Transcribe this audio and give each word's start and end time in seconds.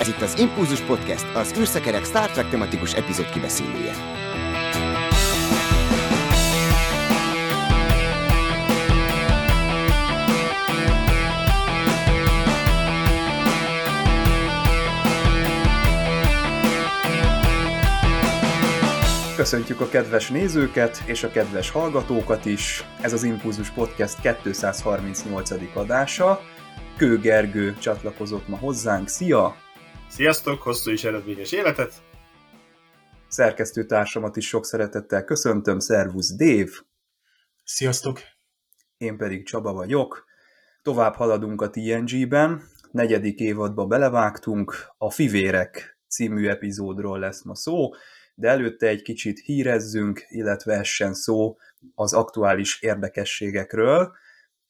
Ez 0.00 0.08
itt 0.08 0.20
az 0.20 0.38
Impulzus 0.38 0.80
Podcast, 0.80 1.26
az 1.34 1.54
űrszekerek 1.58 2.04
Star 2.04 2.30
Trek 2.30 2.48
tematikus 2.48 2.94
epizód 2.94 3.30
kibeszélője. 3.30 3.92
Köszöntjük 19.36 19.80
a 19.80 19.88
kedves 19.88 20.30
nézőket 20.30 21.02
és 21.06 21.24
a 21.24 21.30
kedves 21.30 21.70
hallgatókat 21.70 22.44
is. 22.44 22.84
Ez 23.00 23.12
az 23.12 23.22
Impulzus 23.22 23.70
Podcast 23.70 24.40
238. 24.42 25.50
adása. 25.74 26.40
Kő 26.96 27.18
Gergő 27.18 27.76
csatlakozott 27.78 28.48
ma 28.48 28.56
hozzánk. 28.56 29.08
Szia! 29.08 29.67
Sziasztok, 30.08 30.62
hosszú 30.62 30.90
és 30.90 31.04
eredményes 31.04 31.52
életet! 31.52 32.02
Szerkesztőtársamat 33.28 34.36
is 34.36 34.48
sok 34.48 34.66
szeretettel 34.66 35.24
köszöntöm, 35.24 35.78
szervusz 35.78 36.36
Dév! 36.36 36.80
Sziasztok! 37.64 38.20
Én 38.96 39.16
pedig 39.16 39.46
Csaba 39.46 39.72
vagyok. 39.72 40.24
Tovább 40.82 41.14
haladunk 41.14 41.62
a 41.62 41.70
TNG-ben, 41.70 42.62
negyedik 42.90 43.38
évadba 43.38 43.86
belevágtunk, 43.86 44.74
a 44.98 45.10
Fivérek 45.10 45.98
című 46.08 46.48
epizódról 46.48 47.18
lesz 47.18 47.44
ma 47.44 47.54
szó, 47.54 47.90
de 48.34 48.48
előtte 48.48 48.86
egy 48.86 49.02
kicsit 49.02 49.38
hírezzünk, 49.38 50.24
illetve 50.28 50.72
essen 50.74 51.14
szó 51.14 51.56
az 51.94 52.12
aktuális 52.12 52.82
érdekességekről. 52.82 54.16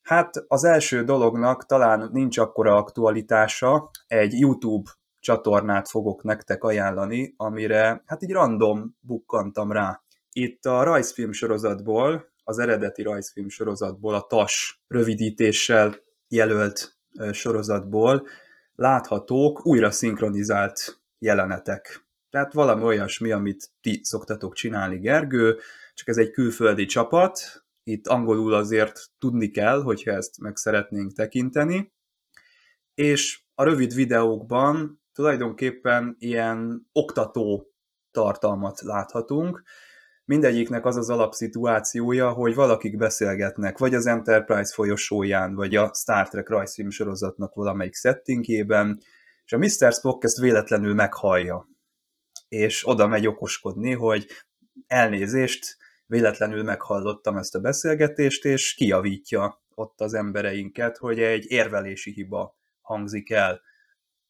Hát 0.03 0.45
az 0.49 0.65
első 0.65 1.05
dolognak 1.05 1.67
talán 1.67 2.09
nincs 2.13 2.39
akkora 2.39 2.77
aktualitása, 2.77 3.91
egy 4.07 4.39
YouTube 4.39 4.91
csatornát 5.29 5.89
fogok 5.89 6.23
nektek 6.23 6.65
ajánlani, 6.65 7.35
amire 7.37 8.03
hát 8.07 8.23
így 8.23 8.33
random 8.33 8.97
bukkantam 9.01 9.73
rá. 9.73 10.03
Itt 10.33 10.65
a 10.65 10.83
rajzfilm 10.83 11.33
sorozatból, 11.33 12.33
az 12.45 12.59
eredeti 12.59 13.03
rajzfilm 13.03 13.49
sorozatból, 13.49 14.15
a 14.15 14.27
TAS 14.27 14.83
rövidítéssel 14.87 15.97
jelölt 16.29 16.99
sorozatból 17.33 18.27
láthatók 18.75 19.67
újra 19.67 19.91
szinkronizált 19.91 21.01
jelenetek. 21.19 22.07
Tehát 22.31 22.53
valami 22.53 22.83
olyasmi, 22.83 23.33
amit 23.33 23.71
ti 23.81 24.01
szoktatok 24.03 24.55
csinálni, 24.55 24.99
Gergő, 24.99 25.59
csak 25.95 26.09
ez 26.09 26.17
egy 26.17 26.31
külföldi 26.31 26.87
csapat, 26.87 27.65
itt 27.83 28.07
angolul 28.07 28.55
azért 28.55 29.01
tudni 29.19 29.51
kell, 29.51 29.83
hogyha 29.83 30.11
ezt 30.11 30.41
meg 30.41 30.57
szeretnénk 30.57 31.13
tekinteni, 31.13 31.93
és 32.95 33.41
a 33.55 33.63
rövid 33.63 33.95
videókban 33.95 34.98
tulajdonképpen 35.19 36.17
ilyen 36.19 36.89
oktató 36.93 37.73
tartalmat 38.11 38.81
láthatunk. 38.81 39.63
Mindegyiknek 40.25 40.85
az 40.85 40.97
az 40.97 41.11
alapszituációja, 41.11 42.31
hogy 42.31 42.55
valakik 42.55 42.97
beszélgetnek, 42.97 43.79
vagy 43.79 43.95
az 43.95 44.07
Enterprise 44.07 44.75
folyosóján, 44.75 45.55
vagy 45.55 45.77
a 45.77 45.91
Star 45.95 46.29
Trek 46.29 46.49
rajzfilm 46.49 46.91
sorozatnak 46.91 47.55
valamelyik 47.55 47.95
settingében, 47.95 49.01
és 49.45 49.53
a 49.53 49.59
Mr. 49.59 49.93
Spock 49.93 50.25
ezt 50.25 50.39
véletlenül 50.39 50.95
meghallja, 50.95 51.69
és 52.49 52.89
oda 52.89 53.07
megy 53.07 53.27
okoskodni, 53.27 53.93
hogy 53.93 54.27
elnézést, 54.87 55.77
véletlenül 56.07 56.63
meghallottam 56.63 57.37
ezt 57.37 57.55
a 57.55 57.61
beszélgetést, 57.61 58.45
és 58.45 58.75
kiavítja 58.75 59.63
ott 59.75 60.01
az 60.01 60.15
embereinket, 60.15 60.97
hogy 60.97 61.21
egy 61.21 61.45
érvelési 61.51 62.13
hiba 62.13 62.57
hangzik 62.81 63.31
el. 63.31 63.67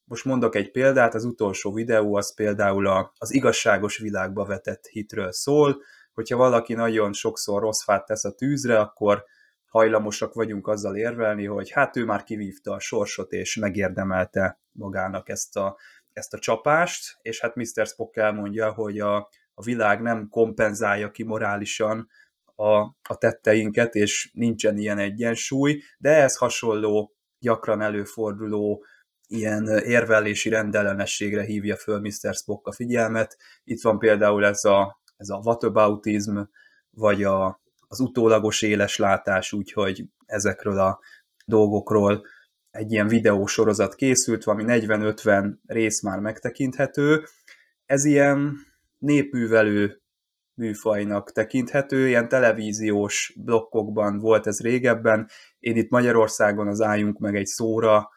Most 0.08 0.24
mondok 0.24 0.54
egy 0.54 0.70
példát, 0.70 1.14
az 1.14 1.24
utolsó 1.24 1.72
videó 1.72 2.14
az 2.14 2.34
például 2.34 2.86
a, 2.86 3.12
az 3.18 3.34
igazságos 3.34 3.98
világba 3.98 4.44
vetett 4.44 4.86
hitről 4.86 5.32
szól, 5.32 5.82
hogyha 6.12 6.36
valaki 6.36 6.74
nagyon 6.74 7.12
sokszor 7.12 7.60
rossz 7.60 7.82
fát 7.82 8.06
tesz 8.06 8.24
a 8.24 8.34
tűzre, 8.34 8.78
akkor 8.78 9.24
hajlamosak 9.66 10.34
vagyunk 10.34 10.66
azzal 10.66 10.96
érvelni, 10.96 11.44
hogy 11.44 11.70
hát 11.70 11.96
ő 11.96 12.04
már 12.04 12.24
kivívta 12.24 12.72
a 12.72 12.80
sorsot, 12.80 13.32
és 13.32 13.56
megérdemelte 13.56 14.60
magának 14.72 15.28
ezt 15.28 15.56
a, 15.56 15.76
ezt 16.12 16.34
a 16.34 16.38
csapást, 16.38 17.18
és 17.22 17.40
hát 17.40 17.54
Mr. 17.54 17.86
Spock 17.86 18.16
elmondja, 18.16 18.72
hogy 18.72 19.00
a, 19.00 19.16
a 19.54 19.62
világ 19.62 20.02
nem 20.02 20.28
kompenzálja 20.28 21.10
ki 21.10 21.22
morálisan 21.22 22.08
a, 22.54 22.78
a 23.02 23.16
tetteinket, 23.18 23.94
és 23.94 24.30
nincsen 24.32 24.78
ilyen 24.78 24.98
egyensúly, 24.98 25.82
de 25.98 26.22
ez 26.22 26.36
hasonló, 26.36 27.12
gyakran 27.38 27.80
előforduló 27.80 28.84
ilyen 29.28 29.66
érvelési 29.66 30.48
rendellenességre 30.48 31.42
hívja 31.42 31.76
föl 31.76 32.00
Mr. 32.00 32.34
Spock 32.34 32.66
a 32.66 32.72
figyelmet. 32.72 33.36
Itt 33.64 33.82
van 33.82 33.98
például 33.98 34.44
ez 34.44 34.64
a, 34.64 35.00
ez 35.16 35.28
a 35.28 35.40
whataboutism, 35.44 36.38
vagy 36.90 37.22
a, 37.22 37.60
az 37.88 38.00
utólagos 38.00 38.62
éles 38.62 38.96
látás, 38.96 39.52
úgyhogy 39.52 40.04
ezekről 40.26 40.78
a 40.78 41.00
dolgokról 41.46 42.26
egy 42.70 42.92
ilyen 42.92 43.08
videósorozat 43.08 43.94
készült, 43.94 44.44
valami 44.44 44.64
40-50 44.66 45.54
rész 45.66 46.02
már 46.02 46.18
megtekinthető. 46.18 47.24
Ez 47.86 48.04
ilyen 48.04 48.56
népűvelő 48.98 50.02
műfajnak 50.54 51.32
tekinthető, 51.32 52.08
ilyen 52.08 52.28
televíziós 52.28 53.34
blokkokban 53.36 54.18
volt 54.18 54.46
ez 54.46 54.60
régebben. 54.60 55.28
Én 55.58 55.76
itt 55.76 55.90
Magyarországon 55.90 56.68
az 56.68 56.80
Álljunk 56.80 57.18
meg 57.18 57.36
egy 57.36 57.46
szóra 57.46 58.08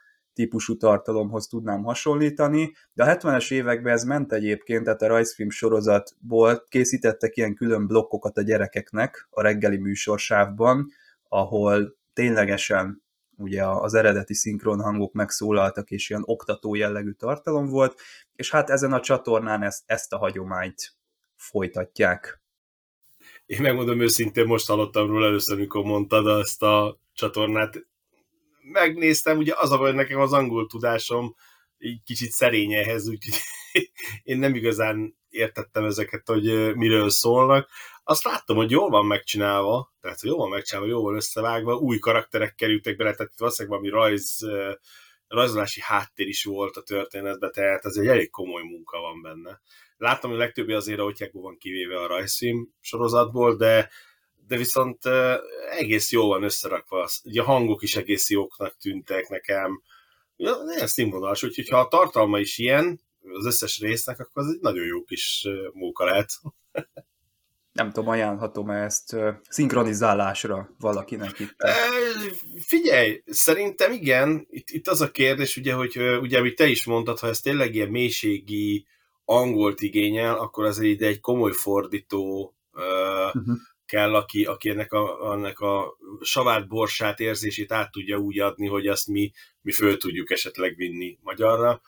típusú 0.41 0.77
tartalomhoz 0.77 1.47
tudnám 1.47 1.83
hasonlítani, 1.83 2.73
de 2.93 3.03
a 3.03 3.15
70-es 3.15 3.51
években 3.51 3.93
ez 3.93 4.03
ment 4.03 4.33
egyébként, 4.33 4.83
tehát 4.83 5.01
a 5.01 5.07
rajzfilm 5.07 5.49
sorozatból 5.49 6.65
készítettek 6.67 7.37
ilyen 7.37 7.55
külön 7.55 7.87
blokkokat 7.87 8.37
a 8.37 8.41
gyerekeknek 8.41 9.27
a 9.29 9.41
reggeli 9.41 9.77
műsorsávban, 9.77 10.87
ahol 11.27 11.95
ténylegesen 12.13 13.03
ugye 13.37 13.65
az 13.65 13.93
eredeti 13.93 14.33
szinkron 14.33 14.81
hangok 14.81 15.13
megszólaltak, 15.13 15.89
és 15.89 16.09
ilyen 16.09 16.23
oktató 16.25 16.75
jellegű 16.75 17.11
tartalom 17.11 17.67
volt, 17.67 17.99
és 18.35 18.51
hát 18.51 18.69
ezen 18.69 18.93
a 18.93 18.99
csatornán 18.99 19.63
ezt, 19.63 19.83
ezt 19.85 20.13
a 20.13 20.17
hagyományt 20.17 20.95
folytatják. 21.35 22.41
Én 23.45 23.61
megmondom 23.61 24.01
őszintén, 24.01 24.45
most 24.45 24.67
hallottam 24.67 25.07
róla 25.07 25.25
először, 25.25 25.57
amikor 25.57 25.83
mondtad 25.83 26.39
ezt 26.39 26.63
a 26.63 26.99
csatornát. 27.13 27.89
Megnéztem, 28.61 29.37
ugye 29.37 29.53
az 29.55 29.71
a 29.71 29.77
baj, 29.77 29.93
nekem 29.93 30.19
az 30.19 30.33
angol 30.33 30.67
tudásom 30.67 31.35
így 31.77 32.03
kicsit 32.03 32.31
szerény 32.31 32.73
ehhez, 32.73 33.07
úgyhogy 33.07 33.39
én 34.23 34.37
nem 34.37 34.55
igazán 34.55 35.17
értettem 35.29 35.85
ezeket, 35.85 36.27
hogy 36.27 36.75
miről 36.75 37.09
szólnak. 37.09 37.69
Azt 38.03 38.23
láttam, 38.23 38.55
hogy 38.55 38.71
jól 38.71 38.89
van 38.89 39.05
megcsinálva, 39.05 39.93
tehát 40.01 40.21
jól 40.21 40.37
van 40.37 40.49
megcsinálva, 40.49 40.89
jól 40.89 41.01
van 41.01 41.15
összevágva, 41.15 41.75
új 41.75 41.99
karakterek 41.99 42.55
kerültek 42.55 42.95
bele, 42.95 43.13
tehát 43.13 43.33
valószínűleg 43.37 43.79
valami 43.79 44.01
rajz, 44.01 44.39
rajzolási 45.27 45.81
háttér 45.81 46.27
is 46.27 46.43
volt 46.43 46.75
a 46.75 46.83
történetben, 46.83 47.51
tehát 47.51 47.85
ez 47.85 47.95
egy 47.95 48.07
elég 48.07 48.29
komoly 48.29 48.63
munka 48.63 48.99
van 48.99 49.21
benne. 49.21 49.61
Láttam, 49.97 50.29
hogy 50.29 50.39
legtöbbi 50.39 50.73
azért, 50.73 50.99
ahogy 50.99 51.29
van 51.31 51.57
kivéve 51.57 51.99
a 51.99 52.07
rajzfilm 52.07 52.73
sorozatból, 52.79 53.55
de 53.55 53.89
de 54.51 54.57
viszont 54.57 54.99
egész 55.77 56.11
jó 56.11 56.27
van 56.27 56.43
összerakva. 56.43 57.09
Ugye 57.23 57.41
a 57.41 57.45
hangok 57.45 57.81
is 57.81 57.95
egész 57.95 58.29
jóknak 58.29 58.77
tűntek 58.77 59.29
nekem. 59.29 59.81
Nagyon 60.35 60.87
színvonalas, 60.87 61.43
úgyhogy 61.43 61.69
ha 61.69 61.79
a 61.79 61.87
tartalma 61.87 62.39
is 62.39 62.57
ilyen, 62.57 63.01
az 63.33 63.45
összes 63.45 63.79
résznek, 63.79 64.19
akkor 64.19 64.43
az 64.43 64.53
egy 64.53 64.59
nagyon 64.61 64.85
jó 64.85 65.03
kis 65.03 65.47
móka 65.73 66.05
lehet. 66.05 66.29
Nem 67.73 67.91
tudom, 67.91 68.09
ajánlhatom-e 68.09 68.83
ezt 68.83 69.15
szinkronizálásra 69.49 70.69
valakinek 70.79 71.39
itt? 71.39 71.55
Figyelj, 72.59 73.23
szerintem 73.25 73.91
igen. 73.91 74.47
Itt, 74.49 74.69
itt 74.69 74.87
az 74.87 75.01
a 75.01 75.11
kérdés, 75.11 75.57
ugye, 75.57 75.73
hogy 75.73 75.97
ugye, 76.21 76.37
amit 76.37 76.55
te 76.55 76.67
is 76.67 76.85
mondtad, 76.85 77.19
ha 77.19 77.27
ez 77.27 77.39
tényleg 77.39 77.75
ilyen 77.75 77.89
mélységi 77.89 78.85
angolt 79.25 79.81
igényel, 79.81 80.37
akkor 80.37 80.65
az 80.65 80.79
egy, 80.79 81.03
egy 81.03 81.19
komoly 81.19 81.51
fordító 81.51 82.55
uh-huh. 82.73 83.57
Kell, 83.91 84.15
aki, 84.15 84.45
aki 84.45 84.69
ennek 84.69 84.91
a, 84.91 85.33
ennek 85.33 85.59
a 85.59 85.97
savát 86.21 86.67
borsát 86.67 87.19
érzését 87.19 87.71
át 87.71 87.91
tudja 87.91 88.17
úgy 88.17 88.39
adni, 88.39 88.67
hogy 88.67 88.87
azt 88.87 89.07
mi, 89.07 89.31
mi 89.61 89.71
föl 89.71 89.97
tudjuk 89.97 90.31
esetleg 90.31 90.75
vinni 90.75 91.17
magyarra. 91.21 91.81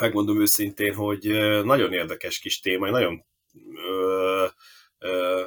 Megmondom 0.00 0.40
őszintén, 0.40 0.94
hogy 0.94 1.22
nagyon 1.64 1.92
érdekes 1.92 2.38
kis 2.38 2.60
téma, 2.60 2.90
nagyon 2.90 3.24
ö, 3.74 4.46
ö, 4.98 5.42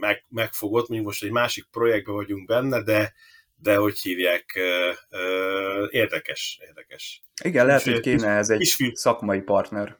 meg, 0.00 0.24
megfogott, 0.28 0.88
mi 0.88 1.00
most 1.00 1.22
egy 1.22 1.30
másik 1.30 1.64
projektben 1.70 2.14
vagyunk 2.14 2.46
benne, 2.46 2.82
de, 2.82 3.12
de 3.56 3.76
hogy 3.76 3.98
hívják, 3.98 4.52
ö, 4.56 4.90
ö, 5.08 5.86
érdekes, 5.90 6.58
érdekes. 6.66 7.22
Igen, 7.44 7.66
lehet, 7.66 7.82
hogy 7.82 8.00
kéne 8.00 8.28
ez 8.28 8.50
egy 8.50 8.58
kisfiú. 8.58 8.94
szakmai 8.94 9.40
partner. 9.40 9.98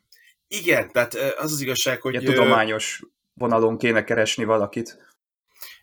Igen, 0.49 0.91
tehát 0.93 1.15
az 1.15 1.53
az 1.53 1.61
igazság, 1.61 2.01
hogy... 2.01 2.13
Ilyen 2.13 2.25
tudományos 2.25 3.03
vonalon 3.41 3.79
kéne 3.79 4.05
keresni 4.05 4.45
valakit. 4.45 4.99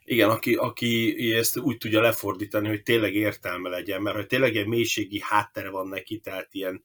Igen, 0.04 0.30
aki, 0.30 0.56
aki 0.56 1.16
ezt 1.34 1.58
úgy 1.58 1.78
tudja 1.78 2.02
lefordítani, 2.02 2.68
hogy 2.68 2.84
tényleg 2.84 3.16
értelme 3.16 3.70
legyen, 3.70 4.02
mert 4.02 4.16
hogy 4.16 4.26
tényleg 4.26 4.56
egy 4.56 4.68
mélységi 4.68 5.22
háttere 5.24 5.70
van 5.70 5.88
neki, 5.88 6.20
tehát 6.20 6.48
ilyen 6.52 6.84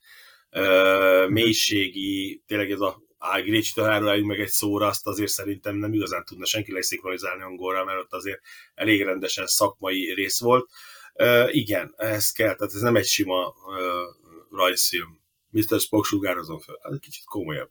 mélységi, 1.29 2.43
tényleg 2.47 2.71
ez 2.71 2.81
a 2.81 3.03
Grécsi 3.45 3.81
meg 4.23 4.41
egy 4.41 4.49
szóra, 4.49 4.87
azt 4.87 5.07
azért 5.07 5.31
szerintem 5.31 5.77
nem 5.77 5.93
igazán 5.93 6.25
tudna 6.25 6.45
senki 6.45 6.73
leszinkronizálni 6.73 7.43
angolra, 7.43 7.85
mert 7.85 7.99
ott 7.99 8.13
azért 8.13 8.41
elég 8.75 9.03
rendesen 9.03 9.47
szakmai 9.47 10.13
rész 10.15 10.41
volt. 10.41 10.71
Uh, 11.15 11.55
igen, 11.55 11.95
ez 11.97 12.31
kell, 12.31 12.55
tehát 12.55 12.75
ez 12.75 12.81
nem 12.81 12.97
egy 12.97 13.07
sima 13.07 13.47
uh, 13.49 14.57
rajzfilm. 14.59 15.21
Mr. 15.51 15.81
Spock 15.81 16.05
sugározom 16.05 16.59
fel, 16.59 16.79
ez 16.83 16.99
kicsit 16.99 17.25
komolyabb. 17.25 17.71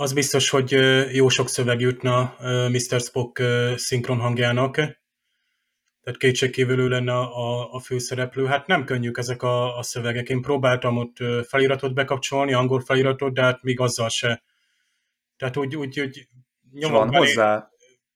Az 0.00 0.12
biztos, 0.12 0.50
hogy 0.50 0.70
jó 1.14 1.28
sok 1.28 1.48
szöveg 1.48 1.80
jutna 1.80 2.36
Mr. 2.68 3.00
Spock 3.00 3.42
szinkron 3.76 4.18
hangjának, 4.18 4.74
tehát 4.74 6.18
kétségkívül 6.18 6.78
ő 6.78 6.88
lenne 6.88 7.12
a, 7.12 7.72
a 7.72 7.80
főszereplő. 7.80 8.46
Hát 8.46 8.66
nem 8.66 8.84
könnyűk 8.84 9.18
ezek 9.18 9.42
a, 9.42 9.78
a 9.78 9.82
szövegek. 9.82 10.28
Én 10.28 10.40
próbáltam 10.40 10.96
ott 10.96 11.16
feliratot 11.46 11.94
bekapcsolni, 11.94 12.52
angol 12.52 12.80
feliratot, 12.80 13.34
de 13.34 13.42
hát 13.42 13.62
még 13.62 13.80
azzal 13.80 14.08
se. 14.08 14.42
Tehát 15.36 15.56
úgy, 15.56 15.76
úgy, 15.76 16.00
úgy 16.00 16.28
nyomok 16.72 16.98
van 16.98 17.16
hozzá? 17.16 17.70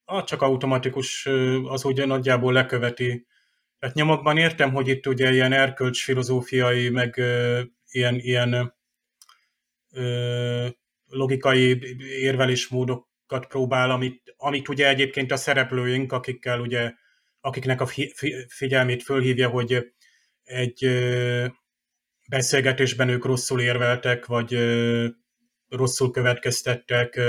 Ah, 0.05 0.25
csak 0.25 0.43
automatikus, 0.43 1.27
az 1.65 1.85
ugye 1.85 2.07
nagyjából 2.07 2.53
leköveti. 2.53 3.27
Tehát 3.79 3.95
nyomokban 3.95 4.37
értem, 4.37 4.73
hogy 4.73 4.89
itt 4.89 5.07
ugye 5.07 5.33
ilyen 5.33 5.53
erkölcs 5.53 6.05
filozófiai, 6.05 6.89
meg 6.89 7.23
ilyen, 7.87 8.15
ilyen 8.19 8.75
logikai 11.15 11.79
érvelésmódokat 12.21 13.47
próbál, 13.49 13.91
amit, 13.91 14.35
amit 14.37 14.69
ugye 14.69 14.89
egyébként 14.89 15.33
a 15.33 15.37
szereplőink, 15.37 16.13
akikkel 16.13 16.61
ugye 16.61 16.93
akiknek 17.41 17.81
a 17.81 17.89
figyelmét 18.49 19.03
fölhívja, 19.03 19.49
hogy 19.49 19.95
egy 20.45 20.85
beszélgetésben 22.29 23.09
ők 23.09 23.25
rosszul 23.25 23.61
érveltek, 23.61 24.27
vagy 24.27 24.59
rosszul 25.69 26.11
következtettek. 26.11 27.21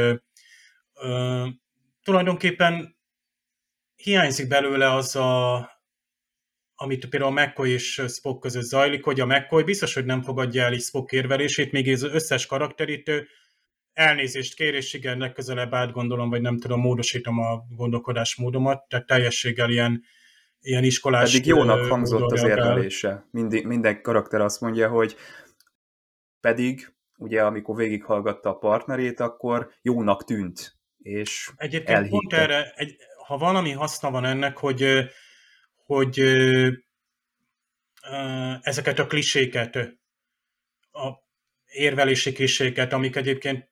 Tulajdonképpen 2.03 2.97
hiányzik 3.95 4.47
belőle 4.47 4.93
az 4.93 5.15
a, 5.15 5.55
amit 6.75 7.09
például 7.09 7.31
McCoy 7.31 7.71
és 7.71 8.01
Spock 8.07 8.39
között 8.39 8.63
zajlik, 8.63 9.03
hogy 9.03 9.19
a 9.19 9.25
McCoy 9.25 9.63
biztos, 9.63 9.93
hogy 9.93 10.05
nem 10.05 10.21
fogadja 10.21 10.63
el 10.63 10.73
is 10.73 10.83
Spock 10.83 11.11
érvelését, 11.11 11.71
még 11.71 11.89
az 11.89 12.03
összes 12.03 12.45
karakterét 12.45 13.11
elnézést 13.95 14.55
kér, 14.55 14.73
és 14.73 14.93
igen, 14.93 15.17
legközelebb 15.17 15.73
átgondolom, 15.73 16.29
vagy 16.29 16.41
nem 16.41 16.59
tudom, 16.59 16.79
módosítom 16.79 17.39
a 17.39 17.65
gondolkodásmódomat, 17.69 18.87
tehát 18.87 19.05
teljességgel 19.05 19.69
ilyen, 19.69 20.03
ilyen 20.61 20.83
iskolás... 20.83 21.31
Pedig 21.31 21.45
jónak 21.45 21.85
hangzott 21.85 22.31
az 22.31 22.43
érvelése. 22.43 23.27
Mindig, 23.31 23.65
minden 23.65 24.01
karakter 24.01 24.41
azt 24.41 24.61
mondja, 24.61 24.89
hogy 24.89 25.15
pedig, 26.39 26.93
ugye, 27.17 27.43
amikor 27.43 27.75
végighallgatta 27.75 28.49
a 28.49 28.57
partnerét, 28.57 29.19
akkor 29.19 29.71
jónak 29.81 30.23
tűnt, 30.23 30.75
és 30.97 31.51
Egyébként 31.55 31.97
elhitte. 31.97 32.09
pont 32.09 32.33
erre, 32.33 32.73
egy, 32.75 32.95
ha 33.27 33.37
valami 33.37 33.71
haszna 33.71 34.11
van 34.11 34.25
ennek, 34.25 34.57
hogy, 34.57 35.09
hogy 35.85 36.19
ezeket 38.61 38.99
a 38.99 39.07
kliséket, 39.07 39.75
a 40.91 41.23
érvelési 41.65 42.31
kliséket, 42.31 42.93
amik 42.93 43.15
egyébként 43.15 43.69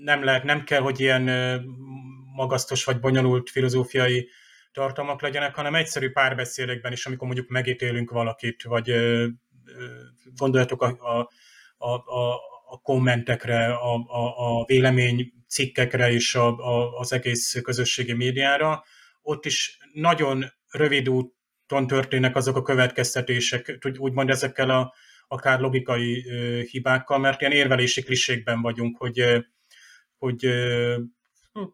nem 0.00 0.24
lehet, 0.24 0.44
nem 0.44 0.64
kell, 0.64 0.80
hogy 0.80 1.00
ilyen 1.00 1.22
magasztos 2.34 2.84
vagy 2.84 3.00
bonyolult 3.00 3.50
filozófiai 3.50 4.28
tartalmak 4.72 5.22
legyenek, 5.22 5.54
hanem 5.54 5.74
egyszerű 5.74 6.10
párbeszédekben 6.10 6.92
is, 6.92 7.06
amikor 7.06 7.26
mondjuk 7.26 7.48
megítélünk 7.48 8.10
valakit, 8.10 8.62
vagy 8.62 8.92
gondoljatok 10.36 10.82
a, 10.82 11.28
a, 11.76 11.88
a, 11.88 12.34
a, 12.70 12.80
kommentekre, 12.82 13.66
a, 13.66 13.94
a, 13.94 14.60
a 14.60 14.64
vélemény 14.64 15.32
cikkekre 15.48 16.10
és 16.12 16.34
a, 16.34 16.56
a, 16.58 16.98
az 16.98 17.12
egész 17.12 17.60
közösségi 17.62 18.12
médiára, 18.12 18.84
ott 19.22 19.44
is 19.44 19.78
nagyon 19.92 20.44
rövid 20.70 21.08
úton 21.08 21.86
történnek 21.86 22.36
azok 22.36 22.56
a 22.56 22.62
következtetések, 22.62 23.78
úgymond 23.98 24.30
ezekkel 24.30 24.70
a 24.70 24.94
akár 25.28 25.60
logikai 25.60 26.24
hibákkal, 26.70 27.18
mert 27.18 27.40
ilyen 27.40 27.52
érvelési 27.52 28.02
klisékben 28.02 28.60
vagyunk, 28.60 28.96
hogy 28.96 29.46
hogy 30.18 30.48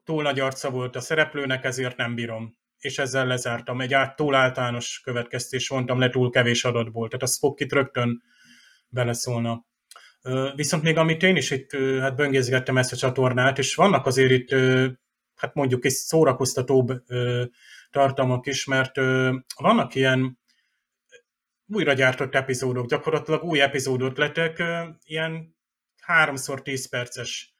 túl 0.05 0.23
nagy 0.23 0.41
arca 0.41 0.71
volt 0.71 0.97
a 0.97 1.01
szereplőnek, 1.01 1.65
ezért 1.65 1.97
nem 1.97 2.15
bírom. 2.15 2.57
És 2.79 2.99
ezzel 2.99 3.27
lezártam. 3.27 3.81
Egy 3.81 3.95
át, 3.95 4.17
túl 4.17 4.35
általános 4.35 5.01
következtés 5.05 5.71
mondtam 5.71 5.99
le, 5.99 6.09
túl 6.09 6.31
kevés 6.31 6.65
adatból. 6.65 7.09
Tehát 7.09 7.23
a 7.23 7.33
Spock 7.33 7.61
itt 7.61 7.73
rögtön 7.73 8.23
beleszólna. 8.89 9.67
Viszont 10.55 10.83
még 10.83 10.97
amit 10.97 11.23
én 11.23 11.37
is 11.37 11.51
itt 11.51 11.73
hát 12.01 12.17
böngészgettem 12.17 12.77
ezt 12.77 12.93
a 12.93 12.97
csatornát, 12.97 13.59
és 13.59 13.75
vannak 13.75 14.07
azért 14.07 14.31
itt, 14.31 14.51
hát 15.35 15.55
mondjuk 15.55 15.85
egy 15.85 15.93
szórakoztatóbb 15.93 17.03
tartalmak 17.91 18.47
is, 18.47 18.65
mert 18.65 18.97
vannak 19.57 19.95
ilyen 19.95 20.39
újra 21.67 21.93
gyártott 21.93 22.35
epizódok, 22.35 22.87
gyakorlatilag 22.87 23.43
új 23.43 23.61
epizódot 23.61 24.19
lettek, 24.19 24.63
ilyen 25.05 25.57
háromszor 26.01 26.63
tíz 26.63 26.89
perces 26.89 27.54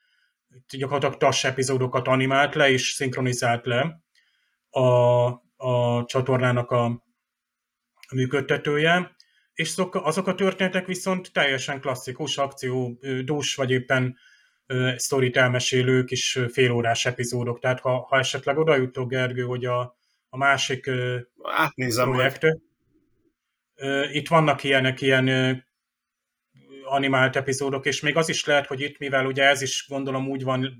gyakorlatilag 0.77 1.17
TAS 1.17 1.43
epizódokat 1.43 2.07
animált 2.07 2.55
le 2.55 2.69
és 2.69 2.93
szinkronizált 2.93 3.65
le 3.65 4.01
a, 4.69 4.81
a 5.55 6.05
csatornának 6.05 6.71
a 6.71 7.03
működtetője, 8.13 9.15
és 9.53 9.73
azok 9.91 10.27
a 10.27 10.35
történetek 10.35 10.85
viszont 10.85 11.33
teljesen 11.33 11.81
klasszikus 11.81 12.37
akció, 12.37 12.99
dús, 13.23 13.55
vagy 13.55 13.71
éppen 13.71 14.17
sztorit 14.95 15.37
elmesélő 15.37 16.03
kis 16.03 16.39
félórás 16.51 17.05
epizódok. 17.05 17.59
Tehát 17.59 17.79
ha, 17.79 18.05
ha 18.09 18.17
esetleg 18.17 18.57
oda 18.57 18.75
jutok, 18.75 19.09
Gergő, 19.09 19.43
hogy 19.43 19.65
a, 19.65 19.97
a 20.29 20.37
másik 20.37 20.89
Átnézem 21.41 22.09
projekt, 22.09 22.41
meg. 22.41 24.13
itt 24.13 24.27
vannak 24.27 24.63
ilyenek, 24.63 25.01
ilyen 25.01 25.65
animált 26.85 27.35
epizódok, 27.35 27.85
és 27.85 28.01
még 28.01 28.15
az 28.15 28.29
is 28.29 28.45
lehet, 28.45 28.67
hogy 28.67 28.81
itt, 28.81 28.97
mivel 28.97 29.25
ugye 29.25 29.43
ez 29.43 29.61
is 29.61 29.85
gondolom 29.89 30.27
úgy 30.27 30.43
van, 30.43 30.75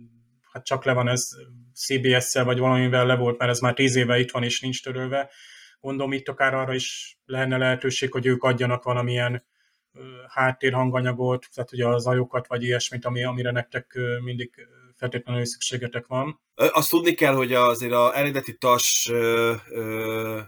hát 0.51 0.65
csak 0.65 0.85
le 0.85 0.93
van 0.93 1.07
ez 1.07 1.29
CBS-szel, 1.73 2.43
vagy 2.43 2.59
valamivel 2.59 3.05
le 3.05 3.15
volt, 3.15 3.37
mert 3.37 3.51
ez 3.51 3.59
már 3.59 3.73
tíz 3.73 3.95
éve 3.95 4.19
itt 4.19 4.31
van, 4.31 4.43
és 4.43 4.61
nincs 4.61 4.83
törölve. 4.83 5.29
Gondolom 5.79 6.13
itt 6.13 6.27
akár 6.27 6.53
arra 6.53 6.73
is 6.73 7.17
lenne 7.25 7.57
lehetőség, 7.57 8.11
hogy 8.11 8.25
ők 8.25 8.43
adjanak 8.43 8.83
valamilyen 8.83 9.45
háttérhanganyagot, 10.27 11.45
tehát 11.53 11.71
ugye 11.73 11.87
az 11.87 12.07
ajokat, 12.07 12.47
vagy 12.47 12.63
ilyesmit, 12.63 13.05
ami, 13.05 13.23
amire 13.23 13.51
nektek 13.51 13.97
mindig 14.23 14.67
feltétlenül 14.97 15.45
szükségetek 15.45 16.07
van. 16.07 16.41
Azt 16.55 16.89
tudni 16.89 17.13
kell, 17.13 17.33
hogy 17.33 17.53
azért 17.53 17.91
a 17.91 18.17
eredeti 18.17 18.57
TAS 18.57 19.11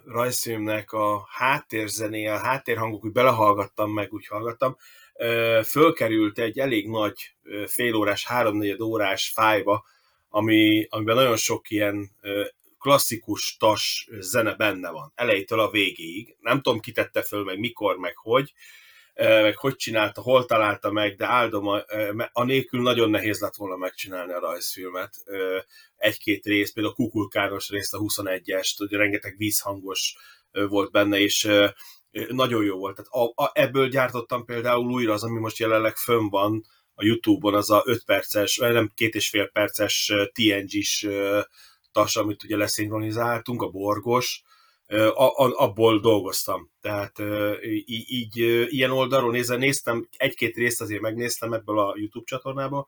rajzfilmnek 0.05 0.91
a 0.91 1.27
háttérzené, 1.29 2.27
a 2.27 2.37
háttérhangok, 2.37 3.05
úgy 3.05 3.11
belehallgattam 3.11 3.91
meg, 3.93 4.13
úgy 4.13 4.27
hallgattam, 4.27 4.77
fölkerült 5.65 6.39
egy 6.39 6.59
elég 6.59 6.87
nagy 6.87 7.35
félórás, 7.65 8.25
háromnegyed 8.25 8.81
órás 8.81 9.29
fájba, 9.29 9.85
ami, 10.29 10.87
amiben 10.89 11.15
nagyon 11.15 11.37
sok 11.37 11.69
ilyen 11.69 12.11
klasszikus 12.79 13.57
tas 13.59 14.07
zene 14.19 14.55
benne 14.55 14.89
van, 14.89 15.11
elejétől 15.15 15.59
a 15.59 15.69
végéig. 15.69 16.35
Nem 16.39 16.61
tudom, 16.61 16.79
ki 16.79 16.91
tette 16.91 17.21
föl, 17.21 17.43
meg 17.43 17.59
mikor, 17.59 17.97
meg 17.97 18.15
hogy, 18.15 18.53
meg 19.15 19.57
hogy 19.57 19.75
csinálta, 19.75 20.21
hol 20.21 20.45
találta 20.45 20.91
meg, 20.91 21.15
de 21.15 21.25
áldom, 21.25 21.67
a, 21.67 21.83
a 22.31 22.43
nélkül 22.43 22.81
nagyon 22.81 23.09
nehéz 23.09 23.39
lett 23.39 23.55
volna 23.55 23.75
megcsinálni 23.75 24.33
a 24.33 24.39
rajzfilmet. 24.39 25.13
Egy-két 25.95 26.45
rész, 26.45 26.73
például 26.73 26.93
a 26.93 27.03
kukulkáros 27.03 27.69
részt, 27.69 27.93
a 27.93 27.99
21-est, 27.99 28.73
hogy 28.77 28.91
rengeteg 28.91 29.37
vízhangos 29.37 30.15
volt 30.51 30.91
benne, 30.91 31.19
és 31.19 31.49
nagyon 32.29 32.63
jó 32.63 32.77
volt. 32.77 32.95
Tehát 32.95 33.11
a, 33.11 33.43
a, 33.43 33.51
ebből 33.53 33.87
gyártottam 33.87 34.45
például 34.45 34.91
újra 34.91 35.13
az, 35.13 35.23
ami 35.23 35.39
most 35.39 35.57
jelenleg 35.57 35.95
fönn 35.95 36.29
van 36.29 36.63
a 36.93 37.05
Youtube-on, 37.05 37.53
az 37.53 37.69
a 37.69 37.81
5 37.85 38.03
perces, 38.05 38.57
vagy 38.57 38.73
nem 38.73 38.91
két 38.95 39.15
és 39.15 39.29
fél 39.29 39.47
perces 39.47 40.13
TNG-s 40.31 41.07
tas, 41.91 42.15
amit 42.15 42.43
ugye 42.43 42.57
leszinkronizáltunk, 42.57 43.61
a 43.61 43.69
borgos, 43.69 44.41
a, 44.87 45.23
a, 45.23 45.53
abból 45.55 45.99
dolgoztam. 45.99 46.71
Tehát 46.81 47.19
így, 47.85 48.11
így 48.11 48.37
ilyen 48.73 48.91
oldalról 48.91 49.31
nézve 49.31 49.55
néztem, 49.55 50.07
egy-két 50.17 50.55
részt 50.55 50.81
azért 50.81 51.01
megnéztem 51.01 51.53
ebből 51.53 51.79
a 51.79 51.93
YouTube 51.97 52.25
csatornából, 52.25 52.87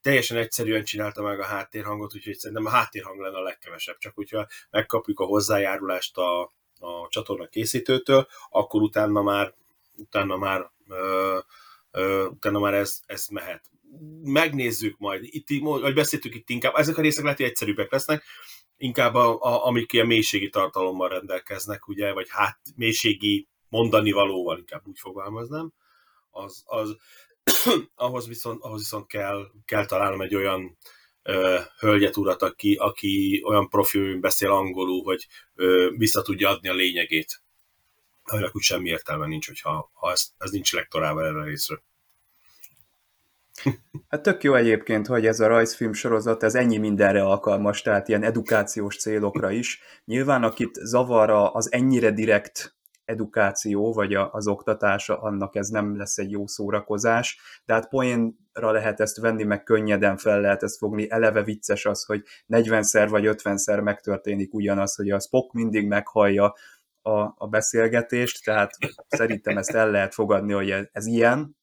teljesen 0.00 0.36
egyszerűen 0.36 0.84
csinálta 0.84 1.22
meg 1.22 1.40
a 1.40 1.44
háttérhangot, 1.44 2.14
úgyhogy 2.14 2.34
szerintem 2.34 2.66
a 2.66 2.70
háttérhang 2.70 3.20
lenne 3.20 3.36
a 3.36 3.42
legkevesebb, 3.42 3.96
csak 3.98 4.14
hogyha 4.14 4.46
megkapjuk 4.70 5.20
a 5.20 5.24
hozzájárulást 5.24 6.16
a, 6.16 6.54
a 6.84 7.08
csatorna 7.08 7.46
készítőtől, 7.46 8.26
akkor 8.50 8.82
utána 8.82 9.22
már, 9.22 9.54
utána 9.96 10.36
már, 10.36 10.70
ö, 10.88 11.38
ö, 11.90 12.26
utána 12.26 12.58
már 12.58 12.74
ez, 12.74 13.00
ez 13.06 13.26
mehet. 13.26 13.64
Megnézzük 14.22 14.98
majd, 14.98 15.20
itt, 15.24 15.48
vagy 15.62 15.94
beszéltük 15.94 16.34
itt 16.34 16.50
inkább, 16.50 16.74
ezek 16.74 16.98
a 16.98 17.02
részek 17.02 17.22
lehet, 17.22 17.38
hogy 17.38 17.48
egyszerűbbek 17.48 17.90
lesznek, 17.90 18.24
inkább 18.76 19.14
a, 19.14 19.40
a, 19.40 19.66
amik 19.66 19.92
ilyen 19.92 20.06
mélységi 20.06 20.48
tartalommal 20.48 21.08
rendelkeznek, 21.08 21.88
ugye, 21.88 22.12
vagy 22.12 22.26
hát 22.30 22.58
mélységi 22.76 23.48
mondani 23.68 24.10
valóval, 24.10 24.58
inkább 24.58 24.82
úgy 24.86 24.98
fogalmaznám. 24.98 25.72
az, 26.30 26.62
az 26.66 26.96
ahhoz 27.94 28.28
viszont, 28.28 28.62
ahhoz 28.62 28.78
viszont 28.78 29.06
kell, 29.06 29.50
kell 29.64 29.86
találnom 29.86 30.20
egy 30.20 30.34
olyan 30.34 30.76
ö, 31.24 31.58
hölgyet, 31.78 32.16
urat, 32.16 32.42
aki, 32.42 32.74
aki 32.74 33.42
olyan 33.46 33.68
profi, 33.68 34.14
beszél 34.14 34.50
angolul, 34.50 35.02
hogy 35.02 35.26
ö, 35.54 35.90
vissza 35.96 36.22
tudja 36.22 36.48
adni 36.48 36.68
a 36.68 36.74
lényegét. 36.74 37.42
Aminek 38.24 38.56
úgy 38.56 38.62
semmi 38.62 38.88
értelme 38.88 39.26
nincs, 39.26 39.46
hogyha 39.46 39.90
ha 39.92 40.10
ez, 40.10 40.26
ez 40.38 40.50
nincs 40.50 40.72
lektorálva 40.72 41.26
erre 41.26 41.44
részről. 41.44 41.82
Hát 44.08 44.22
tök 44.22 44.42
jó 44.42 44.54
egyébként, 44.54 45.06
hogy 45.06 45.26
ez 45.26 45.40
a 45.40 45.46
rajzfilm 45.46 45.92
sorozat, 45.92 46.42
ez 46.42 46.54
ennyi 46.54 46.78
mindenre 46.78 47.22
alkalmas, 47.22 47.82
tehát 47.82 48.08
ilyen 48.08 48.22
edukációs 48.22 48.96
célokra 48.96 49.50
is. 49.50 49.80
Nyilván 50.04 50.42
akit 50.42 50.74
zavarra 50.74 51.50
az 51.50 51.72
ennyire 51.72 52.10
direkt 52.10 52.74
edukáció, 53.04 53.92
vagy 53.92 54.14
az 54.14 54.46
oktatása, 54.46 55.20
annak 55.20 55.56
ez 55.56 55.68
nem 55.68 55.96
lesz 55.96 56.18
egy 56.18 56.30
jó 56.30 56.46
szórakozás, 56.46 57.38
de 57.64 57.72
hát 57.72 57.88
poénra 57.88 58.70
lehet 58.70 59.00
ezt 59.00 59.20
venni, 59.20 59.44
meg 59.44 59.62
könnyeden 59.62 60.16
fel 60.16 60.40
lehet 60.40 60.62
ezt 60.62 60.78
fogni. 60.78 61.10
Eleve 61.10 61.42
vicces 61.42 61.86
az, 61.86 62.04
hogy 62.04 62.22
40-szer 62.48 63.06
vagy 63.10 63.24
50-szer 63.26 63.82
megtörténik 63.82 64.54
ugyanaz, 64.54 64.94
hogy 64.94 65.10
a 65.10 65.20
Spock 65.20 65.52
mindig 65.52 65.86
meghallja 65.86 66.54
a, 67.02 67.20
a 67.36 67.46
beszélgetést, 67.50 68.44
tehát 68.44 68.70
szerintem 69.08 69.56
ezt 69.58 69.74
el 69.74 69.90
lehet 69.90 70.14
fogadni, 70.14 70.52
hogy 70.52 70.70
ez, 70.70 70.84
ez 70.92 71.06
ilyen, 71.06 71.56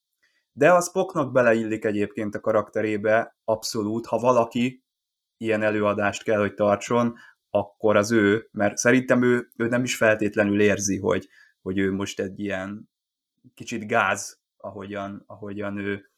de 0.53 0.71
a 0.71 0.81
Spocknak 0.81 1.31
beleillik 1.31 1.85
egyébként 1.85 2.35
a 2.35 2.39
karakterébe 2.39 3.37
abszolút, 3.43 4.05
ha 4.05 4.17
valaki 4.17 4.83
ilyen 5.37 5.61
előadást 5.61 6.23
kell, 6.23 6.39
hogy 6.39 6.53
tartson, 6.53 7.15
akkor 7.51 7.95
az 7.95 8.11
ő, 8.11 8.47
mert 8.51 8.77
szerintem 8.77 9.23
ő, 9.23 9.47
ő 9.57 9.67
nem 9.67 9.83
is 9.83 9.95
feltétlenül 9.95 10.61
érzi, 10.61 10.97
hogy, 10.97 11.29
hogy 11.61 11.77
ő 11.77 11.91
most 11.91 12.19
egy 12.19 12.39
ilyen 12.39 12.89
kicsit 13.53 13.87
gáz, 13.87 14.39
ahogyan, 14.57 15.23
ahogyan 15.25 15.77
ő 15.77 16.11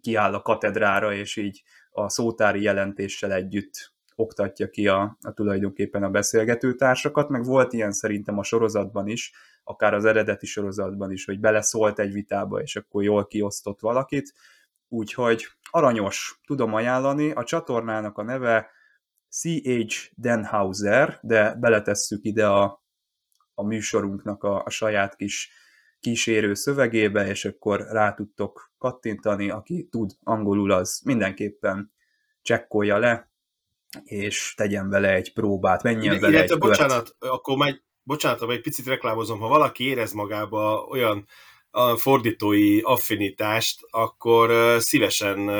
kiáll 0.00 0.34
a 0.34 0.42
katedrára, 0.42 1.14
és 1.14 1.36
így 1.36 1.62
a 1.90 2.08
szótári 2.08 2.62
jelentéssel 2.62 3.32
együtt 3.32 3.92
oktatja 4.14 4.68
ki 4.68 4.88
a, 4.88 5.18
a 5.20 5.32
tulajdonképpen 5.32 6.02
a 6.02 6.10
beszélgető 6.10 6.74
társakat, 6.74 7.28
meg 7.28 7.44
volt 7.44 7.72
ilyen 7.72 7.92
szerintem 7.92 8.38
a 8.38 8.42
sorozatban 8.42 9.08
is, 9.08 9.32
akár 9.64 9.94
az 9.94 10.04
eredeti 10.04 10.46
sorozatban 10.46 11.12
is, 11.12 11.24
hogy 11.24 11.40
beleszólt 11.40 11.98
egy 11.98 12.12
vitába, 12.12 12.60
és 12.60 12.76
akkor 12.76 13.02
jól 13.02 13.26
kiosztott 13.26 13.80
valakit, 13.80 14.32
úgyhogy 14.88 15.46
aranyos, 15.70 16.40
tudom 16.46 16.74
ajánlani, 16.74 17.30
a 17.30 17.44
csatornának 17.44 18.18
a 18.18 18.22
neve 18.22 18.70
C.H. 19.30 20.10
Denhauser, 20.14 21.18
de 21.22 21.54
beletesszük 21.54 22.24
ide 22.24 22.46
a, 22.46 22.84
a 23.54 23.62
műsorunknak 23.62 24.44
a, 24.44 24.62
a 24.64 24.70
saját 24.70 25.16
kis 25.16 25.50
kísérő 26.00 26.54
szövegébe, 26.54 27.26
és 27.26 27.44
akkor 27.44 27.86
rá 27.90 28.14
tudtok 28.14 28.72
kattintani, 28.78 29.50
aki 29.50 29.88
tud 29.90 30.10
angolul, 30.22 30.70
az 30.70 31.00
mindenképpen 31.04 31.92
csekkolja 32.42 32.98
le, 32.98 33.30
és 34.04 34.54
tegyen 34.56 34.88
vele 34.88 35.14
egy 35.14 35.32
próbát, 35.32 35.82
menjen 35.82 36.14
De, 36.14 36.20
vele 36.20 36.42
egy 36.42 36.58
bocsánat, 36.58 37.16
kört. 37.18 37.32
akkor 37.32 37.56
majd, 37.56 37.82
bocsánat, 38.02 38.50
egy 38.50 38.60
picit 38.60 38.86
reklámozom, 38.86 39.38
ha 39.38 39.48
valaki 39.48 39.84
érez 39.84 40.12
magába 40.12 40.86
olyan 40.90 41.26
a 41.70 41.96
fordítói 41.96 42.80
affinitást, 42.80 43.80
akkor 43.90 44.76
szívesen 44.80 45.50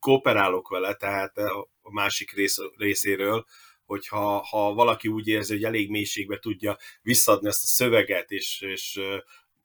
kooperálok 0.00 0.68
vele, 0.68 0.94
tehát 0.94 1.32
a 1.86 1.92
másik 1.92 2.32
rész, 2.32 2.56
részéről, 2.76 3.46
hogyha 3.84 4.38
ha 4.38 4.74
valaki 4.74 5.08
úgy 5.08 5.26
érzi, 5.26 5.52
hogy 5.52 5.64
elég 5.64 5.90
mélységbe 5.90 6.38
tudja 6.38 6.76
visszadni 7.02 7.48
ezt 7.48 7.62
a 7.62 7.66
szöveget, 7.66 8.30
és, 8.30 8.60
és 8.60 9.00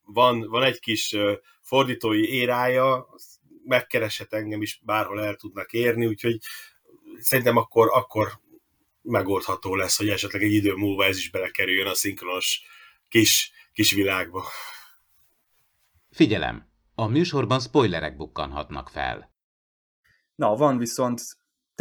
van, 0.05 0.49
van 0.49 0.63
egy 0.63 0.79
kis 0.79 1.15
fordítói 1.61 2.29
érája, 2.29 3.07
megkereshet 3.65 4.33
engem 4.33 4.61
is, 4.61 4.81
bárhol 4.83 5.23
el 5.23 5.35
tudnak 5.35 5.73
érni, 5.73 6.05
úgyhogy 6.05 6.37
szerintem 7.17 7.57
akkor, 7.57 7.89
akkor 7.93 8.39
megoldható 9.01 9.75
lesz, 9.75 9.97
hogy 9.97 10.09
esetleg 10.09 10.43
egy 10.43 10.53
idő 10.53 10.73
múlva 10.73 11.05
ez 11.05 11.17
is 11.17 11.29
belekerüljön 11.29 11.87
a 11.87 11.93
szinkronos 11.93 12.61
kis, 13.09 13.51
kis 13.73 13.91
világba. 13.91 14.43
Figyelem! 16.11 16.69
A 16.95 17.07
műsorban 17.07 17.59
spoilerek 17.59 18.17
bukkanhatnak 18.17 18.89
fel. 18.89 19.31
Na, 20.35 20.55
van 20.55 20.77
viszont 20.77 21.21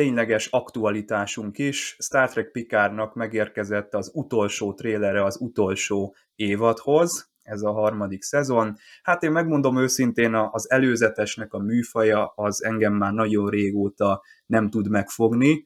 tényleges 0.00 0.46
aktualitásunk 0.46 1.58
is. 1.58 1.96
Star 1.98 2.30
Trek 2.30 2.50
Picardnak 2.50 3.14
megérkezett 3.14 3.94
az 3.94 4.10
utolsó 4.14 4.74
trélere 4.74 5.24
az 5.24 5.40
utolsó 5.40 6.16
évadhoz, 6.34 7.30
ez 7.42 7.62
a 7.62 7.72
harmadik 7.72 8.22
szezon. 8.22 8.76
Hát 9.02 9.22
én 9.22 9.30
megmondom 9.30 9.78
őszintén, 9.78 10.34
az 10.34 10.70
előzetesnek 10.70 11.52
a 11.52 11.58
műfaja 11.58 12.26
az 12.26 12.64
engem 12.64 12.92
már 12.92 13.12
nagyon 13.12 13.50
régóta 13.50 14.22
nem 14.46 14.70
tud 14.70 14.90
megfogni, 14.90 15.64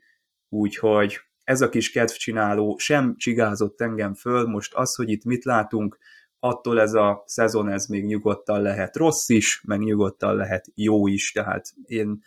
úgyhogy 0.49 1.21
ez 1.45 1.61
a 1.61 1.69
kis 1.69 1.91
kedvcsináló 1.91 2.76
sem 2.79 3.14
csigázott 3.17 3.81
engem 3.81 4.14
föl, 4.14 4.47
most 4.47 4.75
az, 4.75 4.95
hogy 4.95 5.11
itt 5.11 5.25
mit 5.25 5.45
látunk, 5.45 5.99
attól 6.38 6.81
ez 6.81 6.93
a 6.93 7.23
szezon 7.26 7.69
ez 7.69 7.87
még 7.87 8.05
nyugodtan 8.05 8.62
lehet 8.62 8.97
rossz 8.97 9.29
is, 9.29 9.62
meg 9.67 9.79
nyugodtan 9.79 10.37
lehet 10.37 10.67
jó 10.75 11.07
is, 11.07 11.33
tehát 11.33 11.67
én 11.85 12.23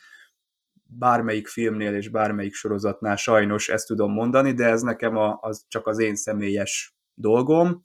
bármelyik 0.90 1.48
filmnél 1.48 1.96
és 1.96 2.10
bármelyik 2.10 2.54
sorozatnál 2.54 3.16
sajnos 3.16 3.70
ezt 3.70 3.88
tudom 3.88 4.12
mondani, 4.12 4.54
de 4.54 4.66
ez 4.66 4.82
nekem 4.82 5.18
a, 5.18 5.38
az 5.42 5.66
csak 5.68 5.88
az 5.88 6.00
én 6.00 6.16
személyes 6.16 6.96
dolgom. 7.14 7.84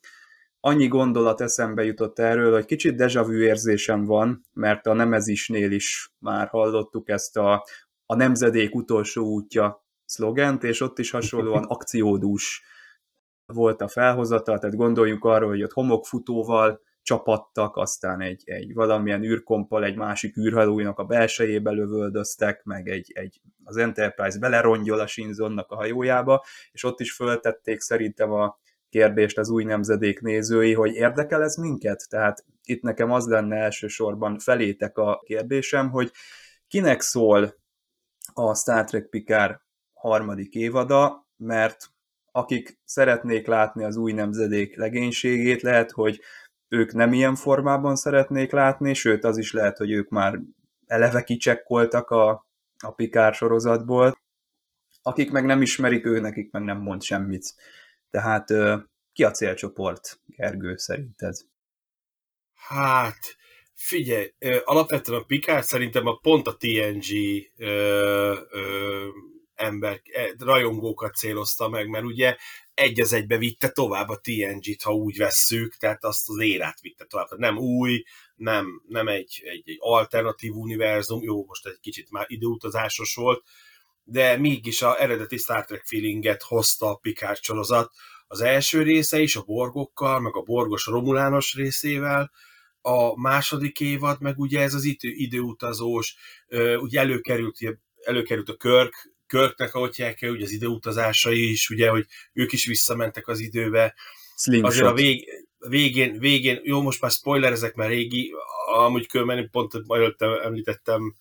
Annyi 0.60 0.88
gondolat 0.88 1.40
eszembe 1.40 1.84
jutott 1.84 2.18
erről, 2.18 2.52
hogy 2.52 2.64
kicsit 2.64 2.96
deja 2.96 3.22
vu 3.22 3.32
érzésem 3.32 4.04
van, 4.04 4.46
mert 4.52 4.86
a 4.86 4.92
Nemezisnél 4.92 5.72
is 5.72 6.12
már 6.18 6.48
hallottuk 6.48 7.08
ezt 7.08 7.36
a, 7.36 7.64
a 8.06 8.14
nemzedék 8.14 8.74
utolsó 8.74 9.24
útja 9.24 9.86
szlogent, 10.04 10.64
és 10.64 10.80
ott 10.80 10.98
is 10.98 11.10
hasonlóan 11.10 11.64
akciódús 11.64 12.62
volt 13.46 13.80
a 13.80 13.88
felhozata, 13.88 14.58
tehát 14.58 14.76
gondoljunk 14.76 15.24
arra, 15.24 15.46
hogy 15.46 15.62
ott 15.62 15.72
homokfutóval 15.72 16.80
csapattak, 17.02 17.76
aztán 17.76 18.20
egy, 18.20 18.42
egy 18.44 18.74
valamilyen 18.74 19.22
űrkompal 19.22 19.84
egy 19.84 19.96
másik 19.96 20.36
űrhajóinak 20.36 20.98
a 20.98 21.04
belsejébe 21.04 21.70
lövöldöztek, 21.70 22.64
meg 22.64 22.88
egy, 22.88 23.12
egy, 23.14 23.40
az 23.64 23.76
Enterprise 23.76 24.38
belerongyol 24.38 25.00
a 25.00 25.06
Shinzonnak 25.06 25.70
a 25.70 25.76
hajójába, 25.76 26.44
és 26.72 26.84
ott 26.84 27.00
is 27.00 27.12
föltették 27.12 27.80
szerintem 27.80 28.32
a 28.32 28.60
kérdést 28.88 29.38
az 29.38 29.48
új 29.48 29.64
nemzedék 29.64 30.20
nézői, 30.20 30.74
hogy 30.74 30.94
érdekel 30.94 31.42
ez 31.42 31.56
minket? 31.56 32.06
Tehát 32.08 32.44
itt 32.64 32.82
nekem 32.82 33.10
az 33.10 33.26
lenne 33.26 33.56
elsősorban 33.56 34.38
felétek 34.38 34.98
a 34.98 35.22
kérdésem, 35.24 35.90
hogy 35.90 36.12
kinek 36.68 37.00
szól 37.00 37.54
a 38.32 38.54
Star 38.54 38.84
Trek 38.84 39.06
Picard 39.08 39.60
harmadik 39.92 40.54
évada, 40.54 41.26
mert 41.36 41.90
akik 42.32 42.78
szeretnék 42.84 43.46
látni 43.46 43.84
az 43.84 43.96
új 43.96 44.12
nemzedék 44.12 44.76
legénységét, 44.76 45.62
lehet, 45.62 45.90
hogy 45.90 46.20
ők 46.72 46.92
nem 46.92 47.12
ilyen 47.12 47.34
formában 47.34 47.96
szeretnék 47.96 48.50
látni, 48.50 48.94
sőt 48.94 49.24
az 49.24 49.38
is 49.38 49.52
lehet, 49.52 49.76
hogy 49.76 49.90
ők 49.90 50.08
már 50.08 50.40
eleve 50.86 51.22
kicsekkoltak 51.22 52.10
a, 52.10 52.46
a 52.78 52.90
Pikár 52.90 53.34
sorozatból. 53.34 54.18
Akik 55.02 55.30
meg 55.30 55.44
nem 55.44 55.62
ismerik, 55.62 56.06
ő 56.06 56.20
nekik 56.20 56.50
meg 56.50 56.62
nem 56.62 56.78
mond 56.78 57.02
semmit. 57.02 57.54
Tehát 58.10 58.46
ki 59.12 59.24
a 59.24 59.30
célcsoport, 59.30 60.20
Gergő, 60.26 60.76
szerinted? 60.76 61.34
Hát, 62.54 63.36
figyelj, 63.74 64.34
alapvetően 64.64 65.20
a 65.20 65.24
Pikár 65.24 65.64
szerintem 65.64 66.06
a 66.06 66.16
pont 66.16 66.46
a 66.46 66.56
TNG 66.56 67.06
ö, 67.56 68.34
ö, 68.50 69.06
ember, 69.62 70.00
e, 70.12 70.34
rajongókat 70.38 71.14
célozta 71.14 71.68
meg, 71.68 71.88
mert 71.88 72.04
ugye 72.04 72.36
egy 72.74 73.00
az 73.00 73.12
egybe 73.12 73.36
vitte 73.36 73.68
tovább 73.68 74.08
a 74.08 74.20
TNG-t, 74.20 74.82
ha 74.82 74.92
úgy 74.92 75.16
vesszük, 75.16 75.76
tehát 75.76 76.04
azt 76.04 76.28
az 76.28 76.40
érát 76.40 76.80
vitte 76.80 77.04
tovább. 77.04 77.28
Tehát 77.28 77.52
nem 77.54 77.58
új, 77.58 78.02
nem, 78.34 78.82
nem 78.88 79.08
egy, 79.08 79.42
egy, 79.44 79.62
egy 79.64 79.76
alternatív 79.78 80.52
univerzum, 80.52 81.22
jó, 81.22 81.44
most 81.44 81.66
egy 81.66 81.80
kicsit 81.80 82.10
már 82.10 82.24
időutazásos 82.28 83.14
volt, 83.14 83.42
de 84.04 84.36
mégis 84.36 84.82
a 84.82 85.02
eredeti 85.02 85.36
Star 85.36 85.64
Trek 85.64 85.84
feelinget 85.84 86.42
hozta 86.42 86.86
a 86.86 86.96
Picard 86.96 87.42
sorozat. 87.42 87.90
Az 88.26 88.40
első 88.40 88.82
része 88.82 89.20
is 89.20 89.36
a 89.36 89.42
borgokkal, 89.42 90.20
meg 90.20 90.36
a 90.36 90.42
borgos 90.42 90.86
romulános 90.86 91.54
részével, 91.54 92.30
a 92.80 93.20
második 93.20 93.80
évad, 93.80 94.20
meg 94.20 94.38
ugye 94.38 94.60
ez 94.60 94.74
az 94.74 94.84
idő, 94.84 95.08
időutazós, 95.08 96.16
ugye 96.78 97.00
előkerült, 97.00 97.58
előkerült 98.04 98.48
a 98.48 98.56
Körk 98.56 99.11
Körknek, 99.32 99.74
ahogy 99.74 100.14
kell, 100.14 100.30
ugye 100.30 100.44
az 100.44 100.50
időutazásai 100.50 101.50
is, 101.50 101.70
ugye, 101.70 101.88
hogy 101.88 102.06
ők 102.32 102.52
is 102.52 102.66
visszamentek 102.66 103.28
az 103.28 103.38
időbe. 103.38 103.94
Slingshot. 104.36 104.70
Azért 104.70 104.86
a 104.86 104.92
vég, 104.92 105.28
végén, 105.68 106.18
végén, 106.18 106.60
jó, 106.62 106.82
most 106.82 107.00
már 107.00 107.10
spoiler 107.10 107.52
ezek 107.52 107.74
mert 107.74 107.90
régi, 107.90 108.32
amúgy 108.74 109.06
körben 109.06 109.50
pont 109.50 109.72
előtte 109.88 110.26
említettem 110.26 111.14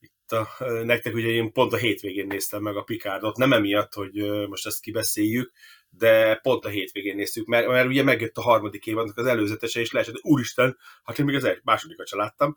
itt 0.00 0.32
a, 0.32 0.48
nektek, 0.84 1.14
ugye 1.14 1.28
én 1.28 1.52
pont 1.52 1.72
a 1.72 1.76
hétvégén 1.76 2.26
néztem 2.26 2.62
meg 2.62 2.76
a 2.76 2.82
Picardot, 2.82 3.36
nem 3.36 3.52
emiatt, 3.52 3.92
hogy 3.92 4.12
most 4.48 4.66
ezt 4.66 4.80
kibeszéljük, 4.80 5.52
de 5.90 6.34
pont 6.34 6.64
a 6.64 6.68
hétvégén 6.68 7.16
néztük, 7.16 7.46
mert, 7.46 7.66
mert 7.66 7.88
ugye 7.88 8.02
megjött 8.02 8.36
a 8.36 8.42
harmadik 8.42 8.86
évadnak 8.86 9.18
az 9.18 9.26
előzetese, 9.26 9.80
és 9.80 9.92
leesett, 9.92 10.20
úristen, 10.22 10.78
hát 11.04 11.18
én 11.18 11.24
még 11.24 11.34
az 11.34 11.44
egy 11.44 11.60
másodikat 11.64 12.06
sem 12.06 12.18
láttam, 12.18 12.56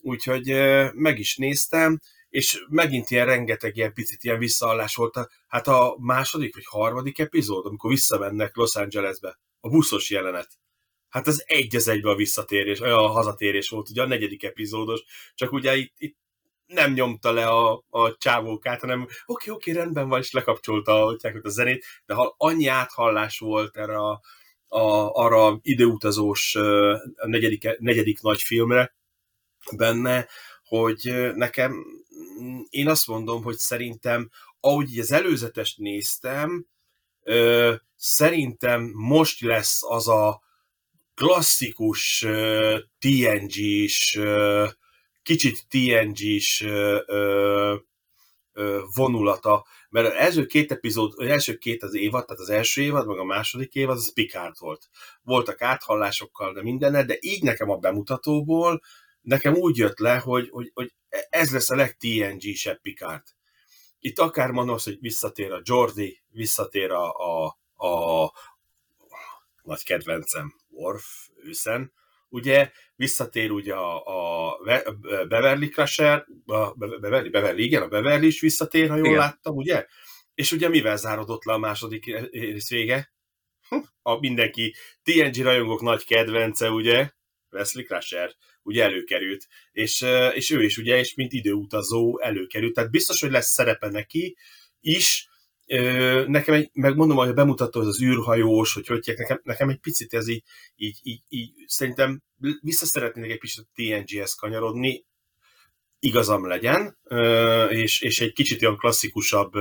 úgyhogy 0.00 0.46
meg 0.92 1.18
is 1.18 1.36
néztem, 1.36 2.00
és 2.32 2.64
megint 2.68 3.10
ilyen 3.10 3.26
rengeteg 3.26 3.76
ilyen 3.76 3.92
picit 3.92 4.24
ilyen 4.24 4.38
visszaállás 4.38 4.94
volt. 4.94 5.18
Hát 5.46 5.68
a 5.68 5.96
második 5.98 6.54
vagy 6.54 6.64
harmadik 6.66 7.18
epizód, 7.18 7.66
amikor 7.66 7.90
visszamennek 7.90 8.56
Los 8.56 8.76
Angelesbe, 8.76 9.38
a 9.60 9.68
buszos 9.68 10.10
jelenet. 10.10 10.48
Hát 11.08 11.28
ez 11.28 11.42
egy 11.46 11.76
az 11.76 11.88
egybe 11.88 12.10
a 12.10 12.14
visszatérés, 12.14 12.80
a 12.80 13.06
hazatérés 13.06 13.68
volt, 13.68 13.90
ugye 13.90 14.02
a 14.02 14.06
negyedik 14.06 14.42
epizódos, 14.42 15.02
csak 15.34 15.52
ugye 15.52 15.76
itt, 15.76 15.94
itt 15.96 16.16
nem 16.66 16.92
nyomta 16.92 17.32
le 17.32 17.46
a, 17.46 17.84
a 17.90 18.16
csávókát, 18.16 18.80
hanem 18.80 19.02
oké, 19.02 19.12
okay, 19.26 19.54
oké, 19.54 19.70
okay, 19.70 19.82
rendben 19.82 20.08
van, 20.08 20.20
és 20.20 20.32
lekapcsolta 20.32 21.06
a, 21.06 21.16
a 21.42 21.48
zenét, 21.48 21.84
de 22.06 22.14
ha 22.14 22.34
annyi 22.38 22.66
áthallás 22.66 23.38
volt 23.38 23.76
erre 23.76 23.96
a, 23.96 24.20
a, 24.68 25.10
arra 25.12 25.58
időutazós 25.62 26.54
a 27.16 27.26
negyedik, 27.26 27.78
negyedik 27.78 28.20
nagy 28.20 28.42
filmre 28.42 28.94
benne, 29.76 30.28
hogy 30.64 31.30
nekem, 31.34 31.84
én 32.68 32.88
azt 32.88 33.06
mondom, 33.06 33.42
hogy 33.42 33.56
szerintem, 33.56 34.30
ahogy 34.60 34.98
az 34.98 35.12
előzetest 35.12 35.78
néztem, 35.78 36.66
szerintem 37.96 38.90
most 38.94 39.40
lesz 39.40 39.82
az 39.82 40.08
a 40.08 40.42
klasszikus 41.14 42.26
TNG-s 42.98 44.20
kicsit 45.22 45.66
TNG-s 45.68 46.66
vonulata, 48.94 49.66
mert 49.90 50.06
az 50.06 50.12
első 50.12 50.46
két 50.46 50.72
epizód, 50.72 51.12
az 51.16 51.26
első 51.26 51.56
két 51.56 51.82
az 51.82 51.94
évad, 51.94 52.26
tehát 52.26 52.42
az 52.42 52.50
első 52.50 52.82
évad, 52.82 53.06
meg 53.06 53.18
a 53.18 53.24
második 53.24 53.74
évad, 53.74 53.96
az 53.96 54.12
Picard 54.12 54.54
volt. 54.58 54.88
Voltak 55.22 55.62
áthallásokkal, 55.62 56.52
de 56.52 56.62
mindenne, 56.62 57.04
de 57.04 57.16
így 57.20 57.42
nekem 57.42 57.70
a 57.70 57.76
bemutatóból, 57.76 58.80
nekem 59.22 59.54
úgy 59.54 59.76
jött 59.76 59.98
le, 59.98 60.18
hogy, 60.18 60.48
hogy, 60.50 60.70
hogy 60.74 60.92
ez 61.30 61.52
lesz 61.52 61.70
a 61.70 61.76
leg-TNG-sebb 61.76 62.80
Picard. 62.80 63.22
Itt 63.98 64.18
akár 64.18 64.50
mondom 64.50 64.74
azt, 64.74 64.84
hogy 64.84 64.98
visszatér 65.00 65.52
a 65.52 65.60
Jordi, 65.64 66.22
visszatér 66.28 66.90
a, 66.90 67.12
a, 67.12 67.46
a 67.86 68.32
nagy 69.62 69.84
kedvencem 69.84 70.54
Worf, 70.68 71.28
őszen, 71.36 71.92
ugye 72.28 72.70
visszatér 72.96 73.50
ugye 73.50 73.74
a, 73.74 74.50
a 74.50 74.58
Beverly 75.28 75.68
Crusher, 75.68 76.26
a 76.46 76.74
Beverly, 76.74 77.28
Beverly, 77.28 77.62
igen, 77.62 77.82
a 77.82 77.88
Beverly 77.88 78.26
is 78.26 78.40
visszatér, 78.40 78.88
ha 78.88 78.96
jól 78.96 79.06
igen. 79.06 79.18
láttam, 79.18 79.56
ugye? 79.56 79.86
És 80.34 80.52
ugye 80.52 80.68
mivel 80.68 80.96
zárodott 80.96 81.44
le 81.44 81.52
a 81.52 81.58
második 81.58 82.04
rész 82.30 82.68
vége? 82.68 83.12
A 84.02 84.18
mindenki 84.18 84.74
TNG 85.02 85.42
rajongók 85.42 85.80
nagy 85.80 86.04
kedvence, 86.04 86.70
ugye? 86.70 87.10
Wesley 87.52 87.84
Crusher, 87.84 88.34
ugye 88.62 88.82
előkerült, 88.82 89.46
és, 89.72 90.04
és 90.34 90.50
ő 90.50 90.62
is 90.62 90.78
ugye, 90.78 90.98
és 90.98 91.14
mint 91.14 91.32
időutazó 91.32 92.20
előkerült, 92.20 92.74
tehát 92.74 92.90
biztos, 92.90 93.20
hogy 93.20 93.30
lesz 93.30 93.52
szerepe 93.52 93.88
neki 93.88 94.36
is, 94.80 95.26
nekem 96.26 96.54
egy, 96.54 96.70
megmondom, 96.72 97.16
hogy 97.16 97.28
a 97.28 97.32
bemutató 97.32 97.80
az, 97.80 97.86
az 97.86 98.02
űrhajós, 98.02 98.74
hogy 98.74 98.86
hogy 98.86 99.14
nekem, 99.16 99.40
nekem 99.42 99.68
egy 99.68 99.78
picit 99.78 100.14
ez 100.14 100.28
így, 100.28 100.42
így, 100.76 100.98
így, 101.02 101.22
így 101.28 101.52
szerintem 101.66 102.22
vissza 102.60 102.86
szeretnék 102.86 103.30
egy 103.30 103.38
picit 103.38 103.64
a 103.64 103.70
TNG-hez 103.74 104.34
kanyarodni, 104.34 105.04
igazam 105.98 106.46
legyen, 106.46 106.98
és, 107.68 108.00
és 108.00 108.20
egy 108.20 108.32
kicsit 108.32 108.62
olyan 108.62 108.76
klasszikusabb 108.76 109.52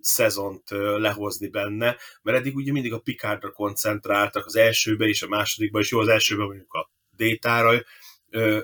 szezont 0.00 0.70
lehozni 0.98 1.48
benne, 1.48 1.96
mert 2.22 2.38
eddig 2.38 2.56
ugye 2.56 2.72
mindig 2.72 2.92
a 2.92 2.98
Picardra 2.98 3.50
koncentráltak, 3.50 4.46
az 4.46 4.56
elsőben 4.56 5.08
és 5.08 5.22
a 5.22 5.28
másodikban, 5.28 5.80
és 5.80 5.90
jó, 5.90 5.98
az 5.98 6.08
elsőben 6.08 6.46
mondjuk 6.46 6.72
a 6.72 6.90
Détára, 7.10 7.82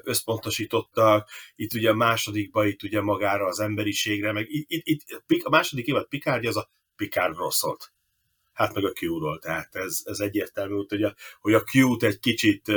összpontosítottak, 0.02 1.28
itt 1.56 1.74
ugye 1.74 1.90
a 1.90 1.94
másodikban 1.94 2.66
itt 2.66 2.82
ugye 2.82 3.00
magára 3.00 3.46
az 3.46 3.60
emberiségre, 3.60 4.32
meg 4.32 4.46
itt, 4.48 4.86
itt, 4.86 5.22
itt 5.26 5.42
a 5.42 5.50
második 5.50 5.86
évad 5.86 6.08
Picard 6.08 6.46
az 6.46 6.56
a 6.56 6.70
Picardról 6.96 7.50
szólt. 7.50 7.92
Hát 8.52 8.74
meg 8.74 8.84
a 8.84 8.92
Q-ról, 9.00 9.38
tehát 9.38 9.74
ez, 9.74 10.00
ez 10.04 10.20
egyértelmű, 10.20 10.84
hogy 10.88 11.02
a, 11.02 11.14
hogy 11.40 11.54
a 11.54 11.64
Q-t 11.72 12.02
egy 12.02 12.18
kicsit, 12.18 12.72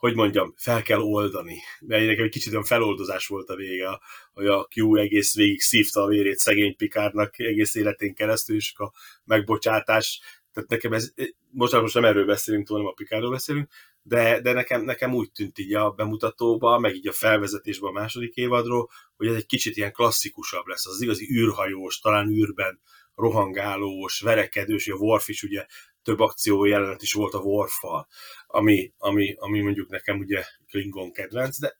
hogy 0.00 0.14
mondjam, 0.14 0.54
fel 0.56 0.82
kell 0.82 1.00
oldani. 1.00 1.58
Mert 1.80 2.06
nekem 2.06 2.24
egy 2.24 2.30
kicsit 2.30 2.52
olyan 2.52 2.64
feloldozás 2.64 3.26
volt 3.26 3.48
a 3.48 3.56
vége, 3.56 4.00
hogy 4.32 4.46
a 4.46 4.68
Q 4.74 4.96
egész 4.96 5.34
végig 5.34 5.60
szívta 5.60 6.02
a 6.02 6.06
vérét 6.06 6.38
szegény 6.38 6.76
Picardnak 6.76 7.38
egész 7.38 7.74
életén 7.74 8.14
keresztül, 8.14 8.56
és 8.56 8.72
a 8.76 8.92
megbocsátás, 9.24 10.20
tehát 10.52 10.68
nekem 10.68 10.92
ez, 10.92 11.12
most, 11.50 11.72
most 11.72 11.94
nem 11.94 12.04
erről 12.04 12.26
beszélünk, 12.26 12.68
hanem 12.68 12.86
a 12.86 12.92
Picardról 12.92 13.30
beszélünk, 13.30 13.70
de, 14.02 14.40
de 14.40 14.52
nekem, 14.52 14.82
nekem 14.82 15.14
úgy 15.14 15.32
tűnt 15.32 15.58
így 15.58 15.74
a 15.74 15.90
bemutatóban, 15.90 16.80
meg 16.80 16.94
így 16.94 17.08
a 17.08 17.12
felvezetésben 17.12 17.90
a 17.90 17.98
második 18.00 18.34
évadról, 18.34 18.90
hogy 19.16 19.26
ez 19.26 19.34
egy 19.34 19.46
kicsit 19.46 19.76
ilyen 19.76 19.92
klasszikusabb 19.92 20.66
lesz, 20.66 20.86
az 20.86 21.00
igazi 21.00 21.28
űrhajós, 21.32 21.98
talán 21.98 22.28
űrben 22.28 22.80
rohangálós, 23.14 24.20
verekedős, 24.20 24.88
a 24.88 24.94
Worf 24.94 25.28
is 25.28 25.42
ugye 25.42 25.66
több 26.02 26.20
akció 26.20 26.64
jelenet 26.64 27.02
is 27.02 27.12
volt 27.12 27.34
a 27.34 27.38
Worf-fal, 27.38 28.08
ami, 28.46 28.92
ami, 28.96 29.34
ami 29.38 29.60
mondjuk 29.60 29.88
nekem 29.88 30.18
ugye 30.18 30.44
Klingon 30.66 31.12
kedvenc, 31.12 31.58
de 31.58 31.78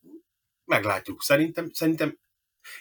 meglátjuk. 0.64 1.22
Szerintem, 1.22 1.70
szerintem 1.72 2.18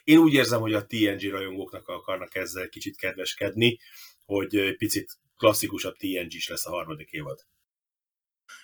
én 0.04 0.17
úgy 0.17 0.34
érzem, 0.34 0.60
hogy 0.60 0.73
a 0.73 0.86
TNG 0.86 1.30
rajongóknak 1.30 1.88
akarnak 1.88 2.36
ezzel 2.36 2.69
kicsit 2.69 2.97
kedveskedni, 2.97 3.80
hogy 4.25 4.75
picit 4.78 5.17
klasszikusabb 5.38 5.95
TNG 5.95 6.34
is 6.34 6.47
lesz 6.47 6.65
a 6.65 6.71
harmadik 6.71 7.10
évad. 7.12 7.39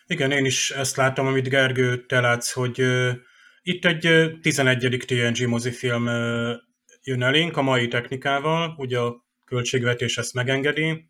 Igen, 0.05 0.31
én 0.31 0.45
is 0.45 0.71
ezt 0.71 0.95
látom, 0.95 1.27
amit 1.27 1.49
Gergő, 1.49 2.05
te 2.05 2.19
látsz, 2.19 2.51
hogy 2.51 2.81
uh, 2.81 3.13
itt 3.61 3.85
egy 3.85 4.07
uh, 4.07 4.39
11. 4.39 5.03
TNG 5.05 5.47
mozifilm 5.47 6.05
uh, 6.05 6.55
jön 7.03 7.23
elénk 7.23 7.57
a 7.57 7.61
mai 7.61 7.87
technikával, 7.87 8.75
ugye 8.77 8.99
a 8.99 9.25
költségvetés 9.45 10.17
ezt 10.17 10.33
megengedi. 10.33 11.07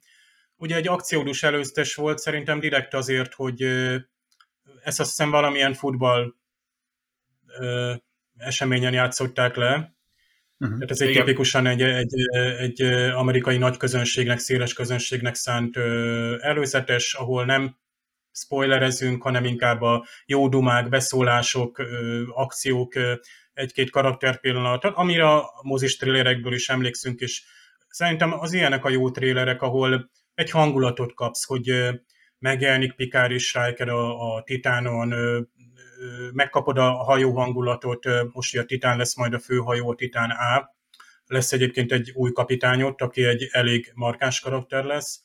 Ugye 0.58 0.76
egy 0.76 0.88
akciódus 0.88 1.44
előztes 1.44 1.96
volt, 1.96 2.20
szerintem 2.20 2.60
direkt 2.60 2.94
azért, 2.94 3.34
hogy 3.34 3.62
ezt 4.84 5.00
azt 5.00 5.10
hiszem 5.10 5.30
valamilyen 5.30 5.74
futball 5.74 6.34
eseményen 8.38 8.94
játszották 8.94 9.56
le, 9.56 9.96
Uh-huh. 10.60 10.78
Tehát 10.78 10.92
ez 10.92 11.02
egy 11.02 11.10
Igen. 11.10 11.26
tipikusan 11.26 11.68
egy, 11.68 11.82
egy, 11.82 12.14
egy 12.60 12.82
amerikai 13.12 13.58
nagy 13.58 13.78
közönségnek, 13.78 14.40
széles 14.40 14.74
közönségnek 14.74 15.36
szánt 15.36 15.78
előzetes, 16.40 17.14
ahol 17.14 17.46
nem 17.46 17.78
spoilerezünk, 18.32 19.24
hanem 19.24 19.46
inkább 19.46 19.82
a 19.82 20.06
jó 20.26 20.50
dumák, 20.50 20.90
beszólások, 20.90 21.82
akciók, 22.34 22.94
egy-két 23.54 23.90
karakter 23.90 24.40
pillanat, 24.40 24.84
amire 24.84 25.28
a 25.28 25.60
mozis 25.62 25.98
trélerekből 25.98 26.54
is 26.54 26.70
emlékszünk, 26.70 27.20
és 27.20 27.44
szerintem 27.88 28.40
az 28.40 28.54
ilyenek 28.54 28.86
a 28.86 28.90
jó 28.90 29.12
trélerek, 29.12 29.62
ahol 29.62 30.10
egy 30.36 30.50
hangulatot 30.50 31.14
kapsz, 31.14 31.46
hogy 31.46 31.90
megjelenik 32.40 32.96
Pikár 32.96 33.32
és 33.32 33.54
Riker 33.54 33.90
a, 33.90 34.36
a 34.36 34.44
Titánon, 34.44 35.14
megkapod 36.34 36.78
a 36.78 36.92
hajó 36.92 37.32
hangulatot, 37.32 38.08
most 38.32 38.58
a 38.58 38.66
Titán 38.66 38.98
lesz 38.98 39.16
majd 39.16 39.34
a 39.34 39.40
főhajó, 39.40 39.90
a 39.90 39.96
Titán 39.96 40.30
A, 40.30 40.76
lesz 41.26 41.52
egyébként 41.52 41.92
egy 41.92 42.12
új 42.14 42.32
kapitányot, 42.32 43.02
aki 43.02 43.24
egy 43.24 43.48
elég 43.52 43.92
markáns 43.94 44.40
karakter 44.40 44.84
lesz. 44.84 45.24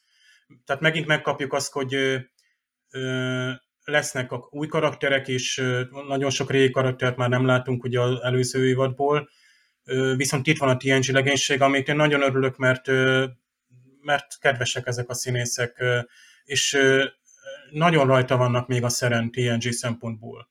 Tehát 0.64 0.83
megint 0.83 1.07
megkapjuk 1.07 1.53
azt, 1.53 1.73
hogy 1.73 2.20
lesznek 3.85 4.33
a 4.33 4.49
új 4.51 4.66
karakterek 4.66 5.29
is, 5.29 5.61
nagyon 6.09 6.31
sok 6.31 6.51
régi 6.51 6.70
karaktert 6.70 7.16
már 7.16 7.29
nem 7.29 7.46
látunk 7.46 7.85
ugye 7.85 8.01
az 8.01 8.20
előző 8.23 8.66
évadból, 8.66 9.29
viszont 10.16 10.46
itt 10.46 10.59
van 10.59 10.68
a 10.68 10.77
TNG 10.77 11.05
legénység, 11.05 11.62
amit 11.62 11.88
én 11.88 11.96
nagyon 11.96 12.23
örülök, 12.23 12.57
mert, 12.57 12.90
mert 14.03 14.39
kedvesek 14.39 14.87
ezek 14.87 15.09
a 15.09 15.15
színészek, 15.15 15.85
és 16.45 16.79
nagyon 17.71 18.07
rajta 18.07 18.37
vannak 18.37 18.69
még 18.69 18.85
a 18.85 18.89
szeren 18.89 19.31
TNG 19.31 19.73
szempontból. 19.73 20.51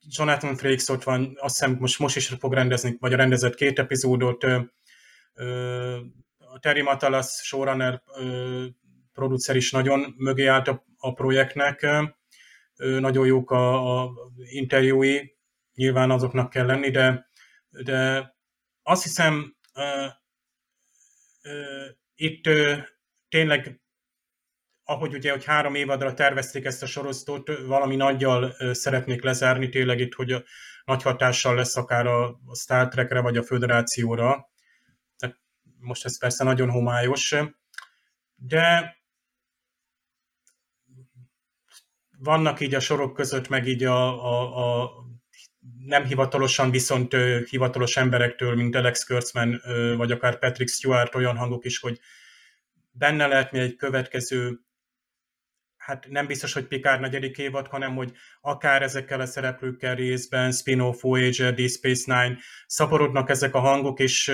Jonathan 0.00 0.56
Frakes 0.56 0.88
ott 0.88 1.02
van, 1.02 1.36
azt 1.40 1.58
hiszem 1.58 1.76
most, 1.80 1.98
most 1.98 2.16
is 2.16 2.28
fog 2.28 2.52
rendezni, 2.52 2.96
vagy 3.00 3.12
a 3.12 3.16
rendezett 3.16 3.54
két 3.54 3.78
epizódot, 3.78 4.46
Terry 6.60 6.82
Matalas 6.82 7.40
showrunner 7.42 8.02
producer 9.12 9.56
is 9.56 9.70
nagyon 9.70 10.14
mögé 10.16 10.46
állt 10.46 10.68
a, 10.68 10.84
a 10.96 11.12
projektnek, 11.12 11.86
nagyon 12.76 13.26
jók 13.26 13.50
a, 13.50 14.02
a 14.02 14.12
interjúi, 14.50 15.36
nyilván 15.74 16.10
azoknak 16.10 16.50
kell 16.50 16.66
lenni, 16.66 16.90
de, 16.90 17.30
de 17.68 18.32
azt 18.82 19.02
hiszem, 19.02 19.56
itt 22.20 22.48
tényleg, 23.28 23.80
ahogy 24.84 25.14
ugye, 25.14 25.30
hogy 25.30 25.44
három 25.44 25.74
évadra 25.74 26.14
tervezték 26.14 26.64
ezt 26.64 26.82
a 26.82 26.86
sorozatot, 26.86 27.58
valami 27.58 27.96
nagyjal 27.96 28.56
szeretnék 28.74 29.22
lezárni, 29.22 29.68
tényleg 29.68 30.00
itt, 30.00 30.14
hogy 30.14 30.32
a, 30.32 30.42
nagy 30.84 31.02
hatással 31.02 31.54
lesz 31.54 31.76
akár 31.76 32.06
a 32.06 32.40
Star 32.54 32.88
Trekre, 32.88 33.20
vagy 33.20 33.36
a 33.36 33.42
Föderációra. 33.42 34.50
Tehát 35.16 35.40
most 35.78 36.04
ez 36.04 36.18
persze 36.18 36.44
nagyon 36.44 36.70
homályos, 36.70 37.34
de 38.34 38.96
vannak 42.18 42.60
így 42.60 42.74
a 42.74 42.80
sorok 42.80 43.14
között, 43.14 43.48
meg 43.48 43.66
így 43.66 43.84
a, 43.84 44.24
a, 44.24 44.82
a 44.82 44.90
nem 45.88 46.04
hivatalosan, 46.04 46.70
viszont 46.70 47.16
hivatalos 47.50 47.96
emberektől, 47.96 48.54
mint 48.54 48.74
Alex 48.74 49.04
Kurtzman, 49.04 49.62
vagy 49.96 50.10
akár 50.10 50.38
Patrick 50.38 50.70
Stewart 50.70 51.14
olyan 51.14 51.36
hangok 51.36 51.64
is, 51.64 51.78
hogy 51.78 51.98
benne 52.90 53.26
lehet 53.26 53.52
mi 53.52 53.58
egy 53.58 53.76
következő 53.76 54.60
hát 55.88 56.06
nem 56.08 56.26
biztos, 56.26 56.52
hogy 56.52 56.66
Picard 56.66 57.00
negyedik 57.00 57.38
évad, 57.38 57.66
hanem 57.66 57.94
hogy 57.94 58.12
akár 58.40 58.82
ezekkel 58.82 59.20
a 59.20 59.26
szereplőkkel 59.26 59.94
részben, 59.94 60.52
spin-off, 60.52 61.00
Voyager, 61.00 61.54
Deep 61.54 61.70
Space 61.70 62.22
Nine, 62.22 62.38
szaporodnak 62.66 63.30
ezek 63.30 63.54
a 63.54 63.58
hangok, 63.58 64.00
és 64.00 64.32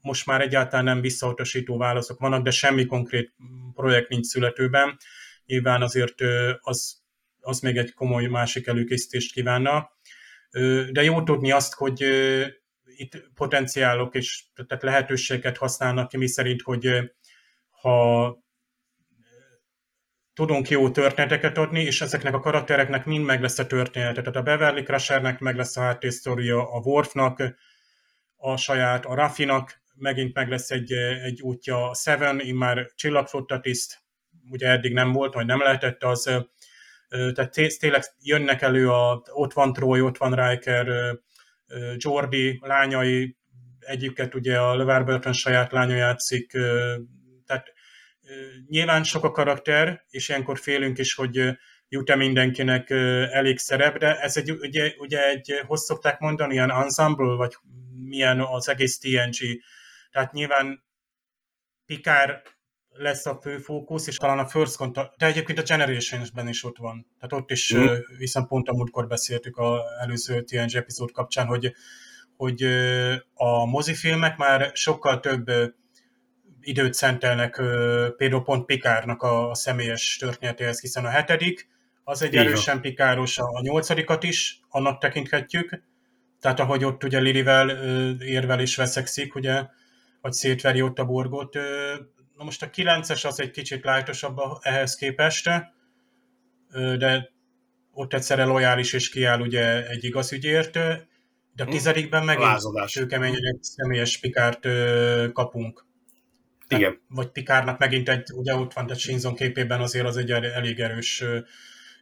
most 0.00 0.26
már 0.26 0.40
egyáltalán 0.40 0.84
nem 0.84 1.00
visszautasító 1.00 1.76
válaszok 1.76 2.18
vannak, 2.18 2.42
de 2.42 2.50
semmi 2.50 2.86
konkrét 2.86 3.34
projekt 3.74 4.08
nincs 4.08 4.26
születőben. 4.26 4.96
Nyilván 5.46 5.82
azért 5.82 6.14
az, 6.60 7.02
az 7.40 7.60
még 7.60 7.76
egy 7.76 7.94
komoly 7.94 8.26
másik 8.26 8.66
előkészítést 8.66 9.32
kívánna. 9.32 9.90
De 10.92 11.02
jó 11.02 11.22
tudni 11.22 11.50
azt, 11.50 11.74
hogy 11.74 12.02
itt 12.96 13.30
potenciálok 13.34 14.14
és 14.14 14.44
tehát 14.66 14.82
lehetőséget 14.82 15.56
használnak 15.56 16.08
ki, 16.08 16.16
mi 16.16 16.26
szerint, 16.26 16.62
hogy 16.62 16.88
ha 17.70 18.38
tudunk 20.34 20.68
jó 20.68 20.90
történeteket 20.90 21.58
adni, 21.58 21.82
és 21.82 22.00
ezeknek 22.00 22.34
a 22.34 22.40
karaktereknek 22.40 23.04
mind 23.04 23.24
meg 23.24 23.40
lesz 23.40 23.58
a 23.58 23.66
története. 23.66 24.20
Tehát 24.20 24.36
a 24.36 24.42
Beverly 24.42 24.82
Crushernek 24.82 25.38
meg 25.38 25.56
lesz 25.56 25.76
a 25.76 25.80
háttérsztoria, 25.80 26.72
a 26.72 26.78
Worfnak 26.78 27.42
a 28.36 28.56
saját, 28.56 29.04
a 29.04 29.14
Raffinak 29.14 29.82
megint 29.94 30.34
meg 30.34 30.48
lesz 30.48 30.70
egy, 30.70 30.92
egy 30.92 31.40
útja, 31.40 31.90
a 31.90 31.94
Seven, 31.94 32.40
immár 32.40 32.90
csillagflotta 32.94 33.60
tiszt, 33.60 33.98
ugye 34.50 34.68
eddig 34.68 34.92
nem 34.92 35.12
volt, 35.12 35.34
vagy 35.34 35.46
nem 35.46 35.60
lehetett 35.60 36.02
az, 36.02 36.30
tehát 37.08 37.78
tényleg 37.78 38.02
jönnek 38.22 38.62
elő, 38.62 38.90
a, 38.90 39.22
ott 39.32 39.52
van 39.52 39.72
Troy, 39.72 40.00
ott 40.00 40.16
van 40.16 40.34
Riker, 40.34 40.86
Jordi 41.96 42.58
lányai, 42.62 43.36
egyiket 43.78 44.34
ugye 44.34 44.58
a 44.58 44.76
LeVar 44.76 45.04
Burton 45.04 45.32
saját 45.32 45.72
lánya 45.72 45.94
játszik, 45.94 46.50
tehát 47.46 47.72
Nyilván 48.68 49.04
sok 49.04 49.24
a 49.24 49.30
karakter, 49.30 50.04
és 50.10 50.28
ilyenkor 50.28 50.58
félünk 50.58 50.98
is, 50.98 51.14
hogy 51.14 51.58
jut-e 51.88 52.16
mindenkinek 52.16 52.90
elég 53.30 53.58
szerep, 53.58 53.98
de 53.98 54.20
ez 54.20 54.36
egy, 54.36 54.50
ugye, 54.50 54.94
ugye 54.98 55.28
egy, 55.28 55.62
hogy 55.66 55.78
szokták 55.78 56.18
mondani, 56.18 56.52
ilyen 56.52 56.70
ensemble, 56.70 57.34
vagy 57.34 57.54
milyen 58.04 58.40
az 58.40 58.68
egész 58.68 58.98
TNG. 58.98 59.62
Tehát 60.10 60.32
nyilván 60.32 60.84
Pikár 61.86 62.42
lesz 62.98 63.26
a 63.26 63.38
fő 63.42 63.58
fókusz, 63.58 64.06
és 64.06 64.16
talán 64.16 64.38
a 64.38 64.46
First 64.46 64.76
Contact, 64.76 65.16
de 65.16 65.26
egyébként 65.26 65.58
a 65.58 65.62
Generations-ben 65.62 66.48
is 66.48 66.64
ott 66.64 66.76
van. 66.76 67.06
Tehát 67.20 67.42
ott 67.44 67.50
is, 67.50 67.74
mm. 67.76 67.86
hiszen 68.18 68.46
pont 68.46 68.68
a 68.68 68.72
múltkor 68.72 69.06
beszéltük 69.06 69.58
az 69.58 69.80
előző 70.00 70.42
TNG 70.42 70.74
epizód 70.74 71.12
kapcsán, 71.12 71.46
hogy, 71.46 71.74
hogy 72.36 72.62
a 73.34 73.66
mozifilmek 73.66 74.36
már 74.36 74.70
sokkal 74.74 75.20
több 75.20 75.50
időt 76.60 76.94
szentelnek 76.94 77.56
például 78.16 78.42
pont 78.42 78.64
Pikárnak 78.64 79.22
a, 79.22 79.50
a 79.50 79.54
személyes 79.54 80.16
történetéhez, 80.16 80.80
hiszen 80.80 81.04
a 81.04 81.08
hetedik, 81.08 81.68
az 82.04 82.22
egy 82.22 82.32
Igen. 82.32 82.46
erősen 82.46 82.80
pikáros, 82.80 83.38
a 83.38 83.60
nyolcadikat 83.60 84.22
is, 84.22 84.60
annak 84.68 84.98
tekinthetjük, 84.98 85.82
tehát 86.40 86.60
ahogy 86.60 86.84
ott 86.84 87.04
ugye 87.04 87.18
Lirivel 87.18 87.70
érvel 88.20 88.60
és 88.60 88.76
veszekszik, 88.76 89.34
ugye, 89.34 89.66
vagy 90.20 90.32
szétveri 90.32 90.82
ott 90.82 90.98
a 90.98 91.04
borgot. 91.04 91.58
Na 92.38 92.44
most 92.44 92.62
a 92.62 92.70
kilences 92.70 93.24
az 93.24 93.40
egy 93.40 93.50
kicsit 93.50 93.84
lájtosabb 93.84 94.38
ehhez 94.60 94.94
képest, 94.94 95.50
de 96.98 97.30
ott 97.92 98.12
egyszerre 98.12 98.44
lojális 98.44 98.92
és 98.92 99.08
kiáll 99.08 99.40
ugye 99.40 99.88
egy 99.88 100.04
igaz 100.04 100.32
ügyért, 100.32 100.72
de 100.72 101.62
a 101.62 101.64
hm. 101.64 101.70
tizedikben 101.70 102.24
megint 102.24 102.92
kőkeményen 102.92 103.44
egy 103.44 103.62
személyes 103.62 104.18
pikárt 104.18 104.66
kapunk. 105.32 105.86
Igen. 106.68 107.00
Vagy 107.08 107.28
Pikárnak 107.28 107.78
megint 107.78 108.08
egy, 108.08 108.28
ugye 108.32 108.54
ott 108.54 108.72
van, 108.72 108.86
de 108.86 108.94
Shinzon 108.94 109.34
képében 109.34 109.80
azért 109.80 110.06
az 110.06 110.16
egy 110.16 110.30
elég 110.30 110.80
erős 110.80 111.24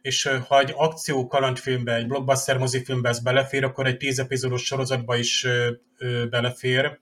és 0.01 0.29
ha 0.47 0.59
egy 0.59 0.73
akció 0.75 1.27
kalandfilmbe, 1.27 1.95
egy 1.95 2.07
blockbuster 2.07 2.57
mozifilmbe 2.57 3.09
ez 3.09 3.19
belefér, 3.19 3.63
akkor 3.63 3.85
egy 3.85 3.97
tíz 3.97 4.19
epizódos 4.19 4.65
sorozatba 4.65 5.15
is 5.15 5.47
belefér. 6.29 6.99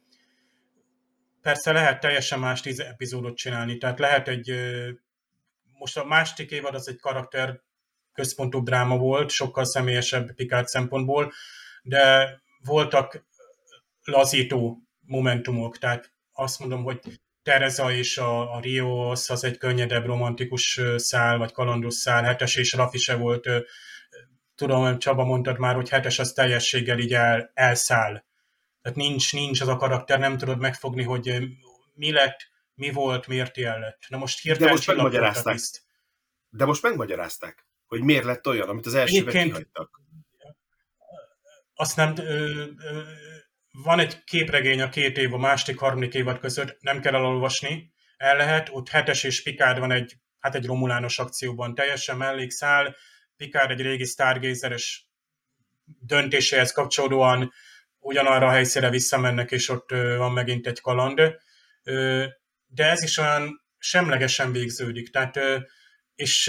Persze 1.45 1.71
lehet 1.71 1.99
teljesen 1.99 2.39
más 2.39 2.61
tíz 2.61 2.79
epizódot 2.79 3.37
csinálni, 3.37 3.77
tehát 3.77 3.99
lehet 3.99 4.27
egy, 4.27 4.53
most 5.79 5.97
a 5.97 6.05
másik 6.05 6.51
évad 6.51 6.75
az 6.75 6.87
egy 6.87 6.99
karakter 6.99 7.61
központú 8.13 8.63
dráma 8.63 8.97
volt, 8.97 9.29
sokkal 9.29 9.65
személyesebb 9.65 10.33
Picard 10.33 10.67
szempontból, 10.67 11.31
de 11.83 12.35
voltak 12.63 13.25
lazító 14.03 14.77
momentumok, 14.99 15.77
tehát 15.77 16.11
azt 16.33 16.59
mondom, 16.59 16.83
hogy 16.83 16.99
Tereza 17.43 17.91
és 17.91 18.17
a, 18.17 18.55
a 18.55 18.59
Rios 18.59 19.29
az 19.29 19.43
egy 19.43 19.57
könnyedebb 19.57 20.05
romantikus 20.05 20.81
szál, 20.95 21.37
vagy 21.37 21.51
kalandos 21.51 21.93
szál, 21.93 22.23
hetes 22.23 22.55
és 22.55 22.73
Rafi 22.73 22.97
se 22.97 23.15
volt, 23.15 23.47
tudom, 24.55 24.99
Csaba 24.99 25.25
mondtad 25.25 25.57
már, 25.57 25.75
hogy 25.75 25.89
hetes 25.89 26.19
az 26.19 26.31
teljességgel 26.31 26.99
így 26.99 27.13
el, 27.13 27.51
elszáll. 27.53 28.23
Tehát 28.85 28.99
nincs, 28.99 29.33
nincs 29.33 29.61
az 29.61 29.67
a 29.67 29.75
karakter, 29.75 30.19
nem 30.19 30.37
tudod 30.37 30.59
megfogni, 30.59 31.03
hogy 31.03 31.41
mi 31.93 32.11
lett, 32.11 32.37
mi 32.73 32.91
volt, 32.91 33.27
miért 33.27 33.57
ilyen 33.57 33.79
lett. 33.79 34.03
Na 34.07 34.17
most 34.17 34.41
hirtelen 34.41 34.67
De 34.67 34.73
most 34.73 34.87
megmagyarázták. 34.87 35.59
De 36.49 36.65
most 36.65 36.81
megmagyarázták, 36.81 37.67
hogy 37.85 38.01
miért 38.01 38.23
lett 38.23 38.47
olyan, 38.47 38.69
amit 38.69 38.85
az 38.85 38.93
elsőben 38.93 39.43
kihagytak. 39.43 40.01
Azt 41.73 41.95
nem, 41.95 42.13
ö, 42.17 42.63
ö, 42.77 43.01
van 43.71 43.99
egy 43.99 44.23
képregény 44.23 44.81
a 44.81 44.89
két 44.89 45.17
év, 45.17 45.33
a 45.33 45.37
második, 45.37 45.79
harmadik 45.79 46.13
évad 46.13 46.39
között, 46.39 46.77
nem 46.81 47.01
kell 47.01 47.15
elolvasni, 47.15 47.93
el 48.17 48.37
lehet, 48.37 48.69
ott 48.71 48.89
hetes 48.89 49.23
és 49.23 49.43
Picard 49.43 49.79
van 49.79 49.91
egy, 49.91 50.17
hát 50.39 50.55
egy 50.55 50.65
romulános 50.65 51.19
akcióban, 51.19 51.75
teljesen 51.75 52.17
mellékszál, 52.17 52.95
Picard 53.37 53.71
egy 53.71 53.81
régi 53.81 54.05
Stargazeres 54.05 55.09
döntéséhez 55.99 56.71
kapcsolódóan 56.71 57.53
ugyanarra 58.05 58.47
a 58.47 58.51
helyszíre 58.51 58.89
visszamennek, 58.89 59.51
és 59.51 59.69
ott 59.69 59.89
van 60.17 60.31
megint 60.31 60.67
egy 60.67 60.81
kaland. 60.81 61.21
De 62.65 62.85
ez 62.89 63.03
is 63.03 63.17
olyan 63.17 63.61
semlegesen 63.77 64.51
végződik. 64.51 65.09
Tehát, 65.09 65.39
és 66.15 66.43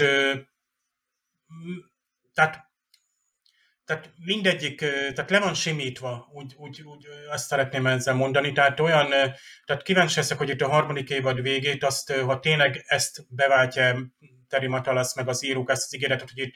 tehát 2.33 2.65
tehát 3.85 4.11
mindegyik, 4.25 4.79
tehát 5.13 5.29
le 5.29 5.39
van 5.39 5.53
simítva, 5.53 6.29
úgy, 6.33 6.53
úgy, 6.57 6.81
úgy 6.81 7.07
azt 7.29 7.47
szeretném 7.47 7.87
ezzel 7.87 8.13
mondani, 8.13 8.51
tehát 8.51 8.79
olyan, 8.79 9.09
tehát 9.65 9.83
kíváncsi 9.83 10.15
leszek, 10.15 10.37
hogy 10.37 10.49
itt 10.49 10.61
a 10.61 10.69
harmadik 10.69 11.09
évad 11.09 11.41
végét, 11.41 11.83
azt, 11.83 12.11
ha 12.11 12.39
tényleg 12.39 12.83
ezt 12.87 13.25
beváltja 13.29 14.11
Terry 14.47 14.67
Matalas, 14.67 15.13
meg 15.13 15.27
az 15.27 15.43
írók 15.43 15.69
ezt 15.69 15.85
az 15.85 15.95
ígéretet, 15.95 16.29
hogy 16.29 16.43
itt 16.43 16.55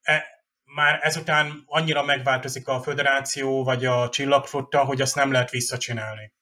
e, 0.00 0.41
már 0.74 0.98
ezután 1.02 1.62
annyira 1.66 2.04
megváltozik 2.04 2.68
a 2.68 2.80
föderáció, 2.80 3.64
vagy 3.64 3.84
a 3.84 4.08
csillagflotta, 4.08 4.84
hogy 4.84 5.00
azt 5.00 5.14
nem 5.14 5.32
lehet 5.32 5.50
visszacsinálni. 5.50 6.32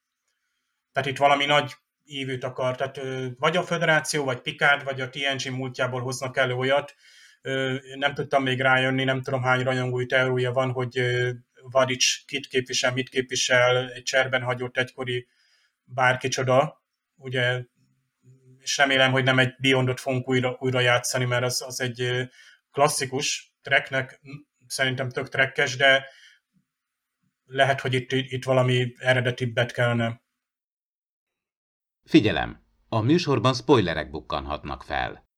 Tehát 0.92 1.08
itt 1.08 1.16
valami 1.16 1.44
nagy 1.44 1.74
ívűt 2.04 2.44
akar, 2.44 2.76
tehát 2.76 3.00
vagy 3.38 3.56
a 3.56 3.62
föderáció, 3.62 4.24
vagy 4.24 4.40
Picard, 4.40 4.84
vagy 4.84 5.00
a 5.00 5.08
TNG 5.08 5.52
múltjából 5.52 6.00
hoznak 6.00 6.36
elő 6.36 6.54
olyat, 6.54 6.94
nem 7.94 8.14
tudtam 8.14 8.42
még 8.42 8.60
rájönni, 8.60 9.04
nem 9.04 9.22
tudom 9.22 9.42
hány 9.42 9.62
rajongói 9.62 10.06
teória 10.06 10.52
van, 10.52 10.70
hogy 10.70 11.00
Vadics 11.62 12.24
kit 12.26 12.46
képvisel, 12.46 12.92
mit 12.92 13.08
képvisel, 13.08 13.90
egy 13.90 14.02
cserben 14.02 14.42
hagyott 14.42 14.76
egykori 14.76 15.26
bárkicsoda, 15.84 16.82
ugye, 17.16 17.62
és 18.58 18.76
remélem, 18.76 19.10
hogy 19.12 19.24
nem 19.24 19.38
egy 19.38 19.54
Beyondot 19.58 20.00
fogunk 20.00 20.28
újra, 20.28 20.56
újra 20.58 20.80
játszani, 20.80 21.24
mert 21.24 21.44
az, 21.44 21.62
az 21.62 21.80
egy 21.80 22.28
klasszikus 22.72 23.49
treknek, 23.62 24.20
szerintem 24.66 25.08
tök 25.08 25.28
trekkes, 25.28 25.76
de 25.76 26.06
lehet, 27.44 27.80
hogy 27.80 27.94
itt, 27.94 28.12
itt 28.12 28.44
valami 28.44 28.94
eredetibbet 28.98 29.72
kellene. 29.72 30.22
Figyelem! 32.02 32.68
A 32.88 33.00
műsorban 33.00 33.54
spoilerek 33.54 34.10
bukkanhatnak 34.10 34.82
fel. 34.82 35.29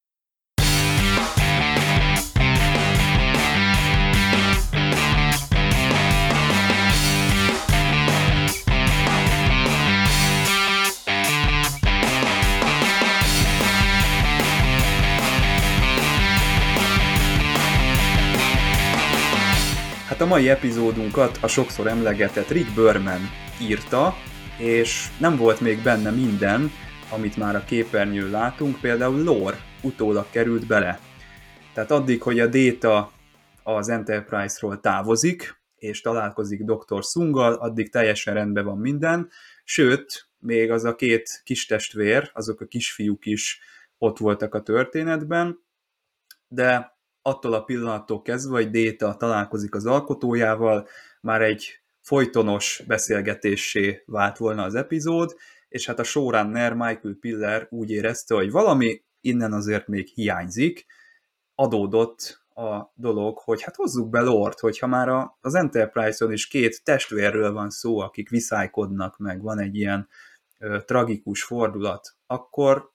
A 20.20 20.26
mai 20.26 20.48
epizódunkat 20.48 21.38
a 21.40 21.46
sokszor 21.46 21.86
emlegetett 21.86 22.48
Rick 22.48 22.74
Berman 22.74 23.20
írta, 23.60 24.14
és 24.58 25.08
nem 25.20 25.36
volt 25.36 25.60
még 25.60 25.82
benne 25.82 26.10
minden, 26.10 26.70
amit 27.10 27.36
már 27.36 27.56
a 27.56 27.64
képernyőn 27.64 28.30
látunk, 28.30 28.80
például 28.80 29.22
lore 29.22 29.58
utólag 29.82 30.26
került 30.30 30.66
bele. 30.66 30.98
Tehát 31.74 31.90
addig, 31.90 32.22
hogy 32.22 32.40
a 32.40 32.46
Data 32.46 33.12
az 33.62 33.88
Enterprise-ról 33.88 34.80
távozik, 34.80 35.62
és 35.76 36.00
találkozik 36.00 36.62
Dr. 36.62 37.02
Sungal, 37.02 37.52
addig 37.52 37.90
teljesen 37.90 38.34
rendben 38.34 38.64
van 38.64 38.78
minden, 38.78 39.30
sőt, 39.64 40.28
még 40.38 40.70
az 40.70 40.84
a 40.84 40.94
két 40.94 41.40
kis 41.44 41.66
testvér, 41.66 42.30
azok 42.34 42.60
a 42.60 42.66
kisfiúk 42.66 43.26
is 43.26 43.60
ott 43.98 44.18
voltak 44.18 44.54
a 44.54 44.62
történetben, 44.62 45.58
de 46.48 46.96
attól 47.22 47.52
a 47.52 47.62
pillanattól 47.62 48.22
kezdve, 48.22 48.54
hogy 48.54 48.70
Data 48.70 49.16
találkozik 49.16 49.74
az 49.74 49.86
alkotójával, 49.86 50.88
már 51.20 51.42
egy 51.42 51.80
folytonos 52.00 52.82
beszélgetésé 52.86 54.02
vált 54.06 54.36
volna 54.36 54.62
az 54.62 54.74
epizód, 54.74 55.36
és 55.68 55.86
hát 55.86 55.98
a 55.98 56.04
showrunner 56.04 56.74
Michael 56.74 57.16
Piller 57.20 57.66
úgy 57.70 57.90
érezte, 57.90 58.34
hogy 58.34 58.50
valami 58.50 59.02
innen 59.20 59.52
azért 59.52 59.86
még 59.86 60.08
hiányzik, 60.14 60.86
adódott 61.54 62.42
a 62.54 62.92
dolog, 62.94 63.38
hogy 63.38 63.62
hát 63.62 63.76
hozzuk 63.76 64.10
be 64.10 64.20
Lord, 64.20 64.58
hogyha 64.58 64.86
már 64.86 65.30
az 65.40 65.54
Enterprise-on 65.54 66.32
is 66.32 66.46
két 66.46 66.84
testvérről 66.84 67.52
van 67.52 67.70
szó, 67.70 67.98
akik 67.98 68.28
viszálykodnak 68.28 69.18
meg, 69.18 69.42
van 69.42 69.58
egy 69.58 69.76
ilyen 69.76 70.08
ö, 70.58 70.78
tragikus 70.84 71.42
fordulat, 71.42 72.14
akkor 72.26 72.92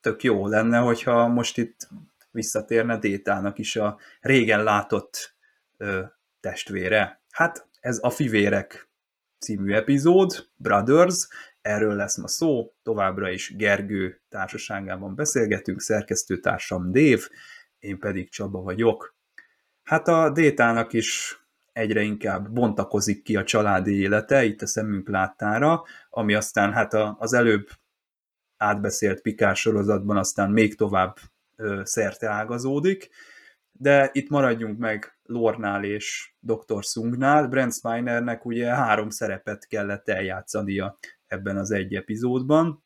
tök 0.00 0.22
jó 0.22 0.46
lenne, 0.46 0.78
hogyha 0.78 1.28
most 1.28 1.58
itt 1.58 1.88
visszatérne 2.36 2.98
Détának 2.98 3.58
is 3.58 3.76
a 3.76 3.98
régen 4.20 4.62
látott 4.62 5.36
ö, 5.76 6.02
testvére. 6.40 7.20
Hát 7.30 7.68
ez 7.80 7.98
a 8.02 8.10
Fivérek 8.10 8.88
című 9.38 9.72
epizód, 9.72 10.48
Brothers, 10.56 11.28
erről 11.60 11.94
lesz 11.94 12.16
ma 12.16 12.28
szó, 12.28 12.74
továbbra 12.82 13.30
is 13.30 13.56
Gergő 13.56 14.20
társaságában 14.28 15.14
beszélgetünk, 15.14 15.80
szerkesztőtársam 15.80 16.92
Dév, 16.92 17.28
én 17.78 17.98
pedig 17.98 18.30
Csaba 18.30 18.60
vagyok. 18.60 19.16
Hát 19.82 20.08
a 20.08 20.30
Détának 20.30 20.92
is 20.92 21.40
egyre 21.72 22.00
inkább 22.00 22.50
bontakozik 22.52 23.22
ki 23.22 23.36
a 23.36 23.44
családi 23.44 24.00
élete, 24.00 24.44
itt 24.44 24.62
a 24.62 24.66
szemünk 24.66 25.08
láttára, 25.08 25.82
ami 26.10 26.34
aztán 26.34 26.72
hát 26.72 26.94
az 27.18 27.32
előbb 27.32 27.68
átbeszélt 28.56 29.20
Pikás 29.20 29.60
sorozatban 29.60 30.16
aztán 30.16 30.50
még 30.50 30.76
tovább 30.76 31.16
szerte 31.82 32.28
ágazódik, 32.28 33.08
de 33.72 34.10
itt 34.12 34.28
maradjunk 34.28 34.78
meg 34.78 35.18
Lornál 35.22 35.84
és 35.84 36.34
Dr. 36.40 36.82
Sungnál. 36.82 37.48
Brent 37.48 37.72
Spinernek 37.72 38.44
ugye 38.44 38.66
három 38.66 39.10
szerepet 39.10 39.66
kellett 39.66 40.08
eljátszania 40.08 40.98
ebben 41.26 41.56
az 41.56 41.70
egy 41.70 41.94
epizódban, 41.94 42.84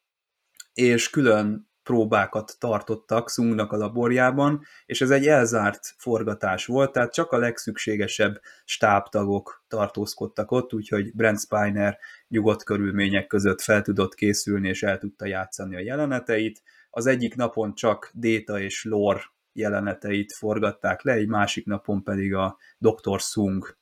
és 0.73 1.11
külön 1.11 1.69
próbákat 1.83 2.57
tartottak 2.59 3.31
Sungnak 3.31 3.73
a 3.73 3.77
laborjában, 3.77 4.63
és 4.87 5.01
ez 5.01 5.11
egy 5.11 5.27
elzárt 5.27 5.95
forgatás 5.99 6.67
volt, 6.67 6.93
tehát 6.93 7.13
csak 7.13 7.33
a 7.33 7.39
legszükségesebb 7.39 8.41
stábtagok 8.65 9.65
tartózkodtak 9.69 10.51
ott, 10.51 10.75
úgyhogy 10.75 11.15
Brent 11.15 11.41
Spiner 11.41 11.99
nyugodt 12.29 12.65
körülmények 12.65 13.27
között 13.27 13.61
fel 13.61 13.83
tudott 13.83 14.15
készülni, 14.15 14.69
és 14.69 14.83
el 14.83 14.99
tudta 14.99 15.27
játszani 15.27 15.77
a 15.77 15.81
jeleneteit. 15.81 16.63
Az 16.91 17.07
egyik 17.07 17.35
napon 17.35 17.75
csak 17.75 18.11
Data 18.15 18.61
és 18.61 18.85
Lore 18.85 19.23
jeleneteit 19.53 20.33
forgatták 20.33 21.03
le, 21.03 21.13
egy 21.13 21.29
másik 21.29 21.67
napon 21.67 22.03
pedig 22.03 22.35
a 22.35 22.59
Dr. 22.79 23.21
Sung. 23.21 23.79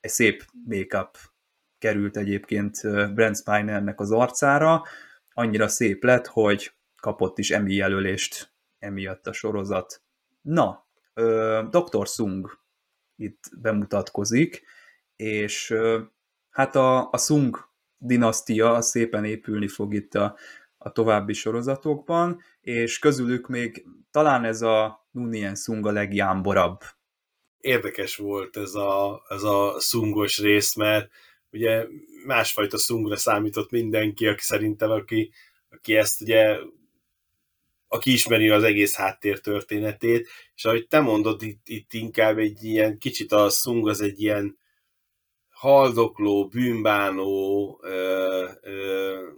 Egy 0.00 0.10
szép 0.10 0.44
make-up 0.64 1.18
került 1.78 2.16
egyébként 2.16 2.80
Brent 3.14 3.36
Spinernek 3.36 4.00
az 4.00 4.10
arcára, 4.10 4.82
annyira 5.32 5.68
szép 5.68 6.04
lett, 6.04 6.26
hogy 6.26 6.72
kapott 7.00 7.38
is 7.38 7.50
Emmy 7.50 7.74
jelölést 7.74 8.52
emiatt 8.78 9.26
a 9.26 9.32
sorozat. 9.32 10.02
Na, 10.40 10.86
Dr. 11.70 12.06
Sung 12.06 12.58
itt 13.16 13.50
bemutatkozik, 13.60 14.62
és 15.16 15.74
hát 16.50 16.76
a, 16.76 17.10
a 17.10 17.18
Sung 17.18 17.68
dinasztia 17.98 18.80
szépen 18.80 19.24
épülni 19.24 19.68
fog 19.68 19.94
itt 19.94 20.14
a, 20.14 20.36
a 20.78 20.92
további 20.92 21.32
sorozatokban, 21.32 22.42
és 22.60 22.98
közülük 22.98 23.46
még 23.48 23.86
talán 24.10 24.44
ez 24.44 24.62
a 24.62 25.06
Nunien 25.10 25.54
Sung 25.54 25.86
a 25.86 25.92
legjámborabb. 25.92 26.80
Érdekes 27.60 28.16
volt 28.16 28.56
ez 28.56 28.74
a, 28.74 29.22
ez 29.28 29.42
a 29.42 29.74
szungos 29.78 30.38
rész, 30.38 30.74
mert 30.74 31.10
ugye 31.50 31.86
másfajta 32.26 32.78
szungra 32.78 33.16
számított 33.16 33.70
mindenki, 33.70 34.26
aki 34.26 34.42
szerintem, 34.42 34.90
aki, 34.90 35.32
aki 35.70 35.96
ezt 35.96 36.20
ugye 36.20 36.58
aki 37.88 38.12
ismeri 38.12 38.48
az 38.50 38.62
egész 38.62 38.94
háttér 38.94 39.40
történetét, 39.40 40.28
és 40.54 40.64
ahogy 40.64 40.86
te 40.88 41.00
mondod, 41.00 41.42
itt, 41.42 41.68
itt 41.68 41.92
inkább 41.92 42.38
egy 42.38 42.64
ilyen, 42.64 42.98
kicsit 42.98 43.32
a 43.32 43.48
szung 43.48 43.88
az 43.88 44.00
egy 44.00 44.20
ilyen 44.20 44.58
haldokló, 45.50 46.46
bűnbánó 46.46 47.80
ö, 47.82 48.48
ö, 48.62 49.28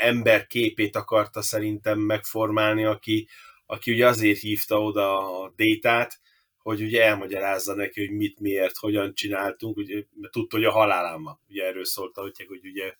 ember 0.00 0.46
képét 0.46 0.96
akarta 0.96 1.42
szerintem 1.42 1.98
megformálni, 1.98 2.84
aki, 2.84 3.28
aki 3.66 3.92
ugye 3.92 4.06
azért 4.06 4.40
hívta 4.40 4.82
oda 4.82 5.40
a 5.42 5.52
détát, 5.56 6.20
hogy 6.58 6.82
ugye 6.82 7.04
elmagyarázza 7.04 7.74
neki, 7.74 8.06
hogy 8.06 8.16
mit, 8.16 8.40
miért, 8.40 8.76
hogyan 8.76 9.14
csináltunk, 9.14 9.76
ugye, 9.76 10.02
mert 10.20 10.32
tudta, 10.32 10.56
hogy 10.56 10.64
a 10.64 10.70
halálán 10.70 11.22
van. 11.22 11.40
Ugye 11.48 11.64
erről 11.64 11.84
szólta, 11.84 12.20
hogy, 12.20 12.44
hogy 12.48 12.66
ugye 12.66 12.94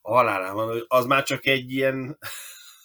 a 0.00 0.12
halálán 0.12 0.54
van, 0.54 0.84
az 0.88 1.06
már 1.06 1.22
csak 1.22 1.46
egy 1.46 1.72
ilyen 1.72 2.18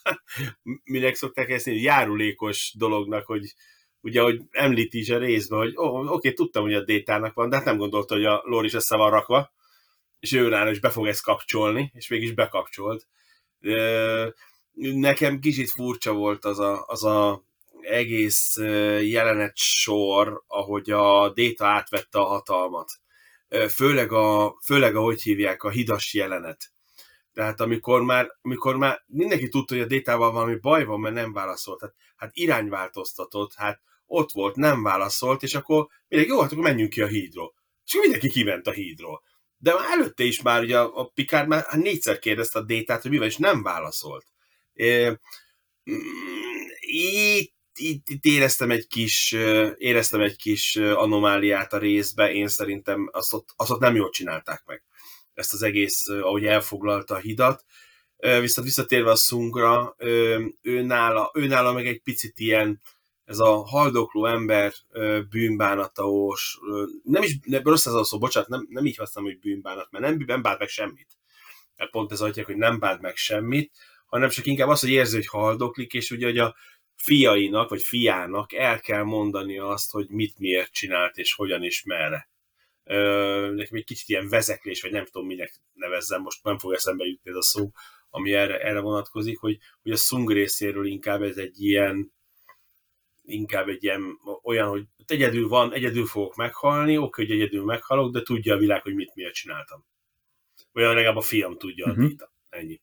minek 0.84 1.16
szokták 1.16 1.50
ezt 1.50 1.66
mondani, 1.66 1.86
járulékos 1.86 2.74
dolognak, 2.78 3.26
hogy 3.26 3.54
ugye, 4.02 4.22
hogy 4.22 4.42
említi 4.52 5.00
is 5.00 5.10
a 5.10 5.18
részben, 5.18 5.60
hogy 5.60 5.72
oh, 5.76 6.00
oké, 6.00 6.08
okay, 6.08 6.34
tudtam, 6.34 6.64
hogy 6.64 6.74
a 6.74 6.84
détának 6.84 7.34
van, 7.34 7.50
de 7.50 7.56
hát 7.56 7.66
nem 7.66 7.78
gondolta, 7.78 8.14
hogy 8.16 8.26
a 8.26 8.42
lór 8.46 8.66
is 8.66 8.74
össze 8.74 8.96
van 8.96 9.10
rakva, 9.10 9.54
és 10.20 10.32
ő 10.32 10.48
rá 10.48 10.70
is 10.70 10.80
be 10.80 10.90
fog 10.90 11.08
ezt 11.08 11.24
kapcsolni, 11.24 11.92
és 11.94 12.08
mégis 12.08 12.32
bekapcsolt. 12.32 13.08
Nekem 14.74 15.40
kicsit 15.40 15.70
furcsa 15.70 16.14
volt 16.14 16.46
az 16.46 16.60
a, 16.60 16.84
az 16.88 17.04
a 17.04 17.44
egész 17.82 18.56
jelenet 19.02 19.58
sor, 19.58 20.44
ahogy 20.48 20.92
a 20.92 21.32
Déta 21.34 21.66
átvette 21.66 22.20
a 22.20 22.24
hatalmat. 22.24 22.92
Főleg, 23.70 24.12
a, 24.12 24.58
főleg 24.64 24.96
ahogy 24.96 25.22
hívják, 25.22 25.64
a 25.64 25.70
hidas 25.70 26.14
jelenet. 26.14 26.72
Tehát 27.34 27.62
amikor 27.62 28.02
már, 28.02 28.28
amikor 28.42 28.78
már 28.78 29.04
mindenki 29.08 29.50
tudta, 29.50 29.74
hogy 29.74 29.84
a 29.84 29.88
détával 29.88 30.32
valami 30.32 30.56
baj 30.56 30.86
van, 30.86 31.00
mert 31.00 31.16
nem 31.16 31.34
válaszolt. 31.34 31.82
Hát, 31.82 31.94
hát 32.16 32.32
irányváltoztatott, 32.34 33.54
hát 33.54 33.82
ott 34.06 34.32
volt, 34.32 34.56
nem 34.56 34.84
válaszolt, 34.84 35.44
és 35.44 35.56
akkor 35.56 35.88
mindenki, 36.08 36.34
jó, 36.34 36.42
hát 36.42 36.52
akkor 36.52 36.64
menjünk 36.64 36.90
ki 36.90 37.02
a 37.02 37.08
hídról. 37.08 37.54
És 37.86 37.98
mindenki 38.02 38.30
kiment 38.30 38.68
a 38.68 38.72
hídról. 38.72 39.22
De 39.62 39.74
már 39.74 39.90
előtte 39.90 40.24
is 40.24 40.42
már 40.42 40.62
ugye 40.62 40.80
a, 40.80 41.00
a 41.00 41.06
Picard 41.06 41.48
már 41.48 41.66
hát 41.68 41.82
négyszer 41.82 42.20
kérdezte 42.20 42.60
a 42.60 42.64
détát, 42.64 43.02
hogy 43.02 43.12
mi 43.12 43.18
van, 43.18 43.28
és 43.28 43.38
nem 43.38 43.64
válaszolt. 43.64 44.26
É, 44.74 45.18
itt, 46.80 47.54
itt, 47.76 48.10
itt 48.10 48.26
éreztem 48.26 48.72
egy 48.72 48.88
kis, 48.88 49.32
éreztem 49.78 50.22
egy 50.22 50.36
kis 50.36 50.76
anomáliát 50.76 51.74
a 51.74 51.78
részbe, 51.78 52.32
én 52.32 52.48
szerintem 52.48 53.10
azt 53.12 53.34
ott, 53.34 53.50
azt 53.56 53.70
ott 53.70 53.80
nem 53.80 53.96
jól 53.96 54.10
csinálták 54.10 54.64
meg 54.66 54.84
ezt 55.40 55.54
az 55.54 55.62
egész, 55.62 56.08
ahogy 56.08 56.46
elfoglalta 56.46 57.16
a 57.16 57.20
hidat. 57.20 57.66
Viszont 58.18 58.68
visszatérve 58.68 59.12
a 59.12 59.16
Sungra, 59.16 59.96
ő 60.62 60.82
nála, 60.82 61.32
ő 61.34 61.48
nála 61.48 61.74
meg 61.74 61.88
egy 61.88 62.02
picit 62.02 62.40
ilyen, 62.40 62.82
ez 63.30 63.40
a 63.40 63.64
haldokló 63.66 64.26
ember 64.26 64.74
bűnbánataós, 65.30 66.60
nem 67.04 67.24
is, 67.24 67.38
nem, 67.44 67.64
rossz 67.64 67.86
ez 67.86 67.94
a 67.94 68.04
szó, 68.04 68.18
bocsánat, 68.18 68.50
nem, 68.50 68.66
nem 68.70 68.86
így 68.86 68.96
használom, 68.96 69.30
hogy 69.30 69.40
bűnbánat, 69.40 69.88
mert 69.92 70.06
nem, 70.06 70.24
nem 70.26 70.42
bánt 70.42 70.60
meg 70.60 70.68
semmit. 70.68 71.18
Mert 71.76 71.92
pont 71.92 72.12
ez 72.12 72.22
adják, 72.22 72.46
hogy 72.46 72.58
nem 72.58 72.80
bánt 72.80 73.02
meg 73.02 73.16
semmit, 73.16 73.72
hanem 74.06 74.30
csak 74.30 74.46
inkább 74.46 74.68
az, 74.68 74.80
hogy 74.80 74.90
érzi, 74.90 75.16
hogy 75.16 75.28
haldoklik, 75.28 75.94
és 75.94 76.12
ugye, 76.12 76.26
hogy 76.26 76.38
a 76.38 76.56
fiainak, 76.96 77.70
vagy 77.70 77.82
fiának 77.82 78.54
el 78.54 78.80
kell 78.80 79.04
mondani 79.04 79.60
azt, 79.60 79.92
hogy 79.92 80.10
mit 80.10 80.40
miért 80.40 80.72
csinált, 80.72 81.18
és 81.18 81.34
hogyan 81.34 81.64
és 81.64 81.84
merre 81.84 82.30
nekem 83.54 83.78
egy 83.78 83.84
kicsit 83.84 84.10
ilyen 84.10 84.30
vezeklés, 84.30 84.82
vagy 84.82 84.92
nem 84.92 85.06
tudom, 85.06 85.28
minek 85.28 85.54
nevezzem, 85.74 86.22
most 86.22 86.44
nem 86.44 86.58
fog 86.58 86.74
eszembe 86.74 87.06
jutni 87.06 87.30
ez 87.30 87.36
a 87.36 87.42
szó, 87.42 87.72
ami 88.10 88.34
erre, 88.34 88.60
erre 88.60 88.80
vonatkozik, 88.80 89.40
hogy, 89.40 89.58
hogy 89.82 89.92
a 89.92 89.96
Sung 89.96 90.32
részéről 90.32 90.86
inkább 90.86 91.22
ez 91.22 91.38
egy 91.38 91.62
ilyen 91.62 92.14
inkább 93.30 93.68
egy 93.68 93.84
ilyen 93.84 94.20
olyan, 94.44 94.68
hogy 94.68 94.86
egyedül 95.08 95.48
van, 95.48 95.74
egyedül 95.74 96.06
fogok 96.06 96.36
meghalni, 96.36 96.98
oké, 96.98 97.26
hogy 97.26 97.36
egyedül 97.36 97.64
meghalok, 97.64 98.14
de 98.14 98.22
tudja 98.22 98.54
a 98.54 98.58
világ, 98.58 98.82
hogy 98.82 98.94
mit 98.94 99.16
miért 99.16 99.34
csináltam. 99.34 99.86
Olyan 100.74 100.94
legalább 100.94 101.18
a 101.18 101.22
fiam 101.22 101.58
tudja 101.58 101.86
uh-huh. 101.86 102.00
a 102.00 102.02
mhm. 102.02 102.10
Dita. 102.10 102.34
Ennyi. 102.50 102.82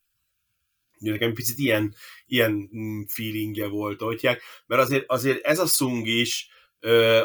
Nekem 0.98 1.32
picit 1.32 1.58
ilyen, 1.58 1.94
ilyen 2.26 2.70
mm, 2.76 3.02
feelingje 3.06 3.66
volt, 3.66 4.00
hogy 4.00 4.28
mert 4.66 4.82
azért, 4.82 5.04
azért 5.06 5.44
ez 5.44 5.58
a 5.58 5.66
Sung 5.66 6.06
is 6.06 6.48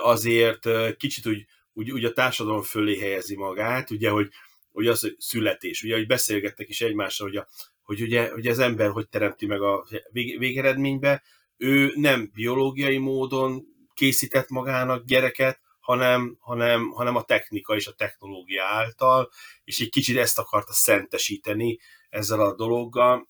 azért 0.02 0.68
kicsit 0.98 1.28
úgy 1.28 1.46
úgy, 1.74 1.92
úgy 1.92 2.06
a 2.06 2.14
társadalom 2.14 2.62
fölé 2.62 2.98
helyezi 2.98 3.36
magát, 3.36 3.90
ugye, 3.90 4.10
hogy, 4.10 4.30
hogy 4.72 4.88
az, 4.88 5.02
hogy 5.02 5.16
születés, 5.18 5.84
ugye, 5.84 5.96
hogy 5.96 6.08
beszélgettek 6.08 6.70
is 6.70 6.82
egymással, 6.82 7.28
hogy 7.28 7.38
a, 7.38 7.48
hogy 7.82 8.02
ugye, 8.02 8.32
hogy 8.32 8.48
az 8.48 8.60
ember 8.60 8.90
hogy 8.90 9.10
teremti 9.10 9.46
meg 9.46 9.62
a 9.62 9.88
vég, 10.12 10.40
végeredménybe, 10.40 11.24
ő 11.62 11.94
nem 11.96 12.30
biológiai 12.34 12.98
módon 12.98 13.66
készített 13.94 14.50
magának 14.50 15.06
gyereket, 15.06 15.60
hanem, 15.80 16.38
hanem, 16.40 16.90
hanem 16.90 17.16
a 17.16 17.24
technika 17.24 17.76
és 17.76 17.88
a 17.88 17.94
technológia 17.94 18.66
által, 18.66 19.30
és 19.64 19.80
egy 19.80 19.90
kicsit 19.90 20.18
ezt 20.18 20.40
akarta 20.40 20.74
szentesíteni 20.74 21.80
ezzel 22.10 22.40
a 22.40 22.56
dologgal. 22.56 23.30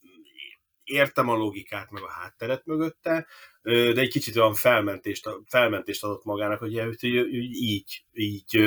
Értem 0.84 1.30
a 1.30 1.36
logikát, 1.36 1.92
meg 1.92 2.04
a 2.04 2.12
hátteret 2.12 2.66
mögötte, 2.66 3.28
de 3.62 4.02
egy 4.02 4.12
kicsit 4.12 4.36
olyan 4.36 4.54
felmentést, 4.54 5.30
felmentést 5.46 6.04
adott 6.04 6.24
magának, 6.24 6.60
hogy 6.60 6.74
így, 7.52 8.06
így 8.12 8.64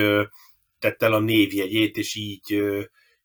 tett 0.79 1.03
el 1.03 1.13
a 1.13 1.21
névjegyét, 1.21 1.97
és 1.97 2.15
így, 2.15 2.63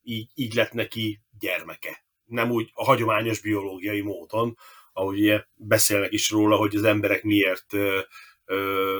így, 0.01 0.29
így 0.33 0.53
lett 0.53 0.71
neki 0.71 1.21
gyermeke. 1.39 2.05
Nem 2.25 2.51
úgy 2.51 2.69
a 2.73 2.83
hagyományos 2.83 3.41
biológiai 3.41 4.01
módon, 4.01 4.57
ahogy 4.99 5.19
ugye 5.19 5.43
beszélnek 5.55 6.11
is 6.13 6.29
róla, 6.29 6.55
hogy 6.55 6.75
az 6.75 6.83
emberek 6.83 7.23
miért 7.23 7.73
ö, 7.73 7.99
ö, 8.45 8.55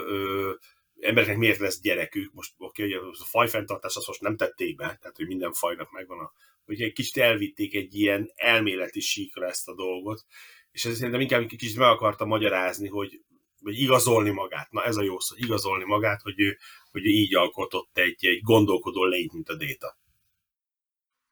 ö, 0.08 0.52
embereknek 1.00 1.38
miért 1.38 1.60
lesz 1.60 1.82
gyerekük, 1.82 2.34
most 2.34 2.54
oké, 2.58 2.96
okay, 2.96 3.10
a 3.10 3.26
fajfenntartás 3.26 3.96
azt 3.96 4.08
most 4.08 4.22
nem 4.22 4.36
tették 4.36 4.76
be, 4.76 4.84
tehát 4.84 5.16
hogy 5.16 5.28
minden 5.28 5.54
fajnak 5.54 5.92
megvan 5.92 6.20
a, 6.20 6.32
hogy 6.66 6.82
egy 6.82 6.94
kicsit 6.94 7.18
elvitték 7.18 7.76
egy 7.76 7.96
ilyen 7.96 8.32
elméleti 8.36 9.00
síkra 9.00 9.48
ezt 9.48 9.68
a 9.68 9.76
dolgot, 9.76 10.26
és 10.72 10.86
ez 10.86 10.96
szerintem 10.96 11.22
inkább 11.22 11.46
kicsit 11.48 11.78
meg 11.78 11.88
akarta 11.88 12.26
magyarázni, 12.26 12.88
hogy 12.88 13.22
vagy 13.62 13.80
igazolni 13.80 14.30
magát, 14.30 14.72
na 14.72 14.84
ez 14.84 14.96
a 14.96 15.04
jó 15.04 15.20
szó, 15.20 15.36
igazolni 15.38 15.84
magát, 15.84 16.22
hogy 16.22 16.40
ő, 16.40 16.58
hogy 16.92 17.06
ő 17.06 17.10
így 17.10 17.36
alkotott 17.36 17.98
egy, 17.98 18.26
egy 18.26 18.42
gondolkodó 18.42 19.06
lényt, 19.06 19.34
mint 19.34 19.50
a 19.50 19.56
Déta. 19.56 19.98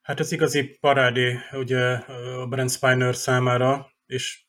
Hát 0.01 0.19
ez 0.19 0.32
igazi 0.32 0.77
parádé 0.80 1.38
ugye 1.51 1.93
a 2.41 2.47
Brent 2.47 2.71
Spiner 2.71 3.15
számára, 3.15 3.91
és 4.06 4.46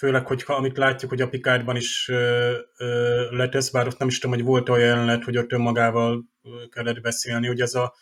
főleg, 0.00 0.26
hogyha 0.26 0.54
amit 0.54 0.76
látjuk, 0.76 1.10
hogy 1.10 1.20
a 1.20 1.28
Picardban 1.28 1.76
is 1.76 2.10
letesz, 3.30 3.70
bár 3.70 3.86
ott 3.86 3.98
nem 3.98 4.08
is 4.08 4.18
tudom, 4.18 4.36
hogy 4.36 4.46
volt 4.46 4.68
olyan 4.68 4.86
jelenet, 4.86 5.24
hogy 5.24 5.36
ott 5.36 5.52
önmagával 5.52 6.24
kellett 6.70 7.00
beszélni, 7.00 7.46
hogy 7.46 7.60
ez 7.60 7.74
a, 7.74 7.94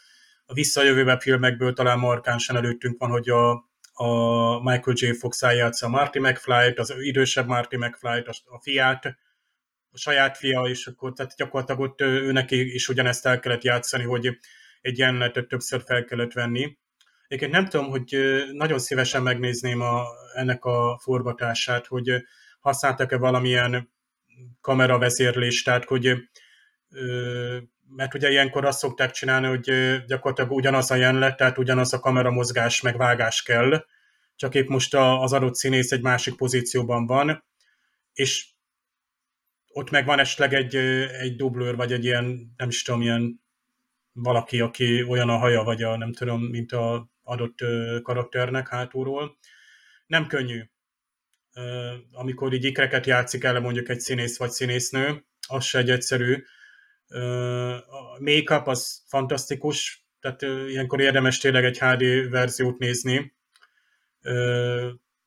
a 0.47 0.53
visszajövőbe 0.53 1.19
filmekből 1.21 1.73
talán 1.73 1.99
markánsan 1.99 2.57
előttünk 2.57 2.99
van, 2.99 3.11
hogy 3.11 3.29
a, 3.29 3.51
a 3.93 4.63
Michael 4.63 4.97
J. 4.97 5.13
Fox 5.13 5.43
játsza 5.43 5.87
a 5.87 5.89
Marty 5.89 6.19
McFly-t, 6.19 6.79
az 6.79 6.95
idősebb 6.99 7.47
Marty 7.47 7.77
McFly-t, 7.77 8.29
a 8.45 8.61
fiát, 8.61 9.05
a 9.91 9.99
saját 9.99 10.37
fia, 10.37 10.61
és 10.61 10.87
akkor 10.87 11.13
tehát 11.13 11.37
gyakorlatilag 11.37 11.81
ott 11.81 12.01
őnek 12.01 12.51
is 12.51 12.89
ugyanezt 12.89 13.27
el 13.27 13.41
kellett 13.41 13.63
játszani, 13.63 14.05
hogy 14.05 14.39
egy 14.81 14.99
jelenetet 14.99 15.49
többször 15.49 15.83
fel 15.87 16.05
kellett 16.05 16.33
venni. 16.33 16.79
Egyébként 17.29 17.53
nem 17.53 17.69
tudom, 17.69 17.91
hogy 17.91 18.17
nagyon 18.53 18.79
szívesen 18.79 19.23
megnézném 19.23 19.81
a, 19.81 20.05
ennek 20.35 20.65
a 20.65 20.99
forgatását, 21.03 21.87
hogy 21.87 22.11
használtak-e 22.61 23.17
valamilyen 23.17 23.91
kameravezérlést, 24.61 25.65
tehát 25.65 25.85
hogy 25.85 26.17
mert 27.97 28.15
ugye 28.15 28.31
ilyenkor 28.31 28.65
azt 28.65 28.79
szokták 28.79 29.11
csinálni, 29.11 29.47
hogy 29.47 29.71
gyakorlatilag 30.07 30.51
ugyanaz 30.51 30.91
a 30.91 30.95
jelenet, 30.95 31.37
tehát 31.37 31.59
ugyanaz 31.59 31.93
a 31.93 32.01
kameramozgás, 32.01 32.81
meg 32.81 32.97
vágás 32.97 33.43
kell, 33.43 33.85
csak 34.37 34.55
épp 34.55 34.69
most 34.69 34.95
az 34.95 35.33
adott 35.33 35.55
színész 35.55 35.93
egy 35.93 36.03
másik 36.03 36.37
pozícióban 36.37 37.07
van, 37.07 37.45
és 38.13 38.47
ott 39.73 39.91
meg 39.91 40.07
van 40.07 40.19
esetleg 40.19 40.55
egy, 40.55 40.77
egy 41.21 41.37
dublőr, 41.37 41.77
vagy 41.77 41.93
egy 41.93 42.05
ilyen, 42.05 42.55
nem 42.57 42.69
is 42.69 42.83
tudom, 42.83 43.01
ilyen 43.01 43.41
valaki, 44.13 44.61
aki 44.61 45.03
olyan 45.03 45.29
a 45.29 45.37
haja, 45.37 45.63
vagy 45.63 45.83
a 45.83 45.97
nem 45.97 46.13
tudom, 46.13 46.43
mint 46.43 46.73
a 46.73 47.09
adott 47.29 47.59
karakternek 48.03 48.69
hátulról. 48.69 49.39
Nem 50.07 50.27
könnyű. 50.27 50.63
Amikor 52.13 52.53
így 52.53 52.65
ikreket 52.65 53.07
játszik 53.07 53.45
el 53.45 53.61
mondjuk 53.61 53.89
egy 53.89 54.01
színész 54.01 54.39
vagy 54.39 54.51
színésznő, 54.51 55.25
az 55.49 55.65
se 55.65 55.79
egy 55.79 55.91
egyszerű. 55.91 56.45
A 57.87 58.21
make-up 58.21 58.67
az 58.67 59.03
fantasztikus, 59.07 60.07
tehát 60.21 60.43
ilyenkor 60.43 61.01
érdemes 61.01 61.39
tényleg 61.39 61.65
egy 61.65 61.79
HD 61.79 62.31
verziót 62.31 62.79
nézni, 62.79 63.37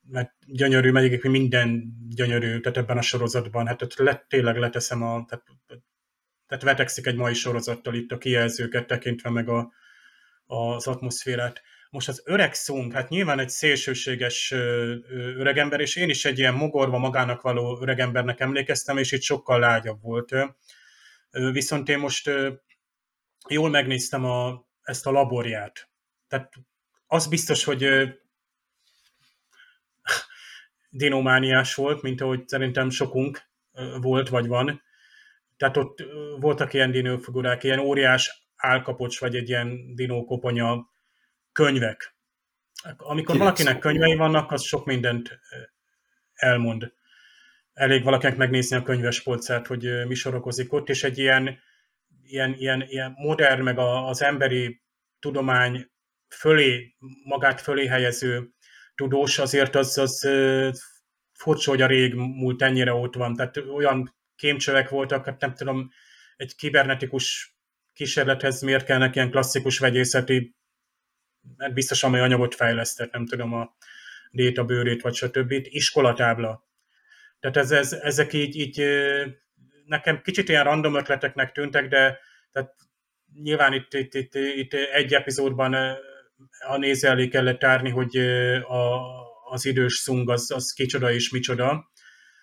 mert 0.07 0.33
gyönyörű, 0.45 0.91
mert 0.91 1.23
minden 1.23 1.97
gyönyörű, 2.09 2.59
tehát 2.59 2.77
ebben 2.77 2.97
a 2.97 3.01
sorozatban, 3.01 3.67
hát 3.67 3.95
le, 3.95 4.25
tényleg 4.27 4.57
leteszem 4.57 5.03
a, 5.03 5.25
tehát, 5.27 5.45
tehát 6.47 6.63
vetekszik 6.63 7.05
egy 7.05 7.15
mai 7.15 7.33
sorozattal 7.33 7.95
itt 7.95 8.11
a 8.11 8.17
kijelzőket 8.17 8.87
tekintve 8.87 9.29
meg 9.29 9.49
a, 9.49 9.71
az 10.45 10.87
atmoszférát. 10.87 11.61
Most 11.91 12.08
az 12.08 12.21
öreg 12.25 12.54
szunk, 12.54 12.93
hát 12.93 13.10
nyilván 13.10 13.39
egy 13.39 13.49
szélsőséges 13.49 14.51
öregember, 15.12 15.80
és 15.80 15.95
én 15.95 16.10
is 16.10 16.25
egy 16.25 16.39
ilyen 16.39 16.54
mogorva 16.54 16.97
magának 16.97 17.41
való 17.41 17.82
öregembernek 17.82 18.39
emlékeztem, 18.39 18.97
és 18.97 19.12
itt 19.12 19.21
sokkal 19.21 19.60
lágyabb 19.60 20.01
volt. 20.01 20.36
Viszont 21.30 21.89
én 21.89 21.99
most 21.99 22.32
jól 23.47 23.69
megnéztem 23.69 24.25
a, 24.25 24.67
ezt 24.82 25.08
a 25.08 25.12
laborját. 25.12 25.89
Tehát 26.27 26.54
az 27.08 27.27
biztos, 27.27 27.63
hogy 27.63 27.88
dinomániás 30.89 31.75
volt, 31.75 32.01
mint 32.01 32.21
ahogy 32.21 32.47
szerintem 32.47 32.89
sokunk 32.89 33.41
volt, 34.01 34.30
vagy 34.30 34.47
van. 34.47 34.82
Tehát 35.58 35.77
ott 35.77 36.04
voltak 36.39 36.73
ilyen 36.73 36.91
dinófigurák, 36.91 37.63
ilyen 37.63 37.80
óriás 37.80 38.49
álkapocs, 38.56 39.19
vagy 39.19 39.36
egy 39.36 39.49
ilyen 39.49 39.95
dinókoponya 39.95 40.89
könyvek. 41.51 42.15
Amikor 42.97 43.37
valakinek 43.37 43.79
könyvei 43.79 44.15
vannak, 44.15 44.51
az 44.51 44.63
sok 44.63 44.85
mindent 44.85 45.39
elmond. 46.33 46.93
Elég 47.73 48.03
valakinek 48.03 48.37
megnézni 48.37 48.75
a 48.77 48.83
könyves 48.83 49.21
polcát, 49.21 49.67
hogy 49.67 50.05
mi 50.07 50.13
sorokozik 50.13 50.73
ott, 50.73 50.89
és 50.89 51.03
egy 51.03 51.17
ilyen, 51.17 51.59
ilyen, 52.23 52.53
ilyen, 52.53 52.81
ilyen 52.81 53.13
modern, 53.17 53.61
meg 53.61 53.77
az 53.77 54.21
emberi 54.21 54.81
tudomány 55.19 55.91
fölé, 56.35 56.95
magát 57.23 57.61
fölé 57.61 57.87
helyező 57.87 58.49
tudós, 58.95 59.39
azért 59.39 59.75
az, 59.75 59.97
az 59.97 60.29
furcsa, 61.33 61.69
hogy 61.69 61.81
a 61.81 61.87
rég 61.87 62.13
múlt 62.13 62.61
ennyire 62.61 62.93
ott 62.93 63.15
van. 63.15 63.35
Tehát 63.35 63.57
olyan 63.57 64.15
kémcsövek 64.35 64.89
voltak, 64.89 65.25
hát 65.25 65.41
nem 65.41 65.53
tudom, 65.53 65.89
egy 66.35 66.55
kibernetikus 66.55 67.55
kísérlethez 67.93 68.61
miért 68.61 68.85
kellnek 68.85 69.15
ilyen 69.15 69.31
klasszikus 69.31 69.79
vegyészeti 69.79 70.55
mert 71.58 71.73
biztos 71.73 72.04
amely 72.04 72.21
anyagot 72.21 72.56
fejlesztett, 72.56 73.12
nem 73.12 73.25
tudom, 73.25 73.54
a 73.54 73.75
Déta 74.32 74.63
bőrét, 74.63 75.01
vagy 75.01 75.13
stb. 75.13 75.51
iskolatábla. 75.51 76.67
Tehát 77.39 77.58
ez, 77.58 77.71
ez, 77.71 77.93
ezek 77.93 78.34
így, 78.34 78.56
így 78.56 78.84
nekem 79.86 80.21
kicsit 80.21 80.49
ilyen 80.49 80.63
random 80.63 80.95
ötleteknek 80.95 81.51
tűntek, 81.51 81.88
de 81.88 82.19
tehát 82.51 82.75
nyilván 83.41 83.73
itt, 83.73 83.93
itt, 83.93 84.13
itt, 84.13 84.36
itt 84.36 84.73
egy 84.73 85.13
epizódban 85.13 85.73
a 86.67 86.77
néző 86.77 87.08
elé 87.08 87.27
kellett 87.27 87.60
tárni, 87.60 87.89
hogy 87.89 88.17
a, 88.67 88.99
az 89.49 89.65
idős 89.65 89.93
szung 89.93 90.30
az, 90.30 90.51
az 90.51 90.73
kicsoda 90.73 91.12
és 91.12 91.30
micsoda. 91.30 91.91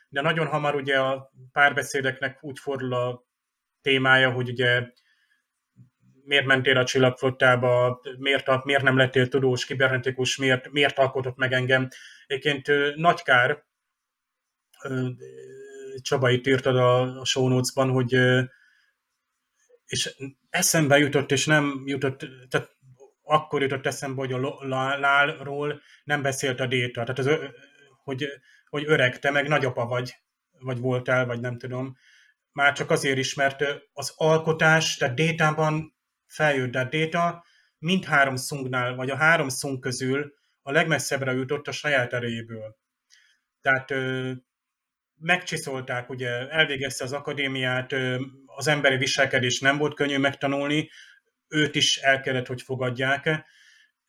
De 0.09 0.21
nagyon 0.21 0.47
hamar 0.47 0.75
ugye 0.75 0.99
a 0.99 1.33
párbeszédeknek 1.53 2.39
úgy 2.45 2.59
fordul 2.59 2.95
a 2.95 3.27
témája, 3.83 4.31
hogy 4.31 4.49
ugye 4.49 4.83
miért 6.29 6.47
mentél 6.47 6.77
a 6.77 6.85
csillagflottába, 6.85 8.01
miért, 8.19 8.65
miért 8.65 8.83
nem 8.83 8.97
lettél 8.97 9.29
tudós, 9.29 9.65
kibernetikus, 9.67 10.37
miért, 10.37 10.71
miért 10.71 10.99
alkotott 10.99 11.37
meg 11.37 11.53
engem. 11.53 11.89
Egyébként 12.27 12.95
nagy 12.97 13.23
kár, 13.23 13.67
Csaba 16.01 16.31
itt 16.31 16.47
írtad 16.47 16.77
a, 16.77 17.21
a 17.21 17.25
show 17.25 17.49
notes-ban, 17.49 17.91
hogy 17.91 18.13
és 19.87 20.17
eszembe 20.51 20.99
jutott, 20.99 21.31
és 21.33 21.47
nem 21.47 21.83
jutott, 21.87 22.27
tehát 22.49 22.77
akkor 23.23 23.63
jutott 23.63 23.87
eszembe, 23.87 24.21
hogy 24.21 24.33
a 24.33 24.67
Lálról 24.99 25.81
nem 26.05 26.23
beszélt 26.23 26.61
a 26.61 26.67
Déta, 26.67 27.01
tehát 27.05 27.19
az, 27.19 27.31
hogy, 28.05 28.27
hogy 28.69 28.85
öreg, 28.87 29.19
te 29.19 29.31
meg 29.31 29.49
nagyapa 29.49 29.87
vagy, 29.87 30.15
vagy 30.51 30.79
voltál, 30.79 31.27
vagy 31.27 31.41
nem 31.41 31.59
tudom. 31.59 31.97
Már 32.53 32.73
csak 32.73 32.91
azért 32.91 33.19
is, 33.19 33.35
mert 33.35 33.65
az 33.93 34.13
alkotás, 34.17 34.97
tehát 34.97 35.15
Détában 35.15 35.98
feljött 36.29 36.75
a 36.75 36.85
Data, 36.85 37.45
mindhárom 37.79 38.37
szungnál, 38.37 38.95
vagy 38.95 39.11
a 39.11 39.17
három 39.17 39.49
szung 39.49 39.79
közül 39.81 40.35
a 40.63 40.73
legmesszebbre 40.73 41.33
jutott 41.33 41.69
a 41.69 41.73
saját 41.73 42.13
erejéből. 42.13 42.77
Tehát 43.61 43.91
ö, 43.91 44.33
megcsiszolták, 45.15 46.11
ugye 46.11 46.49
elvégezte 46.49 47.05
az 47.05 47.13
akadémiát, 47.13 47.93
ö, 47.93 48.21
az 48.47 48.67
emberi 48.67 48.97
viselkedés 48.97 49.61
nem 49.61 49.79
volt 49.79 49.95
könnyű 49.95 50.19
megtanulni, 50.19 50.91
őt 51.49 51.75
is 51.75 51.97
el 51.97 52.21
kellett, 52.21 52.47
hogy 52.47 52.63
fogadják. 52.63 53.23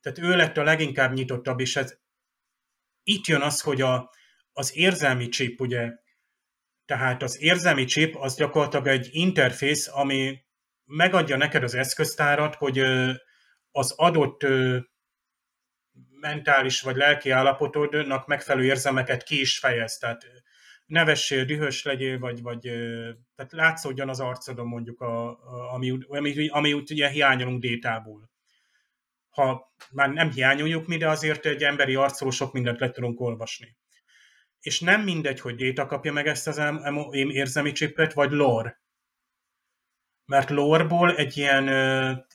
Tehát 0.02 0.18
ő 0.20 0.36
lett 0.36 0.58
a 0.58 0.64
leginkább 0.64 1.14
nyitottabb, 1.14 1.60
és 1.60 1.76
ez 1.76 1.98
itt 3.04 3.26
jön 3.26 3.42
az, 3.42 3.62
hogy 3.62 3.82
a, 3.82 4.12
az 4.54 4.76
érzelmi 4.78 5.30
chip, 5.30 5.60
ugye, 5.60 5.92
tehát 6.86 7.24
az 7.24 7.42
érzelmi 7.42 7.86
chip 7.86 8.16
az 8.16 8.36
gyakorlatilag 8.36 8.88
egy 8.88 9.10
interfész, 9.12 9.88
ami 9.88 10.42
megadja 10.90 11.38
neked 11.38 11.64
az 11.64 11.76
eszköztárat, 11.76 12.56
hogy 12.56 12.80
az 13.72 13.94
adott 13.96 14.46
mentális 16.20 16.82
vagy 16.82 16.96
lelki 16.96 17.30
állapotodnak 17.30 18.28
megfelelő 18.28 18.66
érzemeket 18.66 19.24
ki 19.24 19.40
is 19.40 19.60
fejez. 19.60 19.98
Tehát 19.98 20.26
nevessél, 20.86 21.46
dühös 21.46 21.84
legyél, 21.84 22.20
vagy, 22.20 22.42
vagy 22.42 22.62
tehát 23.36 23.52
látszódjon 23.52 24.10
az 24.10 24.20
arcodon 24.20 24.68
mondjuk, 24.68 25.02
a, 25.02 25.30
a, 25.30 25.74
ami, 25.74 25.98
ami, 26.08 26.48
ami 26.48 26.74
ugye 26.74 27.10
hiányolunk 27.10 27.62
détából. 27.62 28.30
Ha 29.30 29.74
már 29.92 30.10
nem 30.10 30.32
hiányoljuk 30.32 30.88
mi, 30.88 30.98
de 30.98 31.10
azért 31.10 31.46
egy 31.46 31.64
emberi 31.64 31.96
arcról 31.96 32.32
sok 32.32 32.54
mindent 32.54 32.80
le 32.80 32.92
tudunk 32.92 33.20
olvasni. 33.20 33.78
És 34.60 34.80
nem 34.80 35.02
mindegy, 35.02 35.40
hogy 35.40 35.56
déta 35.56 35.86
kapja 35.86 36.14
meg 36.14 36.28
ezt 36.28 36.48
az 36.48 36.62
érzelmi 37.12 37.72
csipet, 37.72 38.14
vagy 38.14 38.32
lore. 38.32 38.82
Mert 40.30 40.50
lorból 40.50 41.16
egy 41.16 41.38
ilyen, 41.38 41.68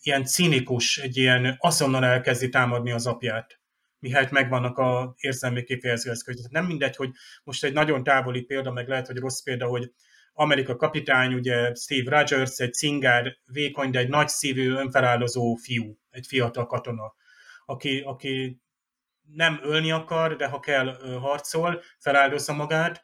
ilyen 0.03 0.25
cinikus, 0.25 0.99
egy 0.99 1.17
ilyen 1.17 1.57
azonnal 1.59 2.05
elkezdi 2.05 2.49
támadni 2.49 2.91
az 2.91 3.07
apját 3.07 3.59
mihelyt 3.99 4.31
megvannak 4.31 4.79
a 4.79 5.15
érzelmi 5.17 5.63
kifejező 5.63 6.11
eszközök. 6.11 6.51
Nem 6.51 6.67
mindegy, 6.67 6.97
hogy 6.97 7.11
most 7.45 7.65
egy 7.65 7.73
nagyon 7.73 8.03
távoli 8.03 8.43
példa, 8.43 8.71
meg 8.71 8.89
lehet, 8.89 9.07
hogy 9.07 9.17
rossz 9.17 9.43
példa, 9.43 9.67
hogy 9.67 9.93
Amerika 10.33 10.77
kapitány, 10.77 11.35
ugye 11.35 11.75
Steve 11.75 12.19
Rogers, 12.19 12.59
egy 12.59 12.75
cingár, 12.75 13.37
vékony, 13.53 13.91
de 13.91 13.99
egy 13.99 14.09
nagy 14.09 14.29
szívű, 14.29 14.71
önfeláldozó 14.71 15.55
fiú, 15.55 15.99
egy 16.11 16.27
fiatal 16.27 16.67
katona, 16.67 17.15
aki, 17.67 18.01
aki 18.01 18.61
nem 19.33 19.61
ölni 19.63 19.91
akar, 19.91 20.37
de 20.37 20.47
ha 20.47 20.61
kell, 20.61 21.19
harcol, 21.21 21.83
feláldozza 21.99 22.53
magát, 22.53 23.03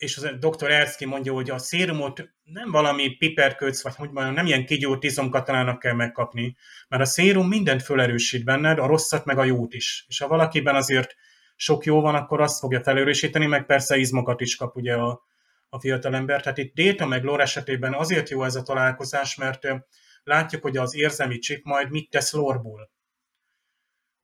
és 0.00 0.16
az 0.16 0.30
dr. 0.38 0.70
Erszki 0.70 1.04
mondja, 1.04 1.32
hogy 1.32 1.50
a 1.50 1.58
szérumot 1.58 2.30
nem 2.42 2.70
valami 2.70 3.16
piperköc, 3.16 3.82
vagy 3.82 3.94
hogy 3.94 4.10
mondjam, 4.10 4.34
nem 4.34 4.46
ilyen 4.46 4.66
kigyúrt 4.66 5.04
izomkatalának 5.04 5.78
kell 5.78 5.94
megkapni, 5.94 6.56
mert 6.88 7.02
a 7.02 7.06
szérum 7.06 7.48
mindent 7.48 7.82
felerősít 7.82 8.44
benned, 8.44 8.78
a 8.78 8.86
rosszat 8.86 9.24
meg 9.24 9.38
a 9.38 9.44
jót 9.44 9.74
is. 9.74 10.04
És 10.08 10.18
ha 10.18 10.28
valakiben 10.28 10.74
azért 10.74 11.14
sok 11.56 11.84
jó 11.84 12.00
van, 12.00 12.14
akkor 12.14 12.40
azt 12.40 12.58
fogja 12.58 12.82
felerősíteni, 12.82 13.46
meg 13.46 13.66
persze 13.66 13.96
izmokat 13.96 14.40
is 14.40 14.56
kap 14.56 14.76
ugye 14.76 14.94
a, 14.94 15.22
a 15.68 15.80
fiatalember. 15.80 16.42
Tehát 16.42 16.58
itt 16.58 16.74
Déta 16.74 17.06
meg 17.06 17.24
Lore 17.24 17.42
esetében 17.42 17.94
azért 17.94 18.28
jó 18.28 18.44
ez 18.44 18.54
a 18.54 18.62
találkozás, 18.62 19.36
mert 19.36 19.66
látjuk, 20.22 20.62
hogy 20.62 20.76
az 20.76 20.94
érzelmi 20.94 21.38
csip 21.38 21.64
majd 21.64 21.90
mit 21.90 22.10
tesz 22.10 22.32
lorból. 22.32 22.90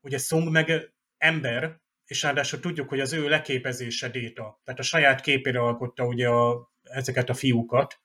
Ugye 0.01 0.17
Sung 0.17 0.51
meg 0.51 0.91
ember, 1.17 1.79
és 2.07 2.21
ráadásul 2.21 2.59
tudjuk, 2.59 2.89
hogy 2.89 2.99
az 2.99 3.13
ő 3.13 3.27
leképezése 3.27 4.09
Déta, 4.09 4.61
tehát 4.63 4.79
a 4.79 4.83
saját 4.83 5.21
képére 5.21 5.59
alkotta 5.59 6.05
ugye 6.05 6.27
a, 6.27 6.71
ezeket 6.83 7.29
a 7.29 7.33
fiúkat, 7.33 7.99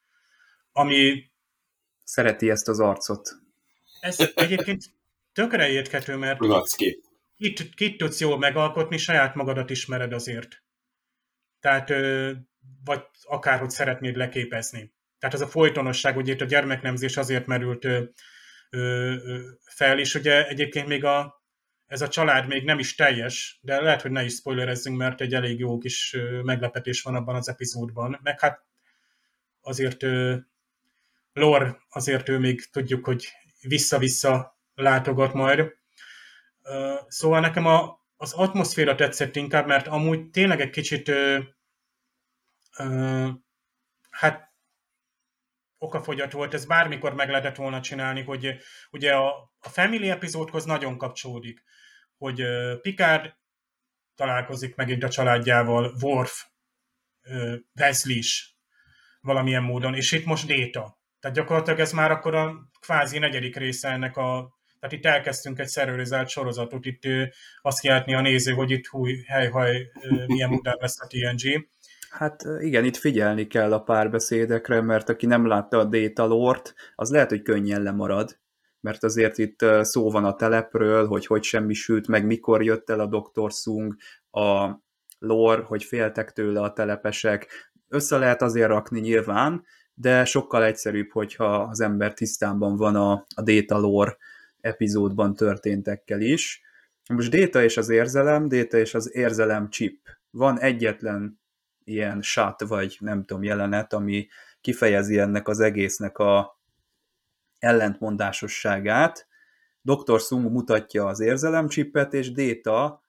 ami... 0.73 1.31
Szereti 2.05 2.51
ezt 2.51 2.69
az 2.69 2.81
arcot. 2.81 3.31
Ez 4.01 4.33
egyébként 4.35 4.83
tökre 5.33 5.69
érthető, 5.69 6.17
mert 6.17 6.39
kit, 7.37 7.75
kit 7.75 7.97
tudsz 7.97 8.21
jól 8.21 8.39
megalkotni, 8.39 8.97
saját 8.97 9.35
magadat 9.35 9.71
ismered 9.71 10.13
azért. 10.13 10.63
Tehát, 11.61 11.89
vagy 12.85 13.03
akárhogy 13.23 13.71
szeretnéd 13.71 14.17
leképezni. 14.17 14.93
Tehát 15.19 15.35
ez 15.35 15.41
a 15.41 15.49
folytonosság, 15.49 16.17
ugye 16.17 16.33
itt 16.33 16.41
a 16.41 16.45
gyermeknemzés 16.45 17.17
azért 17.17 17.47
merült 17.47 17.87
fel, 19.65 19.99
és 19.99 20.15
ugye 20.15 20.49
egyébként 20.49 20.87
még 20.87 21.05
a, 21.05 21.42
ez 21.93 22.01
a 22.01 22.09
család 22.09 22.47
még 22.47 22.65
nem 22.65 22.79
is 22.79 22.95
teljes, 22.95 23.59
de 23.63 23.81
lehet, 23.81 24.03
hogy 24.03 24.11
ne 24.11 24.25
is 24.25 24.35
spoilerezzünk, 24.35 24.97
mert 24.97 25.21
egy 25.21 25.35
elég 25.35 25.59
jó 25.59 25.79
kis 25.79 26.17
meglepetés 26.43 27.03
van 27.03 27.15
abban 27.15 27.35
az 27.35 27.49
epizódban. 27.49 28.21
Meg 28.23 28.41
hát 28.41 28.67
azért 29.61 30.05
Lor, 31.33 31.79
azért 31.89 32.29
ő 32.29 32.39
még 32.39 32.71
tudjuk, 32.71 33.05
hogy 33.05 33.29
vissza-vissza 33.61 34.59
látogat 34.75 35.33
majd. 35.33 35.73
Szóval 37.09 37.41
nekem 37.41 37.67
a, 37.67 37.99
az 38.17 38.33
atmoszféra 38.33 38.95
tetszett 38.95 39.37
inkább, 39.37 39.67
mert 39.67 39.87
amúgy 39.87 40.31
tényleg 40.31 40.61
egy 40.61 40.71
kicsit 40.71 41.13
hát 44.11 44.53
okafogyat 45.79 46.33
volt, 46.33 46.55
ez 46.55 46.67
bármikor 46.67 47.15
meg 47.15 47.29
lehetett 47.29 47.57
volna 47.57 47.81
csinálni, 47.81 48.23
hogy 48.23 48.57
ugye 48.91 49.15
a, 49.15 49.53
a 49.59 49.69
Family 49.69 50.11
epizódhoz 50.11 50.65
nagyon 50.65 50.99
kapcsolódik 50.99 51.63
hogy 52.23 52.43
Picard 52.81 53.35
találkozik 54.15 54.75
megint 54.75 55.03
a 55.03 55.09
családjával, 55.09 55.95
Worf, 56.03 56.45
Wesley 57.81 58.17
is 58.17 58.57
valamilyen 59.21 59.63
módon, 59.63 59.95
és 59.95 60.13
itt 60.13 60.25
most 60.25 60.47
Déta. 60.47 61.01
Tehát 61.21 61.37
gyakorlatilag 61.37 61.79
ez 61.79 61.93
már 61.93 62.11
akkor 62.11 62.35
a 62.35 62.71
kvázi 62.81 63.19
negyedik 63.19 63.57
része 63.57 63.89
ennek 63.89 64.17
a 64.17 64.61
tehát 64.81 64.97
itt 64.97 65.07
elkezdtünk 65.07 65.59
egy 65.59 65.69
szerverizált 65.69 66.29
sorozatot, 66.29 66.87
itt 66.87 67.03
azt 67.61 67.81
kiáltni 67.81 68.15
a 68.15 68.21
néző, 68.21 68.53
hogy 68.53 68.71
itt 68.71 68.87
húj, 68.87 69.23
helyhaj, 69.27 69.91
milyen 70.27 70.49
modern 70.49 70.81
lesz 70.81 71.01
a 71.01 71.07
TNG. 71.07 71.69
Hát 72.11 72.45
igen, 72.61 72.85
itt 72.85 72.97
figyelni 72.97 73.47
kell 73.47 73.73
a 73.73 73.83
párbeszédekre, 73.83 74.81
mert 74.81 75.09
aki 75.09 75.27
nem 75.27 75.47
látta 75.47 75.79
a 75.79 75.85
Data 75.85 76.25
Lord, 76.25 76.75
az 76.95 77.11
lehet, 77.11 77.29
hogy 77.29 77.43
könnyen 77.43 77.83
lemarad, 77.83 78.41
mert 78.83 79.05
azért 79.05 79.39
itt 79.39 79.65
szó 79.81 80.11
van 80.11 80.25
a 80.25 80.35
telepről, 80.35 81.07
hogy 81.07 81.27
hogy 81.27 81.43
semmisült 81.43 82.07
meg, 82.07 82.27
mikor 82.27 82.63
jött 82.63 82.91
el 82.91 83.01
a 83.01 83.07
Dr. 83.07 83.51
Sung, 83.51 83.95
a 84.31 84.81
lore, 85.19 85.63
hogy 85.63 85.85
féltek 85.85 86.33
tőle 86.33 86.61
a 86.61 86.73
telepesek. 86.73 87.71
Össze 87.89 88.19
lehet 88.19 88.43
azért 88.43 88.69
rakni 88.69 89.01
nyilván, 89.01 89.65
de 89.95 90.25
sokkal 90.25 90.65
egyszerűbb, 90.65 91.11
hogyha 91.11 91.63
az 91.63 91.81
ember 91.81 92.15
tisztában 92.15 92.77
van 92.77 92.97
a, 92.97 93.13
a 93.35 93.43
Data 93.43 93.79
Lore 93.79 94.17
epizódban 94.61 95.35
történtekkel 95.35 96.21
is. 96.21 96.63
Most 97.09 97.31
Data 97.31 97.63
és 97.63 97.77
az 97.77 97.89
érzelem, 97.89 98.49
Data 98.49 98.77
és 98.77 98.95
az 98.95 99.15
érzelem 99.15 99.71
chip. 99.71 100.09
Van 100.31 100.61
egyetlen 100.61 101.41
ilyen 101.85 102.23
shot, 102.23 102.61
vagy 102.61 102.97
nem 103.01 103.25
tudom, 103.25 103.43
jelenet, 103.43 103.93
ami 103.93 104.29
kifejezi 104.61 105.19
ennek 105.19 105.49
az 105.49 105.61
egésznek 105.61 106.19
a, 106.19 106.61
ellentmondásosságát. 107.63 109.27
Dr. 109.81 110.21
Sung 110.21 110.51
mutatja 110.51 111.07
az 111.07 111.21
érzelemcsippet, 111.21 112.15
és 112.15 112.33
Déta 112.33 113.03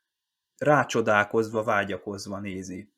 rácsodálkozva, 0.57 1.63
vágyakozva 1.63 2.39
nézi. 2.39 2.91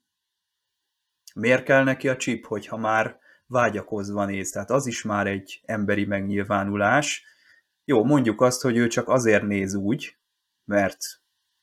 Miért 1.34 1.64
kell 1.64 1.84
neki 1.84 2.10
a 2.10 2.16
chip, 2.16 2.46
hogyha 2.46 2.78
már 2.78 3.20
vágyakozva 3.46 4.26
néz? 4.26 4.52
Tehát 4.52 4.70
az 4.70 4.88
is 4.88 5.04
már 5.04 5.28
egy 5.28 5.62
emberi 5.66 6.06
megnyilvánulás. 6.06 7.26
Jó, 7.86 8.04
mondjuk 8.04 8.42
azt, 8.42 8.62
hogy 8.62 8.78
ő 8.78 8.88
csak 8.88 9.10
azért 9.10 9.44
néz 9.44 9.74
úgy, 9.74 10.18
mert 10.66 10.98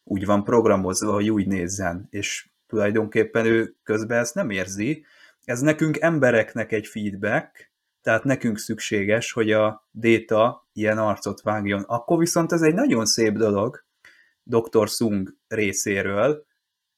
úgy 0.05 0.27
van 0.27 0.45
programozva, 0.45 1.13
hogy 1.13 1.31
úgy 1.31 1.47
nézzen, 1.47 2.07
és 2.11 2.51
tulajdonképpen 2.67 3.47
ő 3.47 3.77
közben 3.83 4.19
ezt 4.19 4.35
nem 4.35 4.51
érzi. 4.51 5.05
Ez 5.45 5.61
nekünk 5.61 6.01
embereknek 6.01 6.73
egy 6.73 6.87
feedback, 6.87 7.72
tehát 8.03 8.25
nekünk 8.25 8.59
szükséges, 8.59 9.33
hogy 9.33 9.53
a 9.53 9.87
Déta 9.91 10.69
ilyen 10.73 10.99
arcot 10.99 11.41
vágjon. 11.41 11.83
Akkor 11.83 12.19
viszont 12.19 12.53
ez 12.53 12.63
egy 12.63 12.75
nagyon 12.75 13.07
szép 13.07 13.37
dolog 13.37 13.85
Dr. 14.43 14.89
Sung 14.89 15.37
részéről, 15.49 16.47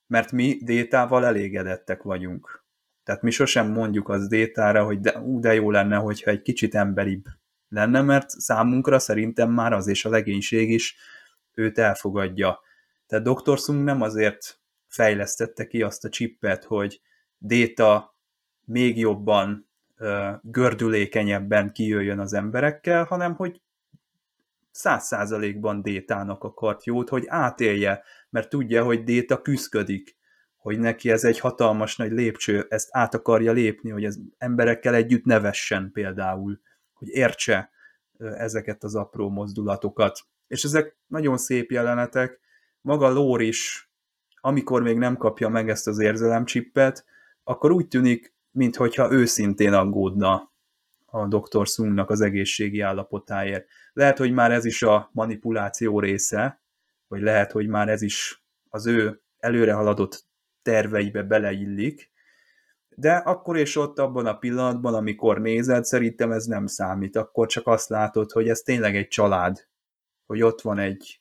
mert 0.06 0.32
mi 0.32 0.58
Détával 0.62 1.26
elégedettek 1.26 2.02
vagyunk. 2.02 2.64
Tehát 3.02 3.22
mi 3.22 3.30
sosem 3.30 3.70
mondjuk 3.70 4.08
az 4.08 4.26
Détára, 4.26 4.84
hogy 4.84 5.00
de, 5.00 5.18
ú, 5.18 5.40
de 5.40 5.54
jó 5.54 5.70
lenne, 5.70 5.96
hogyha 5.96 6.30
egy 6.30 6.42
kicsit 6.42 6.74
emberibb 6.74 7.24
lenne, 7.68 8.02
mert 8.02 8.28
számunkra 8.28 8.98
szerintem 8.98 9.50
már 9.50 9.72
az 9.72 9.86
és 9.86 10.04
a 10.04 10.10
legénység 10.10 10.70
is 10.70 10.96
őt 11.54 11.78
elfogadja. 11.78 12.60
Tehát 13.06 13.24
Dr. 13.24 13.58
Sung 13.58 13.84
nem 13.84 14.00
azért 14.00 14.60
fejlesztette 14.86 15.66
ki 15.66 15.82
azt 15.82 16.04
a 16.04 16.08
csippet, 16.08 16.64
hogy 16.64 17.00
Déta 17.38 18.16
még 18.64 18.98
jobban 18.98 19.68
gördülékenyebben 20.42 21.72
kijöjjön 21.72 22.18
az 22.18 22.32
emberekkel, 22.32 23.04
hanem 23.04 23.34
hogy 23.34 23.60
száz 24.70 25.04
százalékban 25.04 25.82
Détának 25.82 26.44
akart 26.44 26.84
jót, 26.84 27.08
hogy 27.08 27.24
átélje, 27.26 28.02
mert 28.30 28.48
tudja, 28.48 28.84
hogy 28.84 29.04
Déta 29.04 29.42
küzdködik, 29.42 30.16
hogy 30.56 30.78
neki 30.78 31.10
ez 31.10 31.24
egy 31.24 31.38
hatalmas 31.38 31.96
nagy 31.96 32.10
lépcső, 32.12 32.66
ezt 32.68 32.88
át 32.90 33.14
akarja 33.14 33.52
lépni, 33.52 33.90
hogy 33.90 34.04
az 34.04 34.20
emberekkel 34.38 34.94
együtt 34.94 35.24
nevessen 35.24 35.90
például, 35.92 36.60
hogy 36.92 37.08
értse 37.08 37.70
ezeket 38.18 38.84
az 38.84 38.94
apró 38.94 39.30
mozdulatokat. 39.30 40.20
És 40.46 40.64
ezek 40.64 40.96
nagyon 41.06 41.36
szép 41.36 41.70
jelenetek. 41.70 42.40
Maga 42.80 43.08
Lór 43.08 43.42
is, 43.42 43.90
amikor 44.40 44.82
még 44.82 44.98
nem 44.98 45.16
kapja 45.16 45.48
meg 45.48 45.68
ezt 45.68 45.86
az 45.86 45.98
érzelemcsippet, 45.98 47.04
akkor 47.44 47.70
úgy 47.70 47.88
tűnik, 47.88 48.33
mint 48.54 48.76
hogyha 48.76 49.12
őszintén 49.12 49.72
aggódna 49.72 50.52
a 51.06 51.26
doktor 51.26 51.66
Sungnak 51.66 52.10
az 52.10 52.20
egészségi 52.20 52.80
állapotáért. 52.80 53.68
Lehet, 53.92 54.18
hogy 54.18 54.32
már 54.32 54.52
ez 54.52 54.64
is 54.64 54.82
a 54.82 55.10
manipuláció 55.12 56.00
része, 56.00 56.62
vagy 57.08 57.22
lehet, 57.22 57.52
hogy 57.52 57.66
már 57.66 57.88
ez 57.88 58.02
is 58.02 58.44
az 58.68 58.86
ő 58.86 59.22
előre 59.38 59.72
haladott 59.72 60.24
terveibe 60.62 61.22
beleillik, 61.22 62.10
de 62.96 63.12
akkor 63.12 63.56
és 63.56 63.76
ott 63.76 63.98
abban 63.98 64.26
a 64.26 64.38
pillanatban, 64.38 64.94
amikor 64.94 65.40
nézed, 65.40 65.84
szerintem 65.84 66.32
ez 66.32 66.44
nem 66.44 66.66
számít. 66.66 67.16
Akkor 67.16 67.46
csak 67.46 67.66
azt 67.66 67.88
látod, 67.88 68.30
hogy 68.30 68.48
ez 68.48 68.60
tényleg 68.60 68.96
egy 68.96 69.08
család, 69.08 69.66
hogy 70.26 70.42
ott 70.42 70.60
van 70.60 70.78
egy 70.78 71.20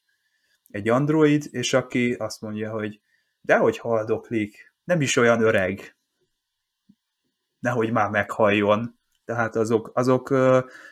egy 0.70 0.90
android, 0.90 1.48
és 1.52 1.74
aki 1.74 2.14
azt 2.14 2.42
mondja, 2.42 2.72
hogy 2.72 3.02
dehogy 3.42 3.78
haldoklik, 3.78 4.74
nem 4.84 5.02
is 5.02 5.16
olyan 5.16 5.42
öreg, 5.42 5.96
nehogy 7.64 7.92
már 7.92 8.10
meghalljon. 8.10 9.00
Tehát 9.26 9.56
azok, 9.56 9.92
azok 9.94 10.34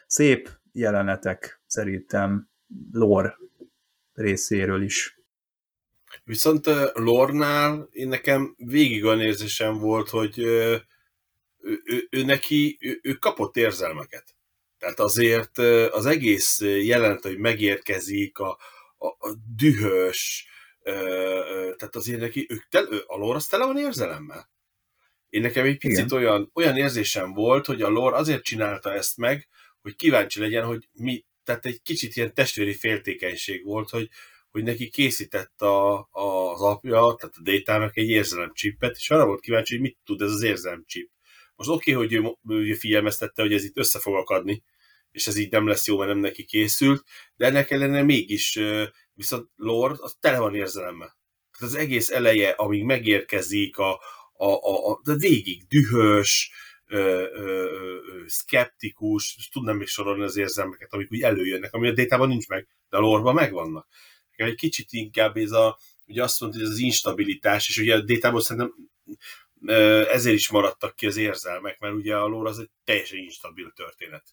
szép 0.07 0.49
jelenetek 0.71 1.61
szerintem 1.65 2.49
lore 2.91 3.37
részéről 4.13 4.81
is. 4.81 5.19
Viszont 6.23 6.65
Lornál 6.93 7.87
én 7.91 8.07
nekem 8.07 8.55
végig 8.57 9.05
olyan 9.05 9.21
érzésem 9.21 9.77
volt, 9.77 10.09
hogy 10.09 10.39
ő, 10.39 10.81
ő, 11.83 12.07
ő 12.09 12.23
neki, 12.23 12.77
ő, 12.81 12.99
ő 13.03 13.13
kapott 13.13 13.57
érzelmeket. 13.57 14.35
Tehát 14.77 14.99
azért 14.99 15.57
az 15.91 16.05
egész 16.05 16.61
jelent, 16.61 17.21
hogy 17.21 17.37
megérkezik 17.37 18.39
a, 18.39 18.57
a, 18.97 19.07
a 19.07 19.35
dühös, 19.55 20.47
tehát 21.77 21.95
azért 21.95 22.19
neki, 22.19 22.47
ők 22.49 22.63
a 23.07 23.17
Lore 23.17 23.35
az 23.35 23.47
tele 23.47 23.65
van 23.65 23.77
érzelemmel. 23.77 24.49
Én 25.31 25.41
nekem 25.41 25.65
egy 25.65 25.77
picit 25.77 26.05
Igen. 26.05 26.17
olyan, 26.17 26.51
olyan 26.53 26.77
érzésem 26.77 27.33
volt, 27.33 27.65
hogy 27.65 27.81
a 27.81 27.89
Lore 27.89 28.15
azért 28.15 28.43
csinálta 28.43 28.93
ezt 28.93 29.17
meg, 29.17 29.47
hogy 29.81 29.95
kíváncsi 29.95 30.39
legyen, 30.39 30.65
hogy 30.65 30.87
mi, 30.93 31.25
tehát 31.43 31.65
egy 31.65 31.81
kicsit 31.81 32.15
ilyen 32.15 32.33
testvéri 32.33 32.73
féltékenység 32.73 33.63
volt, 33.63 33.89
hogy, 33.89 34.09
hogy 34.49 34.63
neki 34.63 34.89
készített 34.89 35.61
a, 35.61 35.97
a, 36.11 36.51
az 36.53 36.61
apja, 36.61 37.15
tehát 37.17 37.35
a 37.35 37.41
Data-nak 37.41 37.97
egy 37.97 38.09
érzelemcsippet, 38.09 38.95
és 38.95 39.09
arra 39.09 39.25
volt 39.25 39.41
kíváncsi, 39.41 39.73
hogy 39.73 39.81
mit 39.81 39.97
tud 40.05 40.21
ez 40.21 40.31
az 40.31 40.43
érzelemcsip. 40.43 41.11
Most 41.55 41.69
oké, 41.69 41.93
okay, 41.93 42.07
hogy 42.07 42.35
ő, 42.49 42.57
ő 42.69 42.73
figyelmeztette, 42.73 43.41
hogy 43.41 43.53
ez 43.53 43.63
itt 43.63 43.77
össze 43.77 43.99
fog 43.99 44.15
akadni, 44.15 44.63
és 45.11 45.27
ez 45.27 45.37
így 45.37 45.51
nem 45.51 45.67
lesz 45.67 45.87
jó, 45.87 45.97
mert 45.97 46.09
nem 46.09 46.19
neki 46.19 46.45
készült, 46.45 47.03
de 47.35 47.45
ennek 47.45 47.71
ellenére 47.71 48.03
mégis 48.03 48.59
viszont 49.13 49.49
Lord 49.55 49.97
az 49.99 50.15
tele 50.19 50.39
van 50.39 50.55
érzelemmel. 50.55 51.17
Tehát 51.57 51.75
az 51.75 51.81
egész 51.81 52.09
eleje, 52.09 52.49
amíg 52.49 52.83
megérkezik, 52.83 53.77
a, 53.77 53.99
a, 54.43 54.89
a, 54.89 54.99
a 55.03 55.15
végig 55.15 55.67
dühös, 55.67 56.51
ö, 56.87 56.97
ö, 56.97 57.43
ö, 57.43 58.23
szkeptikus, 58.27 59.35
és 59.37 59.49
tudnám 59.49 59.77
még 59.77 59.87
sorolni 59.87 60.23
az 60.23 60.37
érzelmeket, 60.37 60.93
amik 60.93 61.11
úgy 61.11 61.21
előjönnek, 61.21 61.73
ami 61.73 61.87
a 61.87 61.93
détában 61.93 62.27
nincs 62.27 62.47
meg, 62.47 62.67
de 62.89 62.97
a 62.97 62.99
lorban 62.99 63.33
megvannak 63.33 63.87
egy 64.45 64.55
kicsit 64.55 64.87
inkább 64.91 65.37
ez 65.37 65.51
a, 65.51 65.79
ugye 66.07 66.23
azt 66.23 66.39
mondta, 66.39 66.59
hogy 66.59 66.67
ez 66.67 66.73
az 66.73 66.79
instabilitás, 66.79 67.69
és 67.69 67.77
ugye 67.77 67.95
a 67.95 68.01
détából 68.01 68.41
szerintem 68.41 68.75
ezért 70.07 70.35
is 70.35 70.49
maradtak 70.49 70.95
ki 70.95 71.05
az 71.05 71.17
érzelmek, 71.17 71.79
mert 71.79 71.93
ugye 71.93 72.15
a 72.15 72.25
lóra 72.25 72.49
az 72.49 72.59
egy 72.59 72.69
teljesen 72.83 73.17
instabil 73.17 73.71
történet. 73.75 74.23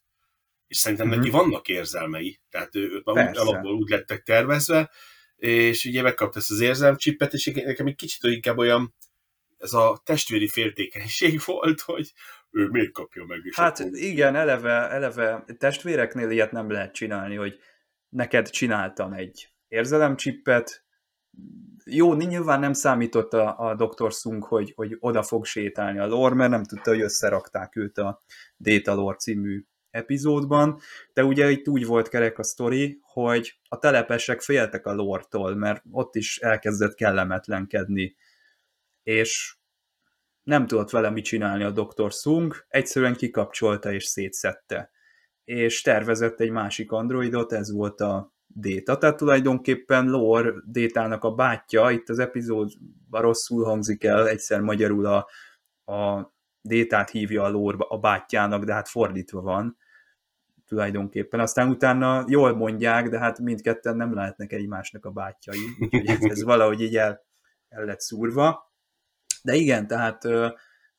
És 0.67 0.77
szerintem 0.77 1.07
mm-hmm. 1.07 1.19
neki 1.19 1.31
vannak 1.31 1.69
érzelmei, 1.69 2.41
tehát 2.51 2.75
őt 2.75 3.05
már 3.05 3.29
úgy, 3.29 3.37
alapból 3.37 3.75
úgy 3.75 3.89
lettek 3.89 4.23
tervezve, 4.23 4.91
és 5.37 5.85
ugye 5.85 6.03
megkapta 6.03 6.39
ezt 6.39 6.51
az 6.51 6.61
érzelmcsippet, 6.61 7.33
és 7.33 7.45
nekem 7.45 7.87
egy 7.87 7.95
kicsit 7.95 8.23
inkább 8.23 8.59
olyan 8.59 8.95
ez 9.59 9.73
a 9.73 10.01
testvéri 10.05 10.49
féltékenység 10.49 11.41
volt, 11.47 11.81
hogy 11.81 12.13
ő 12.51 12.69
miért 12.69 12.93
kapja 12.93 13.25
meg. 13.25 13.41
És 13.45 13.57
hát 13.57 13.81
akkor... 13.81 13.95
igen, 13.95 14.35
eleve, 14.35 14.91
eleve 14.91 15.45
testvéreknél 15.59 16.31
ilyet 16.31 16.53
nem 16.53 16.71
lehet 16.71 16.93
csinálni, 16.93 17.37
hogy 17.37 17.59
neked 18.09 18.51
csináltam 18.51 19.13
egy 19.13 19.49
érzelemcsippet. 19.69 20.85
Jó, 21.85 22.15
nyilván 22.15 22.61
nem 22.61 22.73
számított 22.73 23.33
a, 23.33 23.59
a 23.59 23.75
Dr. 23.75 24.13
Sung, 24.13 24.45
hogy, 24.45 24.73
hogy 24.77 24.97
oda 25.01 25.23
fog 25.23 25.45
sétálni 25.45 25.99
a 25.99 26.07
lore, 26.07 26.35
mert 26.35 26.51
nem 26.51 26.65
tudta, 26.65 26.91
hogy 26.91 27.01
összerakták 27.01 27.77
őt 27.77 27.99
a 27.99 28.23
Data 28.59 28.95
Lore 28.95 29.17
című 29.17 29.65
epizódban, 29.91 30.81
de 31.13 31.25
ugye 31.25 31.51
itt 31.51 31.69
úgy 31.69 31.87
volt 31.87 32.09
kerek 32.09 32.39
a 32.39 32.43
sztori, 32.43 32.99
hogy 33.03 33.59
a 33.69 33.79
telepesek 33.79 34.41
féltek 34.41 34.87
a 34.87 34.95
lortól, 34.95 35.55
mert 35.55 35.83
ott 35.91 36.15
is 36.15 36.39
elkezdett 36.39 36.95
kellemetlenkedni, 36.95 38.17
és 39.09 39.57
nem 40.43 40.67
tudott 40.67 40.91
vele 40.91 41.11
mit 41.11 41.25
csinálni 41.25 41.65
a 41.65 41.71
Dr. 41.71 42.13
Sung, 42.13 42.55
egyszerűen 42.69 43.15
kikapcsolta 43.15 43.93
és 43.93 44.05
szétszette. 44.05 44.91
És 45.45 45.83
tervezett 45.83 46.41
egy 46.41 46.51
másik 46.51 46.93
androidot, 46.93 47.53
ez 47.53 47.73
volt 47.73 48.01
a 48.01 48.33
Déta, 48.47 48.99
tehát 48.99 49.17
tulajdonképpen 49.17 50.07
Lore 50.11 50.53
Détának 50.65 51.25
a 51.25 51.31
bátyja, 51.31 51.91
itt 51.91 52.09
az 52.09 52.19
epizódban 52.19 53.23
rosszul 53.23 53.65
hangzik 53.65 54.05
el, 54.05 54.29
egyszer 54.29 54.61
magyarul 54.61 55.07
a, 55.07 55.29
a 55.93 56.33
Détát 56.61 57.11
hívja 57.11 57.43
a 57.43 57.49
Lore 57.49 57.77
a 57.79 57.99
bátyjának, 57.99 58.65
de 58.65 58.73
hát 58.73 58.89
fordítva 58.89 59.41
van 59.41 59.77
tulajdonképpen. 60.67 61.41
Aztán 61.41 61.69
utána 61.69 62.25
jól 62.27 62.57
mondják, 62.57 63.09
de 63.09 63.19
hát 63.19 63.39
mindketten 63.39 63.97
nem 63.97 64.15
lehetnek 64.15 64.53
egymásnak 64.53 65.05
a 65.05 65.11
bátyjai, 65.11 65.59
úgyhogy 65.81 66.09
ez, 66.09 66.23
ez 66.23 66.43
valahogy 66.53 66.81
így 66.81 66.97
el, 66.97 67.27
el 67.69 67.85
lett 67.85 68.01
szúrva. 68.01 68.68
De 69.43 69.55
igen, 69.55 69.87
tehát 69.87 70.23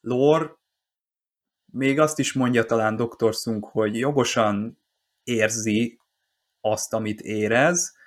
Lore 0.02 0.58
még 1.72 2.00
azt 2.00 2.20
is 2.20 2.34
mondja 2.34 2.66
talán 2.66 2.96
Dr. 2.96 3.34
Sung, 3.34 3.66
hogy 3.66 3.98
jogosan 3.98 4.82
érzi 5.24 6.00
azt, 6.62 6.94
amit 6.94 7.22
érez. 7.22 7.98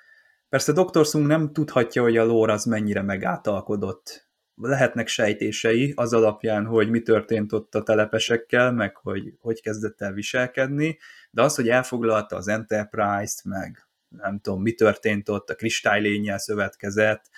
Persze 0.49 0.71
Dr. 0.71 1.05
Sung 1.05 1.27
nem 1.27 1.53
tudhatja, 1.53 2.01
hogy 2.01 2.17
a 2.17 2.23
lore 2.23 2.53
az 2.53 2.65
mennyire 2.65 3.01
megátalkodott. 3.01 4.31
Lehetnek 4.55 5.07
sejtései 5.07 5.93
az 5.95 6.13
alapján, 6.13 6.65
hogy 6.65 6.89
mi 6.89 7.01
történt 7.01 7.53
ott 7.53 7.75
a 7.75 7.83
telepesekkel, 7.83 8.71
meg 8.71 8.95
hogy 8.95 9.33
hogy 9.39 9.61
kezdett 9.61 10.01
el 10.01 10.13
viselkedni, 10.13 10.97
de 11.31 11.41
az, 11.41 11.55
hogy 11.55 11.69
elfoglalta 11.69 12.35
az 12.35 12.47
Enterprise-t, 12.47 13.43
meg 13.43 13.87
nem 14.07 14.39
tudom, 14.39 14.61
mi 14.61 14.73
történt 14.73 15.29
ott, 15.29 15.49
a 15.49 15.55
kristálylényel 15.55 16.37
szövetkezett, 16.37 17.29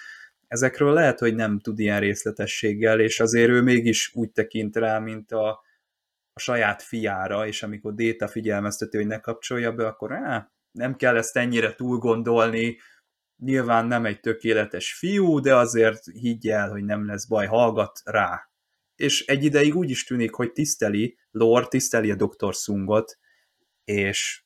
ezekről 0.56 0.94
lehet, 0.94 1.20
hogy 1.20 1.36
nem 1.36 1.60
tud 1.60 1.80
ilyen 1.80 2.00
részletességgel, 2.00 3.00
és 3.00 3.20
azért 3.20 3.50
ő 3.50 3.62
mégis 3.62 4.12
úgy 4.14 4.32
tekint 4.32 4.76
rá, 4.76 5.00
mint 5.00 5.32
a, 5.32 5.50
a 6.34 6.40
saját 6.40 6.82
fiára, 6.82 7.48
és 7.48 7.64
amikor 7.64 7.94
Déta 7.94 8.28
figyelmezteti, 8.28 8.98
hogy 8.98 9.08
ne 9.08 9.20
kapcsolja 9.20 9.72
be, 9.72 9.88
akkor 9.88 10.12
á, 10.12 10.52
nem 10.72 10.96
kell 10.96 11.18
ezt 11.18 11.38
ennyire 11.38 11.76
túl 11.76 11.98
gondolni, 11.98 12.78
nyilván 13.38 13.86
nem 13.86 14.06
egy 14.06 14.20
tökéletes 14.20 14.94
fiú, 14.94 15.40
de 15.40 15.56
azért 15.56 16.06
higgy 16.06 16.48
el, 16.48 16.70
hogy 16.70 16.84
nem 16.84 17.06
lesz 17.06 17.26
baj, 17.26 17.46
hallgat 17.46 18.02
rá. 18.04 18.50
És 18.96 19.26
egy 19.26 19.44
ideig 19.44 19.76
úgy 19.76 19.90
is 19.90 20.04
tűnik, 20.04 20.34
hogy 20.34 20.52
tiszteli, 20.52 21.18
Lore 21.32 21.66
tiszteli 21.66 22.12
a 22.12 22.16
Dr. 22.16 22.54
Sungot, 22.54 23.18
és 23.84 24.45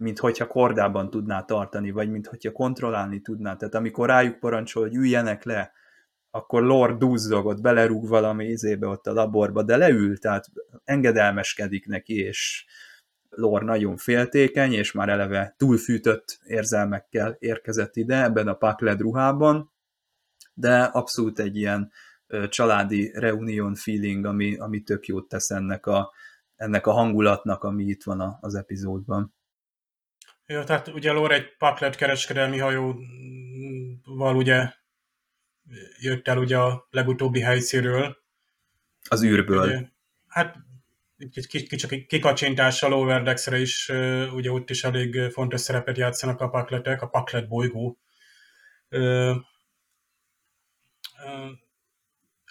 mint 0.00 0.18
hogyha 0.18 0.46
kordában 0.46 1.10
tudná 1.10 1.42
tartani, 1.42 1.90
vagy 1.90 2.10
mint 2.10 2.26
hogyha 2.26 2.52
kontrollálni 2.52 3.20
tudná. 3.20 3.56
Tehát 3.56 3.74
amikor 3.74 4.08
rájuk 4.08 4.38
parancsol, 4.38 4.82
hogy 4.82 4.94
üljenek 4.94 5.44
le, 5.44 5.72
akkor 6.30 6.62
Lord 6.62 6.98
duzzogott, 6.98 7.60
belerúg 7.60 8.08
valami 8.08 8.44
izébe 8.44 8.86
ott 8.86 9.06
a 9.06 9.12
laborba, 9.12 9.62
de 9.62 9.76
leül, 9.76 10.18
tehát 10.18 10.46
engedelmeskedik 10.84 11.86
neki, 11.86 12.14
és 12.14 12.64
Lore 13.28 13.64
nagyon 13.64 13.96
féltékeny, 13.96 14.72
és 14.72 14.92
már 14.92 15.08
eleve 15.08 15.54
túlfűtött 15.56 16.40
érzelmekkel 16.44 17.36
érkezett 17.38 17.96
ide 17.96 18.22
ebben 18.22 18.48
a 18.48 18.54
Pakled 18.54 19.00
ruhában, 19.00 19.72
de 20.54 20.82
abszolút 20.82 21.38
egy 21.38 21.56
ilyen 21.56 21.92
családi 22.48 23.12
reunion 23.14 23.74
feeling, 23.74 24.24
ami, 24.24 24.56
ami 24.56 24.82
tök 24.82 25.06
jót 25.06 25.28
tesz 25.28 25.50
ennek 25.50 25.86
a, 25.86 26.12
ennek 26.56 26.86
a 26.86 26.92
hangulatnak, 26.92 27.64
ami 27.64 27.84
itt 27.84 28.02
van 28.02 28.38
az 28.40 28.54
epizódban. 28.54 29.34
Ja, 30.50 30.64
tehát 30.64 30.88
ugye 30.88 31.12
Lore 31.12 31.34
egy 31.34 31.56
Paklet 31.56 31.96
kereskedelmi 31.96 32.58
hajóval 32.58 34.36
ugye 34.36 34.72
jött 36.00 36.28
el 36.28 36.38
ugye 36.38 36.58
a 36.58 36.86
legutóbbi 36.90 37.40
helyszíről. 37.40 38.16
Az 39.08 39.22
űrből. 39.24 39.66
Ugye, 39.66 39.88
hát 40.26 40.56
kicsit 41.40 42.06
kikacsintással 42.06 42.92
Overdexre 42.92 43.58
is, 43.58 43.88
ugye 44.32 44.50
ott 44.50 44.70
is 44.70 44.84
elég 44.84 45.30
fontos 45.30 45.60
szerepet 45.60 45.96
játszanak 45.96 46.40
a 46.40 46.48
pakletek, 46.48 47.02
a 47.02 47.08
paklet 47.08 47.48
bolygó. 47.48 47.98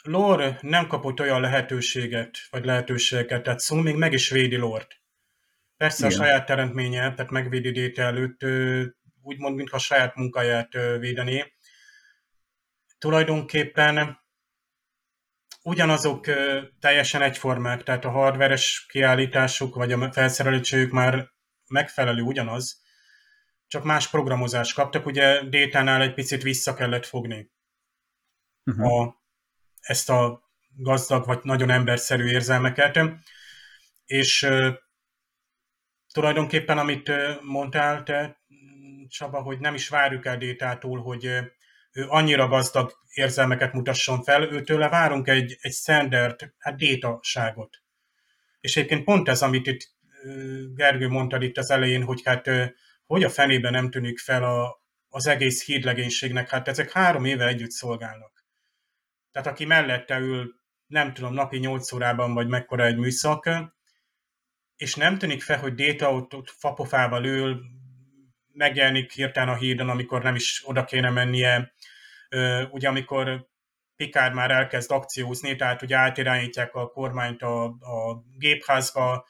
Lore 0.03 0.57
nem 0.61 0.87
kapott 0.87 1.19
olyan 1.19 1.41
lehetőséget, 1.41 2.37
vagy 2.49 2.65
lehetőséget, 2.65 3.43
tehát 3.43 3.59
szó 3.59 3.75
még 3.75 3.95
meg 3.95 4.13
is 4.13 4.29
védi 4.29 4.57
Lord. 4.57 4.87
Persze 5.79 6.07
Igen. 6.07 6.19
a 6.19 6.23
saját 6.23 6.45
teremtménye, 6.45 7.13
tehát 7.13 7.31
megvédi 7.31 7.71
Déta 7.71 8.01
előtt, 8.01 8.39
úgymond, 9.21 9.55
mintha 9.55 9.75
a 9.75 9.79
saját 9.79 10.15
munkáját 10.15 10.73
védené. 10.99 11.53
Tulajdonképpen 12.97 14.19
ugyanazok 15.63 16.25
teljesen 16.79 17.21
egyformák, 17.21 17.83
tehát 17.83 18.05
a 18.05 18.09
hardveres 18.09 18.85
kiállításuk 18.87 19.75
vagy 19.75 19.91
a 19.91 20.11
felszerelítségük 20.11 20.91
már 20.91 21.29
megfelelő 21.67 22.21
ugyanaz, 22.21 22.81
csak 23.67 23.83
más 23.83 24.09
programozást 24.09 24.73
kaptak, 24.73 25.05
ugye 25.05 25.43
Détánál 25.43 26.01
egy 26.01 26.13
picit 26.13 26.41
vissza 26.41 26.73
kellett 26.73 27.05
fogni 27.05 27.51
uh-huh. 28.65 28.99
a, 28.99 29.23
ezt 29.79 30.09
a 30.09 30.41
gazdag 30.75 31.25
vagy 31.25 31.39
nagyon 31.43 31.69
emberszerű 31.69 32.25
érzelmeket, 32.25 32.99
és 34.05 34.47
tulajdonképpen 36.13 36.77
amit 36.77 37.11
mondtál 37.41 38.03
te, 38.03 38.37
Csaba, 39.07 39.41
hogy 39.41 39.59
nem 39.59 39.73
is 39.73 39.89
várjuk 39.89 40.25
el 40.25 40.37
Détától, 40.37 41.01
hogy 41.01 41.25
ő 41.91 42.05
annyira 42.07 42.47
gazdag 42.47 42.91
érzelmeket 43.13 43.73
mutasson 43.73 44.23
fel, 44.23 44.51
őtőle 44.51 44.89
várunk 44.89 45.27
egy, 45.27 45.57
egy 45.61 45.73
standard, 45.73 46.53
hát 46.57 46.77
détaságot. 46.77 47.77
És 48.59 48.77
egyébként 48.77 49.03
pont 49.03 49.29
ez, 49.29 49.41
amit 49.41 49.67
itt 49.67 49.97
Gergő 50.75 51.07
mondta 51.07 51.41
itt 51.41 51.57
az 51.57 51.71
elején, 51.71 52.03
hogy 52.03 52.21
hát 52.23 52.49
hogy 53.05 53.23
a 53.23 53.29
fenében 53.29 53.71
nem 53.71 53.89
tűnik 53.89 54.19
fel 54.19 54.43
a, 54.43 54.83
az 55.09 55.27
egész 55.27 55.65
hídlegénységnek, 55.65 56.49
hát 56.49 56.67
ezek 56.67 56.91
három 56.91 57.25
éve 57.25 57.47
együtt 57.47 57.71
szolgálnak. 57.71 58.45
Tehát 59.31 59.47
aki 59.47 59.65
mellette 59.65 60.19
ül, 60.19 60.55
nem 60.87 61.13
tudom, 61.13 61.33
napi 61.33 61.57
8 61.57 61.91
órában, 61.91 62.33
vagy 62.33 62.47
mekkora 62.47 62.85
egy 62.85 62.97
műszak, 62.97 63.49
és 64.79 64.95
nem 64.95 65.17
tűnik 65.17 65.41
fel, 65.41 65.59
hogy 65.59 65.73
Déta 65.73 66.13
ott, 66.13 66.35
ott 66.35 66.49
fapofával 66.49 67.25
ül, 67.25 67.61
megjelenik 68.53 69.11
hirtelen 69.11 69.49
a 69.49 69.55
hídon, 69.55 69.89
amikor 69.89 70.23
nem 70.23 70.35
is 70.35 70.61
oda 70.65 70.85
kéne 70.85 71.09
mennie. 71.09 71.73
Ugye 72.71 72.87
amikor 72.87 73.47
Picard 73.95 74.33
már 74.33 74.51
elkezd 74.51 74.91
akciózni, 74.91 75.55
tehát 75.55 75.81
ugye 75.81 75.97
átirányítják 75.97 76.75
a 76.75 76.87
kormányt 76.87 77.41
a, 77.41 77.63
a 77.63 78.23
gépházba, 78.37 79.27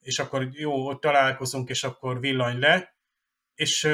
és 0.00 0.18
akkor 0.18 0.48
jó, 0.52 0.86
ott 0.86 1.00
találkozunk, 1.00 1.68
és 1.68 1.84
akkor 1.84 2.20
villany 2.20 2.58
le, 2.58 2.96
és 3.54 3.88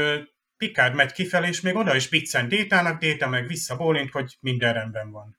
Picard 0.57 0.95
megy 0.95 1.13
kifelé, 1.13 1.49
és 1.49 1.61
még 1.61 1.77
oda 1.77 1.97
is 1.97 2.09
biccen 2.09 2.49
Détának, 2.49 3.01
Déta 3.01 3.29
meg 3.29 3.47
visszabólint, 3.47 4.11
hogy 4.11 4.37
minden 4.41 4.73
rendben 4.73 5.11
van. 5.11 5.39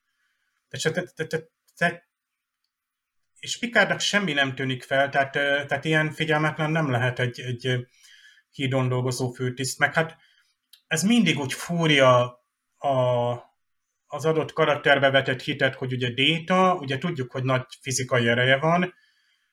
És 3.39 3.57
Picardnak 3.57 3.99
semmi 3.99 4.33
nem 4.33 4.55
tűnik 4.55 4.83
fel, 4.83 5.09
tehát, 5.09 5.31
tehát 5.67 5.85
ilyen 5.85 6.11
figyelmetlen 6.11 6.71
nem 6.71 6.91
lehet 6.91 7.19
egy, 7.19 7.39
egy 7.39 7.87
hídon 8.51 8.87
dolgozó 8.87 9.31
főtiszt, 9.31 9.79
meg 9.79 9.93
hát 9.93 10.17
ez 10.87 11.03
mindig 11.03 11.39
úgy 11.39 11.53
fúrja 11.53 12.43
a, 12.77 12.97
az 14.07 14.25
adott 14.25 14.53
karakterbe 14.53 15.09
vetett 15.09 15.41
hitet, 15.41 15.75
hogy 15.75 15.93
ugye 15.93 16.09
Déta, 16.09 16.75
ugye 16.75 16.97
tudjuk, 16.97 17.31
hogy 17.31 17.43
nagy 17.43 17.65
fizikai 17.81 18.27
ereje 18.27 18.57
van, 18.57 18.93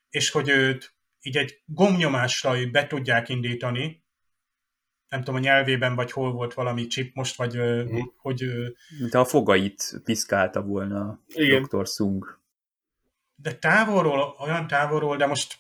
és 0.09 0.31
hogy 0.31 0.49
őt 0.49 0.95
így 1.21 1.37
egy 1.37 1.63
gomnyomásra 1.65 2.71
be 2.71 2.87
tudják 2.87 3.29
indítani, 3.29 4.05
nem 5.09 5.25
tudom, 5.25 5.35
a 5.41 5.45
nyelvében, 5.45 5.95
vagy 5.95 6.13
hol 6.13 6.33
volt 6.33 6.55
valami 6.55 6.87
chip 6.87 7.15
most, 7.15 7.37
vagy 7.37 7.59
uh-huh. 7.59 8.07
hogy... 8.17 8.45
Mint 8.99 9.15
a 9.15 9.25
fogait 9.25 10.01
piszkálta 10.05 10.63
volna 10.63 11.21
Igen. 11.27 11.63
Dr. 11.63 11.87
Sung. 11.87 12.41
De 13.37 13.53
távolról, 13.53 14.37
olyan 14.39 14.67
távolról, 14.67 15.17
de 15.17 15.27
most 15.27 15.57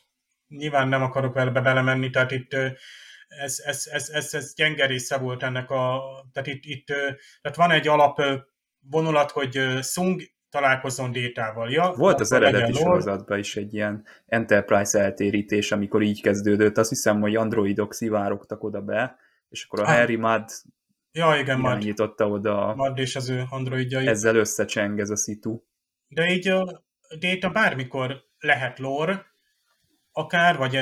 nyilván 0.48 0.88
nem 0.88 1.02
akarok 1.02 1.34
vele 1.34 1.50
belemenni, 1.50 2.10
tehát 2.10 2.30
itt 2.30 2.52
ez, 3.28 3.58
ez, 3.64 3.86
ez, 3.92 4.08
ez, 4.08 4.34
ez 4.34 4.54
gyenge 4.54 4.86
része 4.86 5.18
volt 5.18 5.42
ennek 5.42 5.70
a... 5.70 6.02
Tehát 6.32 6.48
itt, 6.48 6.64
itt 6.64 6.86
tehát 7.40 7.56
van 7.56 7.70
egy 7.70 7.88
alap 7.88 8.22
vonulat, 8.90 9.30
hogy 9.30 9.60
Sung 9.82 10.22
találkozzon 10.50 11.12
détával. 11.12 11.70
Ja, 11.70 11.92
Volt 11.96 12.20
az 12.20 12.32
eredeti 12.32 12.72
sorozatban 12.72 13.38
is 13.38 13.56
egy 13.56 13.74
ilyen 13.74 14.04
Enterprise 14.26 15.00
eltérítés, 15.00 15.72
amikor 15.72 16.02
így 16.02 16.22
kezdődött. 16.22 16.78
Azt 16.78 16.88
hiszem, 16.88 17.20
hogy 17.20 17.36
androidok 17.36 17.94
szivárogtak 17.94 18.62
oda 18.62 18.80
be, 18.80 19.16
és 19.48 19.64
akkor 19.64 19.80
a 19.80 19.82
ah. 19.82 19.88
Harry 19.96 20.16
Mudd 20.16 20.48
ja, 21.12 21.36
igen, 21.38 21.60
irányította 21.60 22.28
Mad. 22.28 22.38
oda. 22.38 22.74
Mad 22.74 22.98
és 22.98 23.16
az 23.16 23.28
ő 23.28 23.44
androidjai. 23.50 24.06
Ezzel 24.06 24.36
összecseng 24.36 25.00
ez 25.00 25.10
a 25.10 25.16
szitu. 25.16 25.62
De 26.08 26.30
így 26.30 26.48
a 26.48 26.85
Data 27.18 27.50
bármikor 27.50 28.24
lehet 28.38 28.78
lore, 28.78 29.26
akár, 30.12 30.56
vagy, 30.56 30.78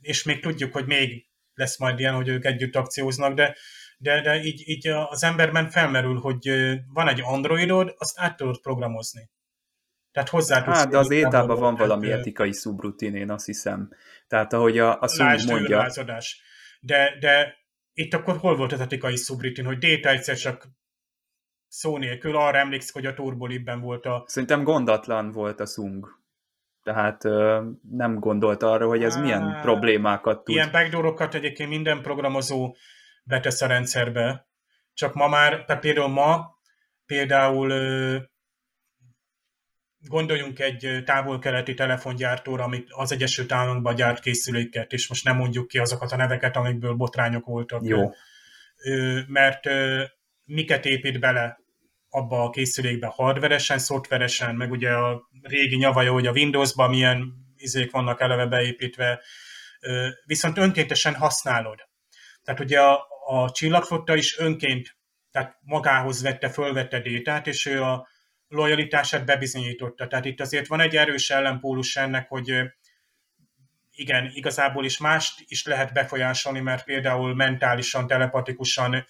és 0.00 0.22
még 0.22 0.40
tudjuk, 0.40 0.72
hogy 0.72 0.86
még 0.86 1.26
lesz 1.54 1.78
majd 1.78 1.98
ilyen, 1.98 2.14
hogy 2.14 2.28
ők 2.28 2.44
együtt 2.44 2.76
akcióznak, 2.76 3.34
de, 3.34 3.56
de, 3.98 4.20
de 4.20 4.42
így, 4.42 4.68
így 4.68 4.88
az 4.88 5.22
emberben 5.22 5.70
felmerül, 5.70 6.18
hogy 6.20 6.48
van 6.92 7.08
egy 7.08 7.20
androidod, 7.22 7.94
azt 7.98 8.18
át 8.18 8.36
tudod 8.36 8.60
programozni. 8.60 9.30
Tehát 10.12 10.28
hozzá 10.28 10.62
tudsz... 10.62 10.76
Hát, 10.76 10.88
de 10.88 10.98
az 10.98 11.10
étában 11.10 11.58
van 11.58 11.74
valami 11.74 12.10
etikai 12.10 12.52
szubrutin, 12.52 13.14
én 13.14 13.30
azt 13.30 13.46
hiszem. 13.46 13.88
Tehát 14.26 14.52
ahogy 14.52 14.78
a, 14.78 15.00
a 15.00 15.08
szó 15.08 15.24
mondja... 15.46 15.90
De, 16.80 17.16
de 17.20 17.56
itt 17.92 18.14
akkor 18.14 18.36
hol 18.36 18.56
volt 18.56 18.72
az 18.72 18.80
etikai 18.80 19.16
szubrutin, 19.16 19.64
hogy 19.64 19.78
Data 19.78 20.08
egyszer 20.08 20.36
csak 20.36 20.68
szó 21.74 21.98
nélkül, 21.98 22.36
arra 22.36 22.58
emlékszik, 22.58 22.94
hogy 22.94 23.06
a 23.06 23.14
Turbolibben 23.14 23.80
volt 23.80 24.06
a... 24.06 24.24
Szerintem 24.26 24.62
gondatlan 24.62 25.30
volt 25.30 25.60
a 25.60 25.66
Sung. 25.66 26.22
Tehát 26.82 27.22
nem 27.90 28.18
gondolt 28.18 28.62
arra, 28.62 28.86
hogy 28.86 29.02
ez 29.02 29.16
milyen 29.16 29.58
problémákat 29.62 30.44
tud. 30.44 30.54
Ilyen 30.54 30.70
backdoorokat 30.70 31.34
egyébként 31.34 31.68
minden 31.68 32.02
programozó 32.02 32.76
betesz 33.24 33.62
a 33.62 33.66
rendszerbe. 33.66 34.48
Csak 34.92 35.14
ma 35.14 35.28
már, 35.28 35.64
tehát 35.64 35.82
például 35.82 36.08
ma, 36.08 36.58
például 37.06 37.72
gondoljunk 40.08 40.58
egy 40.58 41.02
távol-keleti 41.04 41.74
telefongyártóra, 41.74 42.64
amit 42.64 42.88
az 42.90 43.12
Egyesült 43.12 43.52
Államokban 43.52 43.94
gyárt 43.94 44.20
készüléket, 44.20 44.92
és 44.92 45.08
most 45.08 45.24
nem 45.24 45.36
mondjuk 45.36 45.68
ki 45.68 45.78
azokat 45.78 46.12
a 46.12 46.16
neveket, 46.16 46.56
amikből 46.56 46.94
botrányok 46.94 47.44
voltak. 47.44 47.84
Jó. 47.84 48.10
Mert 49.26 49.68
miket 50.44 50.84
épít 50.84 51.20
bele 51.20 51.62
abba 52.14 52.42
a 52.42 52.50
készülékbe 52.50 53.06
hardveresen, 53.06 53.78
szoftveresen, 53.78 54.54
meg 54.54 54.70
ugye 54.70 54.90
a 54.90 55.28
régi 55.42 55.76
nyavaja, 55.76 56.12
hogy 56.12 56.26
a 56.26 56.32
Windowsban 56.32 56.90
milyen 56.90 57.34
izék 57.56 57.90
vannak 57.90 58.20
eleve 58.20 58.46
beépítve, 58.46 59.22
viszont 60.24 60.58
önkéntesen 60.58 61.14
használod. 61.14 61.88
Tehát 62.42 62.60
ugye 62.60 62.80
a, 62.80 63.06
a 63.26 63.50
csillagflotta 63.50 64.16
is 64.16 64.38
önként, 64.38 64.96
tehát 65.30 65.58
magához 65.60 66.22
vette, 66.22 66.48
fölvette 66.48 67.00
détát, 67.00 67.46
és 67.46 67.66
ő 67.66 67.82
a 67.82 68.08
lojalitását 68.48 69.24
bebizonyította. 69.24 70.06
Tehát 70.06 70.24
itt 70.24 70.40
azért 70.40 70.66
van 70.66 70.80
egy 70.80 70.96
erős 70.96 71.30
ellenpólus 71.30 71.96
ennek, 71.96 72.28
hogy 72.28 72.62
igen, 73.90 74.30
igazából 74.34 74.84
is 74.84 74.98
mást 74.98 75.40
is 75.46 75.64
lehet 75.64 75.92
befolyásolni, 75.92 76.60
mert 76.60 76.84
például 76.84 77.34
mentálisan, 77.34 78.06
telepatikusan 78.06 79.06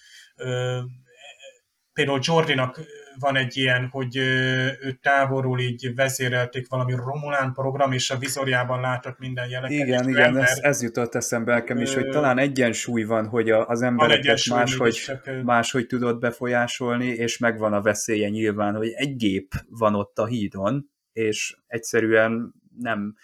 például 1.95 2.19
Jordinak 2.21 2.79
van 3.19 3.35
egy 3.35 3.57
ilyen, 3.57 3.87
hogy 3.91 4.17
ő 4.17 4.99
távolról 5.01 5.59
így 5.59 5.95
vezérelték 5.95 6.69
valami 6.69 6.93
Romulán 6.93 7.53
program, 7.53 7.91
és 7.91 8.09
a 8.09 8.17
vizorjában 8.17 8.81
látott 8.81 9.19
minden 9.19 9.49
jeleket. 9.49 9.87
Igen, 9.87 10.09
igen, 10.09 10.23
ember, 10.23 10.43
ez, 10.43 10.57
ez 10.61 10.81
jutott 10.81 11.15
eszembe 11.15 11.53
nekem 11.53 11.77
is, 11.77 11.93
hogy 11.93 12.09
talán 12.09 12.37
egyensúly 12.37 13.03
van, 13.03 13.27
hogy 13.27 13.49
az 13.49 13.81
embereket 13.81 14.45
máshogy, 14.49 14.93
csak, 14.93 15.43
máshogy 15.43 15.87
tudod 15.87 16.19
befolyásolni, 16.19 17.07
és 17.07 17.37
megvan 17.37 17.73
a 17.73 17.81
veszélye 17.81 18.29
nyilván, 18.29 18.75
hogy 18.75 18.89
egy 18.95 19.15
gép 19.15 19.53
van 19.69 19.95
ott 19.95 20.17
a 20.17 20.25
hídon, 20.25 20.89
és 21.11 21.57
egyszerűen 21.67 22.53
nem, 22.77 23.15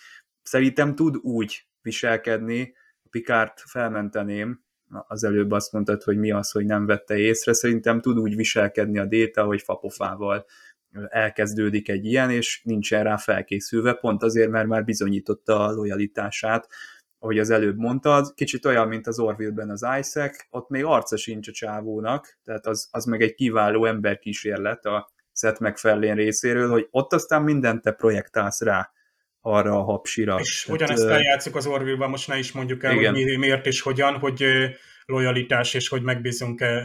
szerintem 0.41 0.95
tud 0.95 1.15
úgy 1.17 1.67
viselkedni, 1.81 2.73
Pikárt 3.09 3.63
felmenteném, 3.65 4.63
az 5.07 5.23
előbb 5.23 5.51
azt 5.51 5.71
mondtad, 5.71 6.03
hogy 6.03 6.17
mi 6.17 6.31
az, 6.31 6.51
hogy 6.51 6.65
nem 6.65 6.85
vette 6.85 7.17
észre, 7.17 7.53
szerintem 7.53 8.01
tud 8.01 8.19
úgy 8.19 8.35
viselkedni 8.35 8.99
a 8.99 9.05
déta, 9.05 9.43
hogy 9.43 9.61
fapofával 9.61 10.45
elkezdődik 11.09 11.89
egy 11.89 12.05
ilyen, 12.05 12.29
és 12.29 12.61
nincsen 12.63 13.03
rá 13.03 13.17
felkészülve, 13.17 13.93
pont 13.93 14.23
azért, 14.23 14.49
mert 14.49 14.67
már 14.67 14.83
bizonyította 14.83 15.59
a 15.59 15.71
lojalitását, 15.71 16.67
ahogy 17.19 17.39
az 17.39 17.49
előbb 17.49 17.77
mondtad, 17.77 18.33
kicsit 18.33 18.65
olyan, 18.65 18.87
mint 18.87 19.07
az 19.07 19.19
Orville-ben 19.19 19.69
az 19.69 19.85
Isaac, 19.99 20.37
ott 20.49 20.69
még 20.69 20.83
arca 20.83 21.17
sincs 21.17 21.47
a 21.47 21.51
csávónak, 21.51 22.39
tehát 22.43 22.65
az, 22.65 22.87
az 22.91 23.05
meg 23.05 23.21
egy 23.21 23.33
kiváló 23.33 23.85
emberkísérlet 23.85 24.85
a 24.85 25.09
Seth 25.33 25.61
MacFarlane 25.61 26.13
részéről, 26.13 26.69
hogy 26.69 26.87
ott 26.91 27.13
aztán 27.13 27.43
mindent 27.43 27.81
te 27.81 27.91
projektálsz 27.91 28.61
rá 28.61 28.91
arra 29.41 29.77
a 29.77 29.83
hapsira. 29.83 30.39
És 30.39 30.63
Tehát, 30.63 30.81
ugyanezt 30.81 31.07
eljátszuk 31.07 31.55
az 31.55 31.67
Orville-ban, 31.67 32.09
most 32.09 32.27
ne 32.27 32.37
is 32.37 32.51
mondjuk 32.51 32.83
el, 32.83 32.95
igen. 32.95 33.13
hogy 33.13 33.37
miért 33.37 33.65
és 33.65 33.81
hogyan, 33.81 34.19
hogy 34.19 34.45
lojalitás, 35.05 35.73
és 35.73 35.87
hogy 35.87 36.01
megbízunk-e 36.01 36.83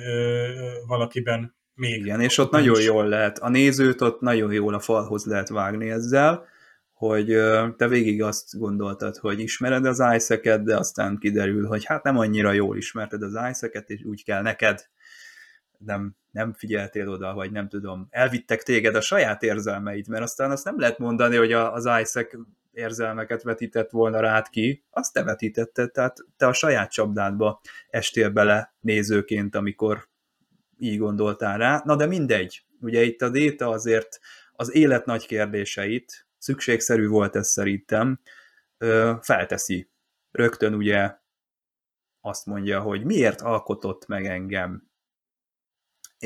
valakiben 0.87 1.57
még. 1.75 2.01
Igen, 2.01 2.21
és 2.21 2.39
ott 2.39 2.51
nagyon 2.51 2.79
is. 2.79 2.85
jól 2.85 3.09
lehet, 3.09 3.39
a 3.39 3.49
nézőt 3.49 4.01
ott 4.01 4.21
nagyon 4.21 4.53
jól 4.53 4.75
a 4.75 4.81
falhoz 4.81 5.25
lehet 5.25 5.49
vágni 5.49 5.91
ezzel, 5.91 6.45
hogy 6.93 7.27
te 7.77 7.89
végig 7.89 8.23
azt 8.23 8.59
gondoltad, 8.59 9.17
hogy 9.17 9.41
ismered 9.41 9.85
az 9.85 10.03
isaac 10.15 10.63
de 10.63 10.77
aztán 10.77 11.19
kiderül, 11.19 11.67
hogy 11.67 11.85
hát 11.85 12.03
nem 12.03 12.19
annyira 12.19 12.53
jól 12.53 12.77
ismerted 12.77 13.23
az 13.23 13.33
isaac 13.51 13.91
és 13.91 14.05
úgy 14.05 14.25
kell 14.25 14.43
neked 14.43 14.81
nem, 15.87 16.17
nem 16.31 16.53
figyeltél 16.53 17.09
oda, 17.09 17.35
vagy 17.35 17.53
nem 17.53 17.69
tudom, 17.69 18.07
elvittek 18.11 18.63
téged 18.63 18.95
a 18.95 19.01
saját 19.01 19.43
érzelmeid, 19.43 20.09
mert 20.09 20.23
aztán 20.23 20.51
azt 20.51 20.65
nem 20.65 20.79
lehet 20.79 20.99
mondani, 20.99 21.37
hogy 21.37 21.53
az 21.53 21.89
Isaac 22.01 22.31
érzelmeket 22.73 23.43
vetített 23.43 23.91
volna 23.91 24.21
rád 24.21 24.49
ki, 24.49 24.85
azt 24.91 25.13
te 25.13 25.23
vetítetted, 25.23 25.91
tehát 25.91 26.17
te 26.37 26.47
a 26.47 26.53
saját 26.53 26.91
csapdádba 26.91 27.61
estél 27.89 28.31
bele 28.31 28.75
nézőként, 28.81 29.55
amikor 29.55 30.09
így 30.79 30.99
gondoltál 30.99 31.59
rá. 31.59 31.83
Na 31.85 31.97
de 31.97 32.07
mindegy, 32.07 32.65
ugye 32.81 33.03
itt 33.03 33.23
a 33.23 33.29
Déta 33.29 33.69
azért 33.69 34.19
az 34.53 34.75
élet 34.75 35.05
nagy 35.05 35.27
kérdéseit, 35.27 36.27
szükségszerű 36.39 37.09
volt 37.09 37.37
ez 37.37 37.49
szerintem, 37.49 38.21
felteszi. 39.21 39.91
Rögtön 40.31 40.75
ugye 40.75 41.15
azt 42.21 42.47
mondja, 42.47 42.81
hogy 42.81 43.05
miért 43.05 43.41
alkotott 43.41 44.07
meg 44.07 44.27
engem. 44.27 44.86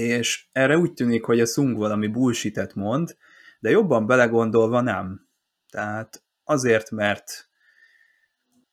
És 0.01 0.47
erre 0.53 0.79
úgy 0.79 0.93
tűnik, 0.93 1.25
hogy 1.25 1.41
a 1.41 1.47
Sung 1.47 1.77
valami 1.77 2.07
bullshit 2.07 2.75
mond, 2.75 3.17
de 3.59 3.71
jobban 3.71 4.07
belegondolva 4.07 4.81
nem. 4.81 5.29
Tehát 5.71 6.23
azért, 6.45 6.91
mert 6.91 7.49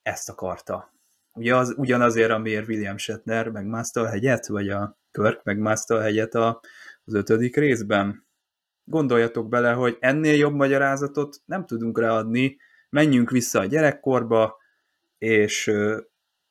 ezt 0.02 0.30
akarta. 0.30 0.94
Ugye 1.34 1.56
az, 1.56 1.74
ugyanazért, 1.78 2.32
amiért 2.32 2.68
William 2.68 2.98
Shatner 2.98 3.52
a 3.94 4.08
hegyet, 4.08 4.48
vagy 4.48 4.70
a 4.70 4.98
Kirk 5.12 5.44
megmászta 5.44 5.96
a 5.96 6.02
hegyet 6.02 6.36
a, 6.36 6.62
az 7.06 7.14
ötödik 7.14 7.56
részben. 7.56 8.28
Gondoljatok 8.84 9.50
bele, 9.50 9.72
hogy 9.72 9.98
ennél 10.00 10.36
jobb 10.36 10.54
magyarázatot 10.54 11.42
nem 11.46 11.66
tudunk 11.66 12.00
ráadni, 12.00 12.58
menjünk 12.90 13.30
vissza 13.30 13.60
a 13.60 13.66
gyerekkorba, 13.66 14.58
és 15.18 15.72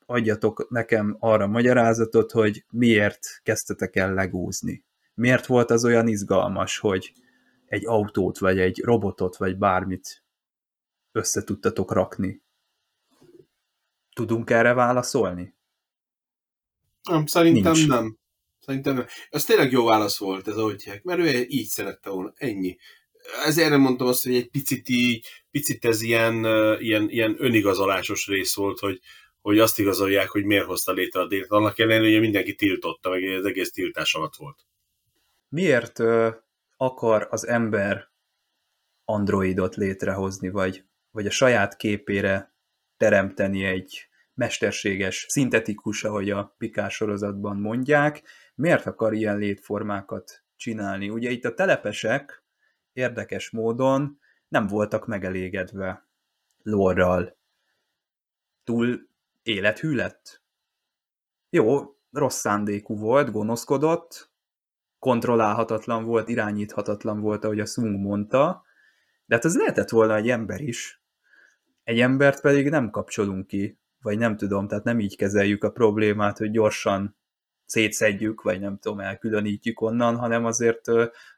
adjatok 0.07 0.71
nekem 0.71 1.17
arra 1.21 1.47
magyarázatot, 1.47 2.33
hogy 2.33 2.65
miért 2.71 3.41
kezdtetek 3.43 3.97
el 3.97 4.15
legúzni. 4.15 4.85
Miért 5.15 5.47
volt 5.47 5.71
az 5.71 5.85
olyan 5.85 6.09
izgalmas, 6.09 6.79
hogy 6.79 7.13
egy 7.67 7.87
autót, 7.87 8.39
vagy 8.39 8.59
egy 8.59 8.81
robotot, 8.81 9.37
vagy 9.37 9.57
bármit 9.57 10.25
össze 11.13 11.45
tudtatok 11.45 11.93
rakni. 11.93 12.43
Tudunk 14.13 14.51
erre 14.51 14.73
válaszolni? 14.73 15.55
Nem, 17.03 17.27
szerintem 17.27 17.73
Nincs. 17.73 17.89
nem. 17.89 18.19
Szerintem 18.59 18.95
nem. 18.95 19.07
Ez 19.31 19.45
tényleg 19.45 19.71
jó 19.71 19.85
válasz 19.85 20.19
volt, 20.19 20.49
ez 20.49 20.57
ahogy 20.57 21.01
mert 21.03 21.19
ő 21.19 21.45
így 21.49 21.67
szerette 21.67 22.11
volna, 22.11 22.33
ennyi. 22.37 22.77
Ezért 23.45 23.71
nem 23.71 23.81
mondtam 23.81 24.07
azt, 24.07 24.25
hogy 24.25 24.35
egy 24.35 24.51
picit 24.51 24.89
így, 24.89 25.27
picit 25.51 25.85
ez 25.85 26.03
ilyen, 26.03 26.45
ilyen, 26.81 27.11
ilyen 27.11 27.35
önigazolásos 27.39 28.27
rész 28.27 28.55
volt, 28.55 28.79
hogy, 28.79 29.01
hogy 29.47 29.59
azt 29.59 29.79
igazolják, 29.79 30.29
hogy 30.29 30.45
miért 30.45 30.65
hozta 30.65 30.93
létre 30.93 31.21
a 31.21 31.27
délt. 31.27 31.51
Annak 31.51 31.79
ellenére, 31.79 32.13
hogy 32.13 32.21
mindenki 32.21 32.55
tiltotta, 32.55 33.11
meg 33.11 33.23
az 33.23 33.45
egész 33.45 33.71
tiltás 33.71 34.15
alatt 34.15 34.37
volt. 34.37 34.67
Miért 35.49 35.99
ö, 35.99 36.31
akar 36.77 37.29
az 37.31 37.47
ember 37.47 38.09
androidot 39.05 39.77
létrehozni, 39.77 40.49
vagy, 40.49 40.85
vagy 41.11 41.27
a 41.27 41.31
saját 41.31 41.77
képére 41.77 42.55
teremteni 42.97 43.65
egy 43.65 44.09
mesterséges, 44.35 45.27
szintetikus, 45.29 46.05
ahogy 46.05 46.31
a 46.31 46.55
Pikás 46.59 46.95
sorozatban 46.95 47.57
mondják, 47.57 48.23
miért 48.55 48.87
akar 48.87 49.15
ilyen 49.15 49.39
létformákat 49.39 50.45
csinálni? 50.57 51.09
Ugye 51.09 51.31
itt 51.31 51.45
a 51.45 51.55
telepesek 51.55 52.45
érdekes 52.93 53.51
módon 53.51 54.21
nem 54.49 54.67
voltak 54.67 55.07
megelégedve 55.07 56.09
lorral. 56.63 57.37
Túl 58.65 59.15
élethű 59.47 59.95
lett? 59.95 60.43
Jó, 61.51 61.97
rossz 62.11 62.39
szándékú 62.39 62.99
volt, 62.99 63.31
gonoszkodott, 63.31 64.31
kontrollálhatatlan 64.99 66.05
volt, 66.05 66.29
irányíthatatlan 66.29 67.21
volt, 67.21 67.45
ahogy 67.45 67.61
a 67.61 67.67
Sung 67.67 68.01
mondta, 68.01 68.65
de 69.27 69.35
hát 69.35 69.45
ez 69.45 69.57
lehetett 69.57 69.91
volna 69.91 70.15
egy 70.15 70.31
ember 70.31 70.61
is. 70.61 71.03
Egy 71.85 72.01
embert 72.01 72.41
pedig 72.41 72.69
nem 72.69 72.91
kapcsolunk 72.91 73.47
ki, 73.47 73.79
vagy 74.03 74.19
nem 74.19 74.37
tudom, 74.37 74.69
tehát 74.69 74.85
nem 74.85 75.01
így 75.01 75.17
kezeljük 75.17 75.65
a 75.65 75.71
problémát, 75.71 76.39
hogy 76.39 76.51
gyorsan 76.51 77.17
szétszedjük, 77.65 78.43
vagy 78.43 78.61
nem 78.61 78.79
tudom, 78.79 79.01
elkülönítjük 79.01 79.81
onnan, 79.81 80.17
hanem 80.17 80.45
azért 80.45 80.91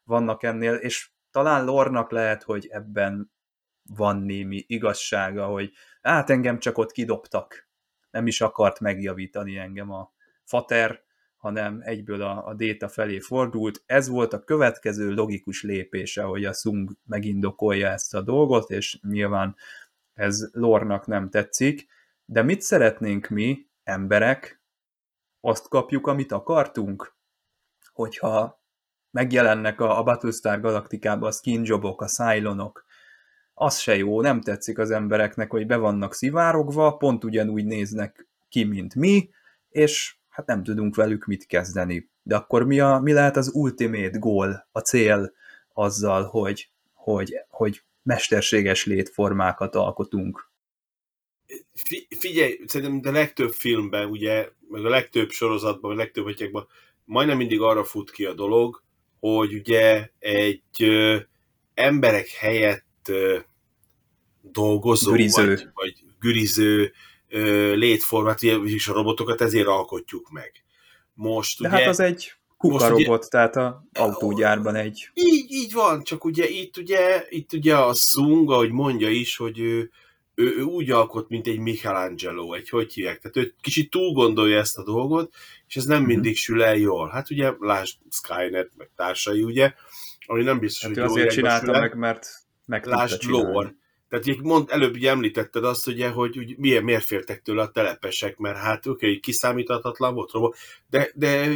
vannak 0.05 0.43
ennél, 0.43 0.75
és 0.75 1.11
talán 1.31 1.65
Lornak 1.65 2.11
lehet, 2.11 2.43
hogy 2.43 2.67
ebben 2.71 3.33
van 3.83 4.17
némi 4.17 4.65
igazsága, 4.67 5.47
hogy 5.47 5.73
hát 6.03 6.31
engem 6.31 6.59
csak 6.59 6.79
ott 6.79 6.93
kidobtak, 6.93 7.68
nem 8.11 8.27
is 8.27 8.41
akart 8.41 8.81
megjavítani 8.81 9.57
engem 9.57 9.91
a 9.91 10.13
fater, 10.45 11.03
hanem 11.37 11.81
egyből 11.85 12.23
a, 12.23 12.47
a 12.47 12.55
déta 12.55 12.89
felé 12.89 13.19
fordult. 13.19 13.83
Ez 13.87 14.09
volt 14.09 14.33
a 14.33 14.45
következő 14.45 15.15
logikus 15.15 15.63
lépése, 15.63 16.23
hogy 16.23 16.45
a 16.45 16.53
Sung 16.53 16.91
megindokolja 17.07 17.89
ezt 17.89 18.15
a 18.15 18.21
dolgot, 18.21 18.71
és 18.71 18.99
nyilván 19.09 19.57
ez 20.15 20.49
Lornak 20.53 21.07
nem 21.07 21.31
tetszik, 21.31 21.87
de 22.25 22.43
mit 22.43 22.61
szeretnénk 22.61 23.29
mi, 23.29 23.67
emberek, 23.85 24.63
azt 25.41 25.69
kapjuk, 25.69 26.07
amit 26.07 26.33
akartunk? 26.33 27.17
Hogyha 27.93 28.63
megjelennek 29.11 29.81
a, 29.81 29.99
a 29.99 30.03
Battlestar 30.03 30.61
galaktikában 30.61 31.29
a 31.29 31.33
skinjobok, 31.33 32.03
a 32.03 32.07
Cylonok, 32.07 32.85
az 33.59 33.79
se 33.79 33.97
jó, 33.97 34.21
nem 34.21 34.41
tetszik 34.41 34.79
az 34.79 34.91
embereknek, 34.91 35.51
hogy 35.51 35.67
be 35.67 35.77
vannak 35.77 36.15
szivárogva, 36.15 36.97
pont 36.97 37.25
ugyanúgy 37.25 37.65
néznek 37.65 38.27
ki, 38.49 38.65
mint 38.65 38.95
mi, 38.95 39.31
és 39.69 40.17
hát 40.29 40.47
nem 40.47 40.63
tudunk 40.63 40.95
velük 40.95 41.27
mit 41.27 41.47
kezdeni. 41.47 42.11
De 42.23 42.37
akkor 42.37 42.67
mi, 42.67 42.81
a, 42.81 42.99
mi 43.03 43.13
lehet 43.13 43.37
az 43.37 43.51
ultimate 43.55 44.19
goal, 44.19 44.69
a 44.73 44.79
cél 44.79 45.33
azzal, 45.73 46.25
hogy, 46.25 46.71
hogy, 46.93 47.35
hogy 47.49 47.83
mesterséges 48.03 48.87
létformákat 48.87 49.75
alkotunk? 49.75 50.51
Figyelj, 52.19 52.61
szerintem 52.67 53.13
a 53.13 53.17
legtöbb 53.17 53.53
filmben, 53.53 54.09
ugye, 54.09 54.49
meg 54.69 54.85
a 54.85 54.89
legtöbb 54.89 55.31
sorozatban, 55.31 55.91
vagy 55.91 56.01
a 56.01 56.03
legtöbb 56.03 56.27
atyákban 56.27 56.69
majdnem 57.05 57.37
mindig 57.37 57.61
arra 57.61 57.85
fut 57.85 58.11
ki 58.11 58.25
a 58.25 58.35
dolog, 58.35 58.83
hogy 59.21 59.55
ugye 59.55 60.11
egy 60.19 60.63
ö, 60.79 61.17
emberek 61.75 62.29
helyett 62.29 62.87
dolgozó, 64.43 65.11
Güriző. 65.11 65.47
vagy, 65.47 65.69
vagy 65.75 65.95
güriző 66.21 66.93
létformát, 67.75 68.43
ugye, 68.43 68.57
vagyis 68.57 68.89
a 68.89 68.93
robotokat 68.93 69.41
ezért 69.41 69.67
alkotjuk 69.67 70.31
meg. 70.31 70.53
Most 71.15 71.63
De 71.63 71.69
ugye... 71.69 71.77
hát 71.79 71.87
az 71.89 72.01
egy 72.01 72.33
kukarobot, 72.57 73.31
tehát 73.31 73.57
a 73.57 73.85
autógyárban 73.93 74.75
egy... 74.75 75.11
Így, 75.15 75.51
így 75.51 75.73
van, 75.73 76.03
csak 76.03 76.25
ugye 76.25 76.49
itt 76.49 76.77
ugye, 76.77 77.25
itt 77.29 77.53
ugye 77.53 77.77
a 77.77 77.95
Sung, 77.95 78.51
ahogy 78.51 78.71
mondja 78.71 79.09
is, 79.09 79.37
hogy 79.37 79.59
ő, 79.59 79.91
ő, 80.35 80.57
ő 80.57 80.63
úgy 80.63 80.91
alkot, 80.91 81.29
mint 81.29 81.47
egy 81.47 81.59
Michelangelo, 81.59 82.53
egy 82.55 82.69
hogy 82.69 82.93
hívják, 82.93 83.19
tehát 83.19 83.37
ő 83.37 83.55
kicsit 83.61 83.91
túl 83.91 84.13
gondolja 84.13 84.59
ezt 84.59 84.79
a 84.79 84.85
dolgot, 84.85 85.35
és 85.69 85.77
ez 85.77 85.85
nem 85.85 85.99
Mhm. 85.99 86.07
mindig 86.07 86.37
sül 86.37 86.63
el 86.63 86.77
jól. 86.77 87.09
Hát 87.09 87.31
ugye, 87.31 87.53
lásd 87.59 87.99
Skynet, 88.11 88.71
meg 88.77 88.91
társai, 88.97 89.43
ugye, 89.43 89.73
ami 90.27 90.43
nem 90.43 90.59
biztos, 90.59 90.83
Hát 90.83 90.97
ő 90.97 91.01
hogy 91.01 91.09
jó 91.09 91.15
azért 91.15 91.35
csinálta 91.35 91.71
meg, 91.81 91.95
mert 91.95 92.29
meg 92.69 92.87
Lásd 92.87 93.23
lore. 93.23 93.75
Tehát 94.09 94.27
így 94.27 94.41
mond, 94.41 94.71
előbb 94.71 94.95
ugye 94.95 95.11
említetted 95.11 95.65
azt, 95.65 95.87
ugye, 95.87 96.09
hogy, 96.09 96.37
hogy 96.37 96.55
milyen, 96.59 96.85
miért 96.85 97.05
féltek 97.05 97.43
tőle 97.43 97.63
a 97.63 97.71
telepesek, 97.71 98.37
mert 98.37 98.57
hát 98.57 98.87
oké, 98.87 99.07
okay, 99.07 99.21
kiszámíthatatlan 99.21 100.15
volt 100.15 100.31
robot, 100.31 100.57
de, 100.91 101.11
de 101.15 101.51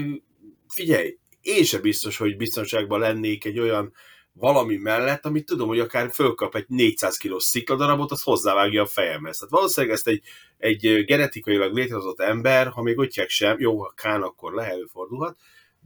figyelj, 0.69 1.19
én 1.43 1.65
sem 1.65 1.81
biztos, 1.81 2.17
hogy 2.17 2.37
biztonságban 2.37 3.01
lennék 3.01 3.45
egy 3.45 3.59
olyan 3.59 3.93
valami 4.33 4.77
mellett, 4.77 5.25
amit 5.25 5.47
tudom, 5.47 5.69
hogy 5.69 5.79
akár 5.79 6.11
fölkap 6.13 6.55
egy 6.55 6.65
400 6.69 7.17
kilós 7.17 7.43
szikladarabot, 7.43 8.11
az 8.11 8.23
hozzávágja 8.23 8.83
a 8.83 8.87
fejemhez. 8.87 9.37
Tehát 9.37 9.53
valószínűleg 9.53 9.97
ezt 9.97 10.09
egy, 10.09 10.23
egy 10.59 11.05
genetikailag 11.05 11.75
létrehozott 11.75 12.21
ember, 12.21 12.69
ha 12.69 12.83
még 12.83 12.99
ottják 12.99 13.29
sem, 13.29 13.61
jó, 13.61 13.81
ha 13.83 13.93
kán, 13.97 14.23
akkor 14.23 14.53
le 14.53 14.71
előfordulhat, 14.71 15.37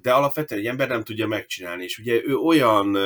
de 0.02 0.12
alapvetően 0.12 0.60
egy 0.60 0.66
ember 0.66 0.88
nem 0.88 1.02
tudja 1.02 1.26
megcsinálni, 1.26 1.84
és 1.84 1.98
ugye 1.98 2.20
ő 2.24 2.36
olyan 2.36 2.96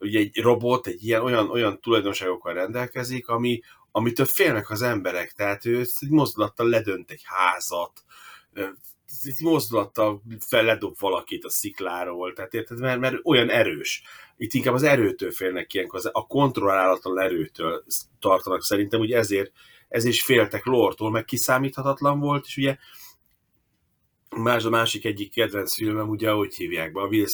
ugye 0.00 0.18
egy 0.18 0.38
robot, 0.38 0.86
egy 0.86 1.04
ilyen 1.04 1.22
olyan, 1.22 1.50
olyan 1.50 1.80
tulajdonságokkal 1.80 2.52
rendelkezik, 2.54 3.28
ami, 3.28 3.60
amitől 3.90 4.26
félnek 4.26 4.70
az 4.70 4.82
emberek, 4.82 5.32
tehát 5.32 5.64
ő 5.64 5.78
egy 5.78 6.10
mozdulattal 6.10 6.68
ledönt 6.68 7.10
egy 7.10 7.22
házat, 7.24 8.04
egy 9.22 9.40
mozdulattal 9.40 10.22
ledob 10.50 10.98
valakit 10.98 11.44
a 11.44 11.50
szikláról, 11.50 12.32
tehát 12.32 12.54
érted, 12.54 12.78
mert, 12.78 13.00
mert 13.00 13.16
olyan 13.22 13.50
erős. 13.50 14.02
Itt 14.36 14.52
inkább 14.52 14.74
az 14.74 14.82
erőtől 14.82 15.30
félnek 15.30 15.74
ilyenkor, 15.74 16.00
a 16.12 16.26
kontrollálatlan 16.26 17.20
erőtől 17.20 17.84
tartanak 18.20 18.62
szerintem, 18.62 19.00
ugye 19.00 19.16
ezért, 19.16 19.52
ezért 19.88 20.14
is 20.14 20.22
féltek 20.22 20.64
Lortól, 20.64 21.10
meg 21.10 21.24
kiszámíthatatlan 21.24 22.20
volt, 22.20 22.44
és 22.46 22.56
ugye 22.56 22.76
más 24.36 24.64
a 24.64 24.70
másik 24.70 25.04
egyik 25.04 25.32
kedvenc 25.32 25.74
filmem, 25.74 26.08
ugye, 26.08 26.30
hogy 26.30 26.54
hívják 26.54 26.92
be, 26.92 27.00
a 27.00 27.06
Will 27.06 27.26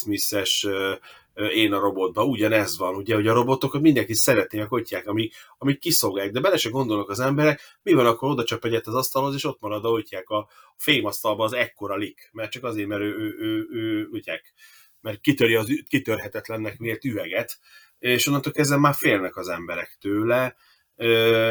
ö, 0.62 0.94
Én 1.35 1.72
a 1.72 1.80
robotba, 1.80 2.24
ugyanez 2.24 2.78
van, 2.78 2.95
ugye, 2.95 3.14
hogy 3.14 3.26
a 3.26 3.32
robotokat 3.32 3.80
mindenki 3.80 4.14
szeretné, 4.14 4.59
meg 4.59 4.68
hogyják, 4.68 5.07
amik, 5.07 5.35
amik 5.59 5.78
kiszolgálják, 5.78 6.32
de 6.32 6.41
bele 6.41 6.57
se 6.57 6.68
gondolnak 6.68 7.09
az 7.09 7.20
emberek, 7.20 7.61
mi 7.82 7.93
van 7.93 8.07
akkor 8.07 8.30
oda 8.30 8.45
csap 8.45 8.64
egyet 8.64 8.87
az 8.87 8.95
asztalhoz, 8.95 9.35
és 9.35 9.45
ott 9.45 9.61
marad, 9.61 9.85
ahogy 9.85 10.09
hívják, 10.09 10.28
a 10.28 10.49
fémasztalba 10.76 11.45
az 11.45 11.53
ekkora 11.53 11.97
lik, 11.97 12.28
mert 12.32 12.51
csak 12.51 12.64
azért, 12.64 12.89
mert 12.89 13.03
ő, 13.03 13.16
ő, 13.16 13.37
ő, 13.39 13.68
ő 13.70 14.07
ugyják, 14.11 14.55
mert 15.01 15.20
kitöri 15.20 15.55
az 15.55 15.85
kitörhetetlennek 15.89 16.76
vélt 16.76 17.05
üveget, 17.05 17.59
és 17.99 18.26
onnantól 18.26 18.53
kezdve 18.53 18.76
már 18.76 18.95
félnek 18.95 19.37
az 19.37 19.49
emberek 19.49 19.97
tőle, 20.01 20.57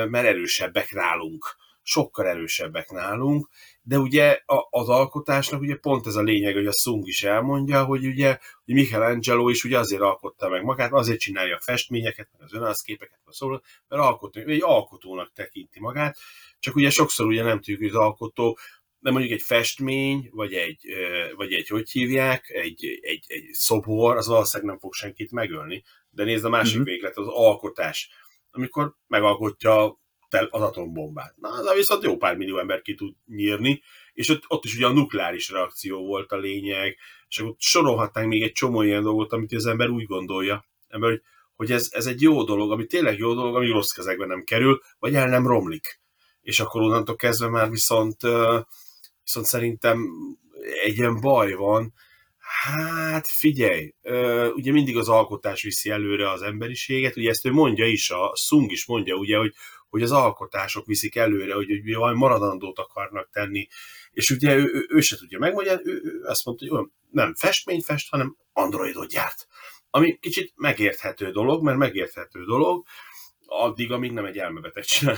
mert 0.06 0.26
erősebbek 0.26 0.92
nálunk, 0.92 1.56
sokkal 1.82 2.28
erősebbek 2.28 2.90
nálunk, 2.90 3.50
de 3.86 3.98
ugye 3.98 4.40
a- 4.46 4.68
az 4.70 4.90
alkotásnak 4.90 5.62
ugye 5.62 5.76
pont 5.76 6.08
ez 6.08 6.16
a 6.16 6.22
lényeg, 6.22 6.54
hogy 6.54 6.68
a 6.68 6.72
Sung 6.72 7.08
is 7.08 7.24
elmondja, 7.24 7.84
hogy 7.84 8.06
ugye 8.06 8.38
hogy 8.66 8.74
Michelangelo 8.74 9.50
is 9.50 9.64
ugye 9.64 9.80
azért 9.80 10.02
alkotta 10.02 10.50
meg 10.50 10.64
magát, 10.64 10.92
azért 10.92 11.20
csinálja 11.20 11.56
a 11.56 11.60
festményeket, 11.60 12.30
meg 12.32 12.42
az 12.42 12.54
önállszképeket, 12.54 13.20
meg 13.26 13.34
szól, 13.34 13.64
mert 13.88 14.02
alkotó, 14.02 14.42
egy 14.42 14.62
alkotónak 14.64 15.32
tekinti 15.34 15.80
magát, 15.80 16.18
csak 16.60 16.76
ugye 16.76 16.90
sokszor 16.90 17.26
ugye 17.26 17.44
nem 17.44 17.58
tudjuk, 17.58 17.80
hogy 17.80 17.90
az 17.90 17.96
alkotó 17.96 18.58
de 19.04 19.12
mondjuk 19.12 19.34
egy 19.34 19.42
festmény, 19.42 20.30
vagy 20.32 20.54
egy, 20.54 20.88
vagy 21.36 21.54
egy 21.54 21.68
hogy 21.68 21.92
hívják, 21.92 22.50
egy, 22.50 23.00
egy, 23.02 23.26
egy 23.28 23.50
szobor, 23.52 24.18
az 24.18 24.28
valószínűleg 24.28 24.72
nem 24.72 24.80
fog 24.80 24.94
senkit 24.94 25.32
megölni. 25.32 25.84
De 26.10 26.24
nézd 26.24 26.46
a 26.46 26.50
másik 26.50 26.76
mm-hmm. 26.76 26.84
véglet, 26.84 27.18
az 27.18 27.28
alkotás, 27.28 28.10
amikor 28.52 28.96
megalkotja 29.08 30.02
az 30.50 30.62
atombombát. 30.62 31.34
Na, 31.38 31.50
az 31.50 31.76
viszont 31.76 32.04
jó 32.04 32.18
pár 32.18 32.38
millió 32.38 32.58
ember 32.58 32.82
ki 32.82 32.96
tud 32.96 33.14
nyírni, 33.26 33.82
és 34.14 34.30
ott, 34.30 34.44
ott 34.48 34.66
is 34.66 34.76
ugye 34.76 34.86
a 34.86 34.92
nukleáris 34.92 35.50
reakció 35.50 36.06
volt 36.06 36.32
a 36.32 36.38
lényeg, 36.38 36.98
és 37.28 37.40
akkor 37.40 37.56
sorolhatnánk 37.58 38.28
még 38.28 38.44
egy 38.44 38.52
csomó 38.52 38.82
ilyen 38.82 39.04
dolgot, 39.04 39.34
amit 39.34 39.54
az 39.54 39.66
ember 39.66 39.90
úgy 39.90 40.06
gondolja, 40.06 40.66
ember, 40.88 41.10
hogy, 41.10 41.22
hogy 41.56 41.72
ez, 41.72 41.90
ez 41.92 42.06
egy 42.06 42.22
jó 42.22 42.44
dolog, 42.44 42.72
ami 42.72 42.86
tényleg 42.86 43.18
jó 43.18 43.34
dolog, 43.34 43.56
ami 43.56 43.68
rossz 43.68 43.92
kezekbe 43.92 44.26
nem 44.26 44.44
kerül, 44.44 44.82
vagy 45.00 45.16
el 45.16 45.28
nem 45.28 45.48
romlik. 45.48 46.02
És 46.42 46.60
akkor 46.60 46.82
onnantól 46.82 47.16
kezdve 47.16 47.48
már 47.48 47.70
viszont, 47.70 48.22
viszont 49.24 49.46
szerintem 49.46 50.10
egy 50.84 50.98
ilyen 50.98 51.22
baj 51.22 51.54
van, 51.54 51.94
Hát 52.62 53.28
figyelj, 53.28 53.94
ugye 54.54 54.72
mindig 54.72 54.98
az 54.98 55.10
alkotás 55.10 55.62
viszi 55.62 55.90
előre 55.90 56.30
az 56.30 56.42
emberiséget, 56.42 57.18
ugye 57.18 57.30
ezt 57.30 57.46
ő 57.46 57.52
mondja 57.52 57.86
is, 57.86 58.10
a 58.10 58.36
Sung 58.36 58.72
is 58.72 58.86
mondja, 58.86 59.16
ugye, 59.16 59.38
hogy, 59.38 59.54
hogy 59.94 60.02
az 60.02 60.12
alkotások 60.12 60.86
viszik 60.86 61.16
előre, 61.16 61.54
hogy, 61.54 61.68
hogy 61.68 61.94
valami 61.94 62.18
maradandót 62.18 62.80
akarnak 62.80 63.30
tenni, 63.32 63.68
és 64.12 64.30
ugye 64.30 64.56
ő, 64.56 64.72
ő, 64.74 64.86
ő 64.90 65.00
se 65.00 65.18
tudja 65.18 65.40
megmagyarázni, 65.40 65.92
ő, 65.92 66.02
ő 66.04 66.24
azt 66.24 66.46
mondta, 66.46 66.66
hogy 66.68 66.88
nem 67.10 67.36
festményt 67.36 67.84
fest, 67.84 68.10
hanem 68.10 68.38
androidot 68.54 69.10
gyárt. 69.10 69.48
Ami 69.90 70.18
kicsit 70.20 70.54
megérthető 70.56 71.32
dolog, 71.32 71.64
mert 71.64 71.78
megérthető 71.78 72.46
dolog, 72.46 72.86
addig, 73.46 73.92
amíg 73.92 74.12
nem 74.12 74.26
egy 74.26 74.38
elmebeteg 74.38 74.84
csinál 74.84 75.18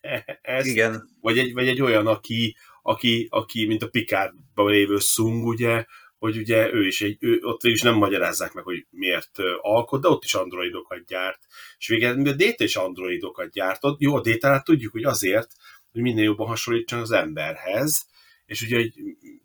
ezt. 0.42 0.66
Igen. 0.66 1.08
Vagy 1.20 1.38
egy, 1.38 1.52
vagy 1.52 1.68
egy 1.68 1.82
olyan, 1.82 2.06
aki, 2.06 2.56
aki, 2.82 3.26
aki, 3.30 3.66
mint 3.66 3.82
a 3.82 3.88
Picardban 3.88 4.70
lévő 4.70 4.98
Sung, 4.98 5.46
ugye, 5.46 5.84
hogy 6.26 6.36
ugye 6.36 6.72
ő 6.72 6.86
is 6.86 7.00
egy, 7.00 7.16
ő, 7.20 7.38
ott 7.42 7.64
is 7.64 7.82
nem 7.82 7.94
magyarázzák 7.94 8.52
meg, 8.52 8.64
hogy 8.64 8.86
miért 8.90 9.38
alkot, 9.60 10.00
de 10.00 10.08
ott 10.08 10.24
is 10.24 10.34
androidokat 10.34 11.04
gyárt. 11.06 11.46
És 11.78 11.86
végül 11.86 12.28
a 12.28 12.32
Data 12.32 12.64
is 12.64 12.76
androidokat 12.76 13.50
gyártott. 13.50 14.00
Jó, 14.00 14.14
a 14.14 14.20
data 14.20 14.62
tudjuk, 14.64 14.92
hogy 14.92 15.04
azért, 15.04 15.52
hogy 15.92 16.00
minél 16.00 16.24
jobban 16.24 16.46
hasonlítson 16.46 17.00
az 17.00 17.10
emberhez, 17.10 18.06
és 18.46 18.62
ugye 18.62 18.76
hogy, 18.76 18.92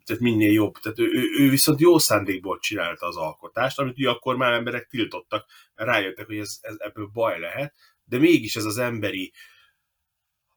tehát 0.04 0.22
minél 0.22 0.52
jobb. 0.52 0.78
Tehát 0.78 0.98
ő, 0.98 1.10
ő, 1.12 1.44
ő 1.44 1.50
viszont 1.50 1.80
jó 1.80 1.98
szándékból 1.98 2.58
csinálta 2.58 3.06
az 3.06 3.16
alkotást, 3.16 3.78
amit 3.78 3.98
ugye 3.98 4.08
akkor 4.08 4.36
már 4.36 4.52
emberek 4.52 4.86
tiltottak, 4.86 5.46
mert 5.74 5.90
rájöttek, 5.90 6.26
hogy 6.26 6.38
ez, 6.38 6.58
ez 6.60 6.74
ebből 6.78 7.10
baj 7.12 7.40
lehet, 7.40 7.74
de 8.04 8.18
mégis 8.18 8.56
ez 8.56 8.64
az 8.64 8.78
emberi 8.78 9.32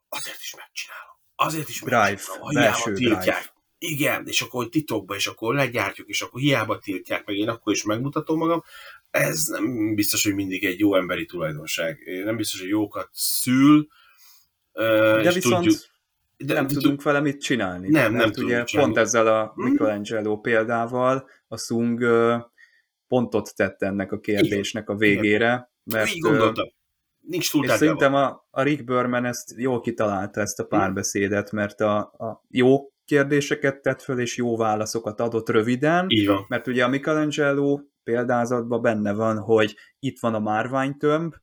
azért 0.09 0.39
is 0.41 0.55
megcsinálom. 0.55 1.15
Azért 1.35 1.69
is 1.69 1.81
megcsinálom. 1.81 2.15
Drive, 2.15 2.61
belső 2.61 2.93
drive 2.93 3.54
igen, 3.77 4.27
és 4.27 4.41
akkor 4.41 4.69
titokba, 4.69 5.15
és 5.15 5.27
akkor 5.27 5.55
legyártjuk, 5.55 6.07
és 6.07 6.21
akkor 6.21 6.39
hiába 6.41 6.79
tiltják 6.79 7.25
meg, 7.25 7.35
én 7.35 7.49
akkor 7.49 7.73
is 7.73 7.83
megmutatom 7.83 8.37
magam. 8.37 8.63
Ez 9.11 9.45
nem 9.45 9.95
biztos, 9.95 10.23
hogy 10.23 10.35
mindig 10.35 10.63
egy 10.65 10.79
jó 10.79 10.95
emberi 10.95 11.25
tulajdonság. 11.25 11.99
Nem 12.23 12.35
biztos, 12.35 12.59
hogy 12.59 12.69
jókat 12.69 13.09
szül. 13.11 13.87
De 14.73 15.31
viszont 15.33 15.63
tudjuk, 15.63 15.79
de 16.37 16.53
nem 16.53 16.67
tudunk 16.67 17.03
vele 17.03 17.19
mit 17.19 17.41
csinálni. 17.41 17.89
Nem, 17.89 18.13
nem 18.13 18.31
tudunk 18.31 18.51
ugye 18.51 18.63
csinálni. 18.63 18.93
Pont 18.93 19.05
ezzel 19.05 19.27
a 19.27 19.53
mhm. 19.55 19.69
Michelangelo 19.69 20.39
példával 20.39 21.29
a 21.47 21.57
Sung 21.57 22.03
pontot 23.07 23.55
tett 23.55 23.81
ennek 23.81 24.11
a 24.11 24.19
kérdésnek 24.19 24.89
a 24.89 24.95
végére. 24.95 25.71
Mert, 25.83 26.15
Így 26.15 26.19
gondoltam. 26.19 26.73
Nincs 27.19 27.51
túl 27.51 27.65
És 27.65 27.71
szerintem 27.71 28.13
a, 28.13 28.47
a 28.49 28.61
Rick 28.61 28.83
Berman 28.83 29.25
ezt 29.25 29.53
jól 29.57 29.81
kitalálta 29.81 30.41
ezt 30.41 30.59
a 30.59 30.65
párbeszédet, 30.65 31.51
mert 31.51 31.81
a, 31.81 31.97
a 31.97 32.43
jó 32.49 32.93
kérdéseket 33.05 33.81
tett 33.81 34.01
föl, 34.01 34.19
és 34.19 34.37
jó 34.37 34.57
válaszokat 34.57 35.19
adott 35.19 35.49
röviden, 35.49 36.05
Így 36.09 36.27
van. 36.27 36.45
mert 36.47 36.67
ugye 36.67 36.83
a 36.83 36.87
Michelangelo 36.87 37.79
példázatban 38.03 38.81
benne 38.81 39.13
van, 39.13 39.37
hogy 39.37 39.75
itt 39.99 40.19
van 40.19 40.33
a 40.33 40.39
márványtömb, 40.39 41.33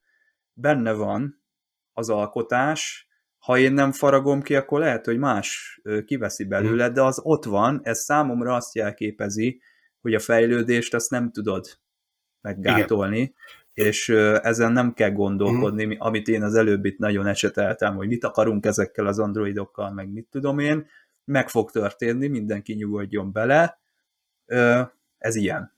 benne 0.52 0.92
van 0.92 1.44
az 1.92 2.08
alkotás, 2.08 3.06
ha 3.38 3.58
én 3.58 3.72
nem 3.72 3.92
faragom 3.92 4.42
ki, 4.42 4.56
akkor 4.56 4.80
lehet, 4.80 5.04
hogy 5.04 5.18
más 5.18 5.80
kiveszi 6.04 6.44
belőle, 6.44 6.90
de 6.90 7.02
az 7.02 7.20
ott 7.22 7.44
van, 7.44 7.80
ez 7.82 7.98
számomra 7.98 8.54
azt 8.54 8.74
jelképezi, 8.74 9.60
hogy 10.00 10.14
a 10.14 10.18
fejlődést 10.18 10.94
azt 10.94 11.10
nem 11.10 11.30
tudod 11.30 11.66
meggátolni, 12.40 13.18
Igen. 13.18 13.88
és 13.88 14.08
ezen 14.42 14.72
nem 14.72 14.94
kell 14.94 15.10
gondolkodni, 15.10 15.84
mm. 15.84 15.98
amit 15.98 16.28
én 16.28 16.42
az 16.42 16.54
előbb 16.54 16.84
itt 16.84 16.98
nagyon 16.98 17.26
eseteltem, 17.26 17.94
hogy 17.94 18.08
mit 18.08 18.24
akarunk 18.24 18.66
ezekkel 18.66 19.06
az 19.06 19.18
androidokkal, 19.18 19.92
meg 19.92 20.12
mit 20.12 20.26
tudom 20.30 20.58
én, 20.58 20.86
meg 21.32 21.48
fog 21.48 21.70
történni, 21.70 22.26
mindenki 22.26 22.72
nyugodjon 22.72 23.32
bele, 23.32 23.80
ez 25.18 25.34
ilyen. 25.34 25.72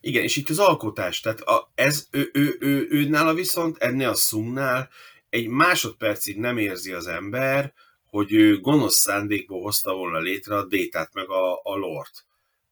Igen, 0.00 0.22
és 0.22 0.36
itt 0.36 0.48
az 0.48 0.58
alkotás, 0.58 1.20
tehát 1.20 1.40
a, 1.40 1.70
ez, 1.74 2.08
ő, 2.10 2.30
ő, 2.32 2.56
ő, 2.60 2.86
ő, 2.90 3.08
nála 3.08 3.34
viszont, 3.34 3.76
ennél 3.78 4.08
a 4.08 4.14
szumnál 4.14 4.88
egy 5.28 5.48
másodpercig 5.48 6.38
nem 6.38 6.58
érzi 6.58 6.92
az 6.92 7.06
ember, 7.06 7.72
hogy 8.06 8.32
ő 8.32 8.60
gonosz 8.60 8.96
szándékból 8.96 9.62
hozta 9.62 9.94
volna 9.94 10.18
létre 10.18 10.56
a 10.56 10.66
détát 10.66 11.12
meg 11.12 11.30
a, 11.30 11.60
a 11.62 11.76
lort. 11.76 12.24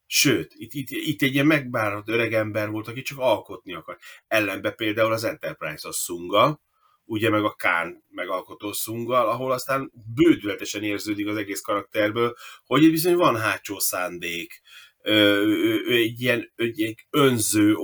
Sőt, 0.07 0.55
itt, 0.57 0.73
itt, 0.73 0.91
itt 0.91 1.23
egy 1.23 1.35
ilyen 1.35 1.47
megbáradt 1.47 2.09
öreg 2.09 2.33
ember 2.33 2.71
volt, 2.71 2.89
aki 2.89 3.03
csak 3.03 3.19
alkotni 3.19 3.75
akar. 3.75 3.99
Ellenbe 4.29 4.71
például 4.71 5.13
az 5.13 5.25
Enterprise 5.25 5.89
a 5.89 5.93
Sunga, 5.93 6.61
ugye 7.09 7.31
meg 7.31 7.45
a 7.45 7.55
Kán 7.55 8.05
megalkotó 8.11 8.73
szunggal, 8.73 9.29
ahol 9.29 9.53
aztán 9.53 9.93
bődületesen 10.15 10.83
érződik 10.83 11.27
az 11.27 11.37
egész 11.37 11.61
karakterből, 11.61 12.35
hogy 12.65 12.83
itt 12.83 12.91
bizony 12.91 13.17
van 13.17 13.37
hátsó 13.37 13.79
szándék, 13.79 14.61
ő 15.03 15.93
egy 15.93 16.21
ilyen 16.21 16.53
egy 16.57 17.07
önző 17.11 17.75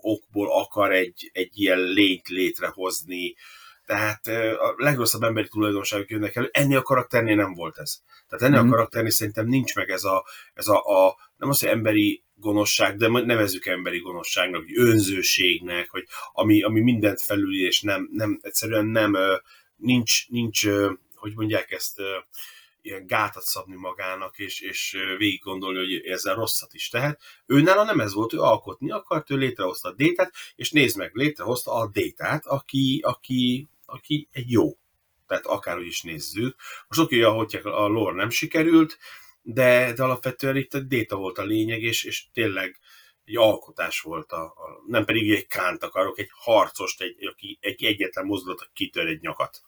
okból 0.00 0.50
akar 0.50 0.92
egy, 0.92 1.30
egy 1.32 1.60
ilyen 1.60 1.78
lényt 1.78 2.28
létrehozni, 2.28 3.34
tehát 3.86 4.26
a 4.58 4.74
legrosszabb 4.76 5.22
emberi 5.22 5.48
tulajdonságok 5.48 6.10
jönnek 6.10 6.36
elő, 6.36 6.48
ennél 6.52 6.78
a 6.78 6.82
karakternél 6.82 7.36
nem 7.36 7.54
volt 7.54 7.78
ez. 7.78 7.98
Tehát 8.28 8.44
ennél 8.44 8.56
mm. 8.56 8.60
a 8.60 8.64
mhm. 8.64 8.72
karakternél 8.72 9.10
szerintem 9.10 9.46
nincs 9.46 9.74
meg 9.74 9.90
ez 9.90 10.04
a, 10.04 10.24
ez 10.54 10.68
a, 10.68 10.76
a 10.76 11.16
nem 11.36 11.48
az, 11.48 11.60
hogy 11.60 11.68
emberi 11.68 12.24
gonoszság, 12.42 12.96
de 12.96 13.08
nevezzük 13.08 13.66
emberi 13.66 13.98
gonoszságnak, 13.98 14.62
vagy 14.62 14.78
önzőségnek, 14.78 15.90
hogy 15.90 16.06
ami, 16.32 16.62
ami 16.62 16.80
mindent 16.80 17.20
felül, 17.20 17.66
és 17.66 17.80
nem, 17.80 18.08
nem 18.12 18.38
egyszerűen 18.42 18.86
nem, 18.86 19.16
nincs, 19.76 20.28
nincs, 20.28 20.66
hogy 21.14 21.32
mondják 21.34 21.70
ezt, 21.70 22.00
ilyen 22.82 23.06
gátat 23.06 23.42
szabni 23.42 23.76
magának, 23.76 24.38
és, 24.38 24.60
és 24.60 24.96
végig 25.18 25.40
gondolni, 25.40 25.78
hogy 25.78 26.06
ezzel 26.06 26.34
rosszat 26.34 26.74
is 26.74 26.88
tehet. 26.88 27.20
Ő 27.46 27.60
nála 27.60 27.84
nem 27.84 28.00
ez 28.00 28.12
volt, 28.12 28.32
ő 28.32 28.38
alkotni 28.38 28.90
akart, 28.90 29.30
ő 29.30 29.36
létrehozta 29.36 29.88
a 29.88 29.92
détát, 29.92 30.32
és 30.56 30.70
nézd 30.70 30.96
meg, 30.96 31.14
létrehozta 31.14 31.72
a 31.72 31.88
détát, 31.88 32.46
aki, 32.46 33.00
aki, 33.04 33.68
aki 33.86 34.28
egy 34.32 34.50
jó. 34.50 34.76
Tehát 35.26 35.46
akárhogy 35.46 35.86
is 35.86 36.02
nézzük. 36.02 36.56
Most 36.88 37.00
oké, 37.00 37.20
hogy 37.20 37.60
a 37.62 37.86
lore 37.86 38.14
nem 38.14 38.30
sikerült, 38.30 38.98
de, 39.42 39.92
de 39.92 40.02
alapvetően 40.02 40.56
itt 40.56 40.74
a 40.74 40.80
déta 40.80 41.16
volt 41.16 41.38
a 41.38 41.44
lényeg, 41.44 41.82
és, 41.82 42.04
és 42.04 42.26
tényleg 42.32 42.78
egy 43.24 43.36
alkotás 43.36 44.00
volt, 44.00 44.32
a, 44.32 44.42
a, 44.42 44.82
nem 44.86 45.04
pedig 45.04 45.30
egy 45.30 45.46
kánt 45.46 45.82
akarok, 45.82 46.18
egy 46.18 46.30
harcost, 46.32 47.02
egy, 47.02 47.26
aki 47.26 47.58
egy 47.60 47.84
egyetlen 47.84 48.24
mozdulat, 48.24 48.70
kitör 48.72 49.06
egy 49.06 49.20
nyakat. 49.20 49.60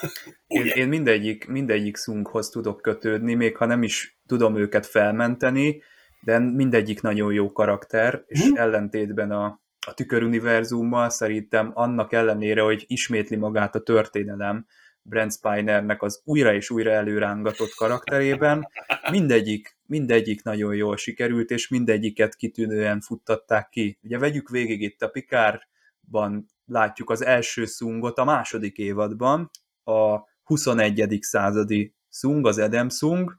én, 0.46 0.66
én 0.66 0.88
mindegyik, 0.88 1.46
mindegyik 1.46 1.96
szunkhoz 1.96 2.48
tudok 2.48 2.80
kötődni, 2.80 3.34
még 3.34 3.56
ha 3.56 3.66
nem 3.66 3.82
is 3.82 4.18
tudom 4.26 4.56
őket 4.56 4.86
felmenteni, 4.86 5.82
de 6.20 6.38
mindegyik 6.38 7.00
nagyon 7.00 7.32
jó 7.32 7.52
karakter, 7.52 8.24
és 8.26 8.40
hmm. 8.40 8.56
ellentétben 8.56 9.30
a, 9.30 9.60
a 9.86 9.94
tüköruniverzummal 9.94 11.10
szerintem 11.10 11.70
annak 11.74 12.12
ellenére, 12.12 12.62
hogy 12.62 12.84
ismétli 12.86 13.36
magát 13.36 13.74
a 13.74 13.82
történelem, 13.82 14.66
Brent 15.06 15.32
Spinernek 15.32 16.02
az 16.02 16.20
újra 16.24 16.54
és 16.54 16.70
újra 16.70 16.90
előrángatott 16.90 17.74
karakterében. 17.74 18.68
Mindegyik, 19.10 19.76
mindegyik 19.86 20.42
nagyon 20.42 20.74
jól 20.74 20.96
sikerült, 20.96 21.50
és 21.50 21.68
mindegyiket 21.68 22.34
kitűnően 22.34 23.00
futtatták 23.00 23.68
ki. 23.68 23.98
Ugye 24.02 24.18
vegyük 24.18 24.48
végig 24.48 24.80
itt 24.80 25.02
a 25.02 25.08
Pikárban 25.08 26.46
látjuk 26.66 27.10
az 27.10 27.24
első 27.24 27.64
szungot 27.64 28.18
a 28.18 28.24
második 28.24 28.76
évadban, 28.76 29.50
a 29.84 30.18
21. 30.42 31.18
századi 31.20 31.94
szung, 32.08 32.46
az 32.46 32.58
Adam 32.58 32.88
szung, 32.88 33.36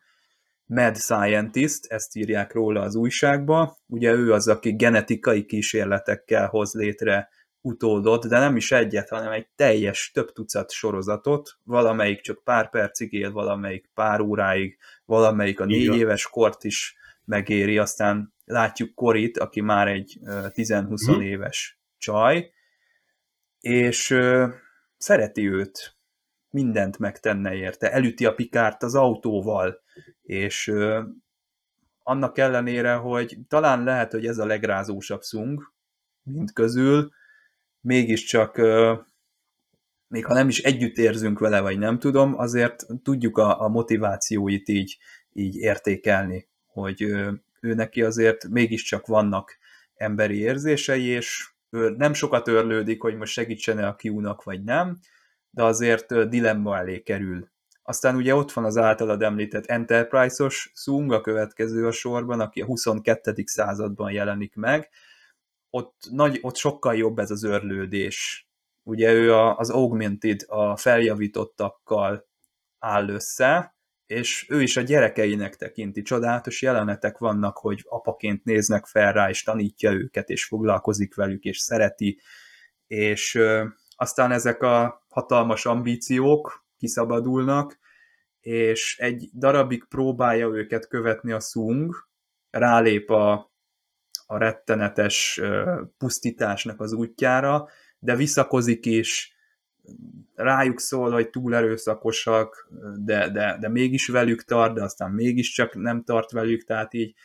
Mad 0.66 0.97
Scientist, 0.97 1.86
ezt 1.86 2.16
írják 2.16 2.53
róla 2.53 2.82
az 2.82 2.95
újságba. 2.95 3.78
Ugye 3.88 4.11
ő 4.11 4.34
az, 4.34 4.47
aki 4.47 4.76
genetikai 4.76 5.45
kísérletekkel 5.45 6.47
hoz 6.47 6.74
létre 6.74 7.30
utódot, 7.66 8.28
de 8.28 8.39
nem 8.39 8.55
is 8.55 8.72
egyet, 8.72 9.09
hanem 9.09 9.32
egy 9.32 9.47
teljes 9.55 10.11
több 10.13 10.32
tucat 10.32 10.72
sorozatot, 10.72 11.57
valamelyik 11.63 12.22
csak 12.22 12.43
pár 12.43 12.70
percig 12.70 13.13
él, 13.13 13.32
valamelyik 13.32 13.89
pár 13.93 14.22
óráig, 14.22 14.78
valamelyik 15.05 15.59
a 15.59 15.66
négy 15.66 15.82
Igen. 15.82 15.95
éves 15.95 16.28
kort 16.28 16.63
is 16.63 16.95
megéri, 17.26 17.78
aztán 17.78 18.34
látjuk 18.45 18.93
Korit, 18.93 19.38
aki 19.38 19.61
már 19.61 19.88
egy 19.88 20.20
10-20 20.24 21.03
hmm. 21.05 21.22
éves 21.22 21.80
csaj, 21.97 22.51
és 23.59 24.09
ö, 24.09 24.47
szereti 24.97 25.49
őt, 25.49 25.95
mindent 26.49 26.97
megtenne 26.97 27.53
érte, 27.53 27.91
elüti 27.91 28.26
a 28.26 28.34
pikárt 28.34 28.84
az 28.84 28.95
autóval, 28.95 29.82
És 30.22 30.74
annak 32.03 32.38
ellenére, 32.38 32.93
hogy 32.93 33.38
talán 33.47 33.84
lehet, 33.84 34.11
hogy 34.11 34.26
ez 34.26 34.38
a 34.38 34.45
legrázósabb 34.45 35.22
szung, 35.22 35.74
mint 36.24 36.53
közül, 36.53 37.11
mégiscsak 37.86 38.58
még 40.08 40.26
ha 40.26 40.34
nem 40.34 40.48
is 40.48 40.60
együtt 40.60 40.98
érzünk 40.98 41.40
vele, 41.40 41.60
vagy 41.60 41.78
nem 41.78 42.00
tudom, 42.00 42.40
azért 42.40 42.86
tudjuk 43.04 43.38
a, 43.38 43.62
a 43.62 43.68
motivációit 43.68 44.70
így, 44.70 44.98
így 45.34 45.56
értékelni, 45.56 46.48
hogy 46.66 47.02
ő, 47.02 47.44
ő 47.62 47.74
neki 47.74 48.02
azért 48.02 48.48
mégiscsak 48.48 49.08
vannak 49.08 49.58
emberi 49.96 50.40
érzései, 50.40 51.06
és 51.06 51.50
ő 51.70 51.90
nem 51.90 52.14
sokat 52.14 52.48
örlődik, 52.48 53.02
hogy 53.02 53.16
most 53.16 53.34
segítsene 53.34 53.88
a 53.88 53.96
Q-nak, 54.04 54.44
vagy 54.44 54.64
nem, 54.64 54.98
de 55.50 55.64
azért 55.64 56.30
dilemma 56.30 56.78
elé 56.78 57.02
kerül. 57.02 57.50
Aztán 57.84 58.16
ugye 58.16 58.36
ott 58.36 58.52
van 58.52 58.66
az 58.66 58.78
általad 58.78 59.22
említett 59.22 59.66
Enterprise-os 59.66 60.72
Sung, 60.74 61.12
a 61.12 61.22
következő 61.22 61.88
a 61.88 61.92
sorban, 61.92 62.40
aki 62.40 62.62
a 62.62 62.66
22. 62.66 63.44
században 63.46 64.12
jelenik 64.12 64.56
meg. 64.56 64.90
Ott, 65.70 65.95
nagy, 66.09 66.39
ott 66.41 66.55
sokkal 66.55 66.95
jobb 66.95 67.20
ez 67.20 67.32
az 67.32 67.43
örlődés. 67.43 68.47
Ugye 68.84 69.13
ő 69.13 69.34
a, 69.34 69.57
az 69.57 69.70
Augmented, 69.70 70.41
a 70.47 70.78
feljavítottakkal 70.78 72.28
áll 72.80 73.09
össze, 73.09 73.76
és 74.05 74.45
ő 74.49 74.61
is 74.61 74.78
a 74.78 74.82
gyerekeinek 74.82 75.55
tekinti. 75.55 76.01
Csodálatos 76.01 76.61
jelenetek 76.61 77.18
vannak, 77.18 77.57
hogy 77.57 77.84
apaként 77.88 78.43
néznek 78.43 78.86
fel 78.86 79.13
rá, 79.13 79.30
és 79.30 79.43
tanítja 79.43 79.91
őket, 79.91 80.30
és 80.30 80.45
foglalkozik 80.45 81.16
velük, 81.16 81.43
és 81.43 81.57
szereti, 81.57 82.20
és 82.88 83.36
ö, 83.36 83.66
aztán 83.95 84.32
ezek 84.32 84.61
a 84.61 85.05
hatalmas 85.09 85.66
ambíciók 85.66 86.66
kiszabadulnak, 86.78 87.80
és 88.39 88.97
egy 88.99 89.30
darabig 89.34 89.86
próbálja 89.89 90.47
őket 90.47 90.88
követni 90.88 91.32
a 91.32 91.39
szung, 91.39 91.95
rálép 92.49 93.09
a, 93.09 93.53
a 94.26 94.38
rettenetes 94.38 95.42
pusztításnak 95.98 96.82
az 96.82 96.94
útjára, 96.94 97.68
de 98.00 98.16
visszakozik 98.16 98.86
is, 98.86 99.36
rájuk 100.36 100.80
szól, 100.80 101.12
hogy 101.12 101.30
túl 101.30 101.56
erőszakosak, 101.56 102.70
de, 103.00 103.30
de, 103.30 103.58
de 103.60 103.70
mégis 103.70 104.08
velük 104.08 104.44
tart, 104.44 104.74
de 104.74 104.84
aztán 104.84 105.12
mégiscsak 105.12 105.76
nem 105.76 106.04
tart 106.04 106.32
velük, 106.32 106.64
tehát 106.64 106.94
így 106.94 107.16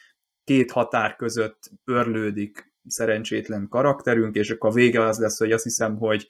két 0.45 0.71
határ 0.71 1.17
között 1.17 1.71
örlődik 1.85 2.73
szerencsétlen 2.87 3.69
karakterünk, 3.69 4.35
és 4.35 4.51
akkor 4.51 4.71
a 4.71 4.73
vége 4.73 5.05
az 5.05 5.19
lesz, 5.19 5.39
hogy 5.39 5.53
azt 5.53 5.65
hiszem, 5.65 5.97
hogy 5.97 6.29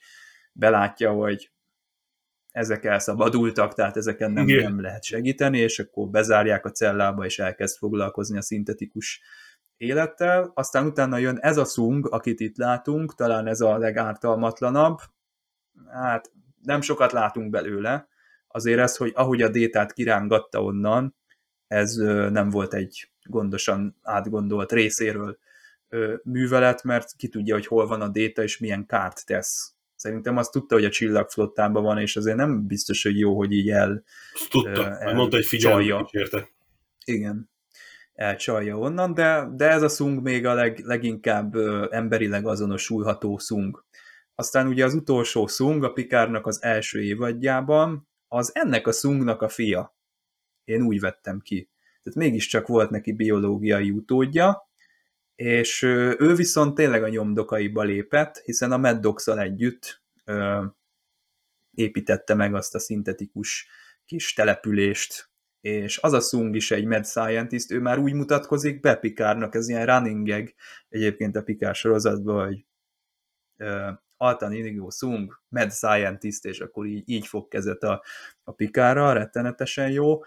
belátja, 0.53 1.11
hogy 1.11 1.51
ezek 2.51 2.83
elszabadultak, 2.83 3.73
tehát 3.73 3.97
ezeken 3.97 4.31
nem, 4.31 4.45
nem 4.45 4.81
lehet 4.81 5.03
segíteni, 5.03 5.57
és 5.57 5.79
akkor 5.79 6.09
bezárják 6.09 6.65
a 6.65 6.71
cellába, 6.71 7.25
és 7.25 7.39
elkezd 7.39 7.77
foglalkozni 7.77 8.37
a 8.37 8.41
szintetikus 8.41 9.21
élettel. 9.81 10.51
Aztán 10.53 10.85
utána 10.85 11.17
jön 11.17 11.37
ez 11.37 11.57
a 11.57 11.65
Sung, 11.65 12.07
akit 12.11 12.39
itt 12.39 12.57
látunk, 12.57 13.15
talán 13.15 13.47
ez 13.47 13.61
a 13.61 13.77
legártalmatlanabb, 13.77 14.99
hát 15.91 16.31
nem 16.63 16.81
sokat 16.81 17.11
látunk 17.11 17.49
belőle, 17.49 18.07
azért 18.47 18.79
ez, 18.79 18.97
hogy 18.97 19.11
ahogy 19.15 19.41
a 19.41 19.49
détát 19.49 19.93
kirángatta 19.93 20.63
onnan, 20.63 21.15
ez 21.67 21.95
nem 22.31 22.49
volt 22.49 22.73
egy 22.73 23.11
gondosan 23.23 23.95
átgondolt 24.01 24.71
részéről 24.71 25.37
művelet, 26.23 26.83
mert 26.83 27.15
ki 27.15 27.27
tudja, 27.27 27.53
hogy 27.53 27.67
hol 27.67 27.87
van 27.87 28.01
a 28.01 28.07
déta, 28.07 28.43
és 28.43 28.57
milyen 28.57 28.85
kárt 28.85 29.25
tesz. 29.25 29.73
Szerintem 29.95 30.37
azt 30.37 30.51
tudta, 30.51 30.75
hogy 30.75 30.85
a 30.85 30.89
csillagflottában 30.89 31.83
van, 31.83 31.97
és 31.97 32.15
azért 32.15 32.37
nem 32.37 32.67
biztos, 32.67 33.03
hogy 33.03 33.19
jó, 33.19 33.37
hogy 33.37 33.51
így 33.51 33.69
el... 33.69 34.03
Tudta, 34.49 34.97
el, 34.97 35.13
mondta, 35.13 35.35
hogy 35.35 35.45
figyelme 35.45 36.07
érte. 36.11 36.49
Igen, 37.05 37.49
elcsalja 38.21 38.77
onnan, 38.77 39.13
de, 39.13 39.47
de 39.51 39.69
ez 39.69 39.81
a 39.81 39.89
szung 39.89 40.21
még 40.21 40.45
a 40.45 40.53
leg, 40.53 40.79
leginkább 40.79 41.55
emberileg 41.89 42.47
azonosulható 42.47 43.37
szung. 43.37 43.83
Aztán 44.35 44.67
ugye 44.67 44.85
az 44.85 44.93
utolsó 44.93 45.47
Sung, 45.47 45.83
a 45.83 45.91
Pikárnak 45.91 46.47
az 46.47 46.63
első 46.63 47.01
évadjában, 47.01 48.07
az 48.27 48.51
ennek 48.55 48.87
a 48.87 48.91
Sungnak 48.91 49.41
a 49.41 49.49
fia. 49.49 49.95
Én 50.63 50.81
úgy 50.81 50.99
vettem 50.99 51.39
ki. 51.39 51.69
Tehát 52.03 52.19
mégiscsak 52.19 52.67
volt 52.67 52.89
neki 52.89 53.13
biológiai 53.13 53.91
utódja, 53.91 54.69
és 55.35 55.81
ő 55.81 56.33
viszont 56.35 56.75
tényleg 56.75 57.03
a 57.03 57.09
nyomdokaiba 57.09 57.83
lépett, 57.83 58.37
hiszen 58.37 58.71
a 58.71 58.77
Mad 58.77 59.15
együtt 59.25 60.01
ö, 60.25 60.65
építette 61.73 62.33
meg 62.33 62.55
azt 62.55 62.75
a 62.75 62.79
szintetikus 62.79 63.67
kis 64.05 64.33
települést, 64.33 65.30
és 65.61 65.97
az 65.97 66.13
a 66.13 66.19
Sung 66.19 66.55
is 66.55 66.71
egy 66.71 66.85
mad 66.85 67.05
scientist, 67.05 67.71
ő 67.71 67.79
már 67.79 67.99
úgy 67.99 68.13
mutatkozik 68.13 68.79
be 68.79 68.95
Pikárnak, 68.95 69.55
ez 69.55 69.69
ilyen 69.69 69.85
running 69.85 70.27
gag. 70.27 70.53
Egyébként 70.89 71.35
a 71.35 71.43
Pikár 71.43 71.75
sorozatban, 71.75 72.45
hogy 72.45 72.65
Altan 74.17 74.53
Inigo 74.53 74.89
Sung, 74.89 75.41
Mad 75.47 75.71
Scientist, 75.71 76.45
és 76.45 76.59
akkor 76.59 76.85
így, 76.85 77.09
így 77.09 77.27
fog 77.27 77.47
kezet 77.47 77.83
a, 77.83 78.03
a 78.43 78.51
pikára, 78.51 79.13
rettenetesen 79.13 79.91
jó, 79.91 80.19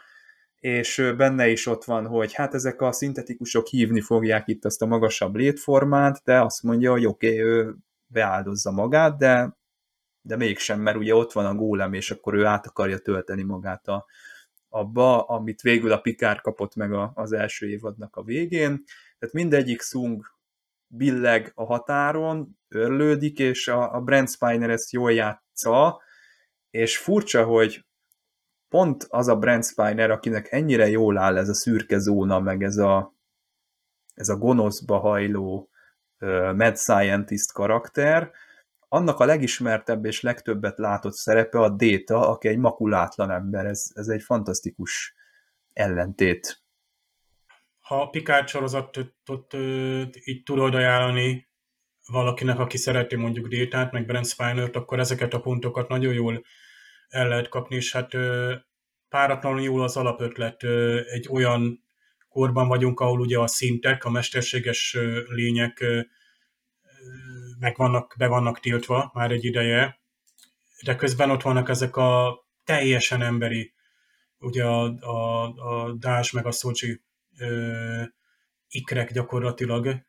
és 0.60 1.12
benne 1.16 1.48
is 1.48 1.66
ott 1.66 1.84
van, 1.84 2.06
hogy 2.06 2.32
hát 2.32 2.54
ezek 2.54 2.80
a 2.80 2.92
szintetikusok 2.92 3.66
hívni 3.66 4.00
fogják 4.00 4.48
itt 4.48 4.64
azt 4.64 4.82
a 4.82 4.86
magasabb 4.86 5.34
létformát, 5.34 6.20
de 6.24 6.40
azt 6.40 6.62
mondja, 6.62 6.90
hogy 6.90 7.06
oké, 7.06 7.26
okay, 7.26 7.40
ő 7.40 7.76
beáldozza 8.06 8.70
magát, 8.70 9.18
de, 9.18 9.56
de 10.22 10.36
mégsem, 10.36 10.80
mert 10.80 10.96
ugye 10.96 11.14
ott 11.14 11.32
van 11.32 11.46
a 11.46 11.54
gólem, 11.54 11.92
és 11.92 12.10
akkor 12.10 12.34
ő 12.34 12.44
át 12.44 12.66
akarja 12.66 12.98
tölteni 12.98 13.42
magát 13.42 13.88
a, 13.88 14.06
abba, 14.74 15.22
amit 15.22 15.60
végül 15.60 15.92
a 15.92 16.00
Pikár 16.00 16.40
kapott 16.40 16.74
meg 16.74 16.92
a, 16.92 17.12
az 17.14 17.32
első 17.32 17.68
évadnak 17.68 18.16
a 18.16 18.22
végén. 18.22 18.84
Tehát 19.18 19.34
mindegyik 19.34 19.82
Sung 19.82 20.24
billeg 20.86 21.52
a 21.54 21.64
határon, 21.64 22.58
örlődik, 22.68 23.38
és 23.38 23.68
a, 23.68 23.94
a 23.94 24.00
Brent 24.00 24.30
Spiner 24.30 24.70
ezt 24.70 24.92
jól 24.92 25.12
játsza, 25.12 26.02
és 26.70 26.98
furcsa, 26.98 27.44
hogy 27.44 27.84
pont 28.68 29.06
az 29.08 29.28
a 29.28 29.36
Brent 29.36 29.64
Spiner, 29.64 30.10
akinek 30.10 30.52
ennyire 30.52 30.88
jól 30.88 31.18
áll 31.18 31.36
ez 31.36 31.48
a 31.48 31.54
szürke 31.54 31.98
zóna, 31.98 32.40
meg 32.40 32.62
ez 32.62 32.76
a, 32.76 33.14
ez 34.14 34.28
a 34.28 34.36
gonoszba 34.36 34.98
hajló 34.98 35.70
uh, 36.20 36.54
mad 36.54 36.76
scientist 36.76 37.52
karakter, 37.52 38.30
annak 38.94 39.20
a 39.20 39.24
legismertebb 39.24 40.04
és 40.04 40.20
legtöbbet 40.20 40.78
látott 40.78 41.14
szerepe 41.14 41.58
a 41.58 41.68
Data, 41.68 42.28
aki 42.28 42.48
egy 42.48 42.58
makulátlan 42.58 43.30
ember. 43.30 43.66
Ez, 43.66 43.90
ez 43.94 44.08
egy 44.08 44.22
fantasztikus 44.22 45.14
ellentét 45.72 46.64
ha 47.84 48.00
a 48.00 48.08
Picard 48.08 48.48
sorozatot 48.48 49.54
így 50.24 50.42
tudod 50.42 50.74
ajánlani 50.74 51.48
valakinek, 52.06 52.58
aki 52.58 52.76
szereti 52.76 53.16
mondjuk 53.16 53.48
Détát, 53.48 53.92
meg 53.92 54.06
Brent 54.06 54.26
Spiner-t, 54.26 54.76
akkor 54.76 54.98
ezeket 54.98 55.34
a 55.34 55.40
pontokat 55.40 55.88
nagyon 55.88 56.12
jól 56.12 56.44
el 57.08 57.28
lehet 57.28 57.48
kapni, 57.48 57.76
és 57.76 57.92
hát 57.92 58.10
páratlanul 59.08 59.62
jól 59.62 59.82
az 59.82 59.96
alapötlet. 59.96 60.62
Egy 61.12 61.28
olyan 61.30 61.84
korban 62.28 62.68
vagyunk, 62.68 63.00
ahol 63.00 63.20
ugye 63.20 63.38
a 63.38 63.46
szintek, 63.46 64.04
a 64.04 64.10
mesterséges 64.10 64.96
lények 65.28 65.84
meg 67.64 67.76
vannak, 67.76 68.14
be 68.18 68.26
vannak 68.26 68.60
tiltva 68.60 69.10
már 69.14 69.30
egy 69.30 69.44
ideje, 69.44 70.00
de 70.82 70.96
közben 70.96 71.30
ott 71.30 71.42
vannak 71.42 71.68
ezek 71.68 71.96
a 71.96 72.38
teljesen 72.64 73.22
emberi, 73.22 73.74
ugye 74.38 74.64
a, 74.64 74.84
a, 75.00 75.44
a 75.44 75.92
Dás 75.92 76.30
meg 76.30 76.46
a 76.46 76.50
Szocsi 76.50 77.02
ö, 77.38 78.02
ikrek 78.68 79.12
gyakorlatilag, 79.12 80.06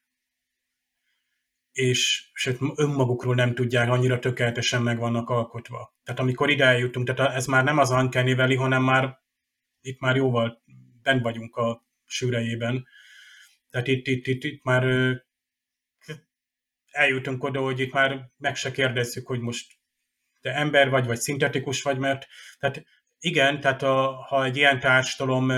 és 1.71 2.29
sőt, 2.33 2.59
önmagukról 2.75 3.35
nem 3.35 3.53
tudják, 3.53 3.89
annyira 3.89 4.19
tökéletesen 4.19 4.81
meg 4.81 4.97
vannak 4.99 5.29
alkotva. 5.29 5.95
Tehát 6.03 6.19
amikor 6.19 6.49
ide 6.49 6.65
eljutunk, 6.65 7.13
tehát 7.13 7.35
ez 7.35 7.45
már 7.45 7.63
nem 7.63 7.77
az 7.77 7.89
Uncanny 7.89 8.35
Valley, 8.35 8.55
hanem 8.57 8.83
már 8.83 9.19
itt 9.81 9.99
már 9.99 10.15
jóval 10.15 10.63
bent 11.01 11.21
vagyunk 11.21 11.55
a 11.55 11.85
sűrejében. 12.05 12.87
Tehát 13.69 13.87
itt, 13.87 14.07
itt, 14.07 14.27
itt, 14.27 14.43
itt 14.43 14.63
már 14.63 14.83
eljutunk 16.95 17.43
oda, 17.43 17.59
hogy 17.59 17.79
itt 17.79 17.93
már 17.93 18.31
meg 18.37 18.55
se 18.55 18.71
kérdezzük, 18.71 19.27
hogy 19.27 19.39
most 19.39 19.73
te 20.41 20.53
ember 20.53 20.89
vagy, 20.89 21.05
vagy 21.05 21.19
szintetikus 21.19 21.81
vagy, 21.81 21.97
mert 21.97 22.27
tehát 22.59 22.85
igen, 23.19 23.59
tehát 23.59 23.83
a, 23.83 24.11
ha 24.11 24.43
egy 24.43 24.57
ilyen 24.57 24.79
társadalom 24.79 25.51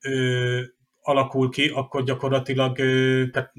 ö, 0.00 0.62
alakul 1.00 1.50
ki, 1.50 1.68
akkor 1.68 2.04
gyakorlatilag 2.04 2.78
ö, 2.78 3.24
tehát 3.32 3.52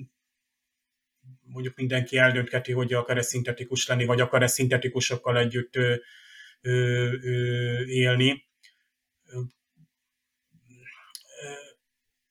mondjuk 1.41 1.75
mindenki 1.75 2.17
eldöntheti, 2.17 2.71
hogy 2.71 2.93
akar-e 2.93 3.21
szintetikus 3.21 3.87
lenni, 3.87 4.05
vagy 4.05 4.21
akar-e 4.21 4.47
szintetikusokkal 4.47 5.37
együtt 5.37 5.75
ö, 5.75 5.95
ö, 6.61 6.71
ö, 7.21 7.85
élni. 7.85 8.45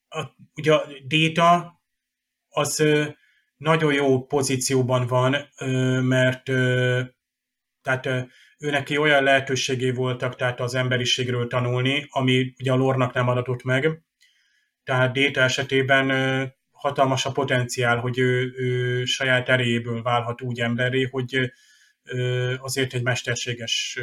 A, 0.08 0.24
ugye 0.54 0.74
a 0.74 0.88
Data 1.06 1.80
az 2.48 2.84
nagyon 3.56 3.92
jó 3.92 4.26
pozícióban 4.26 5.06
van, 5.06 5.36
mert 6.02 6.44
tehát 7.82 8.06
ő 8.58 8.70
neki 8.70 8.96
olyan 8.96 9.22
lehetőségé 9.22 9.90
voltak, 9.90 10.36
tehát 10.36 10.60
az 10.60 10.74
emberiségről 10.74 11.46
tanulni, 11.46 12.06
ami 12.10 12.54
ugye 12.58 12.72
a 12.72 12.76
lornak 12.76 13.12
nem 13.12 13.28
adatott 13.28 13.62
meg. 13.62 14.02
Tehát 14.84 15.12
Déta 15.12 15.40
esetében 15.40 16.54
hatalmas 16.70 17.26
a 17.26 17.32
potenciál, 17.32 17.98
hogy 17.98 18.18
ő, 18.18 18.52
ő 18.56 19.04
saját 19.04 19.48
erejéből 19.48 20.02
válhat 20.02 20.42
úgy 20.42 20.60
emberré, 20.60 21.02
hogy 21.02 21.52
azért 22.58 22.94
egy 22.94 23.02
mesterséges 23.02 23.98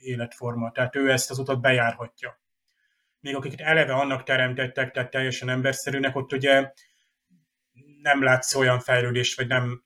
életforma. 0.00 0.70
Tehát 0.70 0.96
ő 0.96 1.10
ezt 1.10 1.30
az 1.30 1.38
utat 1.38 1.60
bejárhatja. 1.60 2.40
Még 3.20 3.34
akiket 3.34 3.60
eleve 3.60 3.92
annak 3.92 4.22
teremtettek, 4.22 4.90
tehát 4.90 5.10
teljesen 5.10 5.48
emberszerűnek, 5.48 6.16
ott 6.16 6.32
ugye 6.32 6.72
nem 8.06 8.22
látsz 8.22 8.54
olyan 8.54 8.80
fejlődést, 8.80 9.36
vagy 9.36 9.46
nem... 9.46 9.84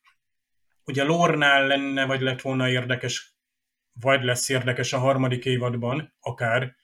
Ugye 0.85 1.05
Lornál 1.05 1.67
lenne, 1.67 2.05
vagy 2.05 2.21
lett 2.21 2.41
volna 2.41 2.69
érdekes, 2.69 3.35
vagy 3.93 4.23
lesz 4.23 4.49
érdekes 4.49 4.93
a 4.93 4.99
harmadik 4.99 5.45
évadban, 5.45 6.15
akár, 6.21 6.77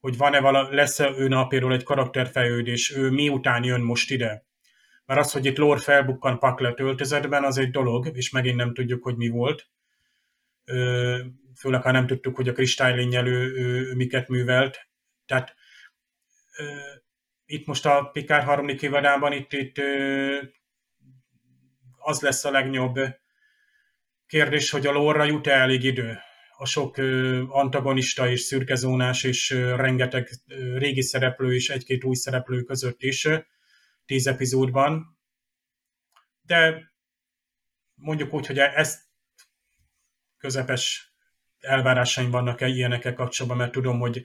hogy 0.00 0.16
van-e 0.16 0.40
vala, 0.40 0.74
lesz 0.74 1.00
-e 1.00 1.10
ő 1.10 1.28
napéről 1.28 1.72
egy 1.72 1.82
karakterfejlődés, 1.82 2.96
ő 2.96 3.10
miután 3.10 3.64
jön 3.64 3.80
most 3.80 4.10
ide. 4.10 4.46
Mert 5.04 5.20
az, 5.20 5.32
hogy 5.32 5.44
itt 5.44 5.56
Lore 5.56 5.80
felbukkan 5.80 6.38
Paklet 6.38 6.80
öltözetben, 6.80 7.44
az 7.44 7.58
egy 7.58 7.70
dolog, 7.70 8.10
és 8.16 8.30
megint 8.30 8.56
nem 8.56 8.74
tudjuk, 8.74 9.02
hogy 9.02 9.16
mi 9.16 9.28
volt. 9.28 9.70
Főleg, 11.58 11.82
ha 11.82 11.90
nem 11.90 12.06
tudtuk, 12.06 12.36
hogy 12.36 12.48
a 12.48 12.54
ő, 13.26 13.54
ő 13.56 13.94
miket 13.94 14.28
művelt. 14.28 14.88
Tehát 15.26 15.54
itt 17.46 17.66
most 17.66 17.86
a 17.86 18.10
Pikár 18.12 18.44
harmadik 18.44 18.82
évadában 18.82 19.32
itt, 19.32 19.52
itt 19.52 19.80
az 22.06 22.20
lesz 22.20 22.44
a 22.44 22.50
legnagyobb 22.50 22.98
kérdés, 24.26 24.70
hogy 24.70 24.86
a 24.86 24.92
lóra 24.92 25.24
jut-e 25.24 25.52
elég 25.52 25.84
idő. 25.84 26.18
A 26.56 26.66
sok 26.66 26.96
antagonista 27.48 28.30
és 28.30 28.40
szürkezónás 28.40 29.24
és 29.24 29.50
rengeteg 29.50 30.30
régi 30.76 31.02
szereplő 31.02 31.54
és 31.54 31.68
egy-két 31.68 32.04
új 32.04 32.14
szereplő 32.14 32.62
között 32.62 33.02
is 33.02 33.28
tíz 34.04 34.26
epizódban. 34.26 35.18
De 36.42 36.92
mondjuk 37.94 38.32
úgy, 38.32 38.46
hogy 38.46 38.58
ezt 38.58 39.00
közepes 40.38 41.14
elvárásaim 41.60 42.30
vannak 42.30 42.60
-e 42.60 42.66
ilyenekkel 42.66 43.14
kapcsolatban, 43.14 43.60
mert 43.60 43.72
tudom, 43.72 43.98
hogy 43.98 44.24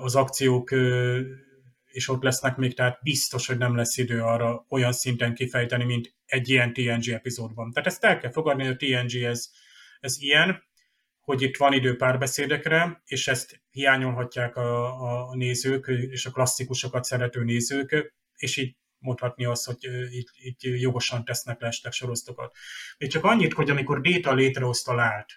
az 0.00 0.14
akciók 0.14 0.70
és 1.94 2.08
ott 2.08 2.22
lesznek 2.22 2.56
még, 2.56 2.74
tehát 2.74 2.98
biztos, 3.02 3.46
hogy 3.46 3.58
nem 3.58 3.76
lesz 3.76 3.96
idő 3.96 4.22
arra 4.22 4.66
olyan 4.68 4.92
szinten 4.92 5.34
kifejteni, 5.34 5.84
mint 5.84 6.14
egy 6.26 6.48
ilyen 6.48 6.72
TNG 6.72 7.08
epizódban. 7.08 7.72
Tehát 7.72 7.88
ezt 7.88 8.04
el 8.04 8.18
kell 8.18 8.30
fogadni, 8.30 8.64
hogy 8.64 8.72
a 8.72 8.76
TNG 8.76 9.22
ez, 9.22 9.50
ez 10.00 10.16
ilyen, 10.20 10.62
hogy 11.20 11.42
itt 11.42 11.56
van 11.56 11.72
idő 11.72 11.96
párbeszédekre, 11.96 13.02
és 13.04 13.28
ezt 13.28 13.62
hiányolhatják 13.70 14.56
a, 14.56 15.28
a 15.28 15.34
nézők, 15.34 15.86
és 15.86 16.26
a 16.26 16.30
klasszikusokat 16.30 17.04
szerető 17.04 17.44
nézők, 17.44 18.14
és 18.36 18.56
így 18.56 18.76
mondhatni 18.98 19.44
azt, 19.44 19.66
hogy 19.66 19.78
itt, 20.10 20.28
itt 20.34 20.62
jogosan 20.62 21.24
tesznek 21.24 21.60
le 21.60 21.66
estek 21.66 21.92
sorozatokat. 21.92 22.56
Még 22.98 23.10
csak 23.10 23.24
annyit, 23.24 23.52
hogy 23.52 23.70
amikor 23.70 24.00
Déta 24.00 24.34
létrehozta 24.34 24.94
lát, 24.94 25.28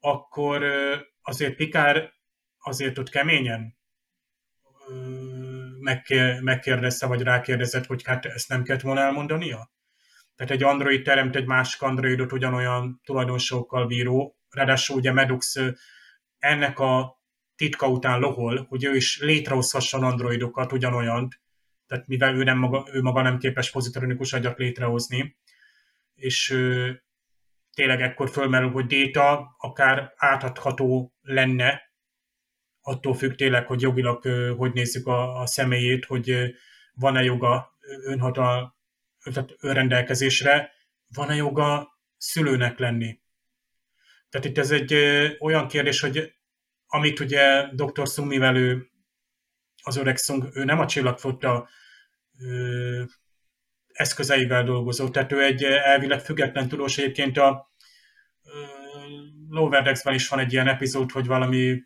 akkor 0.00 0.64
azért 1.22 1.56
Pikár 1.56 2.12
azért 2.58 2.98
ott 2.98 3.08
keményen 3.08 3.80
megkérdezte, 6.40 7.06
vagy 7.06 7.22
rákérdezett, 7.22 7.86
hogy 7.86 8.02
hát 8.04 8.24
ezt 8.24 8.48
nem 8.48 8.62
kellett 8.62 8.82
volna 8.82 9.00
elmondania? 9.00 9.70
Tehát 10.36 10.52
egy 10.52 10.62
android 10.62 11.02
teremt 11.02 11.36
egy 11.36 11.46
másik 11.46 11.82
androidot 11.82 12.32
ugyanolyan 12.32 13.00
tulajdonságokkal 13.04 13.86
bíró, 13.86 14.36
ráadásul 14.50 14.96
ugye 14.96 15.12
Medux 15.12 15.56
ennek 16.38 16.78
a 16.78 17.20
titka 17.56 17.88
után 17.88 18.20
lohol, 18.20 18.66
hogy 18.68 18.84
ő 18.84 18.96
is 18.96 19.20
létrehozhasson 19.20 20.04
androidokat 20.04 20.72
ugyanolyan, 20.72 21.28
tehát 21.86 22.06
mivel 22.06 22.34
ő, 22.34 22.42
nem 22.42 22.58
maga, 22.58 22.86
ő 22.92 23.02
maga 23.02 23.22
nem 23.22 23.38
képes 23.38 23.70
pozitronikus 23.70 24.32
agyat 24.32 24.58
létrehozni, 24.58 25.36
és 26.14 26.50
ő, 26.50 27.02
tényleg 27.74 28.00
ekkor 28.00 28.30
fölmerül, 28.30 28.70
hogy 28.70 28.86
déta 28.86 29.54
akár 29.58 30.12
átadható 30.16 31.14
lenne 31.22 31.91
attól 32.82 33.14
függ 33.14 33.34
tényleg, 33.34 33.66
hogy 33.66 33.80
jogilag 33.80 34.22
hogy 34.56 34.72
nézzük 34.72 35.06
a, 35.06 35.40
a 35.40 35.46
személyét, 35.46 36.04
hogy 36.04 36.54
van-e 36.94 37.22
joga 37.22 37.76
önhatal, 38.04 38.76
tehát 39.22 39.54
önrendelkezésre, 39.60 40.72
van-e 41.14 41.34
joga 41.34 41.98
szülőnek 42.16 42.78
lenni. 42.78 43.20
Tehát 44.28 44.46
itt 44.46 44.58
ez 44.58 44.70
egy 44.70 44.94
olyan 45.38 45.68
kérdés, 45.68 46.00
hogy 46.00 46.32
amit 46.86 47.20
ugye 47.20 47.68
dr. 47.72 48.06
Summivel 48.06 48.56
ő, 48.56 48.90
az 49.82 49.96
öreg 49.96 50.16
Szung, 50.16 50.48
ő 50.52 50.64
nem 50.64 50.78
a 50.80 50.86
csillagfotta 50.86 51.68
eszközeivel 53.92 54.64
dolgozó, 54.64 55.08
tehát 55.08 55.32
ő 55.32 55.42
egy 55.42 55.62
elvileg 55.64 56.20
független 56.20 56.68
tudós, 56.68 56.98
egyébként 56.98 57.38
a 57.38 57.70
Lower 59.48 59.82
Decks-ben 59.82 60.14
is 60.14 60.28
van 60.28 60.38
egy 60.38 60.52
ilyen 60.52 60.68
epizód, 60.68 61.10
hogy 61.10 61.26
valami 61.26 61.82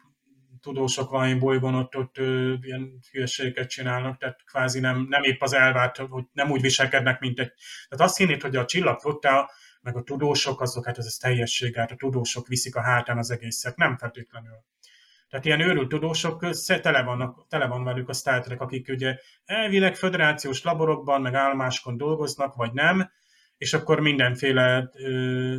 tudósok 0.67 1.11
valami 1.11 1.35
bolygón 1.35 1.75
ott, 1.75 1.97
ott 1.97 2.19
ö, 2.19 2.55
ilyen 2.61 2.99
hülyeségeket 3.11 3.69
csinálnak, 3.69 4.19
tehát 4.19 4.45
kvázi 4.45 4.81
nem, 4.81 5.07
nem 5.09 5.23
épp 5.23 5.43
az 5.43 5.53
elvárt, 5.53 5.97
hogy 5.97 6.25
nem 6.33 6.51
úgy 6.51 6.61
viselkednek, 6.61 7.21
mint 7.21 7.39
egy... 7.39 7.53
Tehát 7.89 8.05
azt 8.05 8.17
hinnéd, 8.17 8.43
hogy 8.43 8.57
a 8.57 8.65
csillagflotta, 8.65 9.51
meg 9.81 9.97
a 9.97 10.03
tudósok, 10.03 10.61
azok, 10.61 10.87
hát 10.87 10.99
ez, 10.99 11.07
ez 11.07 11.17
teljesség, 11.17 11.77
hát 11.77 11.91
a 11.91 11.97
tudósok 11.97 12.47
viszik 12.47 12.77
a 12.77 12.81
hátán 12.81 13.19
az 13.19 13.31
egészet, 13.31 13.77
nem 13.77 13.97
feltétlenül. 13.97 14.65
Tehát 15.29 15.45
ilyen 15.45 15.61
őrült 15.61 15.89
tudósok, 15.89 16.47
tele, 16.81 17.03
vannak, 17.03 17.47
tele 17.49 17.67
van 17.67 17.85
velük 17.85 18.09
a 18.09 18.13
Star 18.13 18.41
Trek, 18.41 18.61
akik 18.61 18.89
ugye 18.89 19.19
elvileg 19.45 19.95
föderációs 19.95 20.63
laborokban, 20.63 21.21
meg 21.21 21.35
állomáskon 21.35 21.97
dolgoznak, 21.97 22.55
vagy 22.55 22.73
nem, 22.73 23.11
és 23.57 23.75
akkor 23.75 24.01
mindenféle 24.01 24.91
ö, 24.95 25.57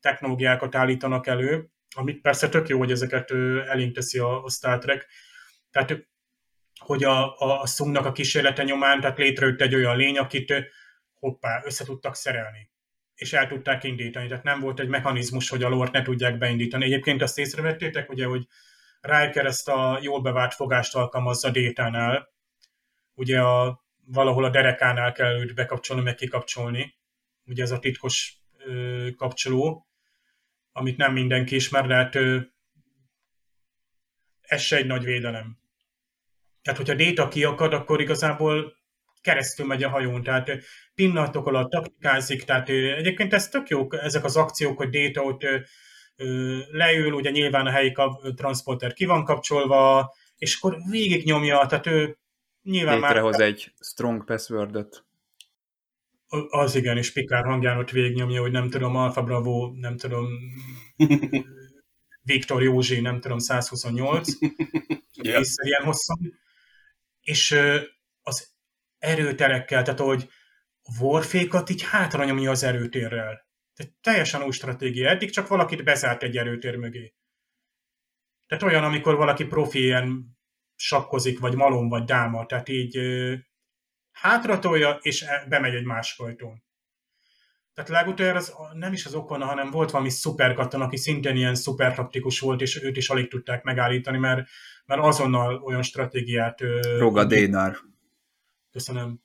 technológiákat 0.00 0.74
állítanak 0.74 1.26
elő, 1.26 1.70
amit 1.98 2.20
persze 2.20 2.48
tök 2.48 2.68
jó, 2.68 2.78
hogy 2.78 2.90
ezeket 2.90 3.30
elénk 3.66 3.94
teszi 3.94 4.18
a, 4.18 4.44
a 4.44 4.50
Star 4.50 4.78
Trek. 4.78 5.06
Tehát, 5.70 6.06
hogy 6.78 7.04
a, 7.04 7.38
a, 7.38 7.60
a 7.60 7.66
Szungnak 7.66 8.06
a 8.06 8.12
kísérlete 8.12 8.62
nyomán, 8.62 9.00
tehát 9.00 9.18
létrejött 9.18 9.60
egy 9.60 9.74
olyan 9.74 9.96
lény, 9.96 10.18
akit 10.18 10.54
hoppá, 11.18 11.62
össze 11.64 11.84
tudtak 11.84 12.14
szerelni 12.14 12.70
és 13.18 13.32
el 13.32 13.46
tudták 13.46 13.84
indítani. 13.84 14.28
Tehát 14.28 14.44
nem 14.44 14.60
volt 14.60 14.80
egy 14.80 14.88
mechanizmus, 14.88 15.48
hogy 15.48 15.62
a 15.62 15.68
lort 15.68 15.92
ne 15.92 16.02
tudják 16.02 16.38
beindítani. 16.38 16.84
Egyébként 16.84 17.22
azt 17.22 17.38
észrevettétek, 17.38 18.10
ugye, 18.10 18.26
hogy 18.26 18.46
Riker 19.00 19.46
ezt 19.46 19.68
a 19.68 19.98
jól 20.02 20.20
bevált 20.20 20.54
fogást 20.54 20.94
alkalmazza 20.94 21.50
Détánál. 21.50 22.28
Ugye 23.14 23.40
a, 23.40 23.84
valahol 24.04 24.44
a 24.44 24.50
derekánál 24.50 25.12
kell 25.12 25.40
őt 25.40 25.54
bekapcsolni, 25.54 26.02
meg 26.02 26.14
kikapcsolni. 26.14 26.94
Ugye 27.44 27.62
ez 27.62 27.70
a 27.70 27.78
titkos 27.78 28.38
ö, 28.58 29.08
kapcsoló 29.16 29.87
amit 30.72 30.96
nem 30.96 31.12
mindenki 31.12 31.54
ismer, 31.54 31.86
de 31.86 31.94
hát 31.94 32.14
ez 34.40 34.60
se 34.60 34.76
egy 34.76 34.86
nagy 34.86 35.04
védelem. 35.04 35.58
Tehát, 36.62 36.78
hogyha 36.78 36.94
déta 36.94 37.28
kiakad, 37.28 37.72
akkor 37.72 38.00
igazából 38.00 38.76
keresztül 39.20 39.66
megy 39.66 39.82
a 39.82 39.88
hajón, 39.88 40.22
tehát 40.22 40.50
pillanatok 40.94 41.46
alatt 41.46 41.70
taktikázik, 41.70 42.44
tehát 42.44 42.68
egyébként 42.68 43.32
ez 43.32 43.48
tök 43.48 43.68
jó, 43.68 43.92
ezek 43.92 44.24
az 44.24 44.36
akciók, 44.36 44.76
hogy 44.76 44.88
déta 44.88 45.22
ott 45.22 45.46
leül, 46.70 47.12
ugye 47.12 47.30
nyilván 47.30 47.66
a 47.66 47.70
helyi 47.70 47.94
transporter 48.34 48.92
ki 48.92 49.04
van 49.04 49.24
kapcsolva, 49.24 50.14
és 50.36 50.56
akkor 50.56 50.76
végignyomja, 50.90 51.66
tehát 51.66 51.86
ő 51.86 52.18
nyilván 52.62 53.00
Létrehoz 53.00 53.38
már... 53.38 53.46
egy 53.46 53.72
strong 53.80 54.24
passwordot. 54.24 55.06
Az 56.48 56.74
igen, 56.74 56.96
és 56.96 57.12
Pikár 57.12 57.44
hangján 57.44 57.78
ott 57.78 57.90
végignyomja, 57.90 58.40
hogy 58.40 58.50
nem 58.50 58.70
tudom, 58.70 58.96
Alfa 58.96 59.22
Bravo, 59.22 59.72
nem 59.74 59.96
tudom, 59.96 60.26
Viktor 62.22 62.62
Józsi, 62.62 63.00
nem 63.00 63.20
tudom, 63.20 63.38
128, 63.38 64.28
yeah. 65.22 65.44
ilyen 65.62 65.82
hosszan. 65.84 66.40
És 67.20 67.58
az 68.22 68.56
erőterekkel, 68.98 69.82
tehát 69.82 70.00
hogy 70.00 70.28
Warfékat 71.00 71.70
így 71.70 71.82
hátra 71.82 72.24
nyomja 72.24 72.50
az 72.50 72.62
erőtérrel. 72.62 73.46
Tehát 73.74 73.92
teljesen 74.00 74.42
új 74.42 74.50
stratégia. 74.50 75.08
Eddig 75.08 75.30
csak 75.30 75.48
valakit 75.48 75.84
bezárt 75.84 76.22
egy 76.22 76.36
erőtér 76.36 76.76
mögé. 76.76 77.14
Tehát 78.46 78.64
olyan, 78.64 78.84
amikor 78.84 79.16
valaki 79.16 79.44
profi 79.44 79.78
ilyen 79.78 80.38
sakkozik, 80.74 81.38
vagy 81.38 81.54
malom, 81.54 81.88
vagy 81.88 82.04
dáma, 82.04 82.46
tehát 82.46 82.68
így 82.68 82.98
hátratolja, 84.20 84.98
és 85.00 85.22
e, 85.22 85.46
bemegy 85.48 85.74
egy 85.74 85.84
más 85.84 86.18
ajtón. 86.18 86.62
Tehát 87.74 87.90
legutóbb 87.90 88.34
az 88.34 88.54
nem 88.72 88.92
is 88.92 89.06
az 89.06 89.14
okona, 89.14 89.44
hanem 89.44 89.70
volt 89.70 89.90
valami 89.90 90.10
szuperkatton, 90.10 90.80
aki 90.80 90.96
szintén 90.96 91.36
ilyen 91.36 91.54
szupertaktikus 91.54 92.40
volt, 92.40 92.60
és 92.60 92.82
őt 92.82 92.96
is 92.96 93.08
alig 93.08 93.28
tudták 93.28 93.62
megállítani, 93.62 94.18
mert, 94.18 94.48
mert 94.86 95.00
azonnal 95.00 95.62
olyan 95.62 95.82
stratégiát... 95.82 96.60
Roga 96.98 97.24
Dénár. 97.24 97.76
Köszönöm. 98.72 99.20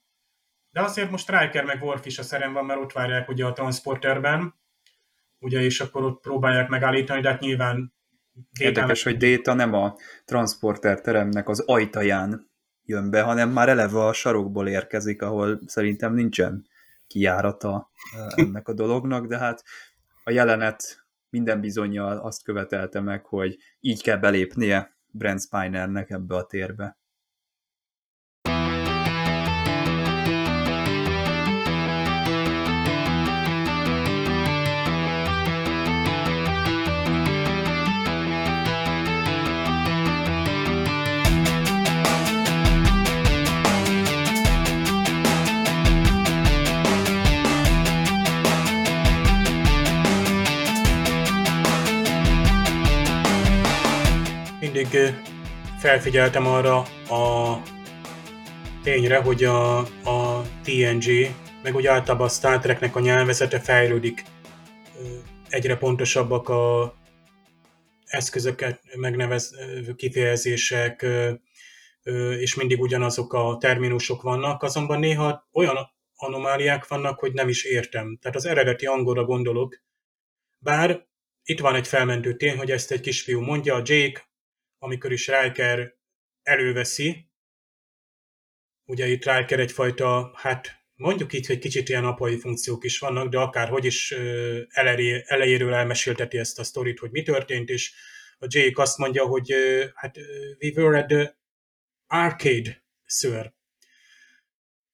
De 0.71 0.81
azért 0.81 1.09
most 1.09 1.29
Riker 1.29 1.63
meg 1.63 1.83
Worf 1.83 2.05
is 2.05 2.19
a 2.19 2.23
szerem 2.23 2.53
van, 2.53 2.65
mert 2.65 2.79
ott 2.79 2.91
várják 2.91 3.29
ugye 3.29 3.45
a 3.45 3.53
transporterben, 3.53 4.53
ugye, 5.39 5.61
és 5.61 5.79
akkor 5.79 6.03
ott 6.03 6.21
próbálják 6.21 6.67
megállítani, 6.67 7.21
de 7.21 7.29
hát 7.29 7.39
nyilván 7.39 7.93
Érdekes, 8.59 9.03
hogy 9.03 9.17
Déta 9.17 9.53
nem 9.53 9.73
a 9.73 9.95
transporter 10.25 11.01
teremnek 11.01 11.49
az 11.49 11.59
ajtaján 11.59 12.51
jön 12.85 13.10
be, 13.10 13.22
hanem 13.22 13.49
már 13.49 13.69
eleve 13.69 14.05
a 14.05 14.14
sarokból 14.14 14.68
érkezik, 14.68 15.22
ahol 15.22 15.60
szerintem 15.65 16.14
nincsen 16.14 16.65
kijárata 17.07 17.89
ennek 18.35 18.68
a 18.68 18.73
dolognak, 18.73 19.27
de 19.27 19.38
hát 19.38 19.64
a 20.23 20.31
jelenet 20.31 21.05
minden 21.30 21.61
bizonyal 21.61 22.18
azt 22.18 22.43
követelte 22.43 22.99
meg, 22.99 23.26
hogy 23.26 23.57
így 23.80 24.03
kell 24.03 24.18
belépnie 24.18 24.95
Brent 25.11 25.41
Spinernek 25.41 26.10
ebbe 26.10 26.35
a 26.35 26.45
térbe. 26.45 26.97
Mindig 54.73 55.13
felfigyeltem 55.79 56.47
arra 56.47 56.77
a 57.09 57.61
tényre, 58.83 59.17
hogy 59.17 59.43
a, 59.43 59.77
a 60.03 60.41
TNG, 60.63 61.35
meg 61.63 61.75
úgy 61.75 61.87
általában 61.87 62.27
a 62.27 62.29
Star 62.29 62.59
Treknek 62.59 62.95
a 62.95 62.99
nyelvezete 62.99 63.59
fejlődik. 63.59 64.23
Egyre 65.49 65.77
pontosabbak 65.77 66.49
a 66.49 66.93
eszközöket 68.05 68.81
megnevez 68.95 69.55
kifejezések, 69.95 71.05
és 72.39 72.55
mindig 72.55 72.81
ugyanazok 72.81 73.33
a 73.33 73.57
terminusok 73.59 74.21
vannak, 74.21 74.63
azonban 74.63 74.99
néha 74.99 75.47
olyan 75.51 75.77
anomáliák 76.15 76.87
vannak, 76.87 77.19
hogy 77.19 77.33
nem 77.33 77.49
is 77.49 77.63
értem. 77.63 78.17
Tehát 78.21 78.37
az 78.37 78.45
eredeti 78.45 78.85
angolra 78.85 79.23
gondolok, 79.23 79.81
bár 80.59 81.07
itt 81.43 81.59
van 81.59 81.75
egy 81.75 81.87
felmentő 81.87 82.35
tény, 82.35 82.57
hogy 82.57 82.71
ezt 82.71 82.91
egy 82.91 83.01
kisfiú 83.01 83.41
mondja, 83.41 83.75
a 83.75 83.81
Jake 83.83 84.31
amikor 84.84 85.11
is 85.11 85.27
Riker 85.27 85.95
előveszi, 86.41 87.30
ugye 88.85 89.07
itt 89.07 89.26
Riker 89.26 89.60
egyfajta, 89.60 90.31
hát 90.35 90.85
mondjuk 90.95 91.34
így, 91.34 91.47
hogy 91.47 91.60
kicsit 91.60 91.89
ilyen 91.89 92.05
apai 92.05 92.39
funkciók 92.39 92.84
is 92.84 92.99
vannak, 92.99 93.30
de 93.30 93.38
akárhogy 93.38 93.85
is 93.85 94.11
elejéről 95.26 95.73
elmesélteti 95.73 96.38
ezt 96.38 96.60
a 96.60 96.64
sztorit, 96.64 96.99
hogy 96.99 97.11
mi 97.11 97.22
történt, 97.22 97.69
és 97.69 97.93
a 98.39 98.45
Jake 98.47 98.81
azt 98.81 98.97
mondja, 98.97 99.26
hogy 99.26 99.53
hát 99.95 100.18
we 100.60 100.72
were 100.76 100.97
at 100.97 101.07
the 101.07 101.38
arcade, 102.07 102.84
sir. 103.05 103.53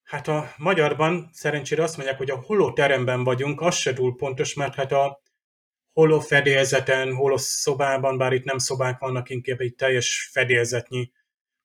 Hát 0.04 0.28
a 0.28 0.54
magyarban 0.58 1.30
szerencsére 1.34 1.84
azt 1.84 1.98
mondják, 1.98 2.18
hogy 2.18 2.32
a 2.32 2.42
holoteremben 2.42 3.24
vagyunk, 3.24 3.62
az 3.62 3.76
se 3.76 3.94
túl 3.94 4.16
pontos, 4.16 4.54
mert 4.54 4.76
hát 4.76 4.92
a 4.92 5.22
hol 5.94 6.22
fedélzeten, 6.22 7.14
hol 7.14 7.38
szobában, 7.38 8.18
bár 8.18 8.34
itt 8.34 8.44
nem 8.44 8.58
szobák 8.58 9.00
vannak, 9.00 9.30
inkább 9.30 9.60
egy 9.60 9.76
teljes 9.76 10.30
fedélzetnyi 10.32 11.12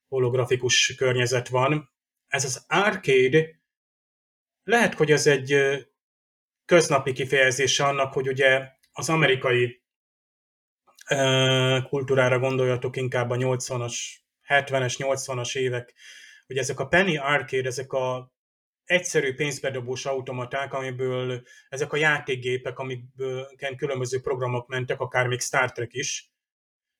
holografikus 0.08 0.94
környezet 0.96 1.48
van. 1.48 1.90
Ez 2.26 2.44
az 2.44 2.64
arcade, 2.68 3.62
lehet, 4.62 4.94
hogy 4.94 5.10
ez 5.10 5.26
egy 5.26 5.56
köznapi 6.64 7.12
kifejezése 7.12 7.84
annak, 7.84 8.12
hogy 8.12 8.28
ugye 8.28 8.68
az 8.92 9.08
amerikai 9.08 9.82
kultúrára 11.88 12.38
gondoljatok 12.38 12.96
inkább 12.96 13.30
a 13.30 13.36
80-as, 13.36 13.94
70-es, 14.48 14.94
80-as 14.98 15.56
évek, 15.56 15.94
hogy 16.46 16.58
ezek 16.58 16.80
a 16.80 16.86
penny 16.86 17.16
arcade, 17.16 17.68
ezek 17.68 17.92
a 17.92 18.33
egyszerű 18.84 19.34
pénzbedobós 19.34 20.06
automaták, 20.06 20.72
amiből 20.72 21.42
ezek 21.68 21.92
a 21.92 21.96
játékgépek, 21.96 22.78
amikből 22.78 23.48
különböző 23.76 24.20
programok 24.20 24.68
mentek, 24.68 25.00
akár 25.00 25.26
még 25.26 25.40
Star 25.40 25.72
Trek 25.72 25.92
is, 25.92 26.32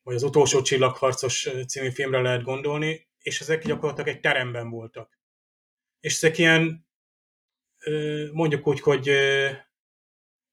vagy 0.03 0.15
az 0.15 0.23
utolsó 0.23 0.63
csillagharcos 0.63 1.49
című 1.69 1.91
filmre 1.91 2.21
lehet 2.21 2.43
gondolni, 2.43 3.09
és 3.19 3.41
ezek 3.41 3.65
gyakorlatilag 3.65 4.09
egy 4.09 4.21
teremben 4.21 4.71
voltak. 4.71 5.19
És 6.01 6.15
ezek 6.15 6.39
ilyen, 6.39 6.87
mondjuk 8.33 8.67
úgy, 8.67 8.81
hogy 8.81 9.11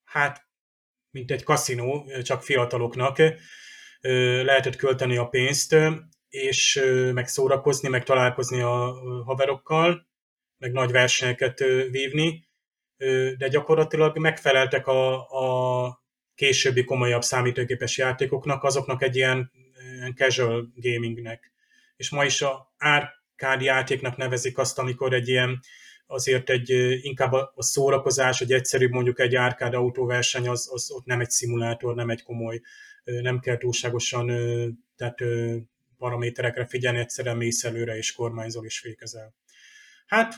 hát, 0.03 0.49
mint 1.09 1.31
egy 1.31 1.43
kaszinó, 1.43 2.11
csak 2.23 2.43
fiataloknak 2.43 3.17
lehetett 4.43 4.75
költeni 4.75 5.17
a 5.17 5.27
pénzt, 5.27 5.75
és 6.29 6.81
meg 7.13 7.27
szórakozni, 7.27 7.89
meg 7.89 8.03
találkozni 8.03 8.61
a 8.61 8.93
haverokkal, 9.25 10.09
meg 10.61 10.71
nagy 10.71 10.91
versenyeket 10.91 11.59
vívni, 11.89 12.47
de 13.37 13.47
gyakorlatilag 13.47 14.17
megfeleltek 14.17 14.87
a, 14.87 15.29
a 15.29 16.03
későbbi 16.35 16.83
komolyabb 16.83 17.21
számítógépes 17.21 17.97
játékoknak, 17.97 18.63
azoknak 18.63 19.03
egy 19.03 19.15
ilyen, 19.15 19.51
ilyen 19.95 20.15
casual 20.15 20.71
gamingnek. 20.75 21.51
És 21.95 22.09
ma 22.09 22.25
is 22.25 22.41
a 22.41 22.73
árkád 22.77 23.61
játéknak 23.61 24.17
nevezik 24.17 24.57
azt, 24.57 24.79
amikor 24.79 25.13
egy 25.13 25.27
ilyen 25.27 25.59
azért 26.05 26.49
egy 26.49 26.69
inkább 27.01 27.31
a 27.31 27.53
szórakozás, 27.57 28.41
egy 28.41 28.53
egyszerű 28.53 28.89
mondjuk 28.89 29.19
egy 29.19 29.35
árkád 29.35 29.73
autóverseny, 29.73 30.47
az, 30.47 30.69
az 30.71 30.91
ott 30.91 31.05
nem 31.05 31.19
egy 31.19 31.29
szimulátor, 31.29 31.95
nem 31.95 32.09
egy 32.09 32.23
komoly, 32.23 32.61
nem 33.03 33.39
kell 33.39 33.57
túlságosan 33.57 34.27
tehát 34.95 35.19
paraméterekre 35.97 36.65
figyelni, 36.65 36.99
egyszerűen 36.99 37.37
mész 37.37 37.63
előre 37.63 37.97
és 37.97 38.11
kormányzol 38.11 38.65
és 38.65 38.79
fékezel. 38.79 39.33
Hát 40.05 40.33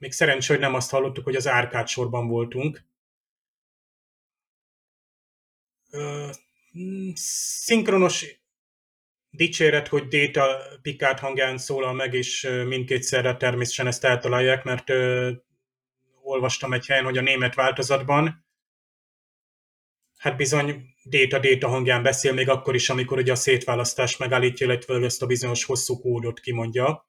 még 0.00 0.12
szerencsé, 0.12 0.52
hogy 0.52 0.62
nem 0.62 0.74
azt 0.74 0.90
hallottuk, 0.90 1.24
hogy 1.24 1.36
az 1.36 1.48
árkád 1.48 1.88
sorban 1.88 2.28
voltunk. 2.28 2.84
Szinkronos 7.14 8.26
dicséret, 9.30 9.88
hogy 9.88 10.08
Data 10.08 10.58
Picard 10.82 11.18
hangján 11.18 11.58
szólal 11.58 11.92
meg, 11.92 12.14
és 12.14 12.48
mindkétszerre 12.66 13.36
természetesen 13.36 13.86
ezt 13.86 14.04
eltalálják, 14.04 14.64
mert 14.64 14.90
ö, 14.90 15.32
olvastam 16.22 16.72
egy 16.72 16.86
helyen, 16.86 17.04
hogy 17.04 17.18
a 17.18 17.22
német 17.22 17.54
változatban 17.54 18.44
hát 20.20 20.36
bizony 20.36 20.94
Data 21.04 21.68
hangján 21.68 22.02
beszél, 22.02 22.32
még 22.32 22.48
akkor 22.48 22.74
is, 22.74 22.90
amikor 22.90 23.18
ugye 23.18 23.32
a 23.32 23.36
szétválasztás 23.36 24.16
megállítja, 24.16 24.66
illetve 24.66 25.04
ezt 25.04 25.22
a 25.22 25.26
bizonyos 25.26 25.64
hosszú 25.64 26.00
kódot 26.00 26.40
kimondja. 26.40 27.08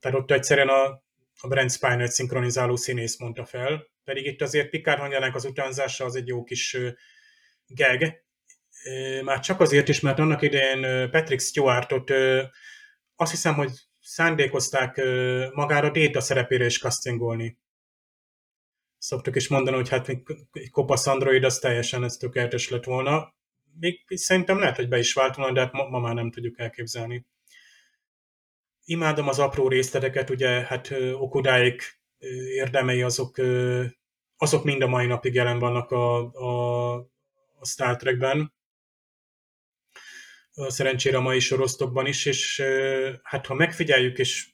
Tehát 0.00 0.18
ott 0.18 0.30
egyszerűen 0.30 0.68
a 0.68 1.02
a 1.40 1.48
Brent 1.48 1.70
Spiner 1.70 2.08
szinkronizáló 2.08 2.76
színész 2.76 3.18
mondta 3.18 3.44
fel, 3.44 3.86
pedig 4.04 4.26
itt 4.26 4.42
azért 4.42 4.70
Picard 4.70 4.98
hangjának 4.98 5.34
az 5.34 5.44
utánzása 5.44 6.04
az 6.04 6.16
egy 6.16 6.26
jó 6.26 6.44
kis 6.44 6.76
geg, 7.66 8.24
már 9.24 9.40
csak 9.40 9.60
azért 9.60 9.88
is, 9.88 10.00
mert 10.00 10.18
annak 10.18 10.42
idején 10.42 11.10
Patrick 11.10 11.40
Stewartot 11.40 12.10
azt 13.16 13.30
hiszem, 13.30 13.54
hogy 13.54 13.70
szándékozták 14.00 14.96
magára 15.52 15.90
Data 15.90 16.20
szerepére 16.20 16.64
is 16.64 16.78
castingolni. 16.78 17.58
Szoktuk 18.98 19.36
is 19.36 19.48
mondani, 19.48 19.76
hogy 19.76 19.88
hát 19.88 20.08
egy 20.08 20.70
kopasz 20.70 21.06
android 21.06 21.44
az 21.44 21.58
teljesen 21.58 22.04
ez 22.04 22.16
tökéletes 22.16 22.68
lett 22.68 22.84
volna. 22.84 23.34
Még 23.80 24.04
szerintem 24.06 24.58
lehet, 24.58 24.76
hogy 24.76 24.88
be 24.88 24.98
is 24.98 25.12
vált 25.12 25.52
de 25.52 25.60
hát 25.60 25.72
ma, 25.72 25.88
ma 25.88 25.98
már 25.98 26.14
nem 26.14 26.30
tudjuk 26.30 26.58
elképzelni 26.58 27.26
imádom 28.84 29.28
az 29.28 29.38
apró 29.38 29.68
részleteket, 29.68 30.30
ugye 30.30 30.48
hát 30.48 30.94
Okudáik 31.12 32.00
érdemei 32.54 33.02
azok, 33.02 33.36
azok 34.36 34.64
mind 34.64 34.82
a 34.82 34.86
mai 34.86 35.06
napig 35.06 35.34
jelen 35.34 35.58
vannak 35.58 35.90
a, 35.90 36.32
a, 36.32 36.94
a 37.58 37.66
Star 37.66 37.96
Trekben. 37.96 38.52
Szerencsére 40.52 41.16
a 41.16 41.20
mai 41.20 41.40
sorosztokban 41.40 42.06
is, 42.06 42.26
és 42.26 42.62
hát 43.22 43.46
ha 43.46 43.54
megfigyeljük, 43.54 44.18
és 44.18 44.48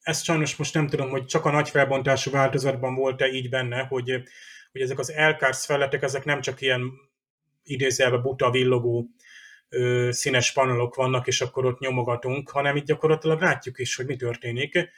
ezt 0.00 0.24
sajnos 0.24 0.56
most 0.56 0.74
nem 0.74 0.86
tudom, 0.86 1.10
hogy 1.10 1.24
csak 1.26 1.44
a 1.44 1.50
nagy 1.50 1.70
felbontású 1.70 2.30
változatban 2.30 2.94
volt-e 2.94 3.28
így 3.28 3.48
benne, 3.48 3.82
hogy, 3.82 4.22
hogy 4.72 4.80
ezek 4.80 4.98
az 4.98 5.12
elkársz 5.12 5.64
felletek, 5.64 6.02
ezek 6.02 6.24
nem 6.24 6.40
csak 6.40 6.60
ilyen 6.60 6.90
idézelve 7.62 8.16
buta 8.16 8.50
villogó 8.50 9.08
színes 10.10 10.52
panelok 10.52 10.94
vannak, 10.94 11.26
és 11.26 11.40
akkor 11.40 11.64
ott 11.64 11.78
nyomogatunk, 11.78 12.50
hanem 12.50 12.76
itt 12.76 12.84
gyakorlatilag 12.84 13.40
látjuk 13.40 13.78
is, 13.78 13.96
hogy 13.96 14.06
mi 14.06 14.16
történik. 14.16 14.90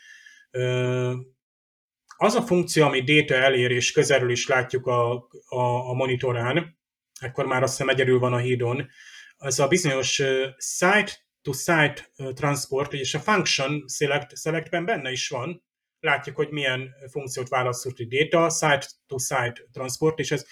Az 2.16 2.34
a 2.34 2.42
funkció, 2.42 2.84
ami 2.84 3.02
data 3.02 3.34
elér, 3.34 3.70
és 3.70 3.92
közelről 3.92 4.30
is 4.30 4.46
látjuk 4.46 4.86
a, 4.86 5.12
a, 5.46 5.88
a 5.88 5.92
monitorán, 5.92 6.78
akkor 7.20 7.46
már 7.46 7.62
azt 7.62 7.72
hiszem 7.72 7.88
egyedül 7.88 8.18
van 8.18 8.32
a 8.32 8.38
hídon, 8.38 8.88
az 9.36 9.60
a 9.60 9.68
bizonyos 9.68 10.22
site 10.56 11.12
to 11.42 11.52
site 11.52 12.10
transport, 12.34 12.92
és 12.92 13.14
a 13.14 13.20
function 13.20 13.84
select, 13.88 14.36
selectben 14.38 14.84
benne 14.84 15.10
is 15.10 15.28
van, 15.28 15.64
látjuk, 16.00 16.36
hogy 16.36 16.50
milyen 16.50 16.94
funkciót 17.10 17.48
választott 17.48 17.98
a 17.98 18.04
data, 18.08 18.50
site-to-site 18.50 19.62
transport, 19.72 20.18
és 20.18 20.30
ez 20.30 20.46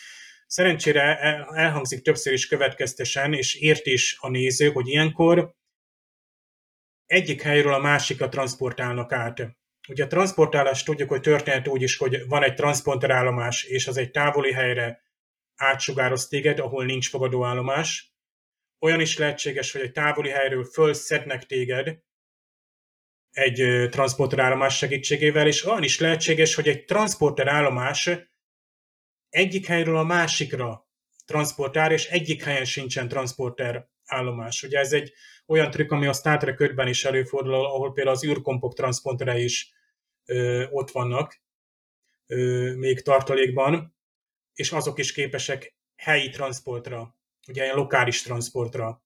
szerencsére 0.52 1.18
elhangzik 1.54 2.02
többször 2.02 2.32
is 2.32 2.46
következtesen, 2.46 3.32
és 3.32 3.54
ért 3.54 3.86
is 3.86 4.16
a 4.20 4.28
néző, 4.28 4.70
hogy 4.70 4.88
ilyenkor 4.88 5.54
egyik 7.06 7.42
helyről 7.42 7.74
a 7.74 7.78
másikra 7.78 8.28
transportálnak 8.28 9.12
át. 9.12 9.56
Ugye 9.88 10.04
a 10.04 10.06
transportálás 10.06 10.82
tudjuk, 10.82 11.08
hogy 11.08 11.20
történet 11.20 11.68
úgy 11.68 11.82
is, 11.82 11.96
hogy 11.96 12.26
van 12.28 12.42
egy 12.42 12.54
transporterállomás, 12.54 13.64
és 13.64 13.86
az 13.86 13.96
egy 13.96 14.10
távoli 14.10 14.52
helyre 14.52 15.02
átsugároz 15.56 16.28
téged, 16.28 16.58
ahol 16.58 16.84
nincs 16.84 17.08
fogadóállomás. 17.08 18.14
Olyan 18.78 19.00
is 19.00 19.18
lehetséges, 19.18 19.72
hogy 19.72 19.80
egy 19.80 19.92
távoli 19.92 20.28
helyről 20.28 20.64
fölszednek 20.64 21.46
téged 21.46 21.98
egy 23.30 23.88
transporterállomás 23.90 24.76
segítségével, 24.76 25.46
és 25.46 25.64
olyan 25.64 25.82
is 25.82 25.98
lehetséges, 25.98 26.54
hogy 26.54 26.68
egy 26.68 26.84
transporterállomás 26.84 28.10
egyik 29.32 29.66
helyről 29.66 29.96
a 29.96 30.02
másikra 30.02 30.86
transportál, 31.26 31.92
és 31.92 32.06
egyik 32.06 32.44
helyen 32.44 32.64
sincsen 32.64 33.08
transporter 33.08 33.88
állomás. 34.04 34.62
Ugye 34.62 34.78
ez 34.78 34.92
egy 34.92 35.12
olyan 35.46 35.70
trükk, 35.70 35.90
ami 35.90 36.06
a 36.06 36.12
Star 36.12 36.36
Trek 36.38 36.88
is 36.88 37.04
előfordul, 37.04 37.54
ahol 37.54 37.92
például 37.92 38.16
az 38.16 38.24
űrkompok 38.24 38.74
transzponterei 38.74 39.44
is 39.44 39.72
ö, 40.24 40.64
ott 40.70 40.90
vannak, 40.90 41.42
ö, 42.26 42.72
még 42.76 43.02
tartalékban, 43.02 43.96
és 44.54 44.72
azok 44.72 44.98
is 44.98 45.12
képesek 45.12 45.74
helyi 45.96 46.28
transportra, 46.28 47.16
ugye 47.48 47.62
ilyen 47.62 47.76
lokális 47.76 48.22
transportra. 48.22 49.02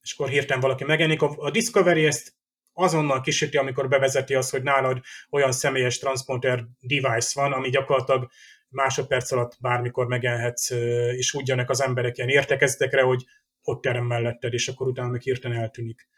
És 0.00 0.12
akkor 0.12 0.28
hirtelen 0.28 0.62
valaki 0.62 0.84
megjelenik. 0.84 1.22
A, 1.22 1.34
a 1.36 1.50
Discovery 1.50 2.06
ezt 2.06 2.32
azonnal 2.72 3.20
kisüti, 3.20 3.56
amikor 3.56 3.88
bevezeti 3.88 4.34
azt, 4.34 4.50
hogy 4.50 4.62
nálad 4.62 5.00
olyan 5.30 5.52
személyes 5.52 5.98
transporter 5.98 6.66
device 6.80 7.40
van, 7.40 7.52
ami 7.52 7.70
gyakorlatilag 7.70 8.30
másodperc 8.70 9.32
alatt 9.32 9.56
bármikor 9.60 10.06
megjelenhetsz, 10.06 10.70
és 11.16 11.34
úgy 11.34 11.48
jönnek 11.48 11.70
az 11.70 11.82
emberek 11.82 12.16
ilyen 12.16 12.28
értekeztekre, 12.28 13.02
hogy 13.02 13.24
ott 13.62 13.82
terem 13.82 14.06
melletted, 14.06 14.52
és 14.52 14.68
akkor 14.68 14.86
utána 14.86 15.08
meg 15.08 15.20
hirtelen 15.20 15.58
eltűnik. 15.58 16.08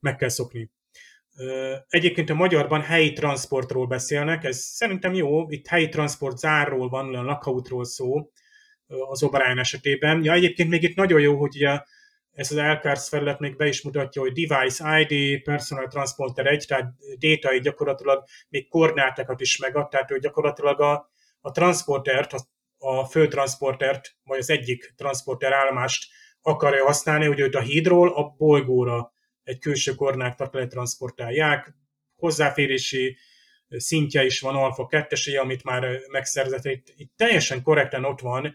Meg 0.00 0.16
kell 0.16 0.28
szokni. 0.28 0.70
Egyébként 1.88 2.30
a 2.30 2.34
magyarban 2.34 2.80
helyi 2.80 3.12
transportról 3.12 3.86
beszélnek, 3.86 4.44
ez 4.44 4.58
szerintem 4.58 5.14
jó, 5.14 5.50
itt 5.50 5.66
helyi 5.66 5.88
transport 5.88 6.38
zárról 6.38 6.88
van, 6.88 7.14
a 7.14 7.22
lockoutról 7.22 7.84
szó 7.84 8.30
az 8.86 9.22
O'Brien 9.24 9.58
esetében. 9.58 10.24
Ja, 10.24 10.32
egyébként 10.32 10.68
még 10.68 10.82
itt 10.82 10.96
nagyon 10.96 11.20
jó, 11.20 11.38
hogy 11.38 11.54
ugye 11.54 11.80
ez 12.32 12.50
az 12.50 12.56
Elkars 12.56 13.08
felület 13.08 13.38
még 13.38 13.56
be 13.56 13.66
is 13.66 13.82
mutatja, 13.82 14.22
hogy 14.22 14.46
device 14.46 15.00
ID, 15.00 15.42
personal 15.42 15.86
transporter 15.86 16.46
1, 16.46 16.64
tehát 16.68 16.92
data 17.18 17.56
gyakorlatilag 17.58 18.24
még 18.48 18.68
koordinátákat 18.68 19.40
is 19.40 19.58
megad, 19.58 19.88
tehát 19.88 20.10
ő 20.10 20.18
gyakorlatilag 20.18 20.80
a, 20.80 21.11
a 21.42 21.50
transportert, 21.50 22.32
a, 22.32 22.40
a 22.78 23.04
fő 23.04 23.28
transportert, 23.28 24.16
vagy 24.24 24.38
az 24.38 24.50
egyik 24.50 24.92
transporter 24.96 25.52
állomást 25.52 26.10
akarja 26.40 26.84
használni, 26.84 27.26
hogy 27.26 27.40
őt 27.40 27.54
a 27.54 27.60
hídról 27.60 28.08
a 28.14 28.34
bolygóra 28.38 29.12
egy 29.42 29.58
külső 29.58 29.94
koordináknak 29.94 30.54
letransportálják. 30.54 31.74
Hozzáférési 32.16 33.16
szintje 33.68 34.24
is 34.24 34.40
van 34.40 34.54
alfa 34.54 34.86
2 34.86 35.38
amit 35.38 35.64
már 35.64 35.98
megszerzett. 36.10 36.64
Itt, 36.64 36.92
itt 36.96 37.12
teljesen 37.16 37.62
korrekten 37.62 38.04
ott 38.04 38.20
van, 38.20 38.54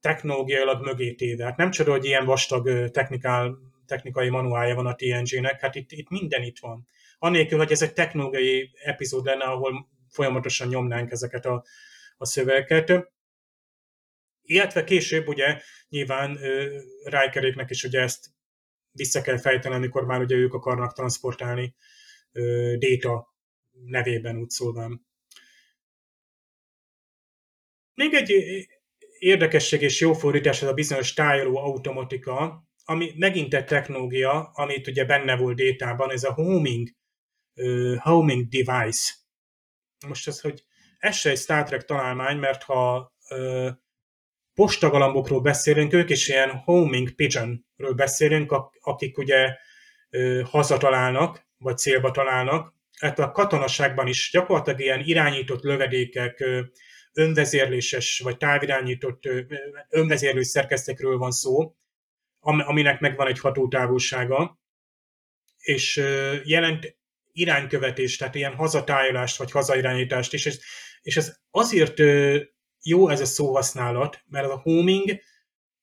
technológiailag 0.00 0.84
mögé 0.84 1.12
téve. 1.12 1.44
Hát 1.44 1.56
nem 1.56 1.70
csoda, 1.70 1.90
hogy 1.90 2.04
ilyen 2.04 2.24
vastag 2.24 2.90
technikál, 2.90 3.58
technikai 3.86 4.28
manuálja 4.28 4.74
van 4.74 4.86
a 4.86 4.94
TNG-nek, 4.94 5.60
hát 5.60 5.74
itt, 5.74 5.92
itt 5.92 6.08
minden 6.08 6.42
itt 6.42 6.58
van. 6.58 6.86
Annélkül, 7.18 7.58
hogy 7.58 7.72
ez 7.72 7.82
egy 7.82 7.92
technológiai 7.92 8.70
epizód 8.84 9.24
lenne, 9.24 9.44
ahol 9.44 9.88
folyamatosan 10.08 10.68
nyomnánk 10.68 11.10
ezeket 11.10 11.46
a, 11.46 11.64
a 12.22 12.26
szövegeket. 12.26 13.12
Illetve 14.42 14.84
később 14.84 15.28
ugye 15.28 15.60
nyilván 15.88 16.38
Rijkeréknek 17.04 17.70
is 17.70 17.84
ugye 17.84 18.00
ezt 18.00 18.26
vissza 18.90 19.20
kell 19.20 19.38
fejteni, 19.38 19.74
amikor 19.74 20.04
már 20.04 20.20
ugye 20.20 20.36
ők 20.36 20.54
akarnak 20.54 20.92
transportálni 20.92 21.74
data 22.78 23.34
nevében 23.70 24.36
úgy 24.36 24.50
szólván. 24.50 25.06
Még 27.94 28.14
egy 28.14 28.32
érdekesség 29.18 29.82
és 29.82 30.00
jó 30.00 30.12
fordítás 30.12 30.62
ez 30.62 30.68
a 30.68 30.74
bizonyos 30.74 31.12
tájoló 31.12 31.56
automatika, 31.56 32.66
ami 32.84 33.12
megint 33.16 33.54
egy 33.54 33.64
technológia, 33.64 34.50
amit 34.52 34.86
ugye 34.86 35.04
benne 35.04 35.36
volt 35.36 35.56
détában, 35.56 36.10
ez 36.10 36.24
a 36.24 36.32
homing, 36.32 36.88
homing 37.98 38.48
device. 38.48 39.12
Most 40.06 40.28
ez, 40.28 40.40
hogy 40.40 40.64
ez 41.02 41.16
se 41.16 41.30
egy 41.30 41.38
Star 41.38 41.64
Trek 41.64 41.84
találmány, 41.84 42.36
mert 42.36 42.62
ha 42.62 43.12
uh, 43.30 43.70
postagalambokról 44.54 45.40
beszélünk, 45.40 45.92
ők 45.92 46.10
is 46.10 46.28
ilyen 46.28 46.50
homing 46.50 47.10
pigeonről 47.10 47.94
beszélünk, 47.94 48.52
akik 48.80 49.18
ugye 49.18 49.56
hazatalálnak, 50.44 51.46
vagy 51.58 51.78
célba 51.78 52.10
találnak. 52.10 52.74
Hát 52.98 53.18
a 53.18 53.30
katonaságban 53.30 54.06
is 54.06 54.30
gyakorlatilag 54.32 54.80
ilyen 54.80 55.00
irányított 55.00 55.62
lövedékek, 55.62 56.44
önvezérléses, 57.12 58.20
vagy 58.24 58.36
távirányított 58.36 59.28
önvezérlő 59.88 60.42
szerkesztekről 60.42 61.18
van 61.18 61.30
szó, 61.30 61.74
aminek 62.40 63.00
megvan 63.00 63.26
egy 63.26 63.40
hatótávolsága, 63.40 64.60
és 65.58 65.96
jelent 66.44 66.96
iránykövetést, 67.32 68.18
tehát 68.18 68.34
ilyen 68.34 68.54
hazatájolást, 68.54 69.36
vagy 69.36 69.50
hazairányítást, 69.50 70.34
és 70.34 70.46
és 71.02 71.16
ez 71.16 71.36
azért 71.50 71.98
jó 72.82 73.08
ez 73.08 73.20
a 73.20 73.24
szóhasználat, 73.24 74.22
mert 74.28 74.50
a 74.50 74.60
homing, 74.62 75.20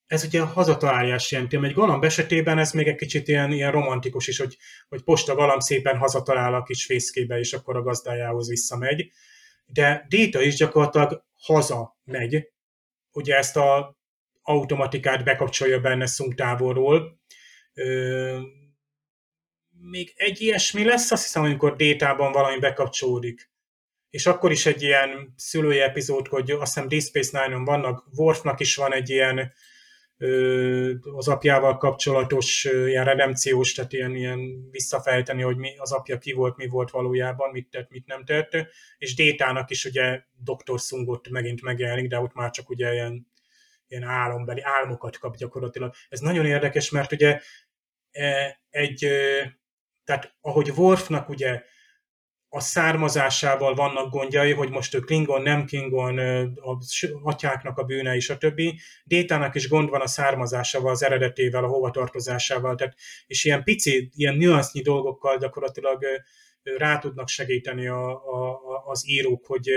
ez 0.06 0.24
ugye 0.24 0.42
a 0.42 0.46
hazatalálás 0.46 1.32
jelenti. 1.32 1.58
Egy 1.64 1.74
galamb 1.74 2.04
esetében 2.04 2.58
ez 2.58 2.72
még 2.72 2.88
egy 2.88 2.96
kicsit 2.96 3.28
ilyen, 3.28 3.52
ilyen 3.52 3.72
romantikus 3.72 4.28
is, 4.28 4.38
hogy, 4.38 4.58
hogy 4.88 5.04
posta 5.04 5.36
galamb 5.36 5.62
szépen 5.62 5.98
hazatalál 5.98 6.54
a 6.54 6.64
kis 6.64 6.86
fészkébe, 6.86 7.40
és 7.40 7.54
akkor 7.54 7.76
a 7.76 7.82
gazdájához 7.82 8.48
visszamegy. 8.48 9.12
De 9.66 10.06
Déta 10.08 10.42
is 10.42 10.56
gyakorlatilag 10.56 11.24
haza 11.38 12.00
megy. 12.04 12.52
Ugye 13.12 13.36
ezt 13.36 13.58
a 13.58 13.98
automatikát 14.42 15.24
bekapcsolja 15.24 15.80
benne 15.80 16.06
szunk 16.06 16.36
távolról. 16.36 17.20
Ö, 17.74 18.40
még 19.70 20.14
egy 20.16 20.42
ilyesmi 20.42 20.84
lesz, 20.84 21.12
azt 21.12 21.24
hiszem, 21.24 21.44
amikor 21.44 21.76
détában 21.76 22.32
valami 22.32 22.60
bekapcsolódik 22.60 23.52
és 24.10 24.26
akkor 24.26 24.52
is 24.52 24.66
egy 24.66 24.82
ilyen 24.82 25.34
szülői 25.36 25.80
epizód, 25.80 26.28
hogy 26.28 26.52
azt 26.52 26.74
hiszem 26.74 26.88
Deep 26.88 27.02
Space 27.02 27.42
Nine-on 27.42 27.64
vannak, 27.64 28.06
Worfnak 28.16 28.60
is 28.60 28.76
van 28.76 28.94
egy 28.94 29.10
ilyen 29.10 29.54
az 31.16 31.28
apjával 31.28 31.78
kapcsolatos 31.78 32.64
ilyen 32.64 33.06
redemciós, 33.06 33.74
tehát 33.74 33.94
ilyen, 33.94 34.16
ilyen 34.16 34.70
visszafejteni, 34.72 35.42
hogy 35.42 35.58
mi, 35.58 35.78
az 35.78 35.92
apja 35.92 36.18
ki 36.18 36.32
volt, 36.32 36.58
mi 36.58 36.68
volt 36.68 36.92
valójában, 36.92 37.52
mit 37.52 37.70
tett, 37.70 37.90
mit 37.90 38.06
nem 38.06 38.26
tett, 38.26 38.68
és 38.98 39.16
Détának 39.16 39.70
is 39.70 39.86
ugye 39.86 40.22
Dr. 40.44 40.80
Sungot 40.80 41.30
megint 41.30 41.62
megjelenik, 41.62 42.10
de 42.10 42.20
ott 42.20 42.34
már 42.34 42.50
csak 42.50 42.70
ugye 42.70 42.94
ilyen, 42.94 43.28
ilyen 43.88 44.04
álombeli 44.04 44.62
álmokat 44.64 45.18
kap 45.18 45.36
gyakorlatilag. 45.36 45.94
Ez 46.10 46.20
nagyon 46.20 46.46
érdekes, 46.46 46.90
mert 46.90 47.12
ugye 47.12 47.40
e, 48.12 48.60
egy, 48.70 49.08
tehát 50.04 50.36
ahogy 50.42 50.70
Worfnak 50.70 51.30
ugye 51.30 51.64
a 52.52 52.60
származásával 52.60 53.76
vannak 53.76 54.12
gondjai, 54.12 54.54
hogy 54.54 54.70
most 54.70 54.96
ő 54.96 55.00
Klingon, 55.00 55.42
nem 55.42 55.66
Klingon, 55.66 56.18
a 56.56 56.78
atyáknak 57.24 57.78
a 57.78 57.84
bűne 57.84 58.16
és 58.16 58.30
a 58.30 58.38
többi. 58.38 58.80
Détának 59.04 59.56
is 59.56 59.68
gond 59.68 59.90
van 59.90 60.02
a 60.02 60.08
származásával, 60.08 60.92
az 60.92 61.04
eredetével, 61.04 61.64
a 61.64 61.68
hovatartozásával, 61.68 62.76
tehát, 62.76 62.96
és 63.28 63.44
ilyen 63.44 63.64
pici, 63.64 64.10
ilyen 64.16 64.36
nüansznyi 64.36 64.82
dolgokkal 64.82 65.38
gyakorlatilag 65.38 66.04
rá 66.64 66.98
tudnak 66.98 67.28
segíteni 67.28 67.88
a, 67.88 68.10
a, 68.10 68.62
az 68.86 69.10
írók, 69.10 69.46
hogy, 69.46 69.70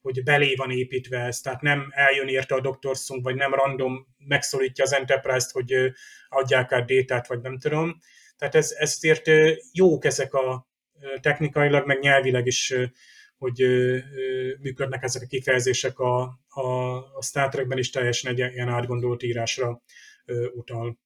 hogy 0.00 0.22
belé 0.22 0.54
van 0.54 0.70
építve 0.70 1.18
ez, 1.18 1.40
tehát 1.40 1.60
nem 1.60 1.88
eljön 1.90 2.28
érte 2.28 2.54
a 2.54 2.60
Dr. 2.60 2.96
Sung, 2.96 3.22
vagy 3.22 3.34
nem 3.34 3.54
random 3.54 4.06
megszólítja 4.18 4.84
az 4.84 4.92
Enterprise-t, 4.92 5.50
hogy 5.50 5.74
adják 6.28 6.72
át 6.72 6.86
détát, 6.86 7.26
vagy 7.26 7.40
nem 7.40 7.58
tudom. 7.58 7.98
Tehát 8.36 8.54
ez, 8.54 8.70
ezért 8.78 9.30
jók 9.72 10.04
ezek 10.04 10.34
a, 10.34 10.66
technikailag, 11.20 11.86
meg 11.86 11.98
nyelvileg 11.98 12.46
is, 12.46 12.74
hogy 13.38 13.66
működnek 14.60 15.02
ezek 15.02 15.22
a 15.22 15.26
kifejezések 15.26 15.98
a, 15.98 16.40
a, 16.48 16.96
a 17.16 17.22
Star 17.22 17.48
Trekben 17.48 17.78
is 17.78 17.90
teljesen 17.90 18.30
egy 18.30 18.38
ilyen 18.38 18.68
átgondolt 18.68 19.22
írásra 19.22 19.82
utal. 20.54 20.98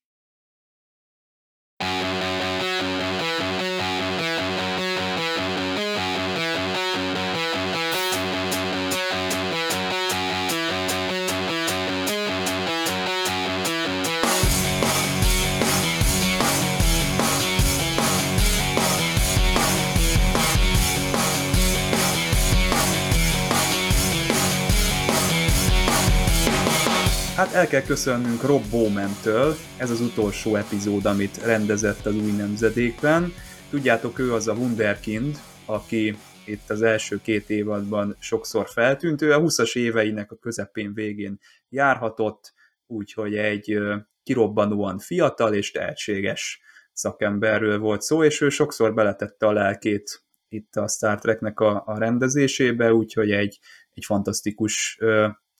Hát 27.41 27.53
el 27.53 27.67
kell 27.67 27.83
köszönnünk 27.83 28.43
Rob 28.43 28.71
Bowman-től, 28.71 29.55
ez 29.79 29.91
az 29.91 30.01
utolsó 30.01 30.57
epizód, 30.57 31.05
amit 31.05 31.43
rendezett 31.45 32.07
az 32.07 32.15
új 32.15 32.31
nemzedékben. 32.31 33.33
Tudjátok, 33.71 34.19
ő 34.19 34.33
az 34.33 34.49
a 34.49 34.53
Wunderkind, 34.53 35.39
aki 35.67 36.17
itt 36.45 36.71
az 36.71 36.83
első 36.83 37.21
két 37.23 37.51
évadban 37.51 38.17
sokszor 38.19 38.69
feltűnt. 38.69 39.23
Ő 39.23 39.33
a 39.33 39.41
20-as 39.41 39.77
éveinek 39.77 40.33
a 40.33 40.37
közepén 40.37 40.95
végén 40.95 41.39
járhatott, 41.69 42.53
úgyhogy 42.87 43.37
egy 43.37 43.79
kirobbanóan 44.23 44.99
fiatal 44.99 45.55
és 45.55 45.71
tehetséges 45.71 46.61
szakemberről 46.93 47.79
volt 47.79 48.03
szó, 48.03 48.25
és 48.25 48.41
ő 48.41 48.49
sokszor 48.49 48.95
beletette 48.95 49.47
a 49.47 49.53
lelkét 49.53 50.25
itt 50.49 50.77
a 50.77 50.89
Star 50.89 51.19
Treknek 51.19 51.61
a, 51.61 51.83
a 51.87 51.99
rendezésébe, 51.99 52.93
úgyhogy 52.93 53.31
egy, 53.31 53.59
egy 53.91 54.05
fantasztikus 54.05 54.99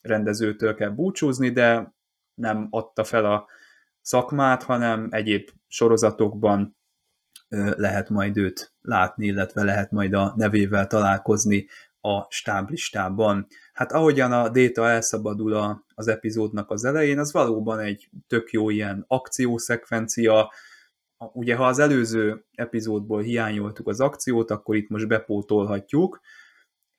rendezőtől 0.01 0.75
kell 0.75 0.89
búcsúzni, 0.89 1.49
de 1.49 1.93
nem 2.33 2.67
adta 2.69 3.03
fel 3.03 3.25
a 3.25 3.47
szakmát, 4.01 4.63
hanem 4.63 5.07
egyéb 5.11 5.49
sorozatokban 5.67 6.77
lehet 7.75 8.09
majd 8.09 8.37
őt 8.37 8.73
látni, 8.81 9.25
illetve 9.25 9.63
lehet 9.63 9.91
majd 9.91 10.13
a 10.13 10.33
nevével 10.35 10.87
találkozni 10.87 11.67
a 12.01 12.25
stáblistában. 12.29 13.47
Hát 13.73 13.91
ahogyan 13.91 14.31
a 14.31 14.49
Data 14.49 14.89
elszabadul 14.89 15.53
a, 15.53 15.85
az 15.95 16.07
epizódnak 16.07 16.69
az 16.71 16.83
elején, 16.83 17.19
az 17.19 17.31
valóban 17.31 17.79
egy 17.79 18.09
tök 18.27 18.51
jó 18.51 18.69
ilyen 18.69 19.05
akciószekvencia, 19.07 20.51
ugye 21.17 21.55
ha 21.55 21.65
az 21.65 21.79
előző 21.79 22.45
epizódból 22.55 23.21
hiányoltuk 23.21 23.87
az 23.87 23.99
akciót, 23.99 24.51
akkor 24.51 24.75
itt 24.75 24.89
most 24.89 25.07
bepótolhatjuk, 25.07 26.19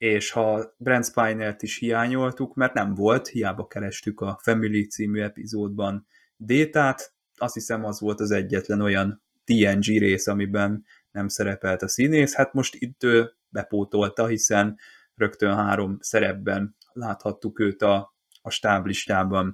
és 0.03 0.31
ha 0.31 0.73
Brent 0.77 1.05
Spinert 1.05 1.61
is 1.61 1.77
hiányoltuk, 1.77 2.55
mert 2.55 2.73
nem 2.73 2.93
volt, 2.93 3.27
hiába 3.27 3.67
kerestük 3.67 4.21
a 4.21 4.39
Family 4.41 4.87
című 4.87 5.21
epizódban 5.21 6.07
Détát, 6.35 7.13
azt 7.35 7.53
hiszem 7.53 7.85
az 7.85 7.99
volt 7.99 8.19
az 8.19 8.31
egyetlen 8.31 8.81
olyan 8.81 9.23
TNG 9.43 9.83
rész, 9.83 10.27
amiben 10.27 10.85
nem 11.11 11.27
szerepelt 11.27 11.81
a 11.81 11.87
színész, 11.87 12.35
hát 12.35 12.53
most 12.53 12.75
itt 12.75 13.03
ő 13.03 13.31
bepótolta, 13.49 14.27
hiszen 14.27 14.77
rögtön 15.15 15.55
három 15.55 15.97
szerepben 15.99 16.75
láthattuk 16.93 17.59
őt 17.59 17.81
a, 17.81 18.15
a 18.41 18.49
stáblistában. 18.49 19.53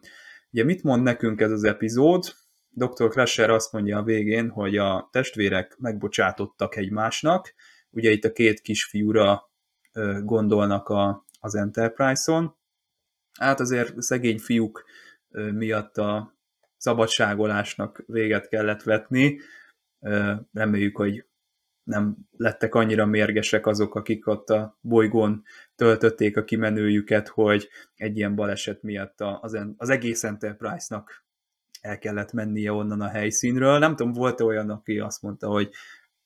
Ugye 0.52 0.64
mit 0.64 0.84
mond 0.84 1.04
nekünk 1.04 1.42
ez 1.42 1.52
az 1.52 1.64
epizód? 1.64 2.36
Dr. 2.70 3.10
Crusher 3.10 3.50
azt 3.50 3.72
mondja 3.72 3.98
a 3.98 4.04
végén, 4.04 4.50
hogy 4.50 4.78
a 4.78 5.10
testvérek 5.12 5.76
megbocsátottak 5.80 6.76
egymásnak, 6.76 7.54
ugye 7.90 8.12
itt 8.12 8.24
a 8.24 8.32
két 8.32 8.62
kisfiúra 8.62 9.49
gondolnak 10.24 10.90
a, 10.90 11.26
az 11.40 11.56
Enterprise-on. 11.56 12.56
Hát 13.40 13.60
azért 13.60 14.02
szegény 14.02 14.40
fiúk 14.40 14.84
miatt 15.52 15.98
a 15.98 16.38
szabadságolásnak 16.78 18.04
véget 18.08 18.48
kellett 18.48 18.84
vetni. 18.84 19.40
Reméljük, 20.54 20.98
hogy 20.98 21.26
nem 21.84 22.18
lettek 22.38 22.76
annyira 22.76 23.06
mérgesek 23.06 23.66
azok, 23.66 23.96
akik 23.96 24.28
ott 24.28 24.50
a 24.50 24.78
bolygón 24.82 25.44
töltötték 25.76 26.38
a 26.38 26.44
kimenőjüket, 26.44 27.28
hogy 27.28 27.70
egy 27.96 28.18
ilyen 28.18 28.36
baleset 28.36 28.82
miatt 28.82 29.22
az, 29.22 29.58
az 29.78 29.90
egész 29.90 30.24
Enterprise-nak 30.24 31.26
el 31.82 31.98
kellett 31.98 32.32
mennie 32.34 32.72
onnan 32.72 33.02
a 33.02 33.08
helyszínről. 33.08 33.78
Nem 33.78 33.96
tudom, 33.96 34.14
volt-e 34.14 34.44
olyan, 34.44 34.70
aki 34.70 35.00
azt 35.00 35.22
mondta, 35.22 35.48
hogy 35.48 35.70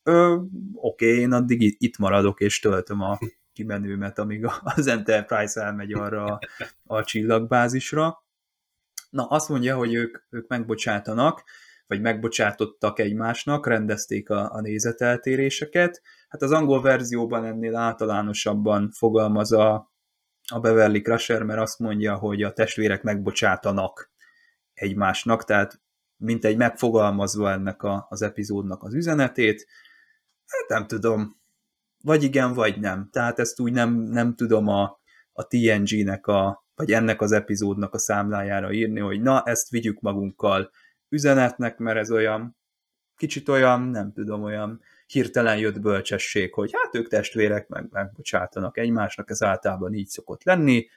oké, 0.03 1.09
okay, 1.09 1.19
én 1.19 1.31
addig 1.31 1.75
itt 1.83 1.97
maradok 1.97 2.39
és 2.39 2.59
töltöm 2.59 3.01
a 3.01 3.19
kimenőmet, 3.53 4.19
amíg 4.19 4.45
az 4.63 4.87
Enterprise 4.87 5.61
elmegy 5.61 5.93
arra 5.93 6.25
a, 6.25 6.39
a 6.85 7.03
csillagbázisra. 7.03 8.23
Na, 9.09 9.25
azt 9.25 9.49
mondja, 9.49 9.75
hogy 9.75 9.93
ők, 9.93 10.17
ők 10.29 10.47
megbocsátanak, 10.47 11.43
vagy 11.87 12.01
megbocsátottak 12.01 12.99
egymásnak, 12.99 13.67
rendezték 13.67 14.29
a, 14.29 14.53
a 14.53 14.61
nézeteltéréseket. 14.61 16.01
Hát 16.27 16.41
az 16.41 16.51
angol 16.51 16.81
verzióban 16.81 17.45
ennél 17.45 17.75
általánosabban 17.75 18.91
fogalmaz 18.91 19.51
a, 19.51 19.91
a 20.47 20.59
Beverly 20.59 21.01
Crusher, 21.01 21.43
mert 21.43 21.59
azt 21.59 21.79
mondja, 21.79 22.15
hogy 22.15 22.43
a 22.43 22.53
testvérek 22.53 23.03
megbocsátanak 23.03 24.11
egymásnak, 24.73 25.43
tehát 25.43 25.81
mint 26.17 26.45
egy 26.45 26.57
megfogalmazva 26.57 27.51
ennek 27.51 27.83
a, 27.83 28.05
az 28.09 28.21
epizódnak 28.21 28.83
az 28.83 28.93
üzenetét. 28.93 29.67
Hát 30.45 30.69
nem 30.69 30.87
tudom, 30.87 31.41
vagy 32.03 32.23
igen, 32.23 32.53
vagy 32.53 32.79
nem. 32.79 33.09
Tehát 33.11 33.39
ezt 33.39 33.59
úgy 33.59 33.71
nem, 33.71 33.93
nem 33.93 34.35
tudom 34.35 34.67
a, 34.67 34.99
a 35.31 35.47
TNG-nek 35.47 36.27
a, 36.27 36.65
vagy 36.75 36.91
ennek 36.91 37.21
az 37.21 37.31
epizódnak 37.31 37.93
a 37.93 37.97
számlájára 37.97 38.71
írni, 38.71 38.99
hogy 38.99 39.21
na, 39.21 39.43
ezt 39.43 39.69
vigyük 39.69 39.99
magunkkal 39.99 40.71
üzenetnek, 41.09 41.77
mert 41.77 41.97
ez 41.97 42.11
olyan, 42.11 42.57
kicsit 43.15 43.49
olyan, 43.49 43.81
nem 43.81 44.13
tudom, 44.13 44.43
olyan 44.43 44.81
hirtelen 45.07 45.57
jött 45.57 45.79
bölcsesség, 45.81 46.53
hogy 46.53 46.71
hát 46.73 46.95
ők 46.95 47.07
testvérek, 47.07 47.67
meg 47.67 47.87
megbocsátanak 47.91 48.77
egymásnak, 48.77 49.29
ez 49.29 49.43
általában 49.43 49.93
így 49.93 50.07
szokott 50.07 50.43
lenni. 50.43 50.89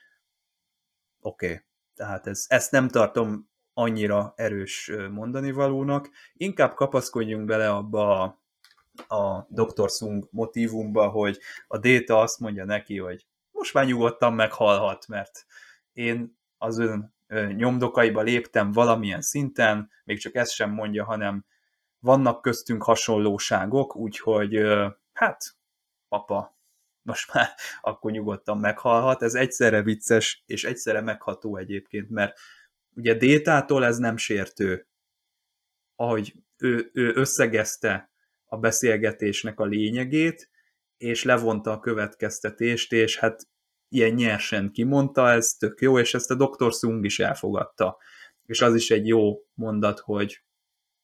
Oké, 1.20 1.46
okay. 1.46 1.60
tehát 1.94 2.26
ez, 2.26 2.44
ezt 2.48 2.70
nem 2.70 2.88
tartom 2.88 3.48
annyira 3.72 4.32
erős 4.36 4.92
mondani 5.10 5.52
valónak. 5.52 6.10
Inkább 6.32 6.74
kapaszkodjunk 6.74 7.44
bele 7.44 7.70
abba 7.70 8.22
a, 8.22 8.44
a 9.08 9.46
Dr. 9.48 9.90
Sung 9.90 10.28
motivumba, 10.30 11.08
hogy 11.08 11.40
a 11.66 11.78
Déta 11.78 12.20
azt 12.20 12.38
mondja 12.38 12.64
neki, 12.64 12.98
hogy 12.98 13.26
most 13.50 13.74
már 13.74 13.86
nyugodtan 13.86 14.32
meghalhat, 14.32 15.06
mert 15.06 15.46
én 15.92 16.38
az 16.58 16.78
ön 16.78 17.14
nyomdokaiba 17.56 18.20
léptem 18.20 18.72
valamilyen 18.72 19.20
szinten, 19.20 19.90
még 20.04 20.18
csak 20.18 20.34
ezt 20.34 20.52
sem 20.52 20.70
mondja, 20.70 21.04
hanem 21.04 21.44
vannak 21.98 22.42
köztünk 22.42 22.82
hasonlóságok, 22.82 23.96
úgyhogy 23.96 24.60
hát, 25.12 25.56
papa, 26.08 26.58
most 27.02 27.32
már 27.34 27.48
akkor 27.80 28.10
nyugodtan 28.10 28.58
meghalhat. 28.58 29.22
Ez 29.22 29.34
egyszerre 29.34 29.82
vicces, 29.82 30.42
és 30.46 30.64
egyszerre 30.64 31.00
megható 31.00 31.56
egyébként, 31.56 32.10
mert 32.10 32.38
ugye 32.94 33.14
Détától 33.14 33.84
ez 33.84 33.98
nem 33.98 34.16
sértő. 34.16 34.86
Ahogy 35.96 36.34
ő, 36.56 36.90
ő 36.92 37.12
összegezte 37.14 38.10
a 38.46 38.56
beszélgetésnek 38.56 39.60
a 39.60 39.64
lényegét, 39.64 40.50
és 40.96 41.24
levonta 41.24 41.70
a 41.70 41.80
következtetést, 41.80 42.92
és 42.92 43.18
hát 43.18 43.48
ilyen 43.88 44.12
nyersen 44.12 44.70
kimondta, 44.70 45.30
ez 45.30 45.52
tök 45.52 45.80
jó, 45.80 45.98
és 45.98 46.14
ezt 46.14 46.30
a 46.30 46.34
Dr. 46.34 46.72
Sung 46.72 47.04
is 47.04 47.18
elfogadta. 47.18 47.96
És 48.46 48.60
az 48.60 48.74
is 48.74 48.90
egy 48.90 49.06
jó 49.06 49.46
mondat, 49.54 49.98
hogy 49.98 50.44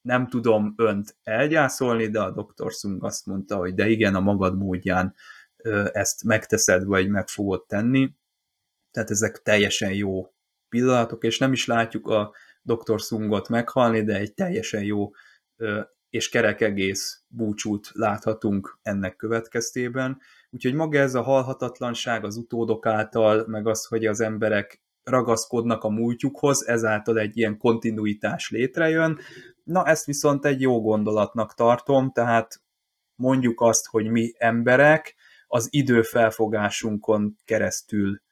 nem 0.00 0.28
tudom 0.28 0.74
önt 0.76 1.16
elgyászolni, 1.22 2.08
de 2.08 2.20
a 2.20 2.30
Dr. 2.30 2.70
Sung 2.70 3.04
azt 3.04 3.26
mondta, 3.26 3.56
hogy 3.56 3.74
de 3.74 3.88
igen, 3.88 4.14
a 4.14 4.20
magad 4.20 4.56
módján 4.56 5.14
ezt 5.92 6.24
megteszed, 6.24 6.84
vagy 6.84 7.08
meg 7.08 7.28
fogod 7.28 7.66
tenni. 7.66 8.14
Tehát 8.90 9.10
ezek 9.10 9.42
teljesen 9.42 9.92
jó 9.92 10.34
pillanatok, 10.68 11.24
és 11.24 11.38
nem 11.38 11.52
is 11.52 11.66
látjuk 11.66 12.06
a 12.06 12.34
Dr. 12.62 13.00
Sungot 13.00 13.48
meghalni, 13.48 14.02
de 14.04 14.16
egy 14.16 14.34
teljesen 14.34 14.82
jó 14.82 15.10
és 16.12 16.28
kerek 16.28 16.60
egész 16.60 17.22
búcsút 17.28 17.90
láthatunk 17.92 18.78
ennek 18.82 19.16
következtében. 19.16 20.20
Úgyhogy 20.50 20.74
maga 20.74 20.98
ez 20.98 21.14
a 21.14 21.22
halhatatlanság 21.22 22.24
az 22.24 22.36
utódok 22.36 22.86
által, 22.86 23.44
meg 23.46 23.66
az, 23.66 23.84
hogy 23.84 24.06
az 24.06 24.20
emberek 24.20 24.82
ragaszkodnak 25.02 25.84
a 25.84 25.88
múltjukhoz, 25.88 26.66
ezáltal 26.66 27.18
egy 27.18 27.36
ilyen 27.36 27.58
kontinuitás 27.58 28.50
létrejön. 28.50 29.18
Na, 29.64 29.86
ezt 29.86 30.04
viszont 30.04 30.44
egy 30.44 30.60
jó 30.60 30.80
gondolatnak 30.80 31.54
tartom, 31.54 32.10
tehát 32.10 32.62
mondjuk 33.14 33.60
azt, 33.60 33.86
hogy 33.86 34.10
mi 34.10 34.32
emberek 34.38 35.14
az 35.46 35.68
időfelfogásunkon 35.70 37.36
keresztül 37.44 38.22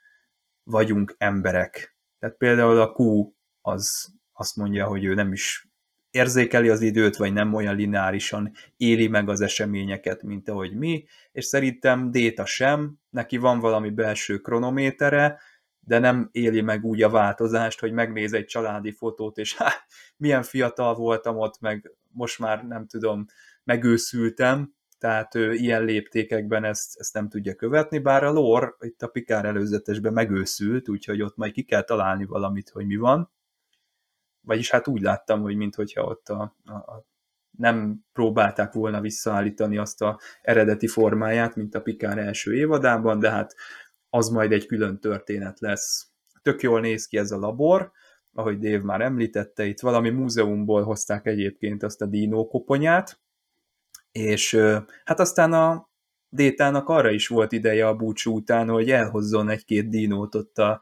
vagyunk 0.62 1.15
emberek. 1.19 1.97
Tehát 2.19 2.36
például 2.36 2.81
a 2.81 2.94
Q 2.97 3.32
az 3.61 4.15
azt 4.32 4.57
mondja, 4.57 4.86
hogy 4.86 5.05
ő 5.05 5.15
nem 5.15 5.32
is 5.32 5.69
érzékeli 6.10 6.68
az 6.68 6.80
időt, 6.80 7.16
vagy 7.16 7.32
nem 7.32 7.54
olyan 7.54 7.76
lineárisan 7.76 8.52
éli 8.76 9.08
meg 9.08 9.28
az 9.28 9.40
eseményeket, 9.40 10.22
mint 10.22 10.48
ahogy 10.48 10.74
mi, 10.74 11.04
és 11.32 11.44
szerintem 11.44 12.10
Déta 12.10 12.46
sem, 12.46 12.98
neki 13.10 13.36
van 13.36 13.60
valami 13.60 13.90
belső 13.90 14.38
kronométere, 14.38 15.40
de 15.80 15.98
nem 15.98 16.28
éli 16.32 16.60
meg 16.60 16.84
úgy 16.84 17.02
a 17.02 17.10
változást, 17.10 17.80
hogy 17.80 17.92
megnéz 17.92 18.32
egy 18.32 18.46
családi 18.46 18.90
fotót, 18.90 19.38
és 19.38 19.56
hát 19.56 19.86
milyen 20.16 20.42
fiatal 20.42 20.94
voltam 20.94 21.36
ott, 21.36 21.60
meg 21.60 21.92
most 22.12 22.38
már 22.38 22.66
nem 22.66 22.86
tudom, 22.86 23.24
megőszültem, 23.64 24.74
tehát 24.98 25.34
ő 25.34 25.52
ilyen 25.54 25.84
léptékekben 25.84 26.64
ezt, 26.64 26.98
ezt 26.98 27.14
nem 27.14 27.28
tudja 27.28 27.54
követni, 27.54 27.98
bár 27.98 28.24
a 28.24 28.30
lore 28.30 28.74
itt 28.80 29.02
a 29.02 29.06
Pikár 29.08 29.44
előzetesben 29.44 30.12
megőszült, 30.12 30.88
úgyhogy 30.88 31.22
ott 31.22 31.36
majd 31.36 31.52
ki 31.52 31.62
kell 31.62 31.82
találni 31.82 32.24
valamit, 32.24 32.68
hogy 32.68 32.86
mi 32.86 32.96
van 32.96 33.30
vagyis 34.40 34.70
hát 34.70 34.88
úgy 34.88 35.00
láttam, 35.00 35.42
hogy 35.42 35.56
minthogyha 35.56 36.02
ott 36.02 36.28
a, 36.28 36.56
a, 36.64 36.72
a 36.72 37.08
nem 37.58 38.04
próbálták 38.12 38.72
volna 38.72 39.00
visszaállítani 39.00 39.76
azt 39.76 40.02
a 40.02 40.20
eredeti 40.42 40.86
formáját, 40.86 41.56
mint 41.56 41.74
a 41.74 41.82
Pikár 41.82 42.18
első 42.18 42.54
évadában, 42.54 43.18
de 43.18 43.30
hát 43.30 43.54
az 44.08 44.28
majd 44.28 44.52
egy 44.52 44.66
külön 44.66 45.00
történet 45.00 45.60
lesz. 45.60 46.10
Tök 46.42 46.62
jól 46.62 46.80
néz 46.80 47.06
ki 47.06 47.16
ez 47.16 47.30
a 47.30 47.38
labor, 47.38 47.92
ahogy 48.32 48.58
Dave 48.58 48.84
már 48.84 49.00
említette, 49.00 49.64
itt 49.64 49.80
valami 49.80 50.10
múzeumból 50.10 50.82
hozták 50.82 51.26
egyébként 51.26 51.82
azt 51.82 52.02
a 52.02 52.06
dino 52.06 52.46
koponyát, 52.46 53.20
és 54.12 54.54
hát 55.04 55.20
aztán 55.20 55.52
a 55.52 55.88
Détának 56.32 56.88
arra 56.88 57.10
is 57.10 57.28
volt 57.28 57.52
ideje 57.52 57.86
a 57.88 57.94
búcsú 57.94 58.34
után, 58.34 58.68
hogy 58.68 58.90
elhozzon 58.90 59.48
egy-két 59.48 59.88
dinót 59.88 60.34
ott 60.34 60.58
a 60.58 60.80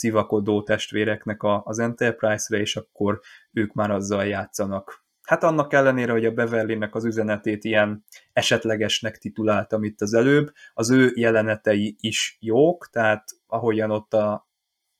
civakodó 0.00 0.62
testvéreknek 0.62 1.40
az 1.42 1.78
Enterprise-re, 1.78 2.60
és 2.60 2.76
akkor 2.76 3.20
ők 3.52 3.72
már 3.72 3.90
azzal 3.90 4.26
játszanak. 4.26 5.04
Hát 5.22 5.44
annak 5.44 5.72
ellenére, 5.72 6.12
hogy 6.12 6.24
a 6.24 6.32
beverly 6.32 6.78
az 6.90 7.04
üzenetét 7.04 7.64
ilyen 7.64 8.04
esetlegesnek 8.32 9.18
tituláltam 9.18 9.84
itt 9.84 10.00
az 10.00 10.14
előbb, 10.14 10.52
az 10.74 10.90
ő 10.90 11.12
jelenetei 11.14 11.96
is 12.00 12.36
jók, 12.40 12.88
tehát 12.90 13.24
ahogyan 13.46 13.90
ott 13.90 14.14
a 14.14 14.48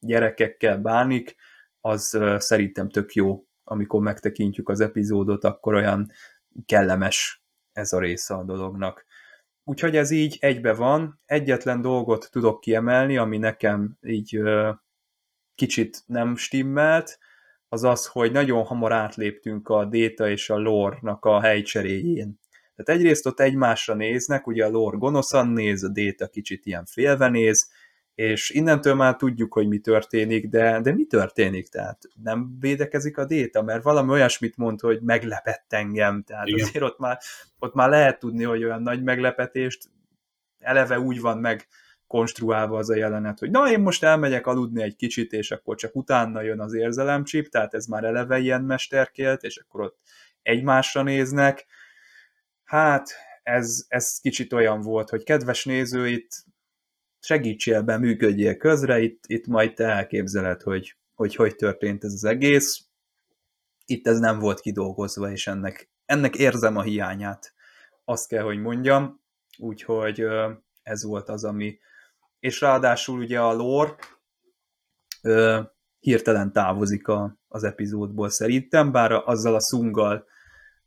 gyerekekkel 0.01 0.79
bánik, 0.79 1.37
az 1.81 2.19
szerintem 2.37 2.89
tök 2.89 3.13
jó, 3.13 3.45
amikor 3.65 4.01
megtekintjük 4.01 4.69
az 4.69 4.81
epizódot, 4.81 5.45
akkor 5.45 5.75
olyan 5.75 6.11
kellemes 6.67 7.43
ez 7.73 7.93
a 7.93 7.99
része 7.99 8.35
a 8.35 8.45
dolognak. 8.45 9.05
Úgyhogy 9.65 9.97
ez 9.97 10.11
így 10.11 10.37
egybe 10.41 10.75
van. 10.75 11.21
Egyetlen 11.27 11.81
dolgot 11.81 12.29
tudok 12.31 12.61
kiemelni, 12.61 13.17
ami 13.17 13.39
nekem 13.39 13.97
így 14.03 14.41
kicsit 15.61 16.03
nem 16.07 16.37
stimmelt, 16.37 17.19
az 17.69 17.85
az, 17.85 18.07
hogy 18.07 18.33
nagyon 18.33 18.65
hamar 18.65 18.93
átléptünk 18.93 19.69
a 19.69 19.85
Data 19.85 20.29
és 20.29 20.51
a 20.51 20.59
lore-nak 20.59 21.25
a 21.25 21.41
helycseréjén. 21.41 22.41
Tehát 22.77 23.01
egyrészt 23.01 23.27
ott 23.27 23.41
egymásra 23.41 23.95
néznek, 23.95 24.47
ugye 24.47 24.65
a 24.65 24.71
lore 24.71 24.97
gonoszan 24.97 25.49
néz, 25.49 25.85
a 25.85 25.89
Data 25.89 26.29
kicsit 26.29 26.67
ilyen 26.67 26.85
félve 26.85 27.29
néz, 27.29 27.71
és 28.15 28.51
innentől 28.51 28.95
már 28.95 29.17
tudjuk, 29.17 29.53
hogy 29.53 29.69
mi 29.69 29.79
történik, 29.79 30.49
de, 30.49 30.81
de 30.81 30.93
mi 30.93 31.05
történik? 31.05 31.69
Tehát 31.69 31.99
nem 32.23 32.57
védekezik 32.61 33.19
a 33.19 33.25
Data, 33.25 33.63
mert 33.63 33.83
valami 33.83 34.11
olyasmit 34.11 34.57
mond, 34.57 34.81
hogy 34.81 35.01
meglepett 35.03 35.73
engem, 35.73 36.23
tehát 36.23 36.47
Igen. 36.47 36.67
azért 36.67 36.85
ott 36.85 36.99
már, 36.99 37.19
ott 37.59 37.75
már 37.75 37.89
lehet 37.89 38.19
tudni, 38.19 38.45
hogy 38.45 38.65
olyan 38.65 38.83
nagy 38.83 39.03
meglepetést 39.03 39.91
eleve 40.59 41.01
úgy 41.01 41.21
van 41.21 41.39
meg 41.39 41.67
konstruálva 42.11 42.79
az 42.79 42.91
a 42.91 42.97
jelenet, 42.97 43.39
hogy 43.39 43.51
na, 43.51 43.71
én 43.71 43.81
most 43.81 44.03
elmegyek 44.03 44.47
aludni 44.47 44.83
egy 44.83 44.97
kicsit, 44.97 45.33
és 45.33 45.51
akkor 45.51 45.77
csak 45.77 45.97
utána 45.97 46.43
jön 46.43 46.61
az 46.61 46.75
érzelemcsip, 46.75 47.49
tehát 47.49 47.75
ez 47.75 47.87
már 47.87 48.05
eleve 48.05 48.39
ilyen 48.39 48.63
mesterkélt, 48.63 49.43
és 49.43 49.57
akkor 49.57 49.81
ott 49.81 49.99
egymásra 50.43 51.03
néznek. 51.03 51.67
Hát, 52.65 53.11
ez, 53.43 53.85
ez 53.89 54.19
kicsit 54.21 54.53
olyan 54.53 54.81
volt, 54.81 55.11
hogy 55.11 55.23
kedves 55.23 55.65
néző, 55.65 56.09
itt 56.09 56.45
segítsél 57.21 57.83
be, 57.83 57.99
működjél 57.99 58.57
közre, 58.57 59.01
itt, 59.01 59.25
itt 59.27 59.47
majd 59.47 59.75
te 59.75 59.85
elképzeled, 59.85 60.63
hogy, 60.63 60.97
hogy 61.15 61.35
hogy 61.35 61.57
történt 61.57 62.05
ez 62.05 62.13
az 62.13 62.25
egész. 62.25 62.85
Itt 63.85 64.07
ez 64.07 64.19
nem 64.19 64.39
volt 64.39 64.61
kidolgozva, 64.61 65.31
és 65.31 65.47
ennek, 65.47 65.91
ennek 66.05 66.37
érzem 66.37 66.77
a 66.77 66.83
hiányát. 66.83 67.55
Azt 68.05 68.29
kell, 68.29 68.43
hogy 68.43 68.59
mondjam. 68.59 69.21
Úgyhogy 69.59 70.25
ez 70.83 71.05
volt 71.05 71.29
az, 71.29 71.45
ami, 71.45 71.79
és 72.41 72.61
ráadásul 72.61 73.19
ugye 73.19 73.41
a 73.41 73.53
lore 73.53 73.95
ö, 75.23 75.61
hirtelen 75.99 76.53
távozik 76.53 77.09
a, 77.09 77.39
az 77.49 77.65
epizódból 77.65 78.29
szerintem, 78.29 78.93
bár 78.93 79.13
azzal 79.13 79.55
a 79.55 79.61
szunggal 79.61 80.27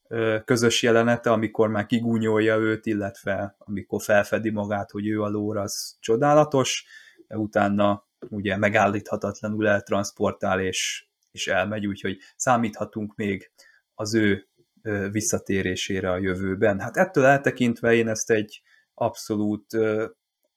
ö, 0.08 0.38
közös 0.46 0.82
jelenete, 0.82 1.32
amikor 1.32 1.70
már 1.70 1.86
kigúnyolja 1.86 2.58
őt, 2.58 2.86
illetve 2.86 3.56
amikor 3.60 4.02
felfedi 4.02 4.50
magát, 4.50 4.92
hogy 4.92 5.08
ő 5.08 5.22
a 5.22 5.30
lore, 5.30 5.62
az 5.62 5.98
csodálatos, 6.00 6.86
de 7.28 7.38
utána 7.38 8.08
ugye 8.30 8.58
megállíthatatlanul 8.58 9.68
eltransportál 9.68 10.60
és, 10.60 11.08
és 11.32 11.48
elmegy, 11.48 11.88
úgyhogy 11.88 12.18
számíthatunk 12.36 13.16
még 13.16 13.52
az 13.94 14.16
ő 14.16 14.48
visszatérésére 15.12 16.12
a 16.12 16.18
jövőben. 16.18 16.80
Hát 16.80 16.98
ettől 16.98 17.26
eltekintve 17.26 17.94
én 17.94 18.08
ezt 18.08 18.32
egy 18.32 18.62
abszolút 18.94 19.66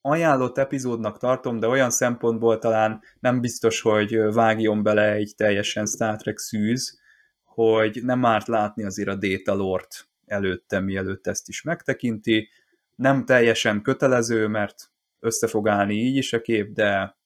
ajánlott 0.07 0.59
epizódnak 0.59 1.19
tartom, 1.19 1.59
de 1.61 1.67
olyan 1.67 1.91
szempontból 1.91 2.59
talán 2.59 3.03
nem 3.21 3.41
biztos, 3.41 3.81
hogy 3.81 4.33
vágjon 4.33 4.83
bele 4.83 5.13
egy 5.13 5.33
teljesen 5.37 5.87
Star 5.87 6.17
Trek 6.17 6.39
szűz, 6.39 7.01
hogy 7.45 8.01
nem 8.03 8.25
árt 8.25 8.47
látni 8.47 8.85
azért 8.85 9.09
a 9.09 9.15
Data 9.15 9.55
Lord 9.55 9.87
előtte, 10.27 10.81
mielőtt 10.81 11.27
ezt 11.27 11.49
is 11.49 11.63
megtekinti. 11.63 12.49
Nem 12.95 13.25
teljesen 13.25 13.83
kötelező, 13.83 14.47
mert 14.47 14.91
össze 15.21 15.47
fog 15.47 15.69
állni 15.69 15.95
így 15.95 16.17
is 16.17 16.33
a 16.33 16.41
kép, 16.41 16.73
de, 16.73 17.19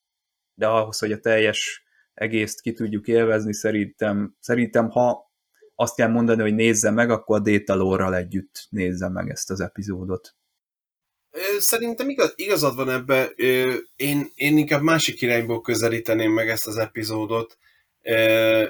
de 0.54 0.66
ahhoz, 0.66 0.98
hogy 0.98 1.12
a 1.12 1.20
teljes 1.20 1.84
egészt 2.14 2.60
ki 2.60 2.72
tudjuk 2.72 3.06
élvezni, 3.08 3.54
szerintem, 3.54 4.36
szerintem 4.40 4.88
ha 4.88 5.32
azt 5.74 5.94
kell 5.94 6.08
mondani, 6.08 6.40
hogy 6.40 6.54
nézze 6.54 6.90
meg, 6.90 7.10
akkor 7.10 7.36
a 7.36 7.42
Data 7.42 7.74
Lore-ral 7.74 8.14
együtt 8.14 8.66
nézze 8.70 9.08
meg 9.08 9.30
ezt 9.30 9.50
az 9.50 9.60
epizódot. 9.60 10.34
Szerintem 11.58 12.08
igaz, 12.08 12.32
igazad 12.36 12.76
van 12.76 12.90
ebbe. 12.90 13.24
Én, 13.96 14.30
én 14.34 14.58
inkább 14.58 14.82
másik 14.82 15.20
irányból 15.20 15.60
közelíteném 15.60 16.32
meg 16.32 16.48
ezt 16.48 16.66
az 16.66 16.76
epizódot. 16.76 17.58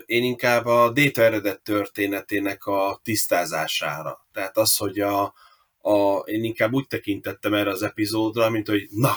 Én 0.07 0.25
inkább 0.25 0.67
a 0.67 0.91
Data 0.91 1.23
eredet 1.23 1.63
történetének 1.63 2.67
a 2.67 3.01
tisztázására. 3.03 4.27
Tehát 4.33 4.57
az, 4.57 4.77
hogy 4.77 5.01
a, 5.01 5.35
a, 5.79 6.17
én 6.25 6.45
inkább 6.45 6.73
úgy 6.73 6.87
tekintettem 6.87 7.55
erre 7.55 7.71
az 7.71 7.83
epizódra, 7.83 8.51
mint 8.51 8.69
hogy 8.69 8.87
na, 8.91 9.17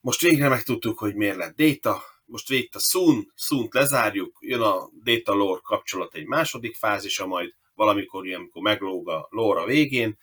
most 0.00 0.20
végre 0.20 0.48
megtudtuk, 0.48 0.98
hogy 0.98 1.14
miért 1.14 1.36
lett 1.36 1.56
Data, 1.56 2.02
most 2.24 2.48
végt 2.48 2.74
a 2.74 2.78
Sun, 2.78 3.32
Sun-t 3.34 3.74
lezárjuk, 3.74 4.38
jön 4.40 4.60
a 4.60 4.90
Data 5.02 5.34
Lore 5.34 5.60
kapcsolat 5.62 6.14
egy 6.14 6.26
második 6.26 6.76
fázisa, 6.76 7.26
majd 7.26 7.54
valamikor 7.74 8.34
amikor 8.34 8.62
meglóg 8.62 9.08
a 9.08 9.26
lore 9.30 9.60
a 9.60 9.66
végén, 9.66 10.18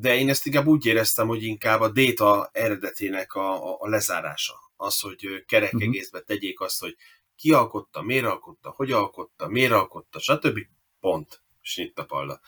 de 0.00 0.16
én 0.16 0.28
ezt 0.28 0.46
inkább 0.46 0.66
úgy 0.66 0.86
éreztem, 0.86 1.26
hogy 1.26 1.42
inkább 1.42 1.80
a 1.80 1.88
data 1.88 2.50
eredetének 2.52 3.34
a, 3.34 3.70
a, 3.70 3.76
a 3.80 3.88
lezárása. 3.88 4.54
Az, 4.76 5.00
hogy 5.00 5.44
kerek 5.46 5.72
uh-huh. 5.72 5.88
egészbe 5.88 6.20
tegyék 6.20 6.60
azt, 6.60 6.80
hogy 6.80 6.96
ki 7.36 7.52
alkotta, 7.52 8.02
miért 8.02 8.24
alkotta, 8.24 8.70
hogy 8.76 8.92
alkotta, 8.92 9.48
miért 9.48 9.72
alkotta, 9.72 10.18
stb. 10.18 10.58
Pont. 11.00 11.42
Snittapalda. 11.60 12.40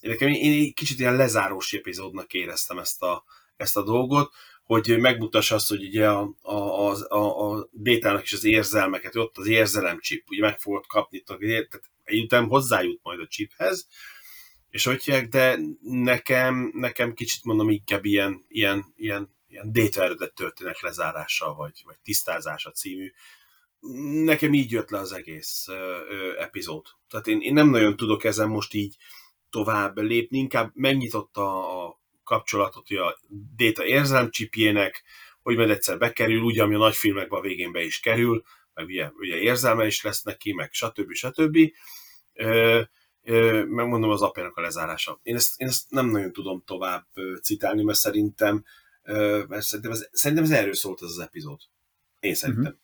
Én 0.00 0.10
nekem 0.10 0.28
én 0.28 0.52
egy 0.52 0.74
kicsit 0.74 0.98
ilyen 0.98 1.16
lezárós 1.16 1.72
epizódnak 1.72 2.32
éreztem 2.32 2.78
ezt 2.78 3.02
a, 3.02 3.24
ezt 3.56 3.76
a 3.76 3.82
dolgot, 3.82 4.32
hogy 4.64 4.98
megmutassa 4.98 5.54
azt, 5.54 5.68
hogy 5.68 5.84
ugye 5.84 6.08
a, 6.08 6.34
a, 6.42 6.54
a, 6.54 6.96
a, 7.08 7.50
a 7.50 7.68
détának 7.72 8.22
is 8.22 8.32
az 8.32 8.44
érzelmeket, 8.44 9.16
ott 9.16 9.38
az 9.38 9.46
érzelemcsip, 9.46 10.30
ugye 10.30 10.40
meg 10.40 10.58
fogod 10.58 10.86
kapni, 10.86 11.20
tehát 11.20 11.80
egy 12.04 12.22
után 12.22 12.46
hozzájut 12.46 13.00
majd 13.02 13.20
a 13.20 13.26
chiphez, 13.26 13.86
és 14.70 14.84
hogy 14.84 15.28
de 15.28 15.58
nekem, 15.80 16.70
nekem 16.74 17.14
kicsit 17.14 17.44
mondom 17.44 17.70
inkább 17.70 18.04
ilyen, 18.04 18.44
ilyen, 18.48 18.84
ilyen, 18.96 19.36
ilyen 19.48 19.72
data 19.72 20.02
eredet 20.02 20.34
történet 20.34 20.80
lezárása, 20.80 21.54
vagy, 21.54 21.82
vagy 21.84 21.96
tisztázása 22.02 22.70
című. 22.70 23.12
Nekem 24.24 24.54
így 24.54 24.70
jött 24.70 24.90
le 24.90 24.98
az 24.98 25.12
egész 25.12 25.68
ö, 25.68 26.00
ö, 26.08 26.40
epizód. 26.40 26.86
Tehát 27.08 27.26
én, 27.26 27.40
én 27.40 27.52
nem 27.52 27.70
nagyon 27.70 27.96
tudok 27.96 28.24
ezen 28.24 28.48
most 28.48 28.74
így 28.74 28.96
tovább 29.50 29.98
lépni, 29.98 30.38
inkább 30.38 30.70
megnyitotta 30.74 31.84
a 31.84 32.00
kapcsolatot 32.24 32.90
a 32.90 33.18
data 33.56 33.84
érzelmcsipjének, 33.84 35.02
hogy 35.42 35.56
majd 35.56 35.70
egyszer 35.70 35.98
bekerül, 35.98 36.42
úgy, 36.42 36.58
ami 36.58 36.74
a 36.74 36.78
nagy 36.78 36.96
filmekben 36.96 37.38
a 37.38 37.42
végén 37.42 37.72
be 37.72 37.82
is 37.82 38.00
kerül, 38.00 38.42
meg 38.74 38.86
ugye, 38.86 39.10
ugye 39.14 39.36
érzelme 39.36 39.86
is 39.86 40.02
lesz 40.02 40.22
neki, 40.22 40.52
meg 40.52 40.72
stb. 40.72 41.12
stb. 41.12 41.58
Ö, 42.32 42.82
megmondom 43.66 44.10
az 44.10 44.22
apjának 44.22 44.56
a 44.56 44.60
lezárása. 44.60 45.20
Én 45.22 45.34
ezt, 45.34 45.60
én 45.60 45.68
ezt 45.68 45.90
nem 45.90 46.06
nagyon 46.06 46.32
tudom 46.32 46.62
tovább 46.66 47.06
citálni, 47.42 47.82
mert 47.82 47.98
szerintem, 47.98 48.64
mert 49.48 49.62
szerintem, 49.62 49.90
ez, 49.90 50.08
szerintem 50.12 50.44
ez 50.44 50.50
erről 50.50 50.74
szólt 50.74 51.02
ez 51.02 51.08
az 51.08 51.18
epizód. 51.18 51.60
Én 52.20 52.34
szerintem. 52.34 52.64
Uh-huh. 52.64 52.78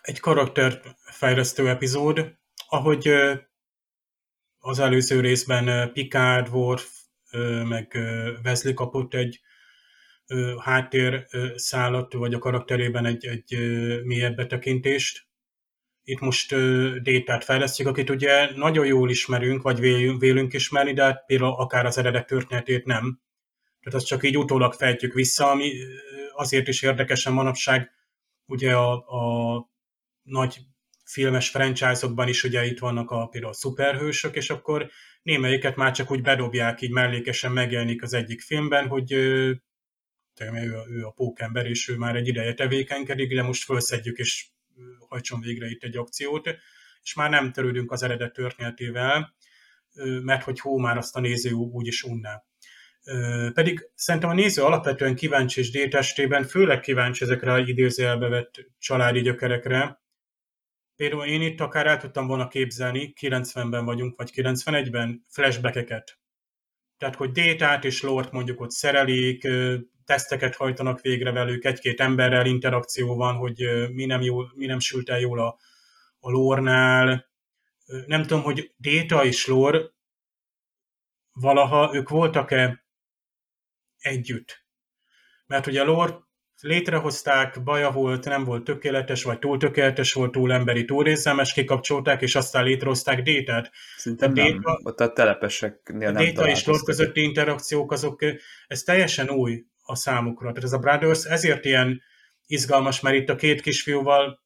Egy 0.00 0.20
karakterfejlesztő 0.20 1.68
epizód, 1.68 2.34
ahogy 2.68 3.08
az 4.58 4.78
előző 4.78 5.20
részben 5.20 5.92
Picard, 5.92 6.48
Worf, 6.48 6.90
meg 7.68 7.98
Wesley 8.44 8.74
kapott 8.74 9.14
egy 9.14 9.40
háttér 10.58 11.26
szállat, 11.54 12.12
vagy 12.12 12.34
a 12.34 12.38
karakterében 12.38 13.04
egy, 13.04 13.26
egy 13.26 13.58
mélyebb 14.04 14.36
betekintést, 14.36 15.28
itt 16.10 16.20
most 16.20 16.54
détát 17.02 17.44
fejlesztjük, 17.44 17.88
akit 17.88 18.10
ugye 18.10 18.50
nagyon 18.54 18.86
jól 18.86 19.10
ismerünk, 19.10 19.62
vagy 19.62 19.80
vélünk, 20.18 20.52
ismerni, 20.52 20.92
de 20.92 21.22
például 21.26 21.52
akár 21.52 21.86
az 21.86 21.98
eredet 21.98 22.26
történetét 22.26 22.84
nem. 22.84 23.20
Tehát 23.80 23.98
azt 23.98 24.06
csak 24.06 24.24
így 24.24 24.38
utólag 24.38 24.72
fejtjük 24.72 25.12
vissza, 25.12 25.50
ami 25.50 25.72
azért 26.32 26.68
is 26.68 26.82
érdekesen 26.82 27.32
manapság, 27.32 27.90
ugye 28.46 28.74
a, 28.74 28.92
a 28.92 29.70
nagy 30.22 30.58
filmes 31.04 31.50
franchise-okban 31.50 32.28
is 32.28 32.44
ugye 32.44 32.64
itt 32.64 32.78
vannak 32.78 33.10
a, 33.10 33.26
például 33.26 33.52
a 33.52 33.56
szuperhősök, 33.56 34.36
és 34.36 34.50
akkor 34.50 34.90
némelyiket 35.22 35.76
már 35.76 35.92
csak 35.92 36.10
úgy 36.10 36.22
bedobják, 36.22 36.80
így 36.80 36.90
mellékesen 36.90 37.52
megjelenik 37.52 38.02
az 38.02 38.12
egyik 38.12 38.40
filmben, 38.40 38.88
hogy 38.88 39.12
ő, 39.12 39.62
ő, 40.40 40.76
a, 40.76 40.86
ő 40.88 41.04
a 41.04 41.10
pókember, 41.10 41.66
és 41.66 41.88
ő 41.88 41.96
már 41.96 42.16
egy 42.16 42.28
ideje 42.28 42.54
tevékenykedik, 42.54 43.34
de 43.34 43.42
most 43.42 43.64
felszedjük 43.64 44.18
és 44.18 44.48
hajtson 45.08 45.40
végre 45.40 45.66
itt 45.66 45.82
egy 45.82 45.96
akciót, 45.96 46.48
és 47.02 47.14
már 47.14 47.30
nem 47.30 47.52
törődünk 47.52 47.92
az 47.92 48.02
eredet 48.02 48.32
történetével, 48.32 49.34
mert 50.22 50.42
hogy 50.42 50.60
hó 50.60 50.78
már 50.78 50.96
azt 50.96 51.16
a 51.16 51.20
néző 51.20 51.50
úgyis 51.52 52.02
unná. 52.02 52.44
Pedig 53.54 53.90
szerintem 53.94 54.30
a 54.30 54.34
néző 54.34 54.62
alapvetően 54.62 55.14
kíváncsi 55.14 55.60
és 55.60 55.70
détestében, 55.70 56.44
főleg 56.44 56.80
kíváncsi 56.80 57.24
ezekre 57.24 57.52
a 57.52 57.58
idézőjelbe 57.58 58.28
vett 58.28 58.54
családi 58.78 59.20
gyökerekre. 59.20 60.02
Például 60.96 61.24
én 61.24 61.42
itt 61.42 61.60
akár 61.60 61.86
el 61.86 61.96
tudtam 61.96 62.26
volna 62.26 62.48
képzelni, 62.48 63.12
90-ben 63.20 63.84
vagyunk, 63.84 64.16
vagy 64.16 64.30
91-ben, 64.34 65.24
flashbackeket. 65.28 66.19
Tehát, 67.00 67.14
hogy 67.16 67.32
détát 67.32 67.84
és 67.84 68.02
lort 68.02 68.32
mondjuk 68.32 68.60
ott 68.60 68.70
szerelik, 68.70 69.48
teszteket 70.04 70.56
hajtanak 70.56 71.00
végre 71.00 71.32
velük, 71.32 71.64
egy-két 71.64 72.00
emberrel 72.00 72.46
interakció 72.46 73.16
van, 73.16 73.36
hogy 73.36 73.88
mi 73.92 74.04
nem, 74.04 74.20
jól, 74.20 74.52
mi 74.54 74.66
nem 74.66 74.78
sült 74.78 75.08
el 75.08 75.20
jól 75.20 75.40
a, 75.40 75.58
a 76.20 76.30
lórnál. 76.30 77.30
Nem 78.06 78.22
tudom, 78.22 78.42
hogy 78.42 78.74
déta 78.76 79.24
és 79.24 79.46
lór 79.46 79.92
valaha 81.32 81.94
ők 81.94 82.08
voltak-e 82.08 82.84
együtt. 83.98 84.64
Mert 85.46 85.66
ugye 85.66 85.80
a 85.80 85.84
lore 85.84 86.18
létrehozták, 86.60 87.62
baja 87.62 87.90
volt, 87.90 88.24
nem 88.24 88.44
volt 88.44 88.64
tökéletes, 88.64 89.22
vagy 89.22 89.38
túl 89.38 89.58
tökéletes 89.58 90.12
volt, 90.12 90.32
túl 90.32 90.52
emberi, 90.52 90.84
túl 90.84 91.04
részelmes, 91.04 91.52
kikapcsolták, 91.52 92.22
és 92.22 92.34
aztán 92.34 92.64
létrehozták 92.64 93.22
détát. 93.22 93.70
Szerintem 93.96 94.30
a 94.30 94.34
nem, 94.34 94.62
ott 94.82 95.00
a 95.00 95.12
telepeseknél 95.12 96.08
a 96.08 96.12
nem 96.12 96.24
Déta 96.24 96.48
és 96.48 96.64
lore 96.64 96.80
közötti 96.84 97.22
interakciók, 97.22 97.92
azok, 97.92 98.20
ez 98.66 98.82
teljesen 98.82 99.30
új 99.30 99.64
a 99.82 99.94
számukra. 99.94 100.48
Tehát 100.48 100.64
ez 100.64 100.72
a 100.72 100.78
Brothers 100.78 101.24
ezért 101.24 101.64
ilyen 101.64 102.02
izgalmas, 102.46 103.00
mert 103.00 103.16
itt 103.16 103.28
a 103.28 103.36
két 103.36 103.60
kisfiúval 103.60 104.40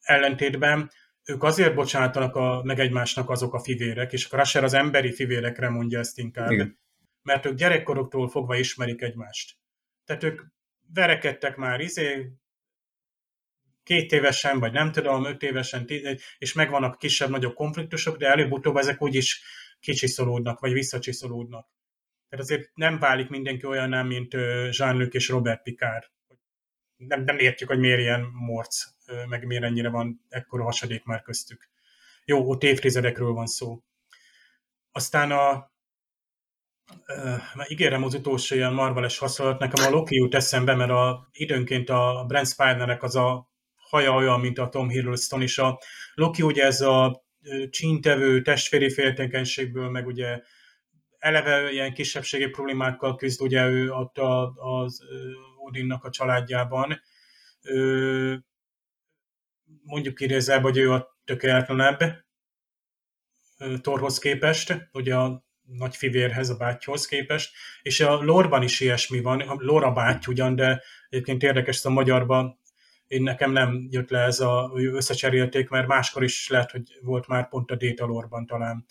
ellentétben 0.00 0.90
ők 1.24 1.42
azért 1.42 1.74
bocsátanak 1.74 2.36
a, 2.36 2.62
meg 2.64 2.80
egymásnak 2.80 3.30
azok 3.30 3.54
a 3.54 3.60
fivérek, 3.60 4.12
és 4.12 4.24
a 4.24 4.28
Crusher 4.28 4.64
az 4.64 4.74
emberi 4.74 5.12
fivérekre 5.12 5.68
mondja 5.68 5.98
ezt 5.98 6.18
inkább. 6.18 6.50
Igen 6.50 6.78
mert 7.28 7.46
ők 7.46 7.54
gyerekkoroktól 7.54 8.28
fogva 8.28 8.56
ismerik 8.56 9.02
egymást. 9.02 9.56
Tehát 10.04 10.22
ők 10.22 10.42
verekedtek 10.94 11.56
már 11.56 11.80
izé, 11.80 12.32
két 13.82 14.12
évesen, 14.12 14.58
vagy 14.58 14.72
nem 14.72 14.92
tudom, 14.92 15.24
öt 15.24 15.42
évesen, 15.42 15.86
és 16.38 16.52
megvannak 16.52 16.98
kisebb-nagyobb 16.98 17.54
konfliktusok, 17.54 18.16
de 18.16 18.28
előbb-utóbb 18.28 18.76
ezek 18.76 19.02
úgyis 19.02 19.42
kicsiszolódnak, 19.80 20.60
vagy 20.60 20.72
visszacsiszolódnak. 20.72 21.68
Tehát 22.28 22.44
azért 22.44 22.70
nem 22.74 22.98
válik 22.98 23.28
mindenki 23.28 23.66
olyan, 23.66 24.06
mint 24.06 24.32
Jean-Luc 24.70 25.14
és 25.14 25.28
Robert 25.28 25.62
Picard. 25.62 26.10
Nem, 26.96 27.24
nem 27.24 27.38
értjük, 27.38 27.68
hogy 27.68 27.78
miért 27.78 28.00
ilyen 28.00 28.20
morc, 28.20 28.84
meg 29.28 29.46
miért 29.46 29.64
ennyire 29.64 29.88
van 29.88 30.24
ekkora 30.28 30.64
hasadék 30.64 31.04
már 31.04 31.22
köztük. 31.22 31.70
Jó, 32.24 32.48
ott 32.48 32.62
évtizedekről 32.62 33.32
van 33.32 33.46
szó. 33.46 33.82
Aztán 34.92 35.30
a 35.30 35.72
Uh, 37.08 37.70
ígérem 37.70 38.02
az 38.02 38.14
utolsó 38.14 38.54
ilyen 38.54 38.72
marveles 38.72 39.18
hasonlat, 39.18 39.58
nekem 39.58 39.86
a 39.86 39.90
Loki 39.90 40.16
jut 40.16 40.34
eszembe, 40.34 40.74
mert 40.74 40.90
a, 40.90 41.28
időnként 41.32 41.90
a 41.90 42.24
Brent 42.26 42.46
Spinernek 42.46 43.02
az 43.02 43.16
a 43.16 43.50
haja 43.74 44.14
olyan, 44.14 44.40
mint 44.40 44.58
a 44.58 44.68
Tom 44.68 44.88
Hiddleston 44.88 45.42
is. 45.42 45.58
A 45.58 45.78
Loki 46.14 46.42
ugye 46.42 46.64
ez 46.64 46.80
a 46.80 47.24
csíntevő 47.70 48.42
testvéri 48.42 48.90
féltékenységből, 48.90 49.90
meg 49.90 50.06
ugye 50.06 50.40
eleve 51.18 51.70
ilyen 51.72 51.92
kisebbségi 51.92 52.46
problémákkal 52.46 53.16
küzd, 53.16 53.40
ugye 53.40 53.66
ő 53.66 53.90
ott 53.90 54.18
a, 54.18 54.52
az 54.54 55.02
Odinnak 55.66 56.04
a 56.04 56.10
családjában. 56.10 57.00
mondjuk 59.82 60.20
idézve, 60.20 60.60
hogy 60.60 60.76
ő 60.76 60.92
a 60.92 61.18
tökéletlenebb 61.24 62.24
Torhoz 63.80 64.18
képest, 64.18 64.88
ugye 64.92 65.16
a 65.16 65.46
nagy 65.68 65.96
fivérhez, 65.96 66.48
a 66.48 66.56
bátyhoz 66.56 67.06
képest, 67.06 67.50
és 67.82 68.00
a 68.00 68.22
lorban 68.22 68.62
is 68.62 68.80
ilyesmi 68.80 69.20
van, 69.20 69.40
a 69.40 69.56
lor 69.58 69.84
a 69.84 69.92
báty 69.92 70.26
ugyan, 70.28 70.54
de 70.54 70.82
egyébként 71.08 71.42
érdekes, 71.42 71.84
a 71.84 71.90
magyarban 71.90 72.58
én 73.06 73.22
nekem 73.22 73.52
nem 73.52 73.86
jött 73.90 74.10
le 74.10 74.20
ez 74.20 74.40
a, 74.40 74.72
összecserélték, 74.74 75.68
mert 75.68 75.86
máskor 75.86 76.22
is 76.22 76.48
lehet, 76.48 76.70
hogy 76.70 76.82
volt 77.02 77.26
már 77.26 77.48
pont 77.48 77.70
a 77.70 77.76
Data 77.76 78.06
lorban 78.06 78.46
talán. 78.46 78.86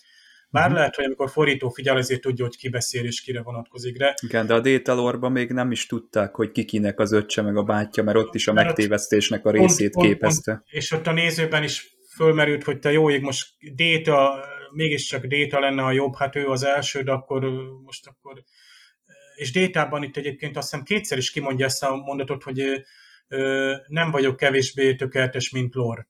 Bár 0.50 0.62
uh-huh. 0.62 0.78
lehet, 0.78 0.94
hogy 0.94 1.04
amikor 1.04 1.30
fordító 1.30 1.68
figyel, 1.68 1.96
ezért 1.96 2.20
tudja, 2.20 2.44
hogy 2.44 2.56
ki 2.56 2.68
beszél 2.68 3.04
és 3.04 3.20
kire 3.20 3.42
vonatkozik. 3.42 3.96
De... 3.96 4.14
Igen, 4.22 4.46
de 4.46 4.54
a 4.54 4.60
Data 4.60 4.94
lore 4.94 5.28
még 5.28 5.50
nem 5.50 5.70
is 5.70 5.86
tudták, 5.86 6.34
hogy 6.34 6.50
kikinek 6.50 6.98
az 7.00 7.12
öccse 7.12 7.42
meg 7.42 7.56
a 7.56 7.62
bátyja, 7.62 8.02
mert 8.02 8.16
ott 8.16 8.34
is 8.34 8.48
a 8.48 8.52
megtévesztésnek 8.52 9.46
a 9.46 9.50
részét 9.50 9.92
pont, 9.92 10.06
képezte. 10.06 10.52
Pont, 10.52 10.62
pont, 10.64 10.76
és 10.76 10.92
ott 10.92 11.06
a 11.06 11.12
nézőben 11.12 11.62
is 11.62 11.96
fölmerült, 12.14 12.64
hogy 12.64 12.78
te 12.78 12.92
jó 12.92 13.10
ég, 13.10 13.22
most 13.22 13.46
Data 13.74 14.44
mégiscsak 14.72 15.26
Déta 15.26 15.60
lenne 15.60 15.84
a 15.84 15.92
jobb, 15.92 16.16
hát 16.16 16.36
ő 16.36 16.46
az 16.48 16.62
első, 16.64 17.02
de 17.02 17.12
akkor 17.12 17.44
most 17.84 18.06
akkor... 18.06 18.42
És 19.34 19.52
Détában 19.52 20.02
itt 20.02 20.16
egyébként 20.16 20.56
azt 20.56 20.70
hiszem 20.70 20.84
kétszer 20.84 21.18
is 21.18 21.30
kimondja 21.30 21.66
ezt 21.66 21.82
a 21.82 21.96
mondatot, 21.96 22.42
hogy 22.42 22.84
nem 23.86 24.10
vagyok 24.10 24.36
kevésbé 24.36 24.94
tökéletes, 24.94 25.50
mint 25.50 25.74
Lor. 25.74 26.06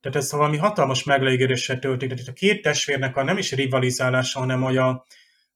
Tehát 0.00 0.18
ez 0.18 0.32
valami 0.32 0.56
hatalmas 0.56 1.04
megleigéréssel 1.04 1.78
történt. 1.78 2.12
Tehát 2.12 2.28
a 2.28 2.32
két 2.32 2.62
testvérnek 2.62 3.16
a 3.16 3.22
nem 3.22 3.38
is 3.38 3.52
rivalizálása, 3.52 4.38
hanem 4.38 4.62
hogy 4.62 4.80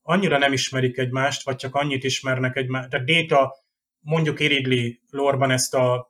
annyira 0.01 0.37
nem 0.37 0.53
ismerik 0.53 0.97
egymást, 0.97 1.43
vagy 1.43 1.55
csak 1.55 1.75
annyit 1.75 2.03
ismernek 2.03 2.55
egymást. 2.55 2.89
Tehát 2.89 3.05
Déta 3.05 3.55
mondjuk 3.99 4.39
irigli 4.39 5.01
Lorban 5.09 5.51
ezt 5.51 5.75
a 5.75 6.08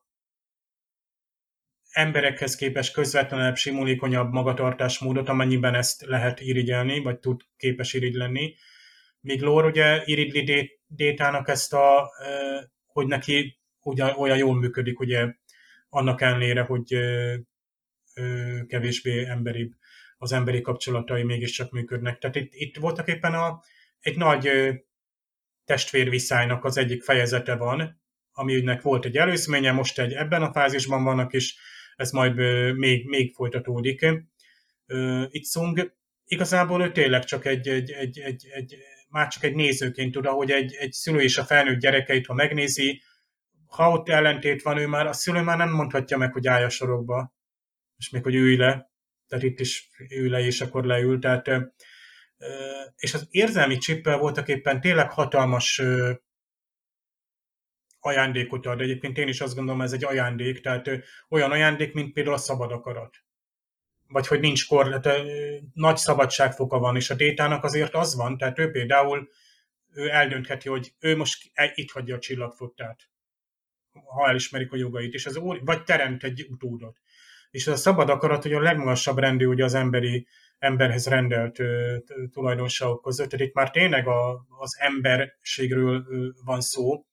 emberekhez 2.00 2.56
képest 2.56 2.94
közvetlenebb, 2.94 3.56
simulékonyabb 3.56 4.32
magatartásmódot, 4.32 5.30
amennyiben 5.30 5.76
ezt 5.76 6.02
lehet 6.06 6.40
irigyelni, 6.40 7.00
vagy 7.00 7.20
tud 7.20 7.42
képes 7.58 7.94
irigy. 7.94 8.56
Míg 9.22 9.42
Lór 9.42 9.66
ugye 9.66 10.02
irigli 10.06 10.80
Détának 10.88 11.48
ezt 11.48 11.74
a, 11.74 12.12
hogy 12.86 13.08
neki 13.08 13.60
ugye 13.82 14.14
olyan 14.18 14.38
jól 14.38 14.56
működik, 14.56 15.00
ugye 15.00 15.34
annak 15.90 16.22
ellenére, 16.22 16.62
hogy 16.62 16.98
kevésbé 18.68 19.26
emberi, 19.26 19.74
az 20.18 20.32
emberi 20.32 20.62
kapcsolatai 20.62 21.24
mégiscsak 21.24 21.72
működnek. 21.72 22.18
Tehát 22.18 22.36
itt, 22.36 22.54
itt 22.54 22.78
voltak 22.78 23.08
éppen 23.08 23.34
a, 23.34 23.62
egy 24.00 24.18
nagy 24.18 24.50
testvérviszálynak 25.66 26.64
az 26.64 26.78
egyik 26.78 27.04
fejezete 27.04 27.56
van, 27.56 28.02
aminek 28.32 28.82
volt 28.82 29.06
egy 29.06 29.18
előzménye, 29.18 29.72
most 29.72 30.00
egy 30.00 30.14
ebben 30.14 30.42
a 30.42 30.52
fázisban 30.52 31.04
vannak, 31.04 31.34
és 31.34 31.56
ez 32.00 32.12
majd 32.12 32.36
még, 32.76 33.08
még 33.08 33.34
folytatódik. 33.34 34.06
Itt 35.30 35.44
Szung 35.44 35.94
igazából 36.26 36.82
ő 36.82 36.92
tényleg 36.92 37.24
csak 37.24 37.46
egy, 37.46 37.68
egy, 37.68 37.92
egy, 37.92 38.20
egy, 38.20 38.48
egy 38.54 38.76
már 39.10 39.28
csak 39.28 39.44
egy 39.44 39.56
nézőként 39.56 40.12
tud, 40.12 40.26
ahogy 40.26 40.52
egy, 40.52 40.74
egy 40.74 40.92
szülő 40.92 41.20
és 41.20 41.38
a 41.38 41.44
felnőtt 41.44 41.80
gyerekeit, 41.80 42.26
ha 42.26 42.34
megnézi, 42.34 43.02
ha 43.66 43.92
ott 43.92 44.10
ellentét 44.10 44.62
van, 44.62 44.78
ő 44.78 44.88
már, 44.88 45.08
a 45.08 45.14
szülő 45.14 45.42
már 45.42 45.58
nem 45.58 45.72
mondhatja 45.72 46.18
meg, 46.18 46.34
hogy 46.34 46.48
állj 46.48 46.64
a 46.64 46.70
sorokba, 46.70 47.34
és 47.98 48.10
még, 48.10 48.24
hogy 48.24 48.36
ülj 48.36 48.56
le, 48.56 48.92
tehát 49.28 49.44
itt 49.44 49.60
is 49.60 49.90
ülj 50.10 50.30
le, 50.30 50.40
és 50.40 50.62
akkor 50.62 50.86
leül, 50.86 51.20
tehát 51.20 51.48
és 52.96 53.14
az 53.14 53.28
érzelmi 53.30 53.78
csippel 53.78 54.18
voltak 54.18 54.48
éppen 54.48 54.82
tényleg 54.82 55.12
hatalmas 55.12 55.82
ajándékot 58.00 58.66
ad. 58.66 58.82
Egyébként 58.82 59.18
én 59.18 59.28
is 59.28 59.42
azt 59.42 59.56
gondolom, 59.56 59.82
ez 59.82 59.94
egy 59.94 60.04
ajándék, 60.04 60.62
tehát 60.62 60.90
olyan 61.30 61.52
ajándék, 61.52 61.94
mint 61.94 62.14
például 62.14 62.36
a 62.36 62.40
szabad 62.40 62.72
akarat. 62.72 63.18
Vagy 64.08 64.28
hogy 64.28 64.40
nincs 64.40 64.68
kor, 64.68 65.00
ö, 65.04 65.56
nagy 65.74 65.98
szabadságfoka 65.98 66.80
van, 66.80 66.96
és 66.96 67.10
a 67.10 67.16
détának 67.16 67.64
azért 67.64 67.94
az 67.94 68.16
van, 68.16 68.38
tehát 68.38 68.60
ő 68.60 68.72
például 68.72 69.30
ő 69.94 70.10
eldöntheti, 70.10 70.70
hogy 70.70 70.94
ő 71.00 71.16
most 71.16 71.52
e, 71.54 71.72
itt 71.76 71.92
hagyja 71.92 72.16
a 72.16 72.20
csillagflottát, 72.20 73.10
ha 74.06 74.28
elismerik 74.28 74.72
a 74.72 74.78
jogait, 74.78 75.14
és 75.14 75.26
az 75.26 75.38
úr, 75.38 75.62
vagy 75.64 75.84
teremt 75.84 76.24
egy 76.24 76.48
utódot. 76.50 76.98
És 77.52 77.68
ez 77.68 77.74
a 77.74 77.78
szabad 77.78 78.10
akarat, 78.10 78.44
hogy 78.44 78.54
a 78.54 78.62
legmagasabb 78.62 79.18
rendű 79.18 79.46
ugye 79.46 79.64
az 79.64 79.74
emberi 79.74 80.28
emberhez 80.60 81.08
rendelt 81.08 81.58
tulajdonságok 82.32 83.02
között. 83.02 83.30
Tehát 83.30 83.46
itt 83.46 83.54
már 83.54 83.72
tényleg 83.72 84.08
a, 84.08 84.46
az 84.60 84.78
emberségről 84.80 86.06
ö, 86.10 86.28
van 86.44 86.62
szó, 86.62 87.06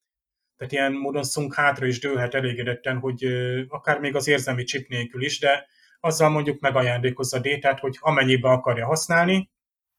tehát 0.57 0.73
ilyen 0.73 0.93
módon 0.93 1.23
Szunk 1.23 1.55
hátra 1.55 1.87
is 1.87 2.01
dőlhet 2.01 2.35
elégedetten, 2.35 2.99
hogy 2.99 3.25
akár 3.69 4.01
még 4.01 4.15
az 4.15 4.29
érzelmi 4.29 4.65
chip 4.65 4.89
nélkül 4.89 5.23
is, 5.23 5.39
de 5.39 5.67
azzal 6.01 6.29
mondjuk 6.29 6.61
megajándékozza 6.61 7.37
a 7.37 7.41
détát, 7.41 7.81
hogy 7.81 7.97
amennyiben 8.01 8.53
akarja 8.53 8.87
használni, 8.87 9.51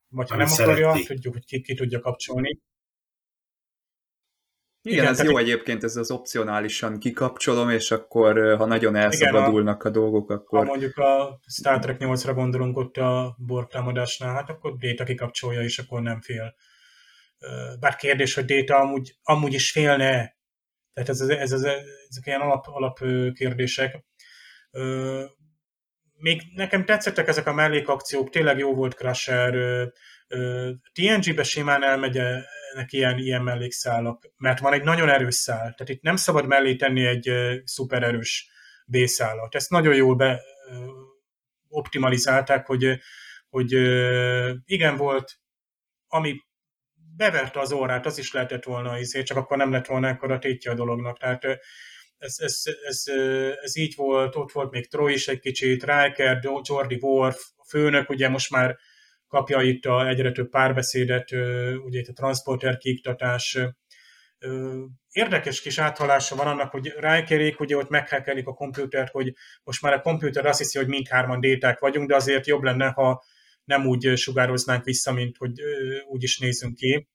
vagy 0.10 0.30
ha 0.30 0.36
nem 0.36 0.48
szeretti. 0.48 0.84
akarja, 0.84 1.06
tudjuk, 1.06 1.34
hogy 1.34 1.46
ki, 1.46 1.62
ki 1.62 1.76
tudja 1.76 2.00
kapcsolni. 2.00 2.60
Igen, 4.82 5.00
igen 5.00 5.12
ez 5.12 5.24
jó 5.24 5.38
egyébként, 5.38 5.84
ez 5.84 5.96
az 5.96 6.12
opcionálisan 6.12 7.00
kikapcsolom, 7.00 7.70
és 7.70 7.92
akkor, 7.92 8.58
ha 8.58 8.66
nagyon 8.66 8.96
elszabadulnak 8.96 9.80
igen, 9.80 9.94
a, 9.94 9.98
a 9.98 10.02
dolgok, 10.02 10.30
akkor... 10.30 10.60
Ha 10.60 10.66
mondjuk 10.66 10.98
a 10.98 11.40
Star 11.48 11.80
Trek 11.80 11.98
8-ra 12.00 12.32
gondolunk 12.36 12.78
ott 12.78 12.98
a 12.98 13.36
bortámadásnál, 13.38 14.34
hát 14.34 14.50
akkor 14.50 14.76
Déta 14.78 15.04
kikapcsolja, 15.04 15.62
és 15.62 15.80
akkor 15.80 16.02
nem 16.02 16.22
fél. 16.22 16.56
Bár 17.80 17.96
kérdés, 17.96 18.34
hogy 18.34 18.46
Déta 18.46 18.76
amúgy, 18.76 19.16
amúgy 19.24 19.54
is 19.54 19.72
félne 19.72 20.37
tehát 21.04 21.10
ez, 21.10 21.22
ez, 21.22 21.52
ez, 21.52 21.64
ezek 22.10 22.26
ilyen 22.26 22.42
alap, 22.42 22.68
alap 22.68 23.00
kérdések. 23.34 24.04
még 26.14 26.42
nekem 26.56 26.86
tetszettek 26.86 27.28
ezek 27.28 27.48
a 27.48 27.54
mellékakciók, 27.54 28.30
tényleg 28.30 28.58
jó 28.58 28.74
volt 28.74 28.94
Crusher, 28.94 29.54
TNG-be 30.94 31.44
simán 31.44 31.84
elmegyenek 31.84 32.88
ilyen, 32.90 33.18
ilyen 33.18 33.44
mellékszálak, 33.44 34.32
mert 34.38 34.60
van 34.60 34.74
egy 34.74 34.84
nagyon 34.84 35.10
erős 35.10 35.36
szál, 35.36 35.58
tehát 35.58 35.90
itt 35.90 36.02
nem 36.02 36.16
szabad 36.16 36.48
mellé 36.48 36.76
tenni 36.76 37.06
egy 37.06 37.32
szuper 37.64 38.04
erős 38.04 38.50
B-szálat. 38.86 39.56
Ezt 39.56 39.70
nagyon 39.70 39.96
jól 39.96 40.16
be 40.16 40.42
optimalizálták, 41.68 42.66
hogy, 42.66 43.00
hogy 43.50 43.72
igen 44.66 44.96
volt, 44.96 45.40
ami 46.08 46.47
beverte 47.18 47.60
az 47.60 47.72
órát, 47.72 48.06
az 48.06 48.18
is 48.18 48.32
lehetett 48.32 48.64
volna, 48.64 49.00
izé, 49.00 49.24
csak 49.24 49.38
akkor 49.38 49.58
nem 49.58 49.72
lett 49.72 49.86
volna 49.86 50.08
ekkor 50.08 50.32
a 50.32 50.40
tétje 50.40 50.72
a 50.72 50.76
dolognak. 50.76 51.18
Tehát 51.18 51.44
ez, 52.18 52.36
ez, 52.38 52.62
ez, 52.88 53.04
ez, 53.62 53.78
így 53.78 53.96
volt, 53.96 54.36
ott 54.36 54.52
volt 54.52 54.72
még 54.72 54.88
Troy 54.88 55.14
is 55.14 55.28
egy 55.28 55.40
kicsit, 55.40 55.84
Riker, 55.84 56.40
Jordi 56.62 56.98
Worf, 57.02 57.50
a 57.56 57.66
főnök 57.68 58.10
ugye 58.10 58.30
most 58.30 58.52
már 58.52 58.78
kapja 59.28 59.62
itt 59.62 59.86
a 59.86 60.08
egyre 60.08 60.32
több 60.32 60.50
párbeszédet, 60.50 61.32
ugye 61.86 62.00
itt 62.00 62.08
a 62.08 62.14
transporter 62.14 62.78
kiiktatás. 62.78 63.58
Érdekes 65.12 65.62
kis 65.62 65.78
áthalása 65.78 66.36
van 66.36 66.48
annak, 66.48 66.72
hogy 66.72 66.94
Rikerék 66.98 67.60
ugye 67.60 67.78
ott 67.78 67.90
meghekkelik 67.90 68.48
a 68.48 68.54
komputert, 68.54 69.12
hogy 69.12 69.34
most 69.64 69.82
már 69.82 69.94
a 69.94 70.02
komputer 70.02 70.46
azt 70.46 70.58
hiszi, 70.58 70.78
hogy 70.78 70.88
mindhárman 70.88 71.40
déták 71.40 71.80
vagyunk, 71.80 72.08
de 72.08 72.16
azért 72.16 72.48
jobb 72.48 72.64
lenne, 72.64 72.88
ha 72.88 73.24
nem 73.68 73.86
úgy 73.86 74.18
sugároznánk 74.18 74.84
vissza, 74.84 75.12
mint 75.12 75.38
hogy 75.38 75.62
úgy 76.08 76.24
is 76.24 76.38
nézünk 76.38 76.76
ki. 76.76 77.08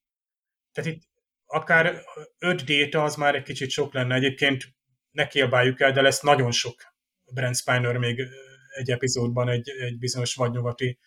Tehát 0.72 0.90
itt 0.90 1.02
akár 1.46 2.02
5 2.38 2.64
déta 2.64 3.02
az 3.02 3.16
már 3.16 3.34
egy 3.34 3.42
kicsit 3.42 3.70
sok 3.70 3.92
lenne. 3.92 4.14
Egyébként 4.14 4.64
ne 5.10 5.26
kiabáljuk 5.26 5.80
el, 5.80 5.92
de 5.92 6.02
lesz 6.02 6.20
nagyon 6.20 6.50
sok 6.50 6.94
Brent 7.32 7.56
Spiner 7.56 7.96
még 7.96 8.22
egy 8.74 8.90
epizódban, 8.90 9.48
egy, 9.48 9.68
egy 9.68 9.98
bizonyos 9.98 10.34
vadnyugati 10.34 10.98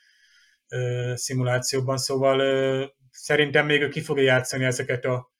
ö, 0.68 1.14
szimulációban, 1.16 1.98
szóval 1.98 2.40
ö, 2.40 2.86
szerintem 3.12 3.66
még 3.66 3.82
ő 3.82 3.90
ki 3.90 4.02
fogja 4.02 4.24
játszani 4.24 4.64
ezeket 4.64 5.06
a 5.06 5.32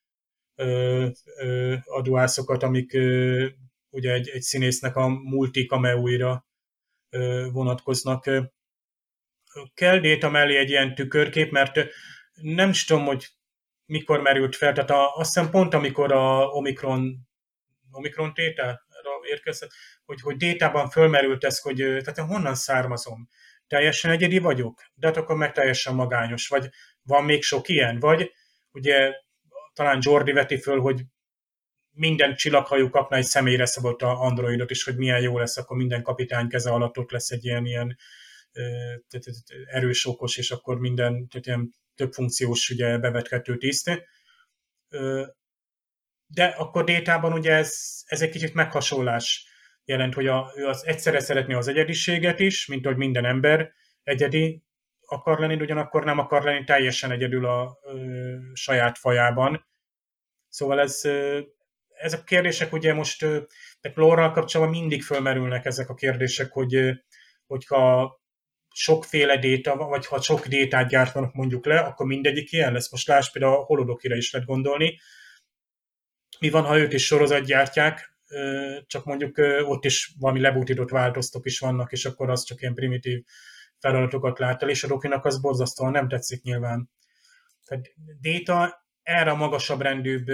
ö, 0.56 1.08
ö, 1.38 1.76
aduászokat, 1.86 2.64
amik 2.64 2.94
ö, 2.94 3.48
ugye 3.90 4.14
egy, 4.14 4.30
egy 4.30 4.42
színésznek 4.42 4.96
a 4.96 5.08
multi 5.08 5.66
kameóira 5.66 6.46
vonatkoznak. 7.52 8.30
Kell 9.74 10.00
déta 10.00 10.30
mellé 10.30 10.58
egy 10.58 10.70
ilyen 10.70 10.96
tükörkép, 10.96 11.52
mert 11.52 11.80
nem 12.34 12.70
is 12.70 12.86
tudom, 12.86 13.06
hogy 13.06 13.28
mikor 13.86 14.22
merült 14.22 14.56
fel, 14.56 14.74
tehát 14.74 14.90
a, 14.90 15.16
azt 15.16 15.34
hiszem 15.34 15.50
pont 15.52 15.74
amikor 15.74 16.12
a 16.12 16.48
Omikron 16.48 17.28
Omikron 17.92 18.34
tétel 18.34 18.86
érkezett, 19.26 19.72
hogy, 20.06 20.22
hogy 20.22 20.38
détában 20.38 20.90
fölmerült 20.90 21.44
ez, 21.44 21.60
hogy 21.60 21.76
tehát 21.76 22.18
honnan 22.18 22.56
származom? 22.56 23.30
Teljesen 23.68 24.12
egyedi 24.12 24.40
vagyok? 24.40 24.82
De 24.94 25.08
hát 25.08 25.18
akkor 25.18 25.36
meg 25.36 25.52
teljesen 25.52 25.96
magányos. 25.96 26.48
Vagy 26.48 26.70
van 27.02 27.24
még 27.24 27.44
sok 27.44 27.68
ilyen? 27.68 28.00
Vagy 28.00 28.32
ugye 28.72 29.14
talán 29.74 30.00
Jordi 30.02 30.32
veti 30.32 30.58
föl, 30.58 30.80
hogy 30.80 31.02
minden 31.92 32.36
csillaghajú 32.36 32.90
kapna 32.90 33.18
egy 33.18 33.24
személyre 33.24 33.66
szabott 33.66 34.02
a 34.02 34.22
androidot 34.22 34.72
is, 34.72 34.84
hogy 34.84 34.96
milyen 34.96 35.22
jó 35.22 35.38
lesz, 35.38 35.58
akkor 35.58 35.78
minden 35.78 36.04
kapitány 36.04 36.48
keze 36.48 36.72
alatt 36.72 36.98
ott 36.98 37.12
lesz 37.12 37.30
egy 37.30 37.46
ilyen, 37.46 37.66
ilyen 37.66 37.98
erős, 39.66 40.06
okos, 40.06 40.38
és 40.38 40.52
akkor 40.52 40.80
minden 40.80 41.28
tehát 41.28 41.46
ilyen 41.46 41.74
több 41.96 42.14
funkciós 42.14 42.70
ugye 42.70 42.98
bevethető 42.98 43.58
tiszt 43.58 43.90
de 46.28 46.46
akkor 46.46 46.84
détában 46.84 47.34
ugye 47.34 47.52
ez, 47.52 48.04
ez 48.06 48.22
egy 48.22 48.30
kicsit 48.30 48.54
meghasonlás 48.54 49.48
jelent, 49.86 50.14
hogy 50.14 50.28
a, 50.28 50.52
ő 50.56 50.66
az 50.66 50.86
egyszerre 50.86 51.20
szeretné 51.20 51.54
az 51.54 51.68
egyediséget 51.68 52.40
is, 52.40 52.68
mint 52.68 52.86
hogy 52.86 52.98
minden 52.98 53.26
ember 53.26 53.72
egyedi 54.04 54.64
akar 55.06 55.40
lenni, 55.40 55.62
ugyanakkor 55.62 56.04
nem 56.04 56.20
akar 56.20 56.44
lenni 56.44 56.64
teljesen 56.64 57.12
egyedül 57.12 57.46
a 57.46 57.78
ö, 57.84 58.36
saját 58.54 58.98
fajában. 58.98 59.68
Szóval 60.50 60.80
ez, 60.80 61.06
ö, 61.06 61.42
ezek 61.94 62.20
a 62.20 62.24
kérdések 62.24 62.74
ugye 62.74 62.94
most, 62.94 63.20
tehát 63.20 63.98
lore 63.98 64.30
kapcsolatban 64.30 64.80
mindig 64.80 65.04
fölmerülnek 65.04 65.66
ezek 65.66 65.90
a 65.90 65.94
kérdések, 65.94 66.52
hogy 66.52 67.02
hogyha 67.46 68.14
sokféle 68.78 69.38
déta, 69.38 69.76
vagy 69.76 70.06
ha 70.06 70.22
sok 70.22 70.48
détát 70.48 70.90
gyártanak 70.90 71.34
mondjuk 71.34 71.66
le, 71.66 71.80
akkor 71.80 72.06
mindegyik 72.06 72.52
ilyen 72.52 72.74
lesz. 72.74 72.92
Most 72.92 73.08
láss 73.08 73.32
például 73.32 73.54
a 73.54 73.64
holodokira 73.64 74.16
is 74.16 74.32
lehet 74.32 74.48
gondolni, 74.48 75.00
mi 76.40 76.50
van, 76.50 76.64
ha 76.64 76.78
ők 76.78 76.94
is 76.94 77.06
sorozat 77.06 77.46
gyártják, 77.46 78.16
csak 78.86 79.06
mondjuk 79.06 79.38
ott 79.64 79.86
is 79.86 80.14
valami 80.20 80.40
lebutított 80.40 80.90
változtok 80.90 81.46
is 81.46 81.60
vannak, 81.60 81.92
és 81.92 82.06
akkor 82.06 82.30
az 82.30 82.44
csak 82.44 82.62
ilyen 82.62 82.74
primitív 82.74 83.24
feladatokat 83.80 84.40
lát 84.40 84.64
el, 84.64 84.70
és 84.70 84.84
a 84.84 84.88
Rokinak 84.88 85.26
az 85.26 85.42
borzasztóan 85.42 85.92
nem 85.92 86.08
tetszik 86.08 86.42
nyilván. 86.42 86.90
Tehát 87.66 87.86
Data 88.22 88.86
erre 89.02 89.32
a 89.32 89.36
magasabb 89.36 89.82
rendűbb, 89.82 90.28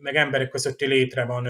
meg 0.00 0.16
emberek 0.16 0.48
közötti 0.48 0.86
létre 0.86 1.24
van 1.24 1.48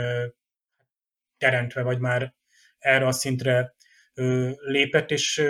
teremtve, 1.39 1.83
vagy 1.83 1.99
már 1.99 2.35
erre 2.79 3.07
a 3.07 3.13
szintre 3.13 3.75
lépett, 4.57 5.11
és 5.11 5.43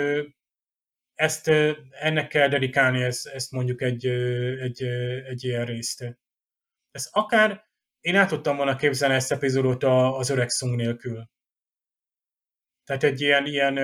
ezt 1.21 1.47
ennek 1.89 2.27
kell 2.27 2.47
dedikálni, 2.47 3.03
ezt, 3.03 3.27
ezt 3.27 3.51
mondjuk 3.51 3.81
egy, 3.81 4.05
egy, 4.05 4.83
egy 5.25 5.43
ilyen 5.43 5.65
részt. 5.65 6.17
Ez 6.91 7.09
akár 7.11 7.63
én 7.99 8.15
át 8.15 8.29
tudtam 8.29 8.55
volna 8.55 8.75
képzelni 8.75 9.15
ezt 9.15 9.31
epizódot 9.31 9.83
az 9.83 10.29
öreg 10.29 10.49
szung 10.49 10.75
nélkül. 10.75 11.29
Tehát 12.83 13.03
egy 13.03 13.21
ilyen, 13.21 13.45
ilyen 13.45 13.75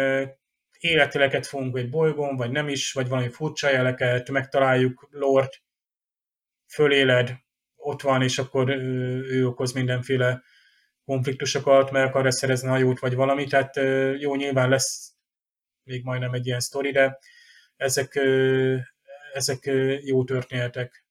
életeleket 0.79 1.45
fogunk 1.45 1.77
egy 1.77 1.89
bolygón, 1.89 2.35
vagy 2.35 2.51
nem 2.51 2.67
is, 2.67 2.91
vagy 2.91 3.07
valami 3.07 3.29
furcsa 3.29 3.69
jeleket, 3.69 4.29
megtaláljuk 4.29 5.07
Lord, 5.11 5.51
föléled, 6.73 7.33
ott 7.75 8.01
van, 8.01 8.21
és 8.21 8.37
akkor 8.37 8.69
ő, 8.69 9.47
okoz 9.47 9.73
mindenféle 9.73 10.41
konfliktusokat, 11.05 11.91
meg 11.91 12.05
akar 12.05 12.33
szerezni 12.33 12.67
hajót, 12.67 12.99
vagy 12.99 13.15
valami, 13.15 13.45
tehát 13.45 13.75
jó, 14.19 14.35
nyilván 14.35 14.69
lesz 14.69 15.16
még 15.87 16.03
majdnem 16.03 16.33
egy 16.33 16.45
ilyen 16.45 16.59
sztori, 16.59 16.91
de 16.91 17.19
ezek, 17.75 18.19
ezek 19.33 19.69
jó 20.03 20.23
történetek 20.23 21.07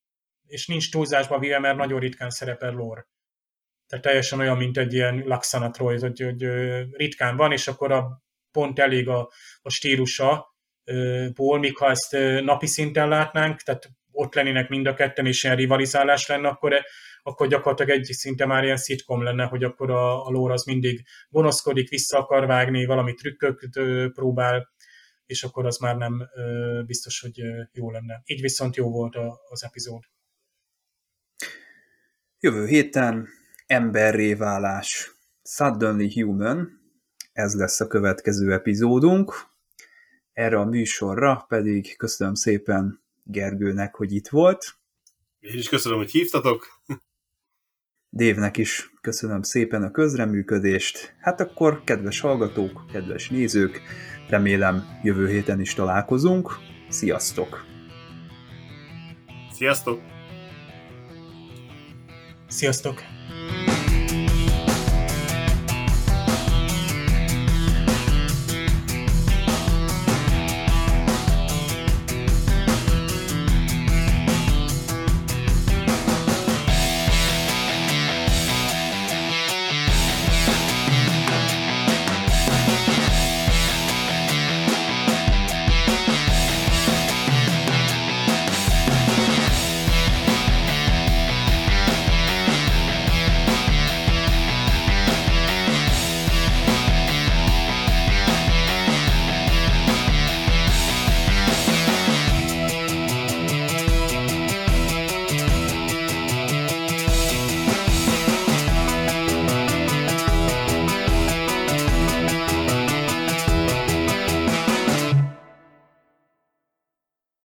és 0.46 0.66
nincs 0.66 0.90
túlzásba 0.90 1.38
véve, 1.38 1.58
mert 1.58 1.76
nagyon 1.76 2.00
ritkán 2.00 2.30
szerepel 2.30 2.72
lore. 2.72 3.06
Tehát 3.86 4.04
teljesen 4.04 4.38
olyan, 4.38 4.56
mint 4.56 4.78
egy 4.78 4.92
ilyen 4.92 5.40
Troy, 5.72 5.98
hogy, 5.98 6.20
hogy 6.20 6.42
ritkán 6.92 7.36
van, 7.36 7.52
és 7.52 7.68
akkor 7.68 7.92
a 7.92 8.22
pont 8.50 8.78
elég 8.78 9.08
a, 9.08 9.30
a 9.62 9.70
stílusa, 9.70 10.54
ból, 11.34 11.58
míg 11.58 11.76
ha 11.76 11.90
ezt 11.90 12.12
napi 12.42 12.66
szinten 12.66 13.08
látnánk, 13.08 13.60
tehát 13.60 13.90
ott 14.16 14.34
lennének 14.34 14.68
mind 14.68 14.86
a 14.86 14.94
ketten, 14.94 15.26
és 15.26 15.44
ilyen 15.44 15.56
rivalizálás 15.56 16.26
lenne, 16.26 16.48
akkor, 16.48 16.74
akkor 17.22 17.48
gyakorlatilag 17.48 17.98
egy 17.98 18.04
szinte 18.04 18.46
már 18.46 18.64
ilyen 18.64 18.76
szitkom 18.76 19.22
lenne, 19.22 19.44
hogy 19.44 19.64
akkor 19.64 19.90
a, 19.90 20.26
a 20.26 20.30
lóra 20.30 20.52
az 20.52 20.64
mindig 20.64 21.02
gonoszkodik, 21.28 21.88
vissza 21.88 22.18
akar 22.18 22.46
vágni, 22.46 22.84
valami 22.84 23.14
trükköt 23.14 23.80
próbál, 24.12 24.68
és 25.26 25.42
akkor 25.42 25.66
az 25.66 25.78
már 25.78 25.96
nem 25.96 26.28
biztos, 26.86 27.20
hogy 27.20 27.40
jó 27.72 27.90
lenne. 27.90 28.22
Így 28.24 28.40
viszont 28.40 28.76
jó 28.76 28.90
volt 28.90 29.16
az 29.48 29.64
epizód. 29.64 30.02
Jövő 32.40 32.66
héten 32.66 33.28
emberré 33.66 34.34
válás. 34.34 35.10
Suddenly 35.42 36.12
Human, 36.12 36.80
ez 37.32 37.54
lesz 37.54 37.80
a 37.80 37.86
következő 37.86 38.52
epizódunk. 38.52 39.34
Erre 40.32 40.58
a 40.58 40.64
műsorra 40.64 41.44
pedig 41.48 41.96
köszönöm 41.96 42.34
szépen 42.34 43.04
Gergőnek, 43.28 43.94
hogy 43.94 44.12
itt 44.12 44.28
volt. 44.28 44.78
Én 45.38 45.58
is 45.58 45.68
köszönöm, 45.68 45.98
hogy 45.98 46.10
hívtatok. 46.10 46.82
Dévnek 48.08 48.56
is 48.56 48.90
köszönöm 49.00 49.42
szépen 49.42 49.82
a 49.82 49.90
közreműködést. 49.90 51.16
Hát 51.20 51.40
akkor, 51.40 51.84
kedves 51.84 52.20
hallgatók, 52.20 52.86
kedves 52.92 53.28
nézők, 53.28 53.80
remélem 54.28 55.00
jövő 55.02 55.28
héten 55.28 55.60
is 55.60 55.74
találkozunk. 55.74 56.50
Sziasztok! 56.88 57.64
Sziasztok! 59.52 60.00
Sziasztok! 62.48 63.02